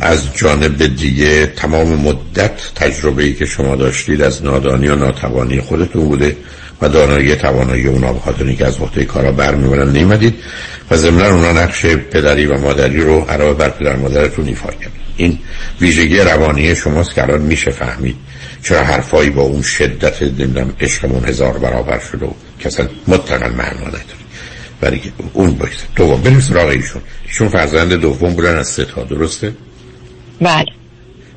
از 0.00 0.36
جانب 0.36 0.86
دیگه 0.96 1.46
تمام 1.46 1.88
مدت 1.88 2.74
تجربه 2.74 3.22
ای 3.22 3.34
که 3.34 3.46
شما 3.46 3.76
داشتید 3.76 4.22
از 4.22 4.44
نادانی 4.44 4.88
و 4.88 4.96
ناتوانی 4.96 5.60
خودتون 5.60 6.04
بوده 6.04 6.36
و 6.82 6.88
دانایی 6.88 7.36
توانایی 7.36 7.86
اونا 7.86 8.12
به 8.12 8.20
خاطر 8.20 8.52
که 8.52 8.66
از 8.66 8.80
وقتی 8.80 9.04
کارا 9.04 9.32
برمیبرن 9.32 9.88
نیمدید 9.88 10.34
و 10.90 10.96
ضمن 10.96 11.22
اونا 11.22 11.52
نقش 11.52 11.86
پدری 11.86 12.46
و 12.46 12.58
مادری 12.58 13.00
رو 13.00 13.20
علاوه 13.20 13.54
بر 13.54 13.68
پدر 13.68 13.96
مادرتون 13.96 14.48
ایفا 14.48 14.70
کرد 14.70 14.92
این 15.16 15.38
ویژگی 15.80 16.18
روانی 16.18 16.74
شماست 16.74 17.14
که 17.14 17.22
الان 17.22 17.40
میشه 17.40 17.70
فهمید 17.70 18.16
چرا 18.62 18.84
حرفایی 18.84 19.30
با 19.30 19.42
اون 19.42 19.62
شدت 19.62 20.22
نمی‌دونم 20.22 20.72
عشقمون 20.80 21.24
هزار 21.24 21.58
برابر 21.58 22.00
شده 22.12 22.26
و 22.26 22.30
کسا 22.60 22.84
مطلقا 23.08 23.48
معنا 23.48 23.80
نداره 23.80 24.24
برای 24.80 25.00
اون 25.32 25.54
باید 25.54 25.72
دوم 25.96 26.22
بریم 26.22 26.40
سراغ 26.40 26.68
ایشون. 26.68 27.02
ایشون 27.26 27.48
فرزند 27.48 27.92
دوم 27.92 28.34
بودن 28.34 28.58
از 28.58 28.68
سه 28.68 28.84
تا 28.84 29.02
درسته؟ 29.02 29.52
بله. 30.40 30.66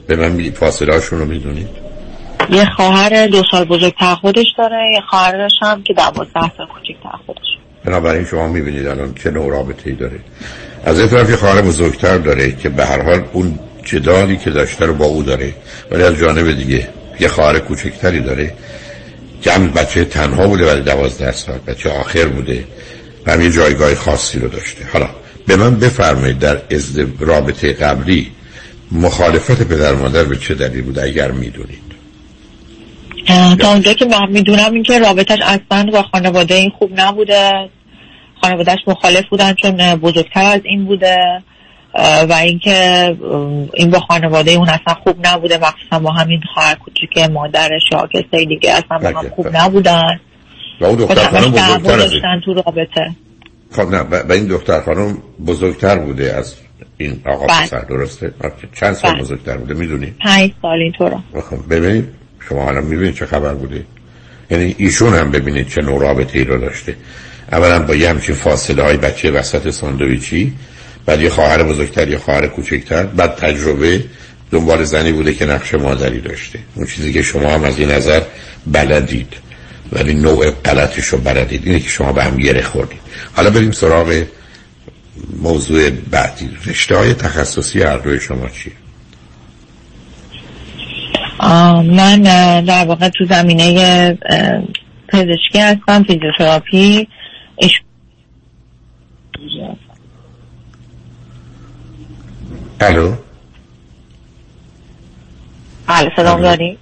به 0.07 0.15
من 0.15 0.51
فاصله 0.51 0.93
هاشون 0.93 1.19
رو 1.19 1.25
می‌دونید؟ 1.25 1.67
یه 2.49 2.65
خواهر 2.65 3.27
دو 3.27 3.43
سال 3.51 3.65
بزرگتر 3.65 4.15
خودش 4.15 4.45
داره 4.57 4.89
یه 4.93 5.01
خواهرش 5.09 5.51
هم 5.61 5.83
که 5.83 5.93
دوازده 5.93 6.51
سال 6.57 6.67
کوچکتر 6.67 7.17
خودش. 7.25 7.47
بنابراین 7.85 8.25
شما 8.25 8.47
می‌بینید 8.47 8.87
الان 8.87 9.13
چه 9.13 9.31
نوع 9.31 9.51
رابطه 9.51 9.89
ای 9.89 9.95
داره. 9.95 10.19
از 10.85 10.99
این 10.99 11.09
طرف 11.09 11.29
یه 11.29 11.35
خواهر 11.35 11.61
بزرگتر 11.61 12.17
داره 12.17 12.51
که 12.51 12.69
به 12.69 12.85
هر 12.85 13.01
حال 13.01 13.23
اون 13.33 13.59
جدالی 13.83 14.37
که 14.37 14.49
داشته 14.49 14.85
رو 14.85 14.93
با 14.93 15.05
او 15.05 15.23
داره 15.23 15.53
ولی 15.91 16.03
از 16.03 16.15
جانب 16.15 16.51
دیگه 16.51 16.89
یه 17.19 17.27
خواهر 17.27 17.59
کوچکتری 17.59 18.19
داره 18.19 18.53
که 19.41 19.51
هم 19.51 19.71
بچه 19.71 20.05
تنها 20.05 20.47
بوده 20.47 20.71
ولی 20.71 20.81
دوازده 20.81 21.31
سال 21.31 21.59
بچه 21.67 21.89
آخر 21.89 22.25
بوده 22.25 22.63
و 23.25 23.31
هم 23.31 23.41
یه 23.41 23.51
جایگاه 23.51 23.95
خاصی 23.95 24.39
رو 24.39 24.47
داشته. 24.47 24.85
حالا 24.93 25.09
به 25.47 25.55
من 25.55 25.75
بفرمایید 25.75 26.39
در 26.39 26.61
ازد 26.71 27.07
رابطه 27.19 27.73
قبلی 27.73 28.31
مخالفت 28.91 29.63
پدر 29.63 29.93
مادر 29.93 30.23
به 30.23 30.37
چه 30.37 30.55
دلیل 30.55 30.81
بود 30.81 30.99
اگر 30.99 31.31
می‌دونید؟ 31.31 31.87
تا 33.59 33.71
اونجا 33.71 33.93
که 33.93 34.05
من 34.05 34.31
می‌دونم 34.31 34.73
این 34.73 34.83
که 34.83 34.99
رابطش 34.99 35.39
اصلا 35.41 35.91
با 35.91 36.03
خانواده 36.03 36.55
این 36.55 36.69
خوب 36.79 36.91
نبوده. 36.95 37.69
خانوادهش 38.41 38.79
مخالف 38.87 39.23
بودن 39.29 39.53
چون 39.53 39.95
بزرگتر 39.95 40.45
از 40.45 40.61
این 40.63 40.85
بوده. 40.85 41.17
و 42.29 42.33
اینکه 42.33 43.15
این 43.73 43.89
با 43.89 43.99
خانواده 43.99 44.51
اون 44.51 44.69
اصلا 44.69 44.93
خوب 45.03 45.27
نبوده. 45.27 45.57
مخصوصا 45.57 45.99
با 45.99 46.11
همین 46.11 46.41
خواهر 46.53 46.75
کوچیک 46.75 47.17
مادرش 47.17 47.81
یا 47.91 48.07
کسی 48.13 48.45
دیگه 48.45 48.71
اصلا 48.71 49.11
با 49.11 49.19
هم 49.19 49.29
خوب 49.29 49.47
نبودن. 49.57 50.19
و 50.81 50.85
اون 50.85 50.95
دختر 50.95 51.27
خانم 51.27 51.51
بزرگتر 51.51 51.99
از 51.99 52.13
این. 52.13 52.21
تو 52.45 52.53
رابطه. 52.53 53.15
خب 53.71 53.81
نه 53.81 53.99
و 53.99 54.31
این 54.31 54.47
دختر 54.47 54.81
خانم 54.81 55.17
بزرگتر 55.47 55.97
بوده 55.97 56.33
از 56.33 56.55
این 56.97 57.21
آقا 57.25 57.47
پسر 57.47 57.79
درسته؟ 57.79 58.31
چند 58.73 58.93
سال 58.93 59.11
بله. 59.11 59.21
بزرگتر 59.21 59.57
بوده 59.57 59.73
می‌دونی؟ 59.73 60.13
پنج 60.23 60.51
سال 60.61 60.81
اینطور 60.81 61.11
خب 61.49 61.75
ببینید 61.75 62.05
شما 62.49 62.67
الان 62.67 62.83
می‌بینید 62.83 63.15
چه 63.15 63.25
خبر 63.25 63.53
بوده؟ 63.53 63.85
یعنی 64.49 64.75
ایشون 64.77 65.13
هم 65.13 65.31
ببینید 65.31 65.67
چه 65.67 65.81
نوع 65.81 66.01
رابطه 66.01 66.39
ای 66.39 66.45
رو 66.45 66.57
داشته. 66.57 66.95
اولا 67.51 67.79
با 67.79 67.95
یه 67.95 68.09
همچین 68.09 68.35
فاصله 68.35 68.83
های 68.83 68.97
بچه 68.97 69.31
وسط 69.31 69.69
ساندویچی 69.69 70.53
بعد 71.05 71.21
یه 71.21 71.29
خواهر 71.29 71.63
بزرگتر 71.63 72.07
یه 72.07 72.17
خواهر 72.17 72.47
کوچکتر 72.47 73.03
بعد 73.03 73.35
تجربه 73.35 74.03
دنبال 74.51 74.83
زنی 74.83 75.11
بوده 75.11 75.33
که 75.33 75.45
نقش 75.45 75.73
مادری 75.73 76.21
داشته. 76.21 76.59
اون 76.75 76.85
چیزی 76.85 77.13
که 77.13 77.21
شما 77.21 77.49
هم 77.49 77.63
از 77.63 77.79
این 77.79 77.91
نظر 77.91 78.21
بلدید 78.67 79.33
ولی 79.91 80.13
نوع 80.13 80.51
غلطش 80.51 81.05
رو 81.05 81.17
بلدید. 81.17 81.61
اینه 81.65 81.79
که 81.79 81.89
شما 81.89 82.11
به 82.13 82.23
هم 82.23 82.37
گره 82.37 82.61
خوردید. 82.61 82.99
حالا 83.33 83.49
بریم 83.49 83.71
سراغ 83.71 84.23
موضوع 85.41 85.89
بعدی. 85.89 86.49
رشته 86.65 86.97
های 86.97 87.13
تخصصی 87.13 87.83
هر 87.83 87.97
دوی 87.97 88.19
شما 88.19 88.49
چیه؟ 88.49 88.73
من 91.83 92.21
در 92.61 92.85
واقع 92.85 93.09
تو 93.09 93.25
زمینه 93.25 94.17
پزشکی 95.07 95.59
هستم 95.59 96.03
فیزیوتراپی. 96.03 97.07
ایش... 97.55 97.81
الو؟ 102.81 103.13
بله 105.87 106.09
صدام 106.15 106.41
داری؟ 106.41 106.77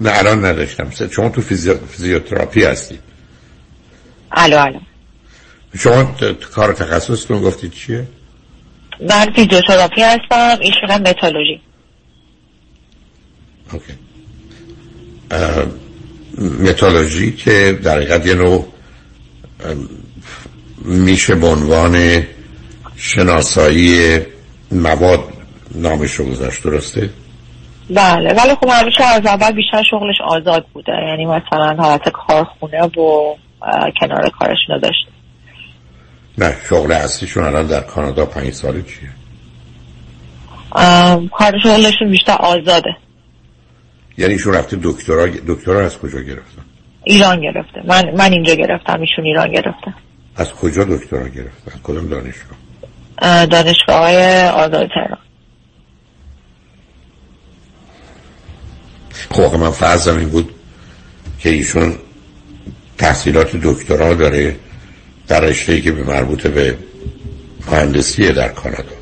نه 0.00 0.10
الان 0.18 0.44
نداشتم. 0.44 0.90
شما 1.10 1.28
تو 1.28 1.40
فیزیو... 1.40 1.74
فیزیوتراپی 1.86 2.64
هستید 2.64 3.00
الو 4.32 4.58
الو. 4.58 4.78
شما 5.78 6.14
کار 6.54 6.72
تخصصتون 6.72 7.42
گفتید 7.42 7.72
چیه؟ 7.72 8.06
من 9.08 9.32
فیزیوتراپی 9.36 10.02
هستم 10.02 10.58
ایشون 10.60 10.90
هم 10.90 11.00
متالورژی. 11.00 11.60
اوکی. 13.72 13.92
متالوژی 16.60 17.32
که 17.32 17.78
در 17.82 17.96
حقیقت 17.96 18.26
یه 18.26 18.34
نوع 18.34 18.66
میشه 20.84 21.34
به 21.34 21.46
عنوان 21.46 22.24
شناسایی 22.96 24.18
مواد 24.72 25.20
نامش 25.74 26.12
رو 26.12 26.24
گذاشت 26.24 26.62
درسته؟ 26.62 27.10
بله 27.90 28.34
ولی 28.34 28.54
خب 28.54 28.68
همیشه 28.68 29.04
از 29.04 29.26
اول 29.26 29.52
بیشتر 29.52 29.82
شغلش 29.90 30.20
آزاد 30.24 30.66
بوده. 30.72 30.92
یعنی 31.08 31.26
مثلا 31.26 31.74
حالت 31.78 32.08
کارخونه 32.08 32.82
و 32.82 33.34
کنار 34.00 34.28
کارش 34.28 34.58
نداشت 34.68 35.09
نه 36.40 36.56
شغل 36.68 36.92
اصلیشون 36.92 37.44
الان 37.44 37.66
در 37.66 37.80
کانادا 37.80 38.26
پنج 38.26 38.52
ساله 38.52 38.82
چیه؟ 38.82 39.10
کار 41.32 41.52
شغلشون 41.62 42.10
بیشتر 42.10 42.36
آزاده 42.40 42.96
یعنی 44.18 44.32
ایشون 44.32 44.54
رفته 44.54 44.78
دکترا 44.82 45.26
دکترا 45.26 45.84
از 45.86 45.98
کجا 45.98 46.20
گرفتن؟ 46.20 46.62
ایران 47.04 47.40
گرفته 47.40 47.82
من 47.84 48.10
من 48.16 48.32
اینجا 48.32 48.54
گرفتم 48.54 49.00
ایشون 49.00 49.24
ایران 49.24 49.52
گرفته 49.52 49.94
از 50.36 50.52
کجا 50.52 50.84
دکترا 50.84 51.28
گرفتن؟ 51.28 51.72
از 51.74 51.82
کدوم 51.82 52.08
دانشگاه؟ 52.08 52.58
اه، 53.18 53.46
دانشگاه 53.46 53.98
های 53.98 54.48
آزاد 54.48 54.88
تهران 54.88 55.18
خب 59.30 59.56
من 59.56 59.70
فرضم 59.70 60.18
این 60.18 60.28
بود 60.28 60.54
که 61.38 61.48
ایشون 61.48 61.94
تحصیلات 62.98 63.56
دکترا 63.56 64.14
داره 64.14 64.56
در 65.30 65.40
رشته 65.40 65.80
که 65.80 65.92
به 65.92 66.02
مربوط 66.02 66.46
به 66.46 66.76
مهندسیه 67.70 68.32
در 68.32 68.48
کانادا. 68.48 69.00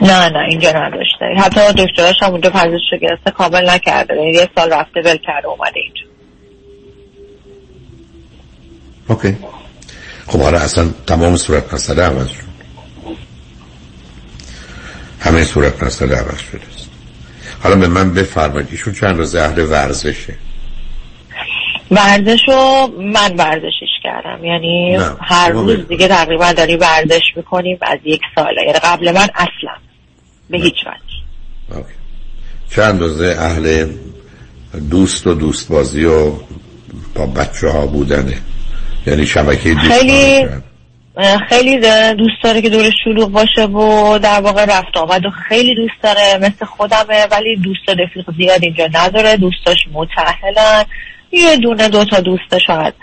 نه 0.00 0.28
نه 0.28 0.38
اینجا 0.48 0.70
نداشته. 0.70 1.24
حتی 1.38 1.60
دکتراش 1.86 2.14
هم 2.22 2.30
اونجا 2.30 2.50
پذیرش 2.50 2.82
رو 2.92 2.98
گرفته 2.98 3.30
کامل 3.30 3.70
نکرده. 3.70 4.14
یعنی 4.14 4.32
یه 4.32 4.48
سال 4.56 4.72
رفته 4.72 5.00
ول 5.04 5.16
کرده 5.16 5.48
اومده 5.48 5.80
اینجا. 5.80 6.02
اوکی. 9.08 9.36
خب 10.26 10.40
حالا 10.40 10.58
اصلا 10.58 10.90
تمام 11.06 11.36
صورت 11.36 11.74
مسئله 11.74 12.02
عوض 12.02 12.28
شد. 12.28 12.52
همه 15.20 15.44
صورت 15.44 15.82
مسئله 15.82 16.16
عوض 16.16 16.38
شده 16.38 16.66
است. 16.74 16.88
حالا 17.62 17.76
به 17.76 17.86
من 17.86 18.14
بفرمایید 18.14 18.68
ایشون 18.70 18.94
چند 18.94 19.18
روز 19.18 19.34
اهل 19.34 19.58
ورزشه؟ 19.58 20.34
ورزش 21.92 22.40
رو 22.48 22.86
من 22.98 23.36
ورزشش 23.36 23.92
کردم. 24.02 24.44
یعنی 24.44 24.96
نه، 24.96 25.16
هر 25.20 25.48
روز. 25.48 25.88
دیگه 25.88 26.08
تقریبا 26.08 26.52
داری 26.52 26.76
ورزش 26.76 27.22
می‌کنیم 27.36 27.78
از 27.82 27.98
یک 28.04 28.20
ساله 28.34 28.62
یعنی 28.66 28.78
قبل 28.84 29.12
من 29.12 29.28
اصلا. 29.34 29.74
به 30.50 30.58
هیچ 30.58 30.74
وجه. 30.86 31.84
چند 32.70 33.00
روزه 33.00 33.36
اهل 33.38 33.88
دوست 34.90 35.26
و 35.26 35.34
دوست 35.34 35.68
بازی 35.68 36.04
و 36.04 36.30
با 37.14 37.26
بچه 37.26 37.68
ها 37.68 37.86
بودنه؟ 37.86 38.36
یعنی 39.06 39.26
شبکه 39.26 39.74
خیلی 39.74 40.46
خیلی 41.48 41.80
دوست 42.14 42.42
داره 42.44 42.62
که 42.62 42.70
دور 42.70 42.90
شلوغ 43.04 43.30
باشه 43.30 43.64
و 43.64 44.18
در 44.18 44.40
واقع 44.40 44.64
رفت 44.64 44.96
آمد 44.96 45.26
و 45.26 45.30
خیلی 45.48 45.74
دوست 45.74 46.02
داره. 46.02 46.38
مثل 46.38 46.64
خودمه 46.64 47.26
ولی 47.30 47.56
دوست 47.56 47.88
رفیق 47.88 48.24
زیاد 48.36 48.62
اینجا 48.62 48.88
نداره. 48.92 49.36
دوستاش 49.36 49.78
متحلن 49.92 50.84
یه 51.32 51.56
دونه 51.56 51.88
دو 51.88 52.04
تا 52.04 52.20
دوسته 52.20 52.58
شاید. 52.58 52.94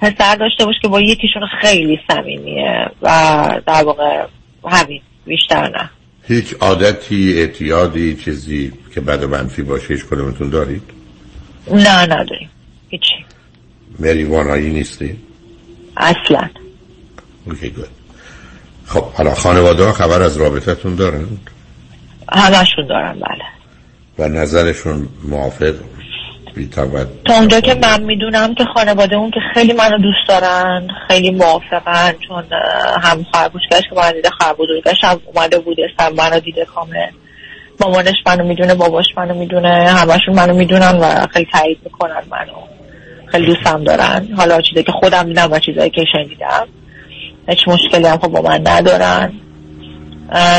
پسر 0.00 0.36
داشته 0.36 0.64
باش 0.64 0.74
که 0.82 0.88
با 0.88 1.00
یکیشون 1.00 1.42
خیلی 1.60 2.00
صمیمیه 2.10 2.86
و 3.02 3.60
در 3.66 3.84
واقع 3.84 4.26
همین 4.64 5.02
بیشتر 5.26 5.68
نه. 5.68 5.90
هیچ 6.28 6.54
عادتی 6.60 7.38
اعتیادی 7.38 8.16
چیزی 8.16 8.72
که 8.94 9.00
بد 9.00 9.22
و 9.22 9.28
منفی 9.28 9.62
باشه 9.62 9.94
هیچ 9.94 10.04
کدومتون 10.04 10.50
دارید؟ 10.50 10.82
نه 11.70 12.02
نداریم. 12.02 12.50
هیچی. 12.88 13.14
مریوانایی 13.98 14.70
نیستی؟ 14.70 15.16
اصلا. 15.96 16.48
اوکی 17.44 17.70
گود. 17.70 17.88
خب 18.86 19.04
حالا 19.04 19.34
خانواده 19.34 19.84
ها 19.84 19.92
خبر 19.92 20.22
از 20.22 20.36
رابطتون 20.36 20.94
دارن؟ 20.94 21.26
همشون 22.32 22.86
دارن 22.88 23.12
بله. 23.12 23.44
و 24.18 24.28
نظرشون 24.28 25.08
موافق؟ 25.24 25.74
بیتابت 26.58 27.06
تا 27.24 27.34
اونجا 27.34 27.60
که 27.60 27.74
من 27.74 28.02
می‌دونم 28.02 28.54
که 28.54 28.64
خانواده 28.74 29.16
اون 29.16 29.30
که 29.30 29.40
خیلی 29.54 29.72
منو 29.72 29.98
دوست 29.98 30.28
دارن 30.28 30.88
خیلی 31.08 31.30
موافقن 31.30 32.12
چون 32.28 32.44
هم 33.02 33.26
خربوشگش 33.32 33.82
که 33.90 33.96
من 33.96 34.12
دیده 34.12 34.30
خربوزگش 34.40 35.04
هم 35.04 35.20
اومده 35.24 35.58
بوده 35.58 35.82
سر 35.98 36.10
منو 36.10 36.40
دیده 36.40 36.64
کامل 36.64 37.10
مامانش 37.80 38.14
منو 38.26 38.44
می‌دونه 38.44 38.74
باباش 38.74 39.04
منو 39.16 39.34
می‌دونه 39.34 39.90
همشون 39.90 40.34
منو 40.34 40.54
می‌دونن 40.54 40.98
و 40.98 41.26
خیلی 41.26 41.46
تایید 41.52 41.78
می‌کنن 41.84 42.22
منو. 42.30 42.52
خیلی 43.26 43.46
دوستم 43.46 43.84
دارن. 43.84 44.28
حالا 44.36 44.60
چیزی 44.60 44.82
که 44.82 44.92
خودم 44.92 45.22
دیدم 45.22 45.52
و 45.52 45.58
چیزایی 45.58 45.90
که 45.90 46.04
شنیدم. 46.12 46.66
هیچ 47.48 47.68
مشکلی 47.68 48.06
هم 48.06 48.18
خب 48.18 48.28
با 48.28 48.42
من 48.42 48.60
ندارن. 48.66 49.32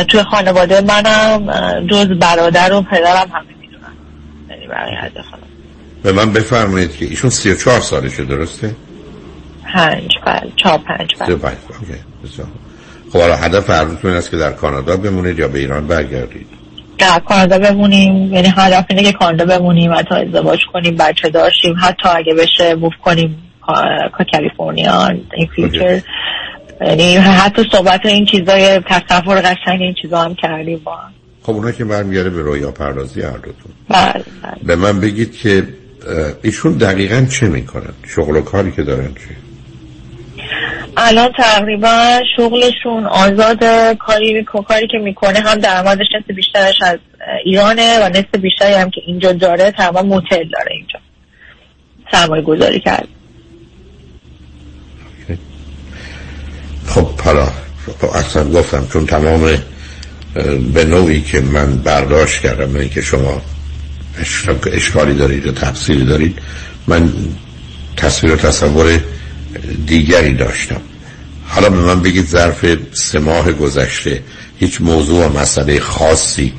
توی 0.07 0.23
خانواده 0.23 0.81
منم 0.81 1.87
جز 1.87 2.07
برادر 2.07 2.73
و 2.73 2.81
پدرم 2.81 3.31
همه 3.33 3.49
می‌دونن. 3.61 3.93
یعنی 4.49 4.67
برای 4.67 4.95
به 6.03 6.11
من 6.11 6.33
بفرمایید 6.33 6.95
که 6.95 7.05
ایشون 7.05 7.29
34 7.29 7.79
سالشه 7.79 8.25
درسته؟ 8.25 8.75
پنج 9.73 10.11
بله 10.25 10.51
چهار 10.55 10.77
پنج 10.77 11.15
بله. 11.19 11.57
خب 13.13 13.19
حالا 13.19 13.35
هدف 13.35 13.69
هر 13.69 14.07
است 14.07 14.31
که 14.31 14.37
در 14.37 14.51
کانادا 14.51 14.97
بمونید 14.97 15.39
یا 15.39 15.47
به 15.47 15.59
ایران 15.59 15.87
برگردید؟ 15.87 16.47
در 16.97 17.19
کانادا 17.19 17.59
بمونیم 17.59 18.33
یعنی 18.33 18.53
هدف 18.57 18.85
اینه 18.89 19.03
که 19.03 19.11
کانادا 19.11 19.45
بمونیم 19.45 19.93
حتی 19.93 20.15
ازدواج 20.15 20.59
کنیم 20.73 20.95
بچه 20.95 21.29
داشتیم. 21.29 21.75
حتی 21.81 22.09
اگه 22.09 22.33
بشه 22.33 22.75
موف 22.75 22.93
کنیم 23.03 23.43
کالیفرنیا 24.31 25.07
این 25.07 25.47
فیوچر 25.55 26.01
یعنی 26.81 27.15
حتی 27.15 27.63
صحبت 27.71 28.05
این 28.05 28.25
چیزای 28.25 28.79
تصور 28.79 29.41
قشنگ 29.41 29.81
این 29.81 29.95
چیزا 30.01 30.21
هم 30.21 30.35
کردیم 30.35 30.81
با 30.83 30.97
خب 31.43 31.51
اونا 31.51 31.71
که 31.71 31.85
برمیگره 31.85 32.29
به 32.29 32.41
رویا 32.41 32.71
پردازی 32.71 33.21
هر 33.21 33.31
دوتون. 33.31 33.71
بله 33.89 34.13
بله. 34.13 34.63
به 34.63 34.75
من 34.75 34.99
بگید 34.99 35.37
که 35.37 35.67
ایشون 36.43 36.77
دقیقا 36.77 37.27
چه 37.31 37.47
می‌کنن؟ 37.47 37.93
شغل 38.15 38.35
و 38.35 38.41
کاری 38.41 38.71
که 38.71 38.83
دارن 38.83 39.07
چی؟ 39.13 39.35
الان 40.97 41.31
تقریبا 41.37 42.19
شغلشون 42.37 43.05
آزاد 43.05 43.63
کاری 43.99 44.43
کاری 44.43 44.87
که 44.87 44.97
می‌کنه 44.97 45.39
هم 45.39 45.59
درآمدش 45.59 46.05
نصف 46.19 46.35
بیشترش 46.35 46.75
از 46.81 46.99
ایرانه 47.45 47.99
و 47.99 48.09
نصف 48.09 48.35
بیشتری 48.41 48.73
هم 48.73 48.89
که 48.89 49.01
اینجا 49.05 49.31
داره 49.31 49.71
تقریبا 49.71 50.01
موتل 50.01 50.43
داره 50.53 50.71
اینجا. 50.71 50.99
سرمایه 52.11 52.41
گذاری 52.41 52.79
کرد. 52.79 53.07
خب 56.87 57.19
حالا 57.19 57.47
اصلا 58.13 58.43
گفتم 58.43 58.87
چون 58.93 59.05
تمام 59.05 59.57
به 60.73 60.85
نوعی 60.85 61.21
که 61.21 61.41
من 61.41 61.77
برداشت 61.77 62.41
کردم 62.41 62.75
اینکه 62.75 62.95
که 62.95 63.01
شما 63.01 63.41
اشکالی 64.71 65.13
دارید 65.13 65.45
یا 65.45 65.51
تفصیلی 65.51 66.05
دارید؟ 66.05 66.39
من 66.87 67.13
تصویر 67.97 68.33
و 68.33 68.35
تصور 68.35 68.99
دیگری 69.85 70.33
داشتم. 70.33 70.81
حالا 71.47 71.69
به 71.69 71.77
من 71.77 72.01
بگید 72.01 72.25
ظرف 72.25 72.77
سه 72.93 73.19
ماه 73.19 73.51
گذشته 73.51 74.23
هیچ 74.59 74.81
موضوع 74.81 75.25
و 75.25 75.39
مسئله 75.39 75.79
خاصی 75.79 76.53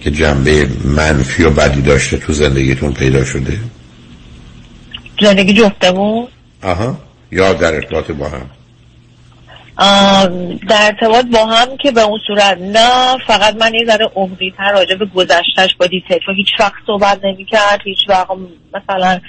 که 0.00 0.10
جنبه 0.10 0.68
منفی 0.84 1.42
و 1.42 1.50
بدی 1.50 1.82
داشته 1.82 2.16
تو 2.16 2.32
زندگیتون 2.32 2.92
پیدا 2.92 3.24
شده؟ 3.24 3.58
زندگی 5.22 5.52
جفتمون 5.52 6.28
آها. 6.62 6.98
یا 7.32 7.52
در 7.52 7.74
ارتباط 7.74 8.10
با 8.10 8.28
هم؟ 8.28 8.50
در 10.68 10.86
ارتباط 10.86 11.26
با 11.26 11.46
هم 11.46 11.76
که 11.76 11.90
به 11.90 12.00
اون 12.00 12.20
صورت 12.26 12.58
نه 12.60 13.18
فقط 13.26 13.56
من 13.56 13.74
یه 13.74 13.84
ذره 13.84 14.10
عمقی 14.14 14.54
تر 14.56 14.72
راجع 14.72 14.94
به 14.94 15.06
گذشتهش 15.06 15.74
با 15.78 15.86
دیتیل 15.86 16.18
چون 16.26 16.34
هیچ 16.34 16.48
وقت 16.60 16.72
صحبت 16.86 17.24
نمی 17.24 17.44
کرد 17.44 17.80
هیچ 17.84 17.98
وقت 18.08 18.28
مثلا 18.74 19.20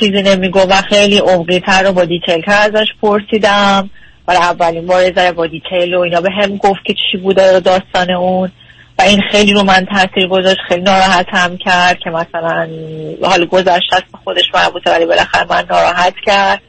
چیزی 0.00 0.22
نمیگو 0.22 0.60
و 0.60 0.74
خیلی 0.74 1.18
عمقی 1.18 1.60
تر 1.60 1.82
رو 1.82 1.92
با 1.92 2.04
detail 2.04 2.40
تر 2.40 2.70
ازش 2.70 2.86
پرسیدم. 3.02 3.90
برای 4.26 4.40
اولین 4.40 4.86
بار 4.86 5.12
ذره 5.12 5.32
با 5.32 5.46
detail 5.46 5.94
و 5.94 6.00
اینا 6.00 6.20
به 6.20 6.30
هم 6.30 6.56
گفت 6.56 6.84
که 6.84 6.94
چی 6.94 7.18
بوده 7.18 7.60
داستان 7.60 8.10
اون. 8.10 8.52
و 8.98 9.02
این 9.02 9.20
خیلی 9.30 9.52
رو 9.52 9.62
من 9.62 9.86
تاثیر 9.94 10.28
گذاشت 10.28 10.60
خیلی 10.68 10.82
ناراحت 10.82 11.26
هم 11.28 11.56
کرد 11.56 11.98
که 11.98 12.10
مثلا 12.10 12.68
حال 13.22 13.44
گذشته 13.44 13.96
به 14.12 14.18
خودش 14.24 14.44
مربوطه 14.54 14.90
ولی 14.90 15.06
بالاخره 15.06 15.46
من 15.50 15.64
ناراحت 15.70 16.14
کرد. 16.26 16.62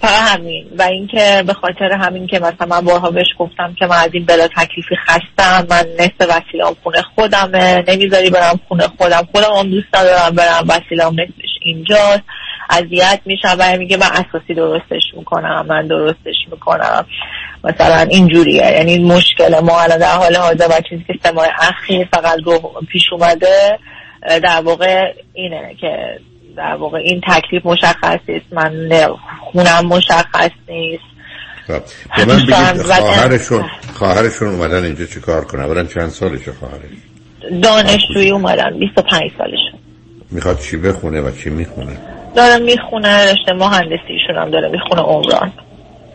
فقط 0.00 0.04
همین 0.04 0.66
و 0.78 0.82
اینکه 0.82 1.44
به 1.46 1.52
خاطر 1.52 1.92
همین 1.92 2.26
که 2.26 2.38
مثلا 2.38 2.66
من 2.66 2.80
بارها 2.80 3.10
بهش 3.10 3.26
گفتم 3.38 3.74
که 3.78 3.86
من 3.86 3.96
از 3.96 4.10
این 4.12 4.24
بلا 4.24 4.48
تکلیفی 4.48 4.96
خستم 5.06 5.66
من 5.70 5.84
نصف 5.98 6.20
وسیلام 6.20 6.76
خونه 6.82 7.02
خودمه 7.14 7.84
نمی‌ذاری 7.88 8.30
برم 8.30 8.60
خونه 8.68 8.88
خودم. 8.98 9.28
خودم 9.32 9.52
هم 9.58 9.70
دوست 9.70 9.86
ندارم 9.94 10.34
برم 10.34 10.64
وسیلام 10.68 11.20
نصفش 11.20 11.50
اینجاست. 11.62 12.22
اذیت 12.70 13.20
میشم 13.24 13.56
و 13.58 13.76
میگه 13.76 13.96
من 13.96 14.06
اساسی 14.06 14.54
درستش 14.54 15.02
می‌کنم 15.16 15.66
من 15.68 15.86
درستش 15.86 16.36
می‌کنم. 16.50 17.06
مثلا 17.64 18.06
اینجوریه. 18.10 18.72
یعنی 18.72 18.98
مشکل 18.98 19.60
ما 19.60 19.80
الان 19.80 19.98
در 19.98 20.14
حال 20.14 20.36
حاضر 20.36 20.66
و 20.66 20.80
چیزی 20.88 21.04
که 21.06 21.14
سمای 21.22 21.48
اخیر 21.58 22.08
فقط 22.12 22.38
پیش 22.88 23.02
اومده 23.12 23.78
در 24.42 24.60
واقع 24.64 25.12
اینه 25.34 25.74
که 25.80 26.18
در 26.56 26.74
واقع 26.74 26.98
این 26.98 27.20
تکلیف 27.28 27.66
مشخص 27.66 28.18
نیست 28.28 28.46
من 28.52 28.88
خونم 29.40 29.86
مشخص 29.86 30.50
نیست. 30.68 31.04
خب. 31.66 31.82
به 32.16 32.24
من 32.24 32.36
بگید 32.36 32.82
خواهرشون 32.82 33.64
خواهرشون 33.94 34.48
اومدن 34.48 34.84
اینجا 34.84 35.06
چه 35.06 35.20
کار 35.20 35.44
کنن؟ 35.44 35.62
اولا 35.62 35.84
چند 35.84 36.08
سالشه 36.08 36.52
خواهرش؟ 36.52 36.90
دانشجویی 37.62 38.30
اومدن 38.30 38.78
25 38.78 39.30
سالشون 39.38 39.80
می‌خواد 40.30 40.60
چی 40.60 40.76
بخونه 40.76 41.20
و 41.20 41.30
چی 41.30 41.50
می‌خونه؟ 41.50 41.98
داره 42.36 42.58
می‌خونه 42.58 43.32
رشته 43.32 43.52
مهندسیشون 43.52 44.36
هم 44.36 44.50
داره 44.50 44.68
می‌خونه 44.68 45.02
عمران. 45.02 45.52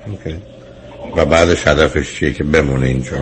اوکی. 0.07 0.35
و 1.15 1.25
بعدش 1.25 1.67
هدفش 1.67 2.15
چیه 2.15 2.33
که 2.33 2.43
بمونه 2.43 2.85
اینجا؟ 2.85 3.17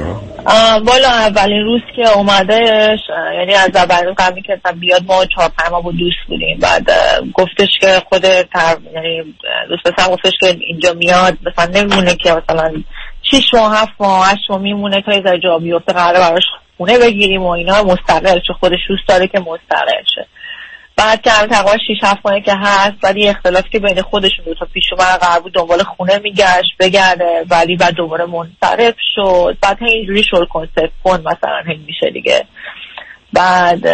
بالا 0.85 1.07
اولین 1.07 1.63
روز 1.63 1.81
که 1.95 2.09
اومدهش 2.09 2.99
یعنی 3.33 3.53
از 3.53 3.75
اولین 3.75 4.13
قبلی 4.13 4.41
که 4.41 4.59
بیاد 4.79 5.03
ما 5.07 5.25
چهار 5.25 5.49
پنج 5.57 5.71
ما 5.71 5.81
بود 5.81 5.97
دوست 5.97 6.27
بودیم. 6.27 6.59
بعد 6.59 6.89
گفتش 7.33 7.69
که 7.81 8.01
خود 8.09 8.21
تر 8.41 8.77
یعنی 8.93 9.35
دوست 9.69 9.83
پسر 9.83 10.11
گفتش 10.11 10.33
که 10.39 10.57
اینجا 10.59 10.93
میاد 10.93 11.37
مثلا 11.45 11.81
نمیمونه 11.81 12.15
که 12.15 12.33
مثلا 12.33 12.83
شیش 13.21 13.53
ماه 13.53 13.77
هفت 13.77 13.93
ماه 13.99 14.31
هشت 14.31 14.49
ماه 14.49 14.61
میمونه 14.61 15.01
تا 15.01 15.13
یه 15.13 15.39
جا 15.43 15.57
بیفته 15.57 15.93
قراره 15.93 16.19
براش 16.19 16.43
خونه 16.77 16.99
بگیریم 16.99 17.43
و 17.43 17.49
اینا 17.49 17.83
مستقل 17.83 18.39
چه 18.39 18.53
خودش 18.59 18.79
دوست 18.89 19.07
داره 19.07 19.27
که 19.27 19.39
مستقل 19.39 20.03
شه. 20.15 20.27
بعد 20.97 21.21
که 21.21 21.29
تقریبا 21.29 21.77
6 21.87 22.03
7 22.03 22.19
ماهه 22.25 22.41
که 22.41 22.53
هست 22.55 23.15
یه 23.15 23.29
اختلافی 23.29 23.69
که 23.69 23.79
بین 23.79 24.01
خودشون 24.01 24.45
دو 24.45 24.53
تا 24.53 24.67
پیش 24.73 24.83
اومد 24.91 25.19
قرار 25.19 25.39
بود 25.39 25.53
دنبال 25.53 25.83
خونه 25.83 26.19
میگشت 26.19 26.77
بگرده 26.79 27.45
ولی 27.49 27.75
بعد 27.75 27.93
دوباره 27.93 28.25
منصرف 28.25 28.95
شد. 29.15 29.57
بعد 29.61 29.77
اینجوری 29.81 30.23
شد 30.23 30.47
کنسپت 30.49 30.89
کن 31.03 31.19
مثلا 31.19 31.63
هی 31.67 31.79
میشه 31.87 32.09
دیگه. 32.09 32.45
بعد 33.33 33.87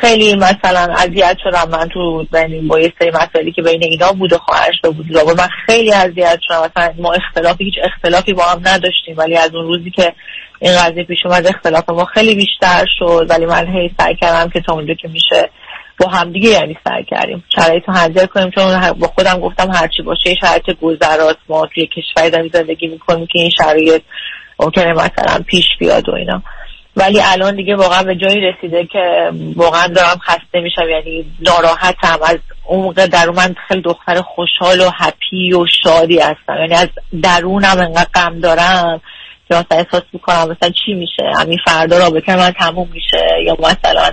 خیلی 0.00 0.36
مثلا 0.36 0.94
اذیت 0.98 1.36
شدم 1.44 1.68
من 1.70 1.88
تو 1.88 2.26
بین 2.32 2.68
با 2.68 2.80
یه 2.80 2.92
سری 2.98 3.10
مسائلی 3.10 3.52
که 3.52 3.62
بین 3.62 3.82
اینا 3.82 4.12
بود 4.12 4.32
و 4.32 4.38
خواهرش 4.38 4.80
بود 4.82 5.16
و 5.16 5.34
من 5.38 5.48
خیلی 5.66 5.92
اذیت 5.92 6.38
شدم. 6.42 6.70
مثلا 6.76 6.94
ما 6.98 7.12
اختلافی 7.12 7.64
هیچ 7.64 7.74
اختلافی 7.84 8.32
با 8.32 8.42
هم 8.42 8.60
نداشتیم 8.64 9.14
ولی 9.16 9.36
از 9.36 9.54
اون 9.54 9.66
روزی 9.66 9.90
که 9.90 10.12
این 10.60 10.72
قضیه 10.72 11.04
پیش 11.04 11.18
اومد 11.24 11.46
اختلاف 11.46 11.88
ما 11.88 12.04
خیلی 12.04 12.34
بیشتر 12.34 12.86
شد. 12.98 13.26
ولی 13.28 13.46
من 13.46 13.66
هی 13.66 13.90
سعی 13.98 14.16
کردم 14.16 14.50
که 14.50 14.60
تا 14.60 14.72
اونجا 14.72 14.94
که 14.94 15.08
میشه 15.08 15.50
با 16.00 16.08
همدیگه 16.08 16.48
یعنی 16.48 16.76
سعی 16.84 17.04
کردیم. 17.04 17.44
شرایط 17.56 17.82
رو 17.88 17.94
هندل 17.94 18.26
کنیم 18.26 18.50
چون 18.50 18.92
با 18.92 19.06
خودم 19.06 19.40
گفتم 19.40 19.70
هرچی 19.70 20.02
باشه 20.02 20.34
شرایط 20.40 20.70
گذرات 20.82 21.36
ما 21.48 21.66
توی 21.74 21.86
کشوری 21.86 22.30
داریم 22.30 22.50
زندگی 22.52 22.86
می‌کنیم 22.86 23.26
که 23.26 23.38
این 23.38 23.50
شرایط 23.50 24.02
ممکنه 24.60 24.92
مثلا 24.92 25.42
پیش 25.46 25.66
بیاد 25.78 26.08
و 26.08 26.14
اینا. 26.14 26.42
ولی 26.96 27.20
الان 27.22 27.56
دیگه 27.56 27.76
واقعا 27.76 28.02
به 28.02 28.16
جایی 28.16 28.40
رسیده 28.40 28.86
که 28.86 29.32
واقعا 29.56 29.86
دارم 29.86 30.18
خسته 30.18 30.60
میشم. 30.60 30.88
یعنی 30.90 31.24
ناراحتم. 31.40 32.18
از 32.22 32.38
عمق 32.66 33.06
درون 33.06 33.36
من 33.36 33.54
خیلی 33.68 33.82
دختر 33.82 34.20
خوشحال 34.20 34.80
و 34.80 34.90
هپی 34.94 35.52
و 35.52 35.66
شادی 35.82 36.18
هستم. 36.18 36.56
یعنی 36.60 36.74
از 36.74 36.88
درونم 37.22 37.78
انقدر 37.78 38.08
غم 38.14 38.40
دارم 38.40 39.00
که 39.48 39.54
مثلا 39.54 39.78
احساس 39.78 40.02
می‌کنم 40.12 40.48
مثلا 40.50 40.70
چی 40.84 40.94
میشه؟ 40.94 41.30
همین 41.40 41.58
فردا 41.66 41.98
رابطه 41.98 42.36
من 42.36 42.50
تموم 42.50 42.88
میشه 42.92 43.26
یا 43.46 43.56
مثلا 43.58 44.10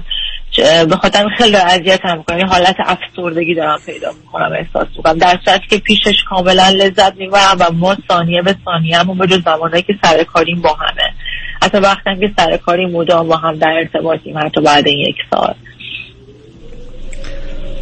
به 0.89 0.95
خاطر 1.01 1.27
خیلی 1.37 1.55
اذیت 1.55 1.99
هم 2.03 2.23
کنم 2.23 2.45
حالت 2.45 2.75
افسردگی 2.79 3.55
دارم 3.55 3.79
پیدا 3.85 4.11
می‌کنم 4.11 4.51
احساس 4.59 4.87
می‌کنم. 4.97 5.17
در 5.17 5.39
صورتی 5.45 5.67
که 5.69 5.77
پیشش 5.77 6.23
کاملا 6.29 6.69
لذت 6.69 7.15
می‌برم 7.15 7.57
و 7.59 7.71
ما 7.71 7.97
ثانیه 8.07 8.41
به 8.41 8.55
ثانیه 8.65 8.97
همون 8.97 9.17
به 9.17 9.27
جز 9.27 9.43
زمانهایی 9.45 9.83
که 9.83 9.93
سر 10.03 10.23
کاریم 10.23 10.61
با 10.61 10.73
همه. 10.73 11.13
حتی 11.61 11.77
وقتی 11.77 12.19
که 12.19 12.31
سر 12.37 12.57
کاری 12.57 12.85
مدام 12.85 13.27
با 13.27 13.37
هم 13.37 13.55
در 13.55 13.67
ارتباطیم 13.67 14.37
حتی 14.37 14.61
بعد 14.61 14.87
این 14.87 14.99
یک 14.99 15.15
سال. 15.31 15.55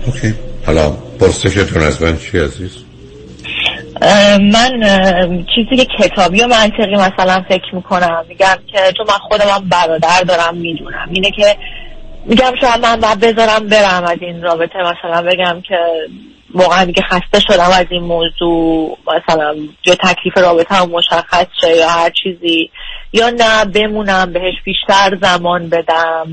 اوکی. 0.06 0.34
حالا 0.66 0.92
پرسشتون 1.20 1.84
از 1.84 2.02
من 2.02 2.18
چی 2.18 2.40
عزیز؟ 2.40 2.78
من 4.52 4.70
چیزی 5.56 5.86
که 5.86 5.86
کتابی 6.00 6.42
و 6.42 6.48
منطقی 6.48 6.96
مثلا 6.96 7.46
فکر 7.50 7.76
می‌کنم. 7.76 8.26
میگم 8.30 8.58
که 8.72 8.80
چون 8.98 9.06
من 9.10 9.18
خودم 9.30 9.46
هم 9.48 9.70
برادر 9.70 10.22
دارم 10.22 10.58
می‌دونم. 10.58 11.10
اینه 11.12 11.32
که 11.32 11.56
میگم 12.26 12.54
شاید 12.62 12.86
من 12.86 13.00
باید 13.00 13.20
بذارم 13.20 13.68
برم 13.68 14.04
از 14.04 14.18
این 14.22 14.44
رابطه. 14.44 14.80
مثلا 14.80 15.22
بگم 15.22 15.62
که 15.62 15.78
واقعا 16.54 16.86
دیگه 16.86 17.04
خسته 17.04 17.40
شدم 17.40 17.70
از 17.74 17.86
این 17.90 18.04
موضوع. 18.04 18.98
مثلا 19.08 19.56
یا 19.86 19.96
تکلیف 19.96 20.38
رابطه 20.38 20.76
هم 20.76 20.90
مشخص 20.90 21.46
شه 21.62 21.78
یا 21.78 21.90
هر 21.90 22.10
چیزی. 22.24 22.72
یا 23.14 23.30
نه 23.30 23.66
بمونم 23.66 24.34
بهش 24.34 24.54
بیشتر 24.66 25.18
زمان 25.22 25.70
بدم. 25.70 26.28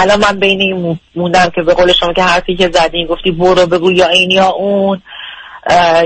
الان 0.00 0.20
من 0.20 0.38
بین 0.38 0.60
این 0.60 0.98
موندم 1.16 1.50
که 1.54 1.62
به 1.62 1.74
قول 1.74 1.92
شما 1.92 2.12
که 2.12 2.22
حرفی 2.22 2.56
که 2.56 2.70
زدین 2.72 3.06
گفتی 3.06 3.30
برو 3.30 3.66
بگو 3.66 3.92
یا 3.92 4.08
این 4.08 4.30
یا 4.30 4.48
اون. 4.48 5.02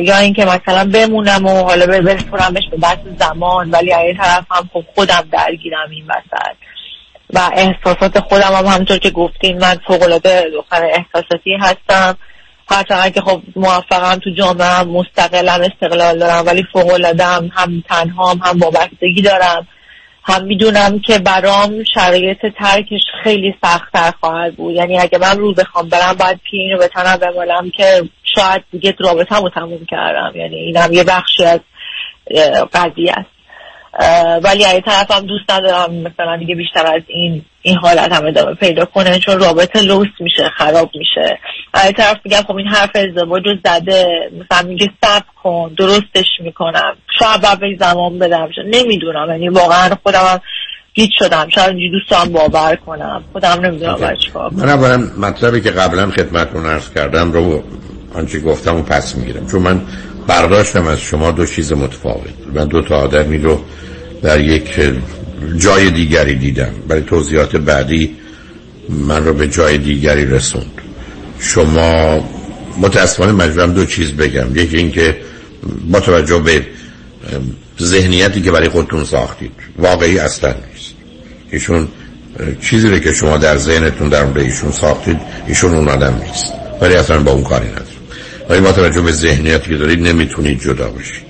یا 0.01 0.19
اینکه 0.19 0.45
مثلا 0.45 0.91
بمونم 0.91 1.47
و 1.47 1.65
حالا 1.65 1.87
بسپرمش 1.87 2.69
به 2.71 2.77
بحث 2.77 2.99
زمان. 3.19 3.71
ولی 3.71 3.93
از 3.93 4.05
این 4.05 4.17
طرف 4.17 4.45
هم 4.51 4.71
خب 4.73 4.85
خودم 4.95 5.29
درگیرم 5.33 5.91
این 5.91 6.05
وسط. 6.05 6.57
و 7.33 7.51
احساسات 7.55 8.21
خودم 8.21 8.55
هم 8.55 8.67
همونطور 8.67 8.99
که 8.99 9.11
گفتین 9.11 9.59
من 9.59 9.81
فوقلاده 9.87 10.51
دختر 10.55 10.85
احساساتی 10.85 11.57
هستم. 11.61 12.17
هرچند 12.71 13.15
که 13.15 13.21
خب 13.21 13.43
موفقم 13.57 14.19
تو 14.19 14.31
جامعه 14.31 14.83
مستقلم 14.83 15.61
استقلال 15.61 16.19
دارم 16.19 16.47
ولی 16.47 16.65
فوقلاده 16.73 17.25
هم 17.25 17.51
هم 17.55 17.83
تنها 17.89 18.35
هم, 18.43 18.59
وابستگی 18.59 19.23
دارم. 19.23 19.69
هم 20.25 20.45
می‌دونم 20.45 21.01
که 21.01 21.19
برام 21.19 21.85
شرایط 21.95 22.39
ترکش 22.59 23.01
خیلی 23.25 23.55
سختتر 23.63 24.13
خواهد 24.21 24.57
بود. 24.57 24.75
یعنی 24.75 24.99
اگه 24.99 25.19
من 25.19 25.39
رو 25.39 25.55
بخوام 25.55 25.89
برم 25.89 26.17
باید 26.21 26.41
پی 26.51 26.57
اینو 26.57 26.79
به 26.79 26.89
تنم 26.89 27.17
بمالم 27.17 27.71
که 27.71 28.03
شاید 28.37 28.65
دیگه 28.73 28.95
رابطه 28.99 29.37
رو 29.37 29.51
تموم 29.55 29.87
کردم. 29.91 30.33
یعنی 30.35 30.57
اینم 30.57 30.93
یه 30.93 31.05
بخشی 31.05 31.45
از 31.45 31.61
قضیه 32.73 33.13
است. 33.13 33.34
ولی 34.45 34.65
از 34.65 34.81
طرف 34.87 35.11
هم 35.11 35.27
دوست 35.27 35.51
ندارم 35.51 35.95
مثلا 35.95 36.37
دیگه 36.37 36.55
بیشتر 36.55 36.87
از 36.87 37.03
این 37.07 37.43
این 37.63 37.77
حالت 37.77 38.13
هم 38.13 38.27
ادامه 38.27 38.55
پیدا 38.55 38.85
کنه 38.85 39.19
چون 39.19 39.39
رابطه 39.39 39.83
لوس 39.83 40.09
میشه 40.21 40.51
خراب 40.59 40.91
میشه. 40.95 41.39
از 41.75 41.93
طرف 41.97 42.17
میگم 42.25 42.43
خب 42.49 42.57
این 42.57 42.67
حرف 42.67 42.91
ازدواج 42.95 43.43
رو 43.47 43.55
زده 43.65 44.07
مثلا 44.41 44.69
میگه 44.69 44.91
سب 45.05 45.23
کن 45.43 45.75
درستش 45.79 46.27
می‌کنم. 46.41 46.97
شاید 47.19 47.61
باید 47.61 47.81
زمان 47.81 48.19
بدم. 48.19 48.49
نمی‌دونم 48.67 49.27
یعنی 49.29 49.49
واقعا 49.49 49.91
خودم 50.03 50.19
هم 50.19 50.41
گیت 50.95 51.11
شدم. 51.19 51.49
شاید 51.49 51.69
اینجی 51.69 51.91
دوستان 51.91 52.33
باور 52.33 52.77
کنم. 52.77 53.25
خودم 53.33 53.61
نمی‌دونم 53.65 53.97
باید 53.97 54.19
چیکار 54.19 54.51
من 54.53 54.69
اولا 54.69 55.09
مطلبی 55.19 55.61
که 55.61 55.71
قبلا 55.71 56.11
خدمتتون 56.11 56.67
عرض 56.67 56.91
کردم 56.95 57.33
رو 57.33 57.63
آنچه 58.15 58.41
گفتم 58.41 58.77
و 58.77 58.83
پس 58.83 59.17
می‌گیرم. 59.17 59.47
چون 59.47 59.63
من 59.63 59.81
برداشتم 60.29 60.87
از 60.87 61.01
شما 61.01 61.31
دو 61.31 61.47
چیز 61.47 61.73
متفاوت. 61.73 62.35
من 62.55 62.65
دو 62.65 62.83
تا 62.83 62.97
آدمی 62.97 63.39
رو 63.39 63.61
در 64.25 64.41
یک 64.41 64.81
جای 65.57 65.91
دیگری 65.91 66.35
دیدم. 66.35 66.73
برای 66.89 67.03
توضیحات 67.03 67.57
بعدی 67.57 68.17
من 68.89 69.25
رو 69.25 69.35
به 69.35 69.49
جای 69.49 69.79
دیگری 69.79 70.27
رسوند. 70.27 70.73
شما 71.41 72.21
متاسفانه 72.79 73.33
مجبورم 73.33 73.73
دو 73.73 73.87
چیز 73.87 74.13
بگم. 74.13 74.57
یکی 74.57 74.77
اینکه 74.77 75.17
با 75.91 76.01
توجه 76.01 76.39
به 76.39 76.67
ذهنیتی 77.81 78.43
که 78.43 78.51
برای 78.51 78.69
خودتون 78.69 79.05
ساختید 79.05 79.53
واقعی 79.79 80.19
اصلا 80.19 80.55
نیست. 80.73 80.95
ایشون 81.51 81.89
چیزی 82.61 82.89
رو 82.89 82.99
که 82.99 83.13
شما 83.13 83.39
در 83.39 83.57
ذهنتون 83.57 84.09
در 84.09 84.25
مورد 84.25 84.39
ایشون 84.39 84.73
ساختید 84.73 85.19
ایشون 85.47 85.75
اون 85.75 85.89
آدم 85.89 86.23
نیست. 86.27 86.53
ولی 86.81 86.95
اصلا 86.95 87.23
با 87.23 87.33
اون 87.33 87.45
کاری 87.45 87.67
نداره 87.67 87.85
ولی 88.49 88.61
با 88.61 88.73
توجه 88.73 89.01
به 89.01 89.13
ذهنیتی 89.13 89.71
که 89.71 89.77
دارید 89.77 90.01
نمی‌تونید 90.01 90.61
جدا 90.61 90.89
بشید. 90.89 91.24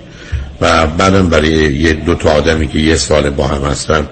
و 0.61 0.87
بعدم 0.87 1.29
برای 1.29 1.51
یه 1.75 1.93
دو 1.93 2.15
تا 2.15 2.31
آدمی 2.31 2.69
که 2.69 2.79
یه 2.79 2.97
سال 2.97 3.31
با 3.31 3.47
هم 3.47 3.71
هستن 3.71 4.09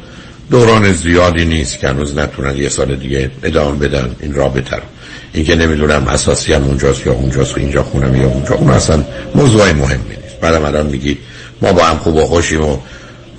دوران 0.51 0.93
زیادی 0.93 1.45
نیست 1.45 1.79
که 1.79 1.89
هنوز 1.89 2.19
نتونن 2.19 2.57
یه 2.57 2.69
سال 2.69 2.97
دیگه 2.97 3.31
ادامه 3.43 3.79
بدن 3.79 4.17
این 4.21 4.35
رابطه 4.35 4.77
رو. 4.77 4.83
این 5.33 5.45
که 5.45 5.55
نمی‌دونم 5.55 6.09
اساسی 6.09 6.53
هم 6.53 6.65
اونجاست 6.65 7.07
یا 7.07 7.13
اونجاست 7.13 7.59
اینجا 7.59 7.83
خونم 7.83 8.23
یا 8.23 8.29
اونجا. 8.29 8.55
اون 8.55 8.71
اصلا 8.71 9.05
موضوع 9.35 9.73
مهمی 9.73 10.17
نیست. 10.23 10.41
بعدم 10.41 10.65
الان 10.65 10.87
میگی 10.87 11.19
ما 11.63 11.73
با 11.73 11.85
هم 11.85 11.97
خوب 11.97 12.17
و 12.17 12.21
خوشیم 12.21 12.65
و 12.65 12.79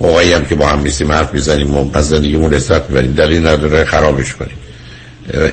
موقعی 0.00 0.32
هم 0.32 0.44
که 0.44 0.54
با 0.54 0.66
هم 0.66 0.80
نیستیم 0.82 1.12
حرف 1.12 1.34
می‌زنیم 1.34 1.76
و 1.76 1.90
از 1.94 2.08
زندگیمون 2.08 2.54
لذت 2.54 2.90
می‌بریم. 2.90 3.12
دلیل 3.12 3.46
نداره 3.46 3.84
خرابش 3.84 4.34
کنیم. 4.34 4.56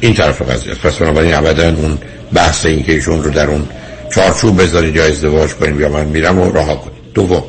این 0.01 0.13
طرف 0.13 0.41
قضیه 0.41 0.71
است. 0.71 0.81
پس 0.81 0.95
بنابراین 0.95 1.33
ابدا 1.33 1.69
اون 1.69 1.97
بحث 2.33 2.65
این 2.65 2.83
که 2.83 2.91
ایشون 2.91 3.23
رو 3.23 3.31
در 3.31 3.47
اون 3.47 3.67
چارچوب 4.15 4.61
بذارید 4.61 4.95
یا 4.95 5.05
ازدواج 5.05 5.49
کنیم 5.49 5.81
یا 5.81 5.89
من 5.89 6.05
میرم 6.05 6.39
و 6.39 6.51
رها 6.51 6.75
کنیم 6.75 7.00
دوم. 7.13 7.43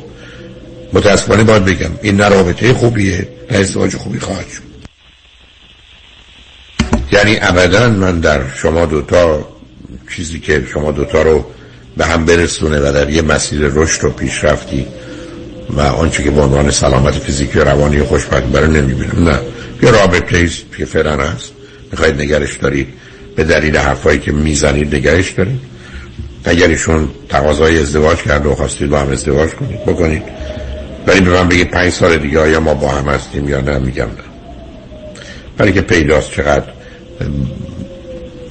متاسفانه 0.93 1.43
باید 1.43 1.65
بگم 1.65 1.91
این 2.01 2.15
نه 2.15 2.29
رابطه 2.29 2.73
خوبیه 2.73 3.27
نه 3.51 3.57
ازدواج 3.57 3.95
خوبی 3.95 4.19
خواهد 4.19 4.45
شد. 4.49 4.73
یعنی 7.11 7.37
ابدا 7.41 7.89
من 7.89 8.19
در 8.19 8.41
شما 8.55 8.85
دوتا 8.85 9.47
چیزی 10.15 10.39
که 10.39 10.67
شما 10.73 10.91
دوتا 10.91 11.21
رو 11.21 11.45
به 11.97 12.05
هم 12.05 12.25
برسونه 12.25 12.79
و 12.79 12.93
در 12.93 13.09
یه 13.09 13.21
مسیر 13.21 13.59
رشد 13.61 14.03
و 14.03 14.09
پیشرفتی 14.09 14.85
و 15.69 15.81
آنچه 15.81 16.23
که 16.23 16.31
به 16.31 16.41
عنوان 16.41 16.71
سلامت 16.71 17.13
فیزیکی 17.13 17.59
و 17.59 17.63
روانی 17.63 17.99
و 17.99 18.05
خوشبخت 18.05 18.43
برای 18.43 18.69
نمی‌بینم. 18.69 19.29
نه 19.29 19.39
یه 19.83 19.91
رابطه 19.91 20.37
ایست 20.37 20.63
که 20.77 20.85
فعلا 20.85 21.17
هست. 21.17 21.51
می‌خواید 21.91 22.21
نگرش 22.21 22.57
دارید. 22.57 22.87
به 23.35 23.43
دلیل 23.43 23.77
حرفایی 23.77 24.19
که 24.19 24.31
می‌زنید 24.31 24.95
نگرش 24.95 25.31
دارید. 25.31 25.59
اگر 26.45 26.67
ایشون 26.67 27.09
تقاضای 27.29 27.79
ازدواج 27.79 28.17
کرده 28.17 28.49
و 28.49 28.55
خواستید 28.55 28.89
با 28.89 28.99
هم 28.99 29.11
ازدواج 29.11 29.49
کنید 29.49 29.85
بکنید. 29.85 30.23
ولی 31.07 31.19
به 31.19 31.31
من 31.31 31.47
بگید 31.47 31.71
پنج 31.71 31.91
سال 31.91 32.17
دیگه 32.17 32.39
آیا 32.39 32.59
ما 32.59 32.73
با 32.73 32.89
هم 32.89 33.09
هستیم 33.09 33.49
یا 33.49 33.61
نه؟ 33.61 33.79
میگم 33.79 34.05
نه. 34.05 34.11
ولی 35.59 35.73
که 35.73 35.81
پیداست 35.81 36.31
چقدر 36.31 36.65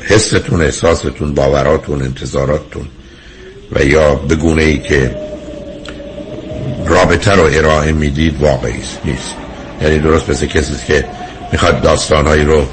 حستون 0.01 0.63
احساستون 0.63 1.35
باوراتون 1.35 2.03
انتظاراتتون 2.03 2.89
و 3.73 3.85
یا 3.85 4.15
بگونه 4.15 4.63
ای 4.63 4.79
که 4.79 5.17
رابطه 6.87 7.33
رو 7.33 7.43
ارائه 7.43 7.93
می‌دید 7.93 8.41
واقعی 8.41 8.83
نیست. 9.05 9.35
یعنی 9.83 9.99
درست 9.99 10.31
مثل 10.31 10.47
کسی 10.47 10.73
که 10.87 11.05
می‌خواد 11.53 11.81
داستانهایی 11.81 12.45
رو 12.45 12.67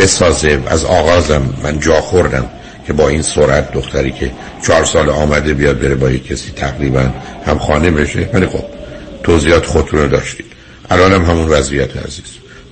بسازه 0.00 0.62
از 0.66 0.84
آغازم 0.84 1.42
من 1.62 1.80
جا 1.80 2.00
خوردم. 2.00 2.44
که 2.90 2.94
با 2.94 3.08
این 3.08 3.22
سرعت 3.22 3.72
دختری 3.72 4.12
که 4.12 4.30
چهار 4.66 4.84
سال 4.84 5.10
آمده 5.10 5.54
بیاد 5.54 5.80
بره 5.80 5.94
با 5.94 6.10
یک 6.10 6.26
کسی 6.26 6.50
تقریبا 6.50 7.10
هم 7.46 7.58
خانه 7.58 7.90
بشه. 7.90 8.28
ولی 8.32 8.46
خب 8.46 8.64
توضیحات 9.22 9.66
خودتون 9.66 10.00
رو 10.00 10.08
داشتید. 10.08 10.46
الان 10.90 11.12
هم 11.12 11.22
همون 11.22 11.48
وضعیت 11.48 11.96
عزیز. 11.96 12.24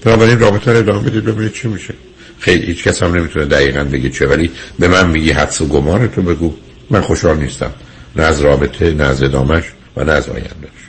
بنابراین 0.05 0.39
رابطه 0.39 0.73
رو 0.73 0.79
ادامه 0.79 1.11
بدید 1.11 1.25
ببینید 1.25 1.53
چی 1.53 1.69
میشه. 1.69 1.95
خیلی 2.39 2.67
هیچ 2.67 2.85
کس 2.85 3.03
هم 3.03 3.15
نمی‌تونه 3.17 3.45
دقیقا 3.45 3.85
بگه 3.85 4.11
چه 4.11 4.27
ولی 4.27 4.51
به 4.79 4.89
من 4.89 5.07
میگی 5.11 5.33
حدس 5.33 5.61
و 5.61 5.67
گمار 5.67 6.07
تو 6.07 6.23
بگو. 6.23 6.55
من 6.91 7.01
خوشحال 7.01 7.37
نیستم. 7.37 7.71
نه 8.17 8.23
از 8.23 8.41
رابطه 8.41 8.91
نه 8.91 9.05
از 9.05 9.23
ادامش 9.23 9.65
و 9.97 10.05
نه 10.05 10.13
از 10.13 10.29
آیندهش 10.29 10.89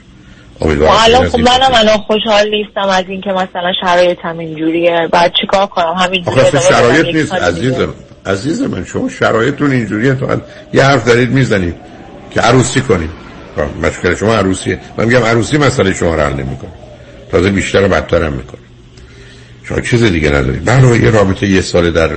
الان 0.61 1.29
خب 1.29 1.39
منم 1.39 1.71
الان 1.73 1.97
خوشحال 1.97 2.49
نیستم 2.49 2.89
از 2.89 3.05
اینکه 3.07 3.29
مثلا 3.29 3.73
شرایطم 3.81 4.37
اینجوریه. 4.37 5.07
بعد 5.11 5.31
چیکار 5.41 5.67
کنم؟ 5.67 5.93
همین 5.97 6.25
شرایط 6.69 7.15
نیست 7.15 7.33
عزیزم. 7.33 7.93
عزیز 8.25 8.61
من 8.61 8.85
شما 8.85 9.09
شرایطتون 9.09 9.71
اینجوریه 9.71 10.13
تو 10.13 10.41
یه 10.73 10.83
حرف 10.83 11.05
دارید 11.05 11.31
می‌زنید 11.31 11.75
که 12.31 12.41
عروسی 12.41 12.81
کنید. 12.81 13.09
خب، 13.55 13.85
مشکل 13.85 14.15
شما 14.15 14.35
عروسیه. 14.35 14.79
من 14.97 15.05
میگم 15.05 15.23
عروسی 15.23 15.57
مسئله 15.57 15.93
شما 15.93 16.15
رو 16.15 16.21
حل 16.21 16.33
نمی‌کنه. 16.33 16.71
تازه 17.31 17.49
بیشتر 17.49 17.87
و 17.87 17.93
هم 17.95 18.33
می‌کنه. 18.33 18.59
شما 19.63 19.81
چیز 19.81 20.03
دیگه 20.03 20.29
ندارید. 20.29 20.63
برای 20.63 20.99
یه 20.99 21.09
رابطه 21.09 21.47
یه 21.47 21.61
سال 21.61 21.91
در 21.91 22.09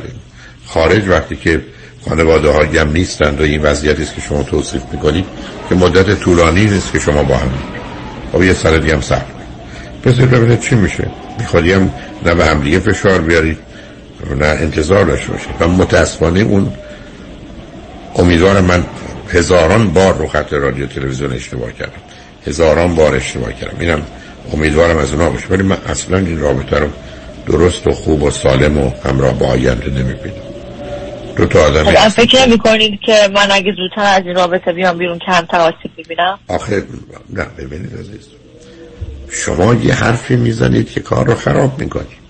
خارج 0.67 1.09
وقتی 1.09 1.37
که 1.37 1.61
خانواده 2.09 2.51
ها 2.51 2.65
هم 2.65 2.93
نیستند 2.93 3.41
و 3.41 3.45
این 3.45 3.63
وضعیتی 3.63 4.03
است 4.03 4.15
که 4.15 4.21
شما 4.21 4.43
توصیف 4.43 4.83
می‌کنید 4.93 5.25
که 5.69 5.75
مدت 5.75 6.21
طولانی 6.21 6.67
نیست 6.67 6.93
که 6.93 6.99
شما 6.99 7.23
با 7.23 7.37
هم 7.37 7.51
خب 8.33 8.43
یه 8.43 8.53
سال 8.53 8.79
دیگه 8.79 8.95
هم 8.95 9.01
سخت 9.01 9.27
بذارید 10.05 10.31
ببینید 10.31 10.61
چی 10.61 10.75
میشه. 10.75 11.11
میخوادی 11.39 11.73
هم 11.73 11.91
نه 12.27 12.35
به 12.35 12.47
هم 12.47 12.61
دیگه 12.61 12.79
فشار 12.79 13.21
بیارید. 13.21 13.59
نه 14.31 14.47
انتظار 14.47 15.05
داشته 15.05 15.33
باشید 15.33 15.51
و 15.61 15.69
متاسفانه 15.69 16.41
اون 16.41 16.73
امیدوارم 18.17 18.65
من 18.65 18.85
هزاران 19.29 19.89
بار 19.93 20.19
رو 20.19 20.27
خط 20.27 20.53
رادیو 20.53 20.87
تلویزیون 20.87 21.33
اشتباه 21.33 21.73
کردم. 21.73 21.93
هزاران 22.47 22.95
بار 22.95 23.15
اشتباه 23.15 23.53
کردم. 23.53 23.77
اینم 23.81 24.03
امیدوارم 24.53 24.97
از 24.97 25.13
اونها 25.13 25.31
باشه. 25.31 25.47
ولی 25.51 25.63
من 25.63 25.79
اصلا 25.89 26.19
این 26.19 26.39
رابطه 26.41 26.79
رو 26.79 26.89
درست 27.47 27.87
و 27.87 27.93
خوب 27.93 28.23
و 28.23 28.31
سالم 28.31 28.79
و 28.79 28.91
همراه 29.05 29.39
با 29.39 29.47
آینده 29.47 29.91
نمی‌بینم. 29.91 30.35
دو 31.37 31.47
تا 31.47 31.65
آدم 31.65 31.85
خب 31.85 32.09
فکر 32.09 32.49
می‌کنید 32.49 33.01
که 33.01 33.13
من 33.35 33.51
اگه 33.51 33.73
زودتر 33.77 34.15
از 34.15 34.23
این 34.27 34.35
رابطه 34.35 34.73
بیام 34.73 34.99
بیرون 34.99 35.19
کمتر 35.19 35.61
آسیب 35.61 35.91
می‌بینم؟ 35.97 36.39
آخه 36.49 36.83
نه 37.31 37.47
ببینید 37.59 37.93
عزیز. 37.95 38.29
شما 39.31 39.75
یه 39.75 39.95
حرفی 39.95 40.37
می‌زنید 40.37 40.91
که 40.91 41.01
کار 41.01 41.27
رو 41.27 41.35
خراب 41.35 41.79
می‌کنید. 41.79 42.22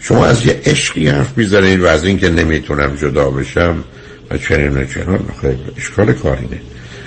شما 0.00 0.26
از 0.26 0.46
یه 0.46 0.60
عشقی 0.64 1.08
حرف 1.08 1.38
می‌زنید 1.38 1.80
و 1.80 1.86
از 1.86 2.04
اینکه 2.04 2.30
نمی‌تونم 2.30 2.96
جدا 2.96 3.30
بشم 3.30 3.84
و 4.30 4.38
چنین 4.38 4.78
و 4.78 4.84
چنان 4.84 5.30
خیلی 5.40 5.58
اشکال 5.76 6.12
کارینه 6.12 6.60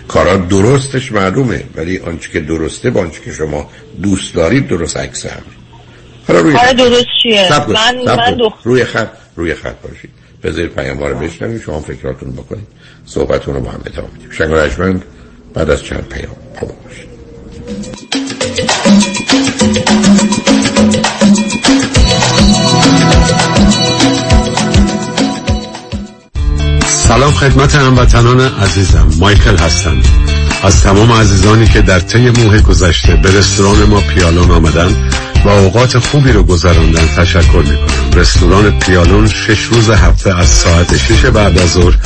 کارا 0.08 0.38
درستش 0.38 1.12
معلومه 1.12 1.64
ولی 1.76 1.98
آنچه 1.98 2.32
که 2.32 2.40
درسته 2.40 2.90
با 2.90 3.02
آنچه 3.02 3.22
که 3.22 3.32
شما 3.32 3.70
دوست 4.02 4.36
دارید 4.36 4.68
درست 4.68 4.98
عکس 4.98 5.26
هم. 5.26 5.42
حالا 6.28 6.40
روی 6.40 6.58
خط 6.58 6.76
درست 6.76 7.06
چیه؟ 7.24 7.50
من, 7.68 8.16
من 8.16 8.38
روی 8.64 8.86
خط 8.86 9.10
روی 9.36 9.56
خط 9.56 9.82
باشید. 9.82 10.10
بذارید 10.44 10.72
پیام 10.72 11.04
رو 11.04 11.20
بشنوید 11.20 11.62
شما 11.62 11.80
فکراتون 11.80 12.32
بکنید. 12.32 12.68
صحبتون 13.06 13.54
رو 13.54 13.62
با 13.62 13.72
هم 13.72 13.82
ادامه 13.86 14.08
بدیم. 14.08 14.32
شنگ 14.32 15.02
بعد 15.54 15.70
از 15.70 15.84
چند 15.84 16.08
پیام 16.08 16.36
با 16.62 16.68
باشید. 16.86 17.10
سلام 27.10 27.34
خدمت 27.34 27.76
هموطنان 27.76 28.40
عزیزم. 28.40 29.08
مایکل 29.20 29.58
هستم. 29.58 29.98
از 30.64 30.84
تمام 30.84 31.12
عزیزانی 31.12 31.68
که 31.68 31.82
در 31.82 32.00
طی 32.00 32.30
موه 32.30 32.62
گذشته 32.62 33.16
به 33.16 33.38
رستوران 33.38 33.84
ما 33.84 34.02
پیالون 34.02 34.52
آمدن 34.52 34.96
و 35.46 35.50
اوقات 35.50 35.98
خوبی 35.98 36.32
رو 36.32 36.44
گذراندن 36.44 37.08
تشکر 37.18 37.58
می‌کنم. 37.58 38.20
رستوران 38.20 38.80
پیالون 38.80 39.28
شش 39.28 39.64
روز 39.64 39.90
هفته 39.90 40.40
از 40.40 40.48
ساعت 40.48 40.98
شش 40.98 41.26
بعد 41.26 41.58
از 41.60 41.72
ظهر 41.72 41.98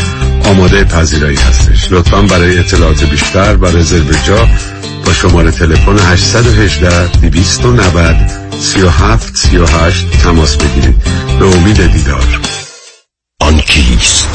آماده 0.46 0.84
پذیرایی 0.84 1.38
هستش. 1.38 1.92
لطفا 1.92 2.22
برای 2.22 2.60
اطلاعات 2.60 3.04
بیشتر 3.04 3.56
و 3.56 3.66
رزرو 3.66 4.14
جا 4.28 4.48
با 5.06 5.14
شماره 5.14 5.52
تلفن 5.52 6.00
818 6.00 7.08
290 7.08 8.16
37 8.60 9.36
38 9.36 10.10
تماس 10.24 10.58
بگیرید. 10.58 10.96
به 11.40 11.46
امید 11.46 11.92
دیدار 11.92 12.42
آن 13.40 13.60
کیست 13.60 14.28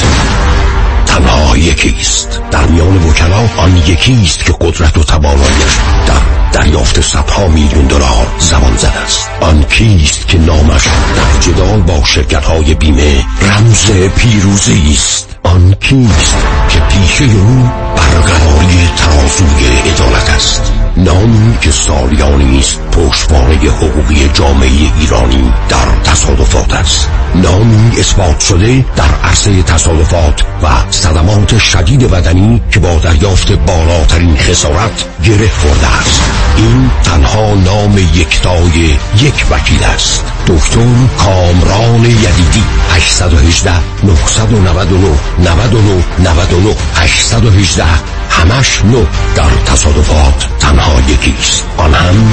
تنها 1.18 1.56
یکیست. 1.56 2.40
در 2.50 2.66
میان 2.66 2.96
وکلا 2.96 3.48
آن 3.56 3.76
یکیست 3.76 4.44
که 4.44 4.52
قدرت 4.60 4.98
و 4.98 5.04
توانایش 5.04 5.76
در 6.06 6.60
دریافت 6.60 7.00
صدها 7.00 7.48
میلیون 7.48 7.86
دلار 7.86 8.26
زمان 8.38 8.76
زد 8.76 8.94
است. 9.04 9.30
آن 9.40 9.64
کیست 9.64 10.28
که 10.28 10.38
نامش 10.38 10.84
در 11.16 11.40
جدال 11.40 11.80
با 11.80 12.04
شرکت 12.04 12.44
های 12.44 12.74
بیمه 12.74 13.24
رمز 13.42 13.90
پیروزی 14.16 14.92
است. 14.92 15.36
آن 15.42 15.74
کیست 15.80 16.36
که 16.68 16.80
پیشه 16.80 17.24
او 17.24 17.70
برقراری 17.96 18.90
ترازوی 18.96 19.66
عدالت 19.66 20.30
است. 20.30 20.77
نامی 20.98 21.58
که 21.60 21.70
سالیانی 21.70 22.58
است 22.58 22.80
پشتوانه 22.92 23.54
حقوقی 23.54 24.28
جامعه 24.34 24.70
ایرانی 25.00 25.52
در 25.68 26.02
تصادفات 26.04 26.74
است. 26.74 27.08
نامی 27.34 27.90
اثبات 27.98 28.40
شده 28.40 28.84
در 28.96 29.14
عرصه 29.24 29.62
تصادفات 29.62 30.42
و 30.62 30.66
صدمات 30.90 31.58
شدید 31.58 32.10
بدنی 32.10 32.62
که 32.70 32.80
با 32.80 32.94
دریافت 32.98 33.52
بالاترین 33.52 34.36
خسارت 34.36 35.04
گره 35.24 35.48
خورده 35.48 35.98
است. 36.00 36.20
این 36.56 36.90
تنها 37.04 37.54
نام 37.54 37.98
یکتای 37.98 38.96
یک 39.22 39.46
وکیل 39.50 39.84
است. 39.84 40.24
دکتر 40.48 40.86
کامران 41.18 42.04
یدیدی 42.04 42.62
818 42.90 43.70
999 44.04 45.08
99 45.38 46.04
99 46.18 46.74
818 46.94 47.84
همش 48.30 48.84
نو 48.84 49.04
در 49.36 49.50
تصادفات 49.66 50.48
تنها 50.58 51.00
یکیست 51.00 51.64
آن 51.76 51.94
هم 51.94 52.32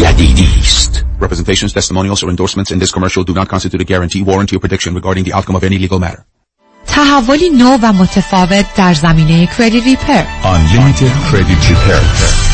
یدیدی 0.00 0.48
است 0.60 1.04
Representations, 1.20 1.72
testimonials 1.72 2.22
or 2.22 2.28
endorsements 2.28 2.70
in 2.74 2.78
this 2.82 2.92
commercial 2.96 3.22
do 3.24 3.32
not 3.32 3.48
constitute 3.48 3.80
a 3.80 3.84
guarantee, 3.84 4.22
warranty 4.22 4.56
or 4.56 4.58
prediction 4.58 4.94
regarding 4.94 5.24
the 5.24 5.32
outcome 5.32 5.56
of 5.56 5.64
any 5.64 5.78
legal 5.78 5.98
matter. 5.98 6.24
تحولی 6.86 7.50
نو 7.50 7.78
و 7.82 7.92
متفاوت 7.92 8.66
در 8.76 8.94
زمینه 8.94 9.48
کردیت 9.58 9.84
ریپر 9.84 10.22
Unlimited 10.42 11.12
Credit 11.30 11.70
Repair 11.70 12.53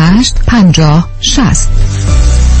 50 0.01 1.03
60 1.21 2.60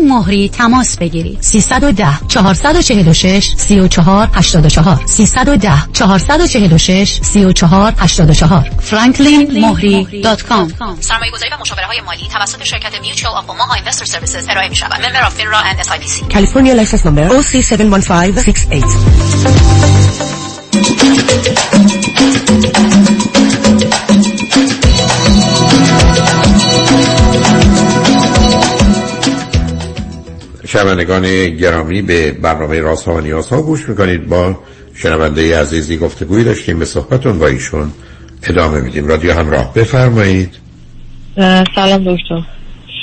مهری 0.00 0.48
تماس 0.48 0.96
بگیرید. 0.96 1.38
310 1.40 2.06
446 2.28 3.54
34 3.56 4.28
84 4.34 5.00
310 5.06 5.72
446 5.92 7.20
34 7.22 7.94
84 7.98 8.70
franklinmohri.com 8.90 10.72
سرمایه 11.00 11.30
گذاری 11.32 11.50
و 11.52 11.56
مشاوره 11.60 11.86
های 11.86 12.00
مالی 12.00 12.28
توسط 12.32 12.64
شرکت 12.64 13.00
Mutual 13.00 13.34
of 13.34 13.50
Omaha 13.50 13.74
Investor 13.74 14.04
Services 14.04 14.46
ارائه 14.48 14.68
می 14.68 14.76
شود 14.76 14.94
member 14.94 15.24
and 15.64 15.80
SIPC 15.80 16.24
کالیفرنیا 16.32 16.74
license 16.74 17.06
number 17.06 17.42
OC71568 17.42 19.12
شنوندگان 30.72 31.48
گرامی 31.48 32.02
به 32.02 32.32
برنامه 32.32 32.80
راست 32.80 33.04
ها 33.04 33.14
و 33.14 33.20
نیاز 33.20 33.48
ها 33.48 33.62
گوش 33.62 33.88
می‌کنید. 33.88 34.28
با 34.28 34.58
شنونده 34.94 35.60
عزیزی 35.60 35.96
گفتگوی 35.96 36.44
داشتیم 36.44 36.78
به 36.78 36.84
صحبتون 36.84 37.38
با 37.38 37.46
ایشون 37.46 37.92
ادامه 38.42 38.80
میدیم. 38.80 39.06
رادیو 39.06 39.32
همراه 39.32 39.74
بفرمایید. 39.74 40.54
سلام 41.74 42.14
دکتر. 42.14 42.42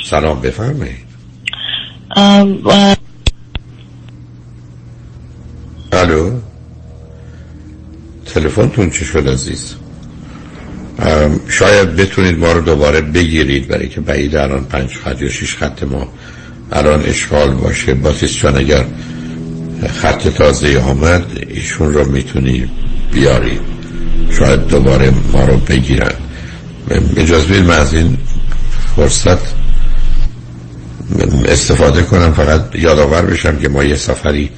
سلام 0.09 0.41
بفرمایید. 0.41 1.09
الو؟ 5.91 6.31
تلفنتون 8.25 8.89
چی 8.89 9.05
شد 9.05 9.27
عزیز؟ 9.27 9.75
شاید 11.47 11.95
بتونید 11.95 12.39
ما 12.39 12.51
رو 12.51 12.61
دوباره 12.61 13.01
بگیرید 13.01 13.67
برای 13.67 13.89
که 13.89 14.01
بعید 14.01 14.35
الان 14.35 14.63
پنج 14.65 14.95
خط 14.95 15.21
یا 15.21 15.29
شیش 15.29 15.55
خط 15.55 15.83
ما 15.83 16.07
الان 16.71 17.03
اشغال 17.03 17.51
باشه. 17.51 17.93
باتیس 17.93 18.33
چون 18.33 18.57
اگر 18.57 18.85
خط 20.01 20.27
تازه 20.27 20.79
آمد 20.79 21.25
ایشون 21.47 21.93
رو 21.93 22.11
می‌تونی 22.11 22.69
بیاری. 23.13 23.59
شاید 24.39 24.67
دوباره 24.67 25.13
ما 25.33 25.45
رو 25.45 25.57
بگیرن. 25.57 26.13
اجازه 27.17 27.47
بید 27.47 27.63
من 27.63 27.79
از 27.79 27.93
این 27.93 28.17
فرصت 28.95 29.39
استفاده 31.45 32.01
کنم. 32.01 32.33
فقط 32.33 32.75
یادآور 32.75 33.21
بشم 33.21 33.57
که 33.57 33.69
ما 33.69 33.83
یه 33.83 33.95
سفری 33.95 34.49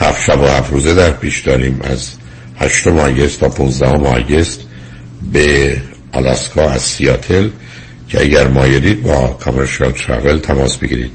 هفت 0.00 0.24
شب 0.24 0.40
و 0.40 0.46
هفت 0.46 0.72
روزه 0.72 0.94
در 0.94 1.10
پیش 1.10 1.40
داریم. 1.40 1.80
از 1.84 2.10
هشتم 2.56 2.98
آگست 2.98 3.40
تا 3.40 3.48
15 3.48 3.86
آگست 3.86 4.60
به 5.32 5.76
آلاسکا 6.12 6.70
از 6.70 6.82
سیاتل. 6.82 7.48
که 8.08 8.20
اگر 8.20 8.48
مایلید 8.48 9.02
با 9.02 9.26
کامرشال 9.40 9.92
ترافل 9.92 10.38
تماس 10.38 10.76
بگیرید. 10.76 11.10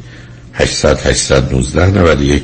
800 0.57 0.99
819 0.99 1.85
91 1.85 2.43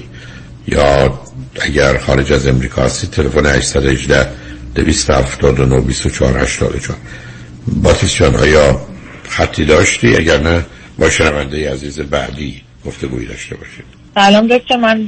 یا 0.67 1.19
اگر 1.61 1.97
خارج 1.97 2.33
از 2.33 2.47
امریکا 2.47 2.81
هستید 2.81 3.09
تلفن 3.09 3.45
818 3.45 4.27
279 4.75 5.81
24 5.81 6.37
84 6.37 6.97
باتیس 7.67 8.15
جان 8.15 8.35
آیا 8.35 8.81
خطی 9.29 9.65
داشتی؟ 9.65 10.15
اگر 10.15 10.37
نه 10.37 10.65
با 10.99 11.09
شنونده 11.09 11.71
عزیز 11.71 11.99
بعدی 11.99 12.61
گفتگویی 12.85 13.27
داشته 13.27 13.55
باشید. 13.55 13.85
سلام 14.15 14.47
دکتر 14.47 14.77
من 14.77 15.07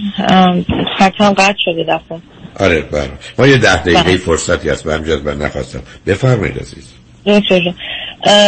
خطم 0.97 1.33
قطع 1.33 1.57
شده 1.65 1.83
دفعه. 1.83 2.21
آره 2.59 2.81
بله. 2.81 3.09
ما 3.39 3.47
یه 3.47 3.57
ده 3.57 3.81
دقیقه 3.81 4.03
بله. 4.03 4.17
فرصتی 4.17 4.69
هست 4.69 4.87
من 4.87 5.03
جز 5.03 5.21
من 5.25 5.37
نخواستم. 5.37 5.81
بفرمایید 6.07 6.59
عزیز. 6.59 6.87
دکتر 7.25 7.59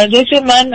دکتر 0.06 0.40
من 0.40 0.70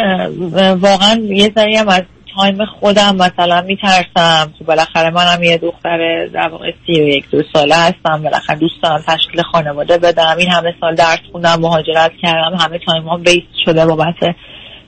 واقعا 0.74 1.22
یه 1.30 1.52
ذری 1.56 1.76
هم 1.76 1.90
از 1.90 2.02
time 2.36 2.66
خودم 2.80 3.16
مثلا 3.16 3.62
میترسم 3.62 4.54
که 4.60 4.64
بالاخره 4.64 5.10
منم 5.10 5.44
یه 5.44 5.58
دختر 5.58 6.28
در 6.34 6.48
واقع 6.48 6.72
سی 6.86 7.02
و 7.02 7.08
یک 7.08 7.30
دو 7.30 7.44
ساله 7.54 7.76
هستم 7.76 8.24
بالاخره 8.24 8.60
دوست 8.60 8.84
دارم 8.84 9.04
تشکیل 9.08 9.42
خانواده 9.52 9.98
بدم. 9.98 10.36
این 10.38 10.50
همه 10.50 10.74
سال 10.82 10.96
درس 10.96 11.20
خوندم 11.32 11.60
مهاجرت 11.60 12.12
کردم 12.22 12.58
همه 12.60 12.80
time 12.86 13.04
ها 13.04 13.18
base 13.18 13.44
شده 13.66 13.86
بابت 13.86 14.36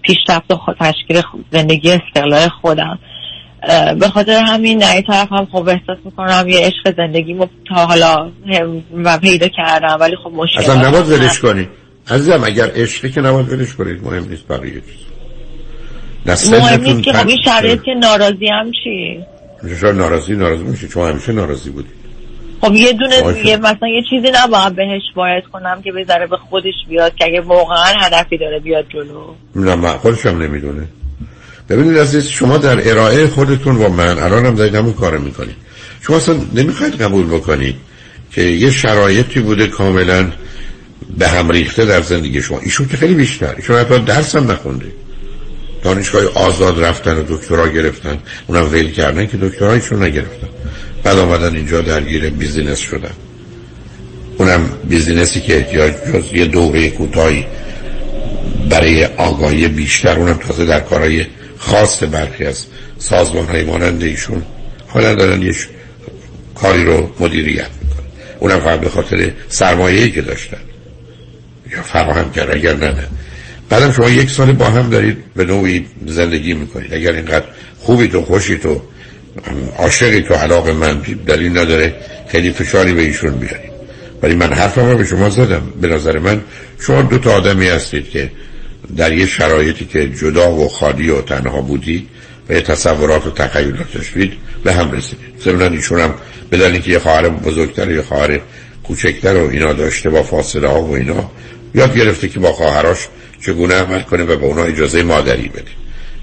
پیشرفت 0.01 0.51
و 0.51 0.73
تشکیل 0.79 1.21
زندگی 1.51 1.91
استقلال 1.91 2.49
خودم. 2.61 2.99
به 3.99 4.09
خاطر 4.13 4.43
همین 4.47 4.77
در 4.77 5.01
طرف 5.07 5.31
هم 5.31 5.47
خب 5.51 5.69
احساس 5.69 5.97
می‌کنم 6.05 6.45
یه 6.49 6.59
عشق 6.59 6.95
زندگی 6.97 7.39
تا 7.69 7.85
حالا 7.85 8.31
و 8.93 9.17
پیدا 9.17 9.47
کردم 9.47 9.97
ولی 9.99 10.15
خب 10.23 10.31
مشکل 10.33 10.59
اصلا 10.59 10.87
نباید 10.87 11.09
ولش 11.09 11.39
کنید 11.39 11.69
عزیزم 12.11 12.43
اگر 12.43 12.71
عشقی 12.75 13.11
که 13.11 13.21
نباید 13.21 13.53
ولش 13.53 13.75
کنید 13.75 14.03
مهم 14.03 14.29
نیست 14.29 14.47
بقیه 14.47 14.71
چیز. 14.71 15.14
مهم 16.25 16.81
نیست 16.81 17.03
که 17.03 17.13
خب 17.13 17.29
شرایط 17.45 17.81
که 17.81 17.91
ناراضی 17.99 18.47
هم 18.47 18.71
چی؟ 18.83 19.19
شاید 19.81 19.95
ناراضی 19.95 20.35
ناراضی 20.35 20.63
میشه 20.63 20.87
چون 20.87 21.09
همیشه 21.09 21.31
ناراضی 21.31 21.69
بودی. 21.69 21.89
خب 22.61 22.73
یه 22.73 22.93
دونه 22.93 23.45
یه 23.45 23.57
مثلا 23.57 23.87
یه 23.87 24.01
چیزی 24.09 24.31
نباید 24.43 24.75
بهش 24.75 25.01
باید 25.15 25.43
کنم 25.53 25.81
که 25.81 25.91
بذاره 25.91 26.27
به 26.27 26.37
خودش 26.49 26.73
بیاد 26.89 27.15
که 27.15 27.25
اگه 27.25 27.41
واقعا 27.41 27.93
هدفی 28.01 28.37
داره 28.37 28.59
بیاد 28.59 28.85
جلو. 28.89 29.33
نه 29.55 29.89
خودش 29.89 30.25
هم 30.25 30.41
نمی‌دونه. 30.41 30.83
ببینید 31.69 31.97
عزیز 31.97 32.27
شما 32.27 32.57
در 32.57 32.89
ارائه 32.89 33.27
خودتون 33.27 33.75
و 33.75 33.89
من 33.89 34.19
الان 34.19 34.45
هم 34.45 34.55
دارید 34.55 34.75
همون 34.75 34.93
کار 34.93 35.17
می‌کنید. 35.17 35.55
شما 36.01 36.17
اصلا 36.17 36.35
نمی‌خواید 36.53 37.01
قبول 37.01 37.25
بکنید 37.27 37.75
که 38.31 38.41
یه 38.41 38.71
شرایطی 38.71 39.39
بوده 39.39 39.67
کاملا 39.67 40.31
به 41.17 41.27
هم 41.27 41.51
ریخته 41.51 41.85
در 41.85 42.01
زندگی 42.01 42.41
شما. 42.41 42.59
ایشون 42.59 42.87
که 42.87 42.97
خیلی 42.97 43.13
بیشتر. 43.13 43.53
ایشون 43.57 43.75
حتی 43.75 43.99
درس 43.99 44.35
هم 44.35 44.51
نخونده. 44.51 44.85
دانشگاه 45.85 46.23
آزاد 46.35 46.83
رفتن 46.83 47.17
و 47.17 47.23
دکترا 47.27 47.67
گرفتن. 47.67 48.17
اونم 48.47 48.71
ول 48.71 48.91
کردن 48.91 49.25
که 49.27 49.37
دکترایشون 49.37 50.03
نگرفتن. 50.03 50.47
بعد 51.03 51.17
آمدن 51.17 51.55
اینجا 51.55 51.81
درگیر 51.81 52.29
business 52.29 52.79
شدن. 52.79 53.11
اونم 54.37 54.69
business 54.89 55.36
ی 55.36 55.41
که 55.41 55.57
احتیاج 55.57 55.93
جز 56.13 56.33
یه 56.33 56.45
دوره 56.45 56.89
کوتاهی 56.89 57.45
برای 58.69 59.05
آگاهی 59.05 59.67
بیشتر 59.67 60.19
اونم 60.19 60.33
تازه 60.33 60.65
در 60.65 60.79
کارهای 60.79 61.25
خاص 61.57 62.03
برخی 62.03 62.45
از 62.45 62.65
سازمان 62.97 63.45
های 63.45 63.63
مانند 63.63 64.03
ایشون. 64.03 64.43
حالا 64.87 65.15
دارن 65.15 65.41
یه 65.41 65.55
کاری 66.55 66.85
رو 66.85 67.09
مدیریت 67.19 67.69
می‌کنن. 67.81 68.05
اونم 68.39 68.59
فقط 68.59 68.79
به 68.79 68.89
خاطر 68.89 69.31
سرمایه‌ای 69.49 70.11
که 70.11 70.21
داشتن. 70.21 70.57
یا 71.71 71.81
فراهم 71.81 72.31
کرد 72.31 72.51
اگر 72.51 72.75
نه. 72.75 73.07
بعدم 73.69 73.91
شما 73.91 74.09
یک 74.09 74.29
سال 74.29 74.51
با 74.51 74.65
هم 74.65 74.89
دارید 74.89 75.17
به 75.35 75.45
نوعی 75.45 75.85
زندگی 76.07 76.53
می‌کنید. 76.53 76.93
اگر 76.93 77.11
اینقدر 77.11 77.45
خوبی 77.79 78.07
تو 78.07 78.21
خوشی 78.21 78.57
تو 78.57 78.81
عاشقی 79.77 80.21
تو 80.21 80.33
علاقه 80.33 80.73
من 80.73 81.01
دلیل 81.27 81.57
نداره 81.57 81.95
خیلی 82.27 82.51
فشاری 82.51 82.93
به 82.93 83.01
ایشون 83.01 83.35
بیارید 83.35 83.75
ولی 84.21 84.35
من 84.35 84.53
حرفم 84.53 84.89
رو 84.89 84.97
به 84.97 85.05
شما 85.05 85.29
زدم. 85.29 85.61
به 85.81 85.87
نظر 85.87 86.19
من 86.19 86.41
شما 86.79 87.01
دو 87.01 87.17
تا 87.17 87.31
آدمی 87.31 87.67
هستید 87.67 88.09
که 88.09 88.31
در 88.97 89.13
یه 89.13 89.25
شرایطی 89.25 89.85
که 89.85 90.09
جدا 90.09 90.51
و 90.51 90.69
خالی 90.69 91.09
و 91.09 91.21
تنها 91.21 91.61
بودید 91.61 92.07
و 92.49 92.61
تصورات 92.61 93.27
و 93.27 93.31
تخیلات 93.31 93.93
داشتید 93.93 94.33
به 94.63 94.73
هم 94.73 94.91
رسیدید. 94.91 95.25
ضمن 95.43 95.73
ایشون 95.73 95.99
هم 95.99 96.13
به 96.49 96.57
دلیل 96.57 96.81
که 96.81 96.91
یه 96.91 96.99
خواهر 96.99 97.29
بزرگتر 97.29 97.91
یه 97.91 98.01
خواهر 98.01 98.39
کوچکتر 98.83 99.35
و 99.35 99.49
اینا 99.49 99.73
داشته 99.73 100.09
با 100.09 100.23
فاصله 100.23 100.67
ها 100.67 100.81
و 100.81 100.95
اینا 100.95 101.31
یاد 101.75 101.97
گرفته 101.97 102.27
که 102.27 102.39
با 102.39 102.51
خواهراش 102.51 103.07
چگونه 103.45 103.75
عمل 103.75 104.01
کنه 104.01 104.23
و 104.23 104.37
به 104.37 104.45
اونا 104.45 104.63
اجازه 104.63 105.03
مادری 105.03 105.47
بده. 105.47 105.71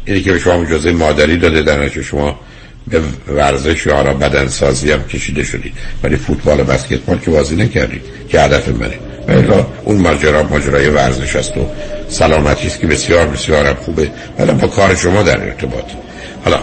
اینی 0.05 0.21
که 0.21 0.33
به 0.33 0.39
شما 0.39 0.63
اجازه 0.63 0.93
مادری 0.93 1.37
داده 1.37 1.63
در 1.63 1.85
نتیجه 1.85 2.03
شما 2.03 2.41
به 2.87 3.01
ورزش 3.29 3.87
یا 3.87 4.03
را 4.03 4.15
بدن 4.15 4.49
سازی 4.49 4.93
هم 4.93 5.03
کشیده 5.03 5.45
شدید. 5.45 5.73
ولی 6.03 6.17
فوتبال 6.17 6.61
و 6.61 6.65
بسکتبال 6.65 7.19
که 7.19 7.31
بازی 7.31 7.57
نکردید 7.57 8.03
که 8.29 8.41
هدف 8.41 8.69
منه. 8.69 8.99
ولی 9.29 9.49
اون 9.85 9.99
ماجرا 9.99 10.43
ماجرای 10.43 10.89
ورزش 10.89 11.37
است 11.37 11.57
و 11.57 11.67
سلامتی 12.09 12.67
است 12.67 12.81
که 12.81 12.87
بسیار 12.87 13.27
بسیار 13.27 13.75
خوبه. 13.75 14.11
ولی 14.39 14.53
با 14.53 14.69
کار 14.69 14.95
شما 14.95 15.23
در 15.23 15.41
ارتباط. 15.41 15.85
حالا 16.45 16.59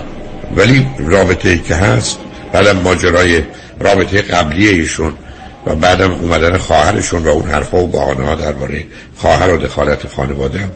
ولی 0.55 0.87
رابطه 0.99 1.49
ای 1.49 1.59
که 1.59 1.75
هست 1.75 2.19
بعد 2.53 2.67
ماجرای 2.67 3.43
رابطه 3.79 4.21
قبلی 4.21 4.67
ایشون 4.67 5.13
و 5.65 5.75
بعدم 5.75 6.11
اومدن 6.11 6.57
خواهرشون 6.57 7.23
و 7.23 7.27
اون 7.27 7.49
حرفا 7.49 7.77
و 7.77 7.87
بحانه 7.87 8.25
ها 8.25 8.35
درباره 8.35 8.83
خواهر 9.17 9.49
و 9.49 9.57
دخالت 9.57 10.07
خانواده 10.07 10.59
هم 10.59 10.71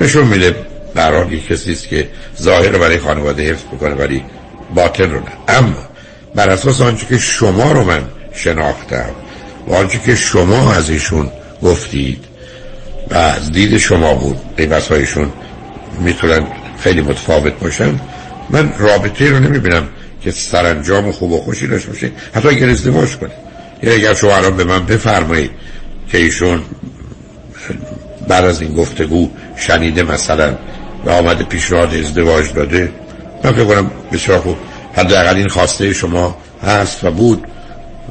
نشون 0.00 0.26
میده. 0.26 0.56
برای 0.94 1.40
کسی 1.40 1.72
است 1.72 1.88
که 1.88 2.08
ظاهر 2.42 2.78
برای 2.78 2.98
خانواده 2.98 3.50
حفظ 3.50 3.62
بکنه 3.64 3.94
ولی 3.94 4.24
باطن 4.74 5.10
رو 5.10 5.20
نه. 5.20 5.32
اما 5.48 5.88
بر 6.34 6.50
اساس 6.50 6.80
آنچه 6.80 7.06
که 7.06 7.18
شما 7.18 7.72
رو 7.72 7.84
من 7.84 8.02
شناختم 8.34 9.10
و 9.68 9.74
آنچه 9.74 9.98
که 9.98 10.14
شما 10.14 10.72
از 10.72 10.90
ایشون 10.90 11.30
گفتید 11.62 12.24
و 13.10 13.14
از 13.14 13.52
دید 13.52 13.78
شما 13.78 14.14
بود 14.14 14.40
قیمت 14.56 14.88
هایشون 14.88 15.32
می‌تونن 16.00 16.46
خیلی 16.80 17.00
متفاوت 17.00 17.52
باشن 17.52 18.00
من 18.50 18.72
رابطه 18.78 19.30
رو 19.30 19.38
نمی‌بینم 19.38 19.88
که 20.20 20.30
سرانجام 20.30 21.12
خوب 21.12 21.32
و 21.32 21.40
خوشی 21.40 21.66
داشته 21.66 21.88
باشه. 21.88 22.10
حتی 22.34 22.48
اگر 22.48 22.68
ازدواج 22.68 23.16
کنه. 23.16 23.30
یعنی 23.82 23.94
اگر 23.94 24.14
شما 24.14 24.36
الان 24.36 24.56
به 24.56 24.64
من 24.64 24.86
بفرمایید 24.86 25.50
که 26.08 26.18
ایشون 26.18 26.62
بعد 28.28 28.44
از 28.44 28.60
این 28.62 28.74
گفتگو 28.74 29.30
شنیده 29.56 30.02
مثلا 30.02 30.54
و 31.06 31.10
آمده 31.10 31.44
پیشنهاد 31.44 31.94
ازدواج 31.94 32.52
داده. 32.52 32.92
من 33.44 33.52
فکر 33.52 33.64
کنم 33.64 33.90
بسیار 34.12 34.38
خوب. 34.38 34.56
حداقل 34.94 35.36
این 35.36 35.48
خواسته 35.48 35.92
شما 35.92 36.36
هست 36.62 37.04
و 37.04 37.10
بود. 37.10 37.44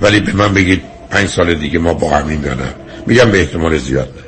ولی 0.02 0.20
به 0.20 0.34
من 0.34 0.54
بگید 0.54 0.82
پنج 1.10 1.30
سال 1.30 1.54
دیگه 1.54 1.80
ما 1.80 1.94
با 1.94 2.10
همین 2.10 2.44
یا 2.44 2.54
نه. 2.54 2.74
میگم 3.08 3.32
به 3.32 3.40
احتمال 3.40 3.78
زیاد 3.78 4.08
نه. 4.08 4.24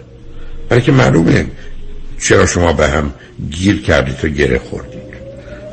برای 0.70 0.82
که 0.82 0.92
معلومه 0.92 1.46
چرا 2.20 2.46
شما 2.46 2.74
به 2.74 2.88
هم 2.88 3.14
گیر 3.52 3.82
کردید 3.82 4.26
و 4.26 4.28
گره 4.28 4.60
خوردید 4.60 5.03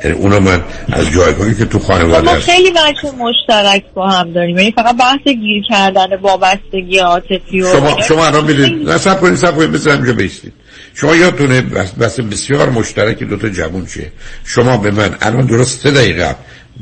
یعنی 0.03 0.17
اونو 0.17 0.39
من 0.39 0.61
از 0.93 1.11
جایگاهی 1.11 1.55
که 1.55 1.65
تو 1.65 1.79
خانواده 1.79 2.33
ما 2.33 2.39
خیلی 2.39 2.71
بچه 2.71 3.11
مشترک 3.17 3.83
با 3.93 4.09
هم 4.09 4.33
داریم. 4.33 4.57
یعنی 4.57 4.71
فقط 4.71 4.97
بحث 4.97 5.27
گیر 5.27 5.63
کردن 5.69 6.15
وابستگی 6.21 6.97
عاطفی 6.97 7.61
و 7.61 7.71
شما 7.71 8.01
شما 8.01 8.25
الان 8.25 8.51
نه 8.85 8.97
سب 8.97 9.19
کنید 9.21 9.35
سب 9.35 9.55
کنید 9.55 9.71
بزنم 9.71 9.95
اینجا 9.95 10.13
بیستید 10.13 10.53
شما 10.93 11.15
یادتونه 11.15 11.61
بس, 11.61 11.91
بس 11.91 12.19
بسیار 12.19 12.69
مشترک 12.69 13.23
دوتا 13.23 13.49
جوون 13.49 13.85
چیه 13.85 14.11
شما 14.45 14.77
به 14.77 14.91
من 14.91 15.15
الان 15.21 15.45
درست 15.45 15.81
سه 15.83 15.91
دقیقه 15.91 16.35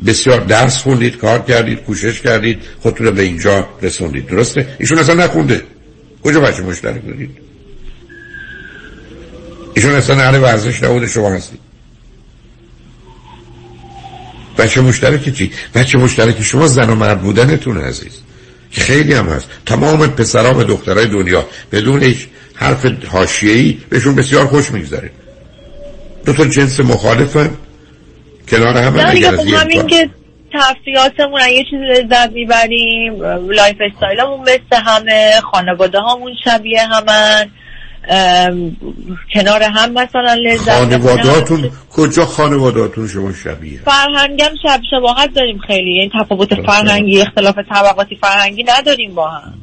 بسیار 0.07 0.39
درس 0.39 0.81
خوندید 0.81 1.17
کار 1.17 1.39
کردید 1.39 1.83
کوشش 1.83 2.21
کردید 2.21 2.59
خودتون 2.79 3.07
رو 3.07 3.11
به 3.11 3.21
اینجا 3.21 3.67
رسوندید. 3.81 4.27
درسته؟ 4.27 4.67
ایشون 4.79 4.99
اصلا 4.99 5.15
نخونده. 5.15 5.61
کجا 6.23 6.39
بچه 6.39 6.61
مشترک 6.61 7.05
دارید؟ 7.07 7.29
ایشون 9.75 9.95
اصلا 9.95 10.21
اهل 10.21 10.41
ورزش 10.41 10.83
نبوده 10.83 11.07
شما 11.07 11.29
هستید. 11.29 11.68
بچه 14.59 14.81
مشترک 14.81 15.35
چی؟ 15.35 15.51
بچه 15.75 15.97
مشترک 15.97 16.41
شما 16.43 16.67
زن 16.67 16.89
و 16.89 16.95
مرد 16.95 17.21
بودنتون 17.21 17.77
عزیز. 17.77 18.21
که 18.71 18.81
خیلی 18.81 19.13
هم 19.13 19.29
هست. 19.29 19.49
تمام 19.65 20.07
پسرام 20.07 20.57
و 20.57 20.63
دخترای 20.63 21.07
دنیا 21.07 21.45
بدون 21.71 22.03
هیچ 22.03 22.27
حرف 22.55 22.85
حاشیه‌ای 23.05 23.77
بهشون 23.89 24.15
بسیار 24.15 24.47
خوش 24.47 24.71
میگذره. 24.71 25.11
دو 26.25 26.33
تا 26.33 26.45
جنس 26.45 26.79
مخالفن. 26.79 27.49
کنار 28.47 28.77
هم 28.77 28.93
اگر 29.09 29.33
از 29.33 29.39
همین 29.39 29.87
که 29.87 30.09
تفریحاتمون 30.53 31.41
یه 31.51 31.63
چیزی 31.63 31.83
لذت 31.83 32.31
می‌بریم 32.31 33.23
lifestyle 33.51 33.77
مون 33.93 34.41
مثل 34.41 34.83
همه 34.85 35.31
خانواده 35.51 35.99
هامون 35.99 36.33
شبیه 36.45 36.81
همن. 36.81 37.51
کنار 39.33 39.63
هم 39.63 39.91
مثلا 39.91 40.33
لذت 40.33 40.71
خانوادهاتون 40.71 41.71
کجا 41.89 42.25
خانوادهاتون 42.25 43.07
شما 43.07 43.33
شبیه؟ 43.33 43.79
فرهنگم 43.85 44.51
شب 44.63 44.81
شباهت 44.91 45.33
داریم 45.33 45.59
خیلی. 45.67 45.95
یعنی 45.95 46.11
تفاوت 46.19 46.61
فرهنگی 46.61 47.21
اختلاف 47.21 47.55
طبقاتی 47.55 48.15
فرهنگی 48.15 48.63
نداریم 48.63 49.15
با 49.15 49.29
هم. 49.29 49.53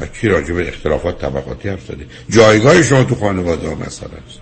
و 0.00 0.06
کی 0.06 0.28
راجع 0.28 0.54
به 0.54 0.68
اختلافات 0.68 1.18
طبقاتی 1.18 1.68
حرف 1.68 1.80
زده؟ 1.80 2.06
جایگاه 2.30 2.82
شما 2.82 3.04
تو 3.04 3.14
خانواده 3.14 3.68
ها 3.68 3.74
مثلا. 3.74 4.08
است 4.28 4.40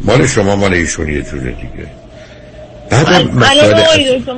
مال 0.00 0.26
شما 0.26 0.56
مال 0.56 0.72
ایشون 0.72 1.08
یه 1.08 1.22
جوره 1.22 1.52
دیگه. 1.52 1.90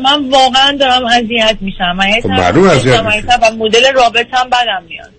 من 0.02 0.30
واقعا 0.30 0.76
دارم 0.80 1.04
اذیت 1.04 1.56
میشم. 1.60 1.92
من 1.96 2.20
خب 2.22 2.28
معلوم 2.28 2.68
اذیت 2.68 3.00
میشم 3.00 3.38
و 3.42 3.56
مدل 3.64 3.92
رابطم 3.94 4.48
بدم 4.52 4.82
میاد. 4.88 5.13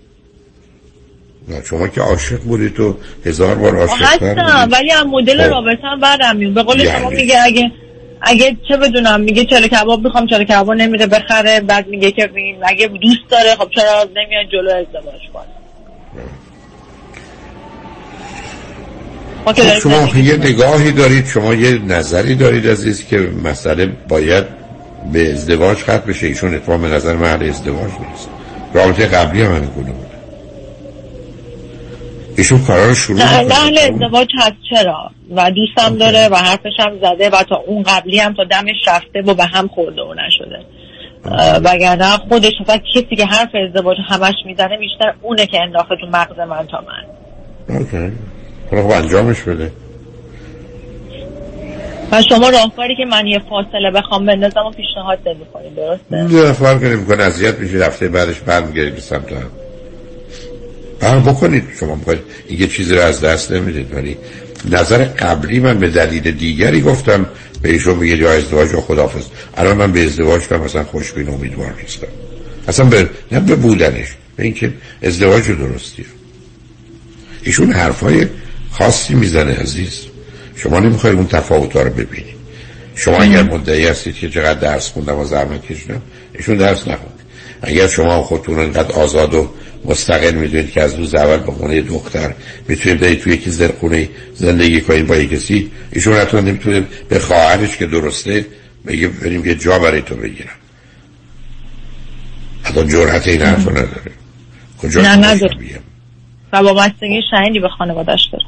نه 1.47 1.63
شما 1.63 1.87
که 1.87 2.01
عاشق 2.01 2.39
بودی 2.39 2.69
تو. 2.69 2.95
هزار 3.25 3.55
بار 3.55 3.77
عاشق 3.79 4.01
هستم 4.01 4.69
ولی 4.71 4.91
هم 4.91 5.09
مدل 5.09 5.43
خب. 5.43 5.49
رابطم 5.49 5.99
بدم 6.03 6.35
میاد 6.35 6.53
به 6.53 6.63
قول 6.63 6.79
یعنی. 6.79 6.99
شما 6.99 7.09
میگه 7.09 7.43
اگه 7.43 7.71
اگه 8.21 8.57
چه 8.67 8.77
بدونم 8.77 9.21
میگه 9.21 9.45
چلو 9.45 9.67
کباب 9.67 10.03
می‌خوام 10.03 10.27
چلو 10.27 10.43
کباب 10.43 10.71
نمیره 10.71 11.07
بخره 11.07 11.59
بعد 11.59 11.87
میگه 11.87 12.11
که 12.11 12.29
اگه 12.63 12.87
دوست 12.87 13.29
داره 13.29 13.55
خب 13.55 13.69
چرا 13.75 14.03
نمیاد 14.15 14.45
جلو 14.51 14.69
ازدواج 14.69 15.21
کنه. 15.33 15.43
خب 19.45 19.79
شما 19.79 20.19
یه 20.19 20.37
نگاهی 20.37 20.91
دارید 20.91 21.25
شما 21.25 21.53
یه 21.53 21.77
نظری 21.77 22.35
دارید 22.35 22.67
عزیز 22.67 23.07
که 23.07 23.17
مسئله 23.43 23.85
باید 23.85 24.43
به 25.13 25.31
ازدواج 25.31 25.77
ختم 25.77 26.03
بشه. 26.07 26.27
ایشون 26.27 26.55
اتفاق 26.55 26.85
نظر 26.85 27.15
محل 27.15 27.49
ازدواج 27.49 27.91
نیست. 28.09 28.29
رابطه 28.73 29.07
قبلی 29.07 29.41
هم 29.41 29.55
همین 29.55 29.69
بود. 29.69 30.14
ایشون 32.37 32.63
قرار 32.63 32.93
شروع 32.93 33.21
اهل 33.21 33.77
ازدواج 33.77 34.27
هست 34.39 34.55
چرا؟ 34.69 35.11
و 35.35 35.51
دوستم 35.51 35.97
داره 35.97 36.27
و 36.27 36.35
حرفش 36.35 36.79
هم 36.79 36.91
زده 37.01 37.29
و 37.29 37.43
تا 37.49 37.55
اون 37.55 37.83
قبلی 37.83 38.19
هم 38.19 38.33
تا 38.33 38.43
دمش 38.43 38.75
رفته 38.87 39.21
و 39.25 39.33
به 39.33 39.43
هم 39.43 39.67
خورده 39.67 40.01
و 40.01 40.13
نشده. 40.13 40.65
وگرنه 41.63 42.17
خودش 42.17 42.53
فقط 42.67 42.81
کسی 42.95 43.15
که 43.15 43.25
حرف 43.25 43.49
ازدواج 43.67 43.97
همش 44.09 44.35
می‌زنه 44.45 44.77
بیشتر 44.77 45.13
اونه 45.21 45.47
که 45.47 45.61
انداخته 45.61 45.95
تو 46.01 46.07
مغز 46.07 46.39
من 46.39 46.67
تا 46.67 46.83
من. 46.87 47.05
اوکی. 47.75 48.11
خب 48.69 48.91
انجامش 48.91 49.41
بده. 49.41 49.71
و 52.11 52.21
شما 52.21 52.49
راهکاری 52.49 52.95
که 52.95 53.05
من 53.11 53.27
یه 53.27 53.39
فاصله 53.39 53.91
بخوام 53.95 54.25
بندازم 54.25 54.65
و 54.65 54.71
پیشنهاد 54.71 55.19
نمی‌کنید 55.25 55.75
درسته؟ 55.75 56.37
نه 56.37 56.53
فرق 56.53 56.83
نمی‌کنه 56.83 57.23
اذیت 57.23 57.59
میشه 57.59 57.77
رفته 57.77 58.07
بعدش 58.07 58.39
برمیگردید 58.39 58.95
به 58.95 59.01
سمت 59.01 59.31
هم 59.31 59.49
بر 60.99 61.19
بکنید. 61.19 61.63
شما 61.79 61.95
می‌خواید. 61.95 62.19
یه 62.49 62.67
چیزی 62.67 62.95
رو 62.95 63.01
از 63.01 63.21
دست 63.21 63.51
نمی‌دید. 63.51 63.93
ولی 63.93 64.17
نظر 64.71 65.03
قبلی 65.03 65.59
من 65.59 65.79
به 65.79 65.89
دلیل 65.89 66.31
دیگری 66.31 66.81
گفتم. 66.81 67.25
به 67.61 67.71
ایشون 67.71 67.99
بگه 67.99 68.17
یا 68.17 68.31
ازدواج 68.31 68.71
یا 68.71 68.81
خدافز 68.81 69.23
الان 69.57 69.77
من 69.77 69.91
به 69.91 70.03
ازدواج 70.03 70.41
کنم 70.41 70.61
مثلا 70.61 70.83
خوشبین 70.83 71.29
امیدوار 71.29 71.75
نیستم. 71.81 72.07
اصلا 72.67 72.85
به 72.85 73.09
نه 73.31 73.39
به 73.39 73.55
بودنش 73.55 74.07
به 74.35 74.43
اینکه 74.43 74.73
ازدواج 75.03 75.43
درستیه. 75.51 76.05
ایشون 77.43 77.73
حرفای 77.73 78.27
خاصی 78.71 79.13
می‌زنه 79.13 79.53
عزیز. 79.53 80.01
شما 80.55 80.79
نمی‌خواید 80.79 81.15
اون 81.15 81.27
تفاوت 81.27 81.75
رو 81.75 81.89
ببینید. 81.89 82.35
شما 82.95 83.17
اگر 83.17 83.43
مدعی 83.43 83.87
هستید 83.87 84.15
که 84.15 84.29
چقدر 84.29 84.59
درس 84.59 84.89
خوندم 84.89 85.19
و 85.19 85.25
زحمت 85.25 85.65
کشیدم 85.65 86.01
ایشون 86.33 86.57
درس 86.57 86.79
نخوند. 86.79 87.19
اگر 87.61 87.87
شما 87.87 88.21
خودتون 88.21 88.59
انقدر 88.59 88.91
آزاد 88.91 89.33
و 89.33 89.49
مستقل 89.85 90.35
می‌دونید 90.35 90.71
که 90.71 90.81
از 90.81 90.95
روز 90.95 91.15
اول 91.15 91.37
با 91.37 91.53
خونه 91.53 91.81
دختر 91.81 92.33
می‌تونید 92.67 92.99
برید 92.99 93.19
توی 93.19 93.33
یکی 93.33 93.49
زرخونه 93.49 94.09
زندگی 94.33 94.81
کنید 94.81 95.07
با 95.07 95.15
کسی 95.15 95.71
ایشون 95.91 96.13
حتی 96.13 96.37
نمی‌تونه 96.37 96.83
به 97.09 97.19
خواهرش 97.19 97.77
که 97.77 97.85
درسته 97.85 98.45
بگه 98.87 99.07
بریم 99.07 99.45
یه 99.45 99.55
جا 99.55 99.79
برای 99.79 100.01
تو 100.01 100.15
بگیرم. 100.15 100.49
حتی 102.63 102.87
جرحت 102.87 103.27
این 103.27 103.41
حرف 103.41 103.67
نداره. 103.67 104.11
کجا 104.81 105.01
نه 105.01 105.15
نداره. 105.15 105.57
و 106.53 106.57
وابستگی 106.57 107.21
شهیدی 107.31 107.59
به 107.59 107.69
خانوادش 107.69 108.29
داره 108.31 108.45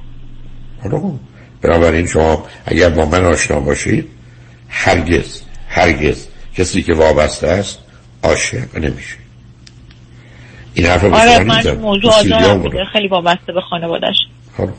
حالا 0.84 1.14
بنابراین 1.62 2.08
شما 2.08 2.48
اگر 2.66 2.90
با 2.90 3.06
من 3.06 3.26
آشنا 3.26 3.60
باشید 3.60 4.08
هرگز 4.70 5.42
هرگز 5.70 6.28
کسی 6.56 6.82
که 6.82 6.94
وابسته 6.94 7.48
است 7.48 7.80
عاشق 8.24 8.78
نمیشه. 8.78 9.16
این 10.78 10.86
حرف 10.86 11.04
آره 11.04 11.44
من 11.44 11.78
موضوع 11.78 12.12
خیلی 12.94 13.08
وابسته 13.08 13.54
به 13.54 13.62
خانوادش 13.62 14.16
خب. 14.58 14.70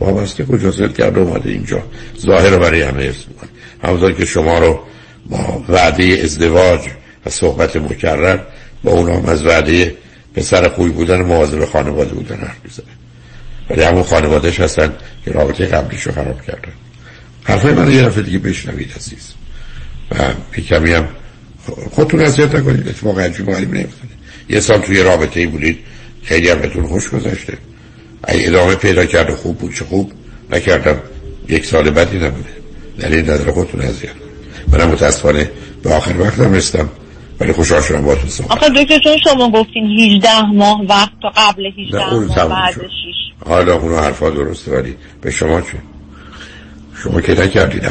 وابسته 0.00 0.44
کجا 0.44 0.70
زد 0.70 0.96
کرده 0.96 1.20
اومده 1.20 1.50
اینجا. 1.50 1.82
ظاهر 2.18 2.50
رو 2.50 2.58
برای 2.58 2.82
همه 2.82 3.02
ارز 3.02 3.24
می‌کنه. 3.28 3.50
همونطور 3.84 4.12
که 4.12 4.24
شما 4.24 4.58
رو 4.58 4.80
با 5.26 5.64
وعده 5.68 6.20
ازدواج 6.24 6.80
و 7.26 7.30
صحبت 7.30 7.76
مکرر 7.76 8.38
با 8.84 8.92
اون 8.92 9.10
هم 9.10 9.26
از 9.26 9.46
وعده 9.46 9.96
پسر 10.34 10.68
خوبی 10.68 10.90
بودن 10.90 11.22
مواظب 11.22 11.64
خانواده 11.64 12.14
بودن 12.14 12.36
حرف 12.36 12.56
می‌زنه. 12.64 12.86
ولی 13.70 13.82
همون 13.82 14.02
خانوادهش 14.02 14.60
هستن 14.60 14.92
که 15.24 15.30
رابطه 15.30 15.66
قبلیش 15.66 16.02
رو 16.02 16.12
خراب 16.12 16.42
کردن. 16.42 16.72
حرفای 17.44 17.72
من 17.72 17.92
یه 17.92 18.02
دفعه 18.02 18.22
دیگه 18.22 18.38
بشنوید 18.38 18.92
عزیز. 18.96 19.34
و 20.10 20.60
کمی 20.60 20.92
هم 20.92 21.08
خودتون 21.90 22.20
اذیت 22.20 22.54
نکنید. 22.54 22.88
اتفاق 22.88 23.18
عجیب 23.18 23.46
غریب 23.46 23.74
نمیفتونه 23.74 24.17
یه 24.48 24.60
سال 24.60 24.78
توی 24.78 25.02
رابطه 25.02 25.40
ای 25.40 25.46
بودید 25.46 25.78
خیلی 26.22 26.48
هم 26.48 26.58
بهتون 26.58 26.86
خوش 26.86 27.10
گذشته. 27.10 27.58
اگه 28.22 28.48
ادامه 28.48 28.74
پیدا 28.74 29.06
کرده 29.06 29.34
خوب 29.34 29.58
بود 29.58 29.74
چه 29.74 29.84
خوب 29.84 30.12
نکردم 30.50 30.98
یک 31.48 31.66
سال 31.66 31.90
بعدی 31.90 32.18
نبوده. 32.18 32.58
دلیل 32.98 33.30
نداره 33.30 33.52
خودتون 33.52 33.80
اذیت 33.80 34.10
منم 34.72 34.88
متاسفانه 34.88 35.50
به 35.82 35.94
آخر 35.94 36.20
وقتم 36.20 36.52
رستم 36.52 36.88
ولی 37.40 37.52
خوشحال 37.52 37.82
شدم 37.82 38.02
با 38.02 38.16
صحبت 38.28 38.50
آخه 38.50 38.68
دکتر 38.68 38.98
چون 38.98 39.18
شما 39.24 39.50
گفتین 39.50 39.84
18 40.14 40.42
ماه 40.42 40.80
وقت 40.88 41.12
تا 41.22 41.28
قبل 41.36 41.66
18 41.66 42.12
ماه 42.12 42.48
بعد 42.48 42.74
6 42.74 42.88
حالا 43.46 43.74
اونو 43.74 43.96
حرفا 43.96 44.30
درسته 44.30 44.72
ولی 44.72 44.94
به 45.22 45.30
شما 45.30 45.60
چه؟ 45.60 45.66
شما 47.02 47.20
که 47.20 47.32
نکردید. 47.32 47.82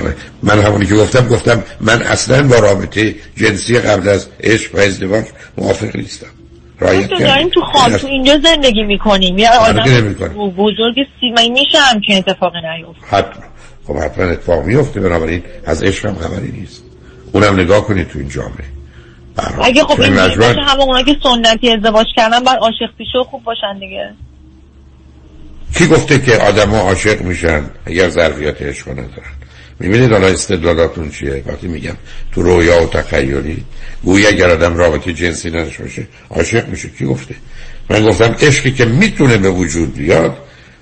من 0.43 0.59
همونی 0.59 0.85
که 0.85 0.95
گفتم 0.95 1.27
گفتم 1.27 1.63
من 1.81 2.01
اصلا 2.01 2.47
با 2.47 2.55
رابطه 2.55 3.15
جنسی 3.37 3.79
قبل 3.79 4.09
از 4.09 4.27
عشق 4.43 4.75
و 4.75 4.77
ازدواج 4.77 5.25
موافق 5.57 5.95
نیستم. 5.95 6.27
رایت 6.79 7.09
داریم 7.09 7.49
تو 7.49 7.61
خان 7.61 7.97
تو 7.97 8.07
اینجا 8.07 8.39
زندگی 8.43 8.83
می‌کنیم. 8.83 9.37
یا 9.37 9.49
آدم 9.59 10.13
بزرگ 10.57 10.95
سیمایی 11.19 11.49
میشه 11.49 11.77
که 12.07 12.17
اتفاقی 12.17 12.59
نیفته. 12.77 13.05
حتما. 13.17 13.43
خب 13.87 13.97
حتما 13.97 14.25
اتفاق 14.25 14.63
میفته 14.63 14.99
بنابراین 14.99 15.43
از 15.65 15.83
عشق 15.83 16.05
هم 16.05 16.15
خبری 16.15 16.51
نیست. 16.51 16.83
اونم 17.33 17.59
نگاه 17.59 17.85
کنید 17.85 18.07
تو 18.07 18.19
این 18.19 18.29
جامعه. 18.29 18.65
اگه 19.63 19.83
خب 19.83 20.01
این 20.01 20.15
باشه 20.15 20.61
همه 20.61 20.81
اونا 20.81 21.03
که 21.03 21.15
سنتی 21.23 21.69
ازدواج 21.69 22.05
کردن 22.15 22.43
باید 22.43 22.57
عاشق 22.57 22.95
پیشه 22.97 23.23
خوب 23.29 23.43
باشن 23.43 23.79
دیگه. 23.79 24.13
کی 25.77 25.87
گفته 25.87 26.19
که 26.19 26.37
آدم 26.37 26.69
ها 26.69 26.79
عاشق 26.79 27.21
میشن 27.21 27.63
اگر 27.85 28.09
ظرفیت 28.09 28.61
عشق 28.61 28.89
ندارن؟ 28.89 29.36
می‌بینید 29.79 30.11
حالا 30.11 30.27
استدلالاتون 30.27 31.11
چیه؟ 31.11 31.43
وقتی 31.45 31.67
میگم 31.67 31.95
تو 32.31 32.41
رویا 32.41 32.83
و 32.83 32.89
تخیلی 32.89 33.63
گویا 34.03 34.29
اگر 34.29 34.49
آدم 34.49 34.77
رابطه 34.77 35.13
جنسی 35.13 35.49
نداشته 35.49 35.83
باشه 35.83 36.07
عاشق 36.29 36.67
میشه. 36.67 36.89
کی 36.89 37.05
گفته؟ 37.05 37.35
من 37.89 38.05
گفتم 38.05 38.35
عشقی 38.41 38.71
که 38.71 38.85
می‌تونه 38.85 39.37
به 39.37 39.49
وجود 39.49 39.93
بیاد 39.93 40.37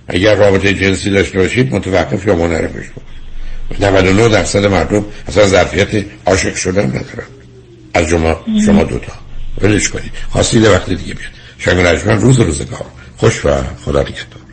اگر 0.08 0.36
رابطه 0.36 0.74
جنسی 0.74 1.10
داشته 1.10 1.40
باشید 1.40 1.76
متوقف 1.76 2.28
یا 2.28 2.36
منعرفش 2.36 2.88
بود. 2.90 3.04
99 3.80 4.30
درصد 4.30 4.66
مردم 4.66 5.06
اصلا 5.28 5.48
ظرفیت 5.48 6.06
عاشق 6.26 6.56
شدن 6.56 6.86
ندارن. 6.86 7.28
از 7.94 8.08
شما 8.08 8.46
شما 8.66 8.84
دوتا. 8.84 9.14
ولش 9.62 9.90
کنید. 9.90 10.12
خواستید 10.30 10.66
وقت 10.66 10.90
دیگه 10.90 11.14
بیاد. 11.14 11.32
شنگ 11.58 11.78
روز 12.22 12.40
روزگار. 12.40 12.86
خوش 13.18 13.46
و 13.46 13.50
خدا 13.86 14.02
نگهدار. 14.02 14.46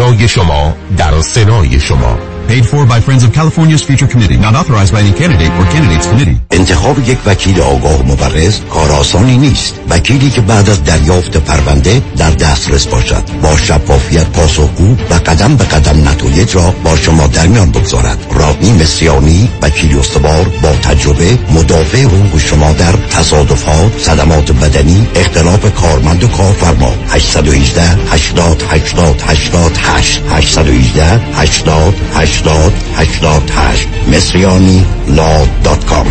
صدای 0.00 0.28
شما 0.28 0.74
در 0.96 1.20
سنای 1.20 1.80
شما. 1.80 2.18
Paid 2.50 2.66
for 2.66 2.84
by 2.84 2.98
Friends 2.98 3.22
of 3.22 3.32
California's 3.32 3.84
Future 3.84 4.08
Committee. 4.08 4.36
Not 4.36 4.56
authorized 4.56 4.92
by 4.92 5.00
any 5.04 5.12
candidate 5.12 5.52
or 5.58 5.64
candidates 5.70 6.06
committee. 6.10 6.36
انتخاب 6.50 7.08
یک 7.08 7.18
وکیل 7.26 7.60
آگاه 7.60 8.02
مبرز 8.02 8.60
کار 8.70 8.92
آسانی 8.92 9.36
نیست. 9.36 9.80
وکیلی 9.88 10.30
که 10.30 10.40
بعد 10.40 10.70
از 10.70 10.84
دریافت 10.84 11.36
پرونده 11.36 12.02
در 12.16 12.30
دسترس 12.30 12.86
باشد. 12.86 13.22
با 13.42 13.56
شفافیت 13.56 14.26
پاسخگو 14.26 14.96
و 15.10 15.14
قدم 15.14 15.56
به 15.56 15.64
قدم 15.64 16.08
نتایج 16.08 16.56
را 16.56 16.74
با 16.84 16.96
شما 16.96 17.26
در 17.26 17.46
میان 17.46 17.70
بگذارد. 17.70 18.18
رادنی 18.34 18.72
مصریانی 18.82 19.48
وکیل 19.62 19.98
استوار 19.98 20.46
با 20.62 20.72
تجربه 20.72 21.38
مدافع 21.54 22.02
حقوق 22.02 22.38
شما 22.40 22.72
در 22.72 22.92
تصادفات، 22.92 23.98
صدمات 23.98 24.52
بدنی، 24.52 25.08
اختلاف 25.14 25.74
کارمند 25.74 26.24
و 26.24 26.28
کارفرما. 26.28 26.94
818 27.08 27.82
80 28.12 28.62
80 28.70 29.22
88 29.26 30.22
818 30.30 31.20
80 31.34 31.94
80 32.14 32.39
هشتاد 32.40 32.72
هشتاد 32.96 33.50
هشت 33.56 33.88
مصریانی 34.12 34.84
لا 35.08 35.46
دات 35.64 35.84
کام 35.84 36.06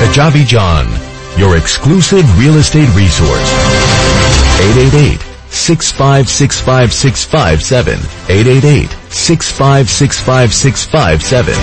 Kajabi 0.00 0.44
John, 0.54 0.86
your 1.36 1.56
exclusive 1.56 2.24
real 2.38 2.56
estate 2.62 2.90
resource. 3.02 3.50
888 4.60 5.20
6565657 5.50 7.98
888 8.28 8.90
6565657 9.10 11.58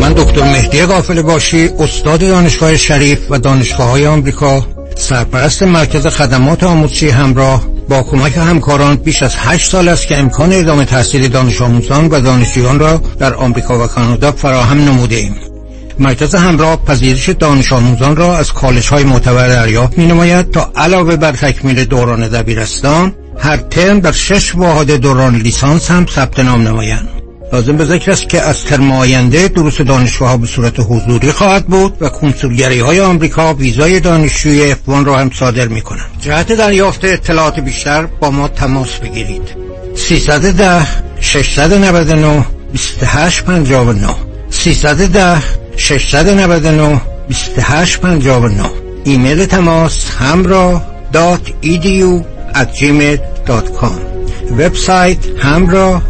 من 0.00 0.12
دکتر 0.12 0.42
مهدی 0.42 0.82
قافل 0.82 1.22
باشی 1.22 1.70
استاد 1.78 2.20
دانشگاه 2.20 2.76
شریف 2.76 3.18
و 3.30 3.38
دانشگاه 3.38 3.88
های 3.88 4.06
آمریکا. 4.06 4.66
سرپرست 4.96 5.62
مرکز 5.62 6.06
خدمات 6.06 6.62
آموزشی 6.62 7.08
همراه 7.08 7.73
با 7.88 8.02
کمک 8.02 8.36
همکاران 8.36 8.96
بیش 8.96 9.22
از 9.22 9.36
8 9.36 9.70
سال 9.70 9.88
است 9.88 10.06
که 10.06 10.18
امکان 10.18 10.52
ادامه 10.52 10.84
تحصیل 10.84 11.28
دانش 11.28 11.62
آموزان 11.62 12.08
و 12.08 12.20
دانشجویان 12.20 12.78
را 12.78 13.02
در 13.18 13.34
آمریکا 13.34 13.84
و 13.84 13.86
کانادا 13.86 14.32
فراهم 14.32 14.78
نموده 14.78 15.16
ایم. 15.16 15.36
مرکز 15.98 16.34
همراه 16.34 16.84
پذیرش 16.84 17.28
دانش 17.28 17.72
آموزان 17.72 18.16
را 18.16 18.36
از 18.38 18.52
کالج 18.52 18.88
های 18.88 19.04
معتبر 19.04 19.48
دریافت 19.48 19.98
می 19.98 20.06
نماید 20.06 20.50
تا 20.50 20.72
علاوه 20.76 21.16
بر 21.16 21.32
تکمیل 21.32 21.84
دوران 21.84 22.28
دبیرستان 22.28 23.14
هر 23.38 23.56
ترم 23.56 24.00
در 24.00 24.12
شش 24.12 24.54
واحد 24.54 24.90
دوران 24.90 25.36
لیسانس 25.36 25.90
هم 25.90 26.06
ثبت 26.06 26.40
نام 26.40 26.68
نمایند. 26.68 27.23
لازم 27.54 27.76
به 27.76 27.84
ذکر 27.84 28.10
است 28.10 28.28
که 28.28 28.40
از 28.40 28.64
ترم 28.64 28.92
آینده 28.92 29.48
دروس 29.48 29.80
دانشگاه 29.80 30.28
ها 30.28 30.36
به 30.36 30.46
صورت 30.46 30.80
حضوری 30.80 31.32
خواهد 31.32 31.66
بود 31.66 31.96
و 32.00 32.08
کنسولگری 32.08 32.80
های 32.80 33.00
آمریکا 33.00 33.54
ویزای 33.54 34.00
دانشجوی 34.00 34.72
افوان 34.72 35.04
را 35.04 35.18
هم 35.18 35.30
صادر 35.34 35.68
می 35.68 35.80
کنند 35.80 36.10
جهت 36.20 36.52
دریافت 36.52 37.04
اطلاعات 37.04 37.60
بیشتر 37.60 38.06
با 38.06 38.30
ما 38.30 38.48
تماس 38.48 38.98
بگیرید. 38.98 39.42
310 39.94 40.86
699 41.20 42.46
2859 42.72 44.14
310 44.50 45.42
699 45.76 47.00
2859 47.28 48.70
ایمیل 49.04 49.46
تماس 49.46 50.10
همراه 50.18 50.86
دات 51.12 51.40
gmail.com 52.74 53.92
وبسایت 54.58 55.18
همراه 55.38 56.02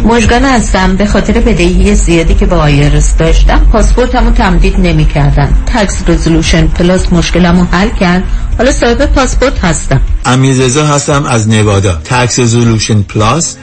مژگان 0.06 0.44
هستم. 0.44 0.96
به 0.96 1.06
خاطر 1.06 1.34
بدهی 1.34 1.96
زیادی 1.96 2.36
که 2.36 2.46
با 2.46 2.58
IRS 2.58 3.18
داشتم 3.18 3.60
پاسپورتمو 3.72 4.32
تمدید 4.32 4.80
نمی 4.80 5.06
کردن 5.06 5.50
Tax 5.66 6.10
Resolution 6.10 6.68
Plus 6.68 7.14
مشکلمو 7.14 7.64
حل 7.64 7.90
کرد. 7.90 8.24
حالا 8.58 8.72
صاحب 8.72 9.06
پاسپورت 9.06 9.66
هستم. 9.66 10.02
امیررضا 10.26 10.86
هستم 10.86 11.26
از 11.26 11.50
نوادا. 11.50 11.94
Tax 11.94 12.40
Resolution 12.40 13.02
پلاس 13.02 13.58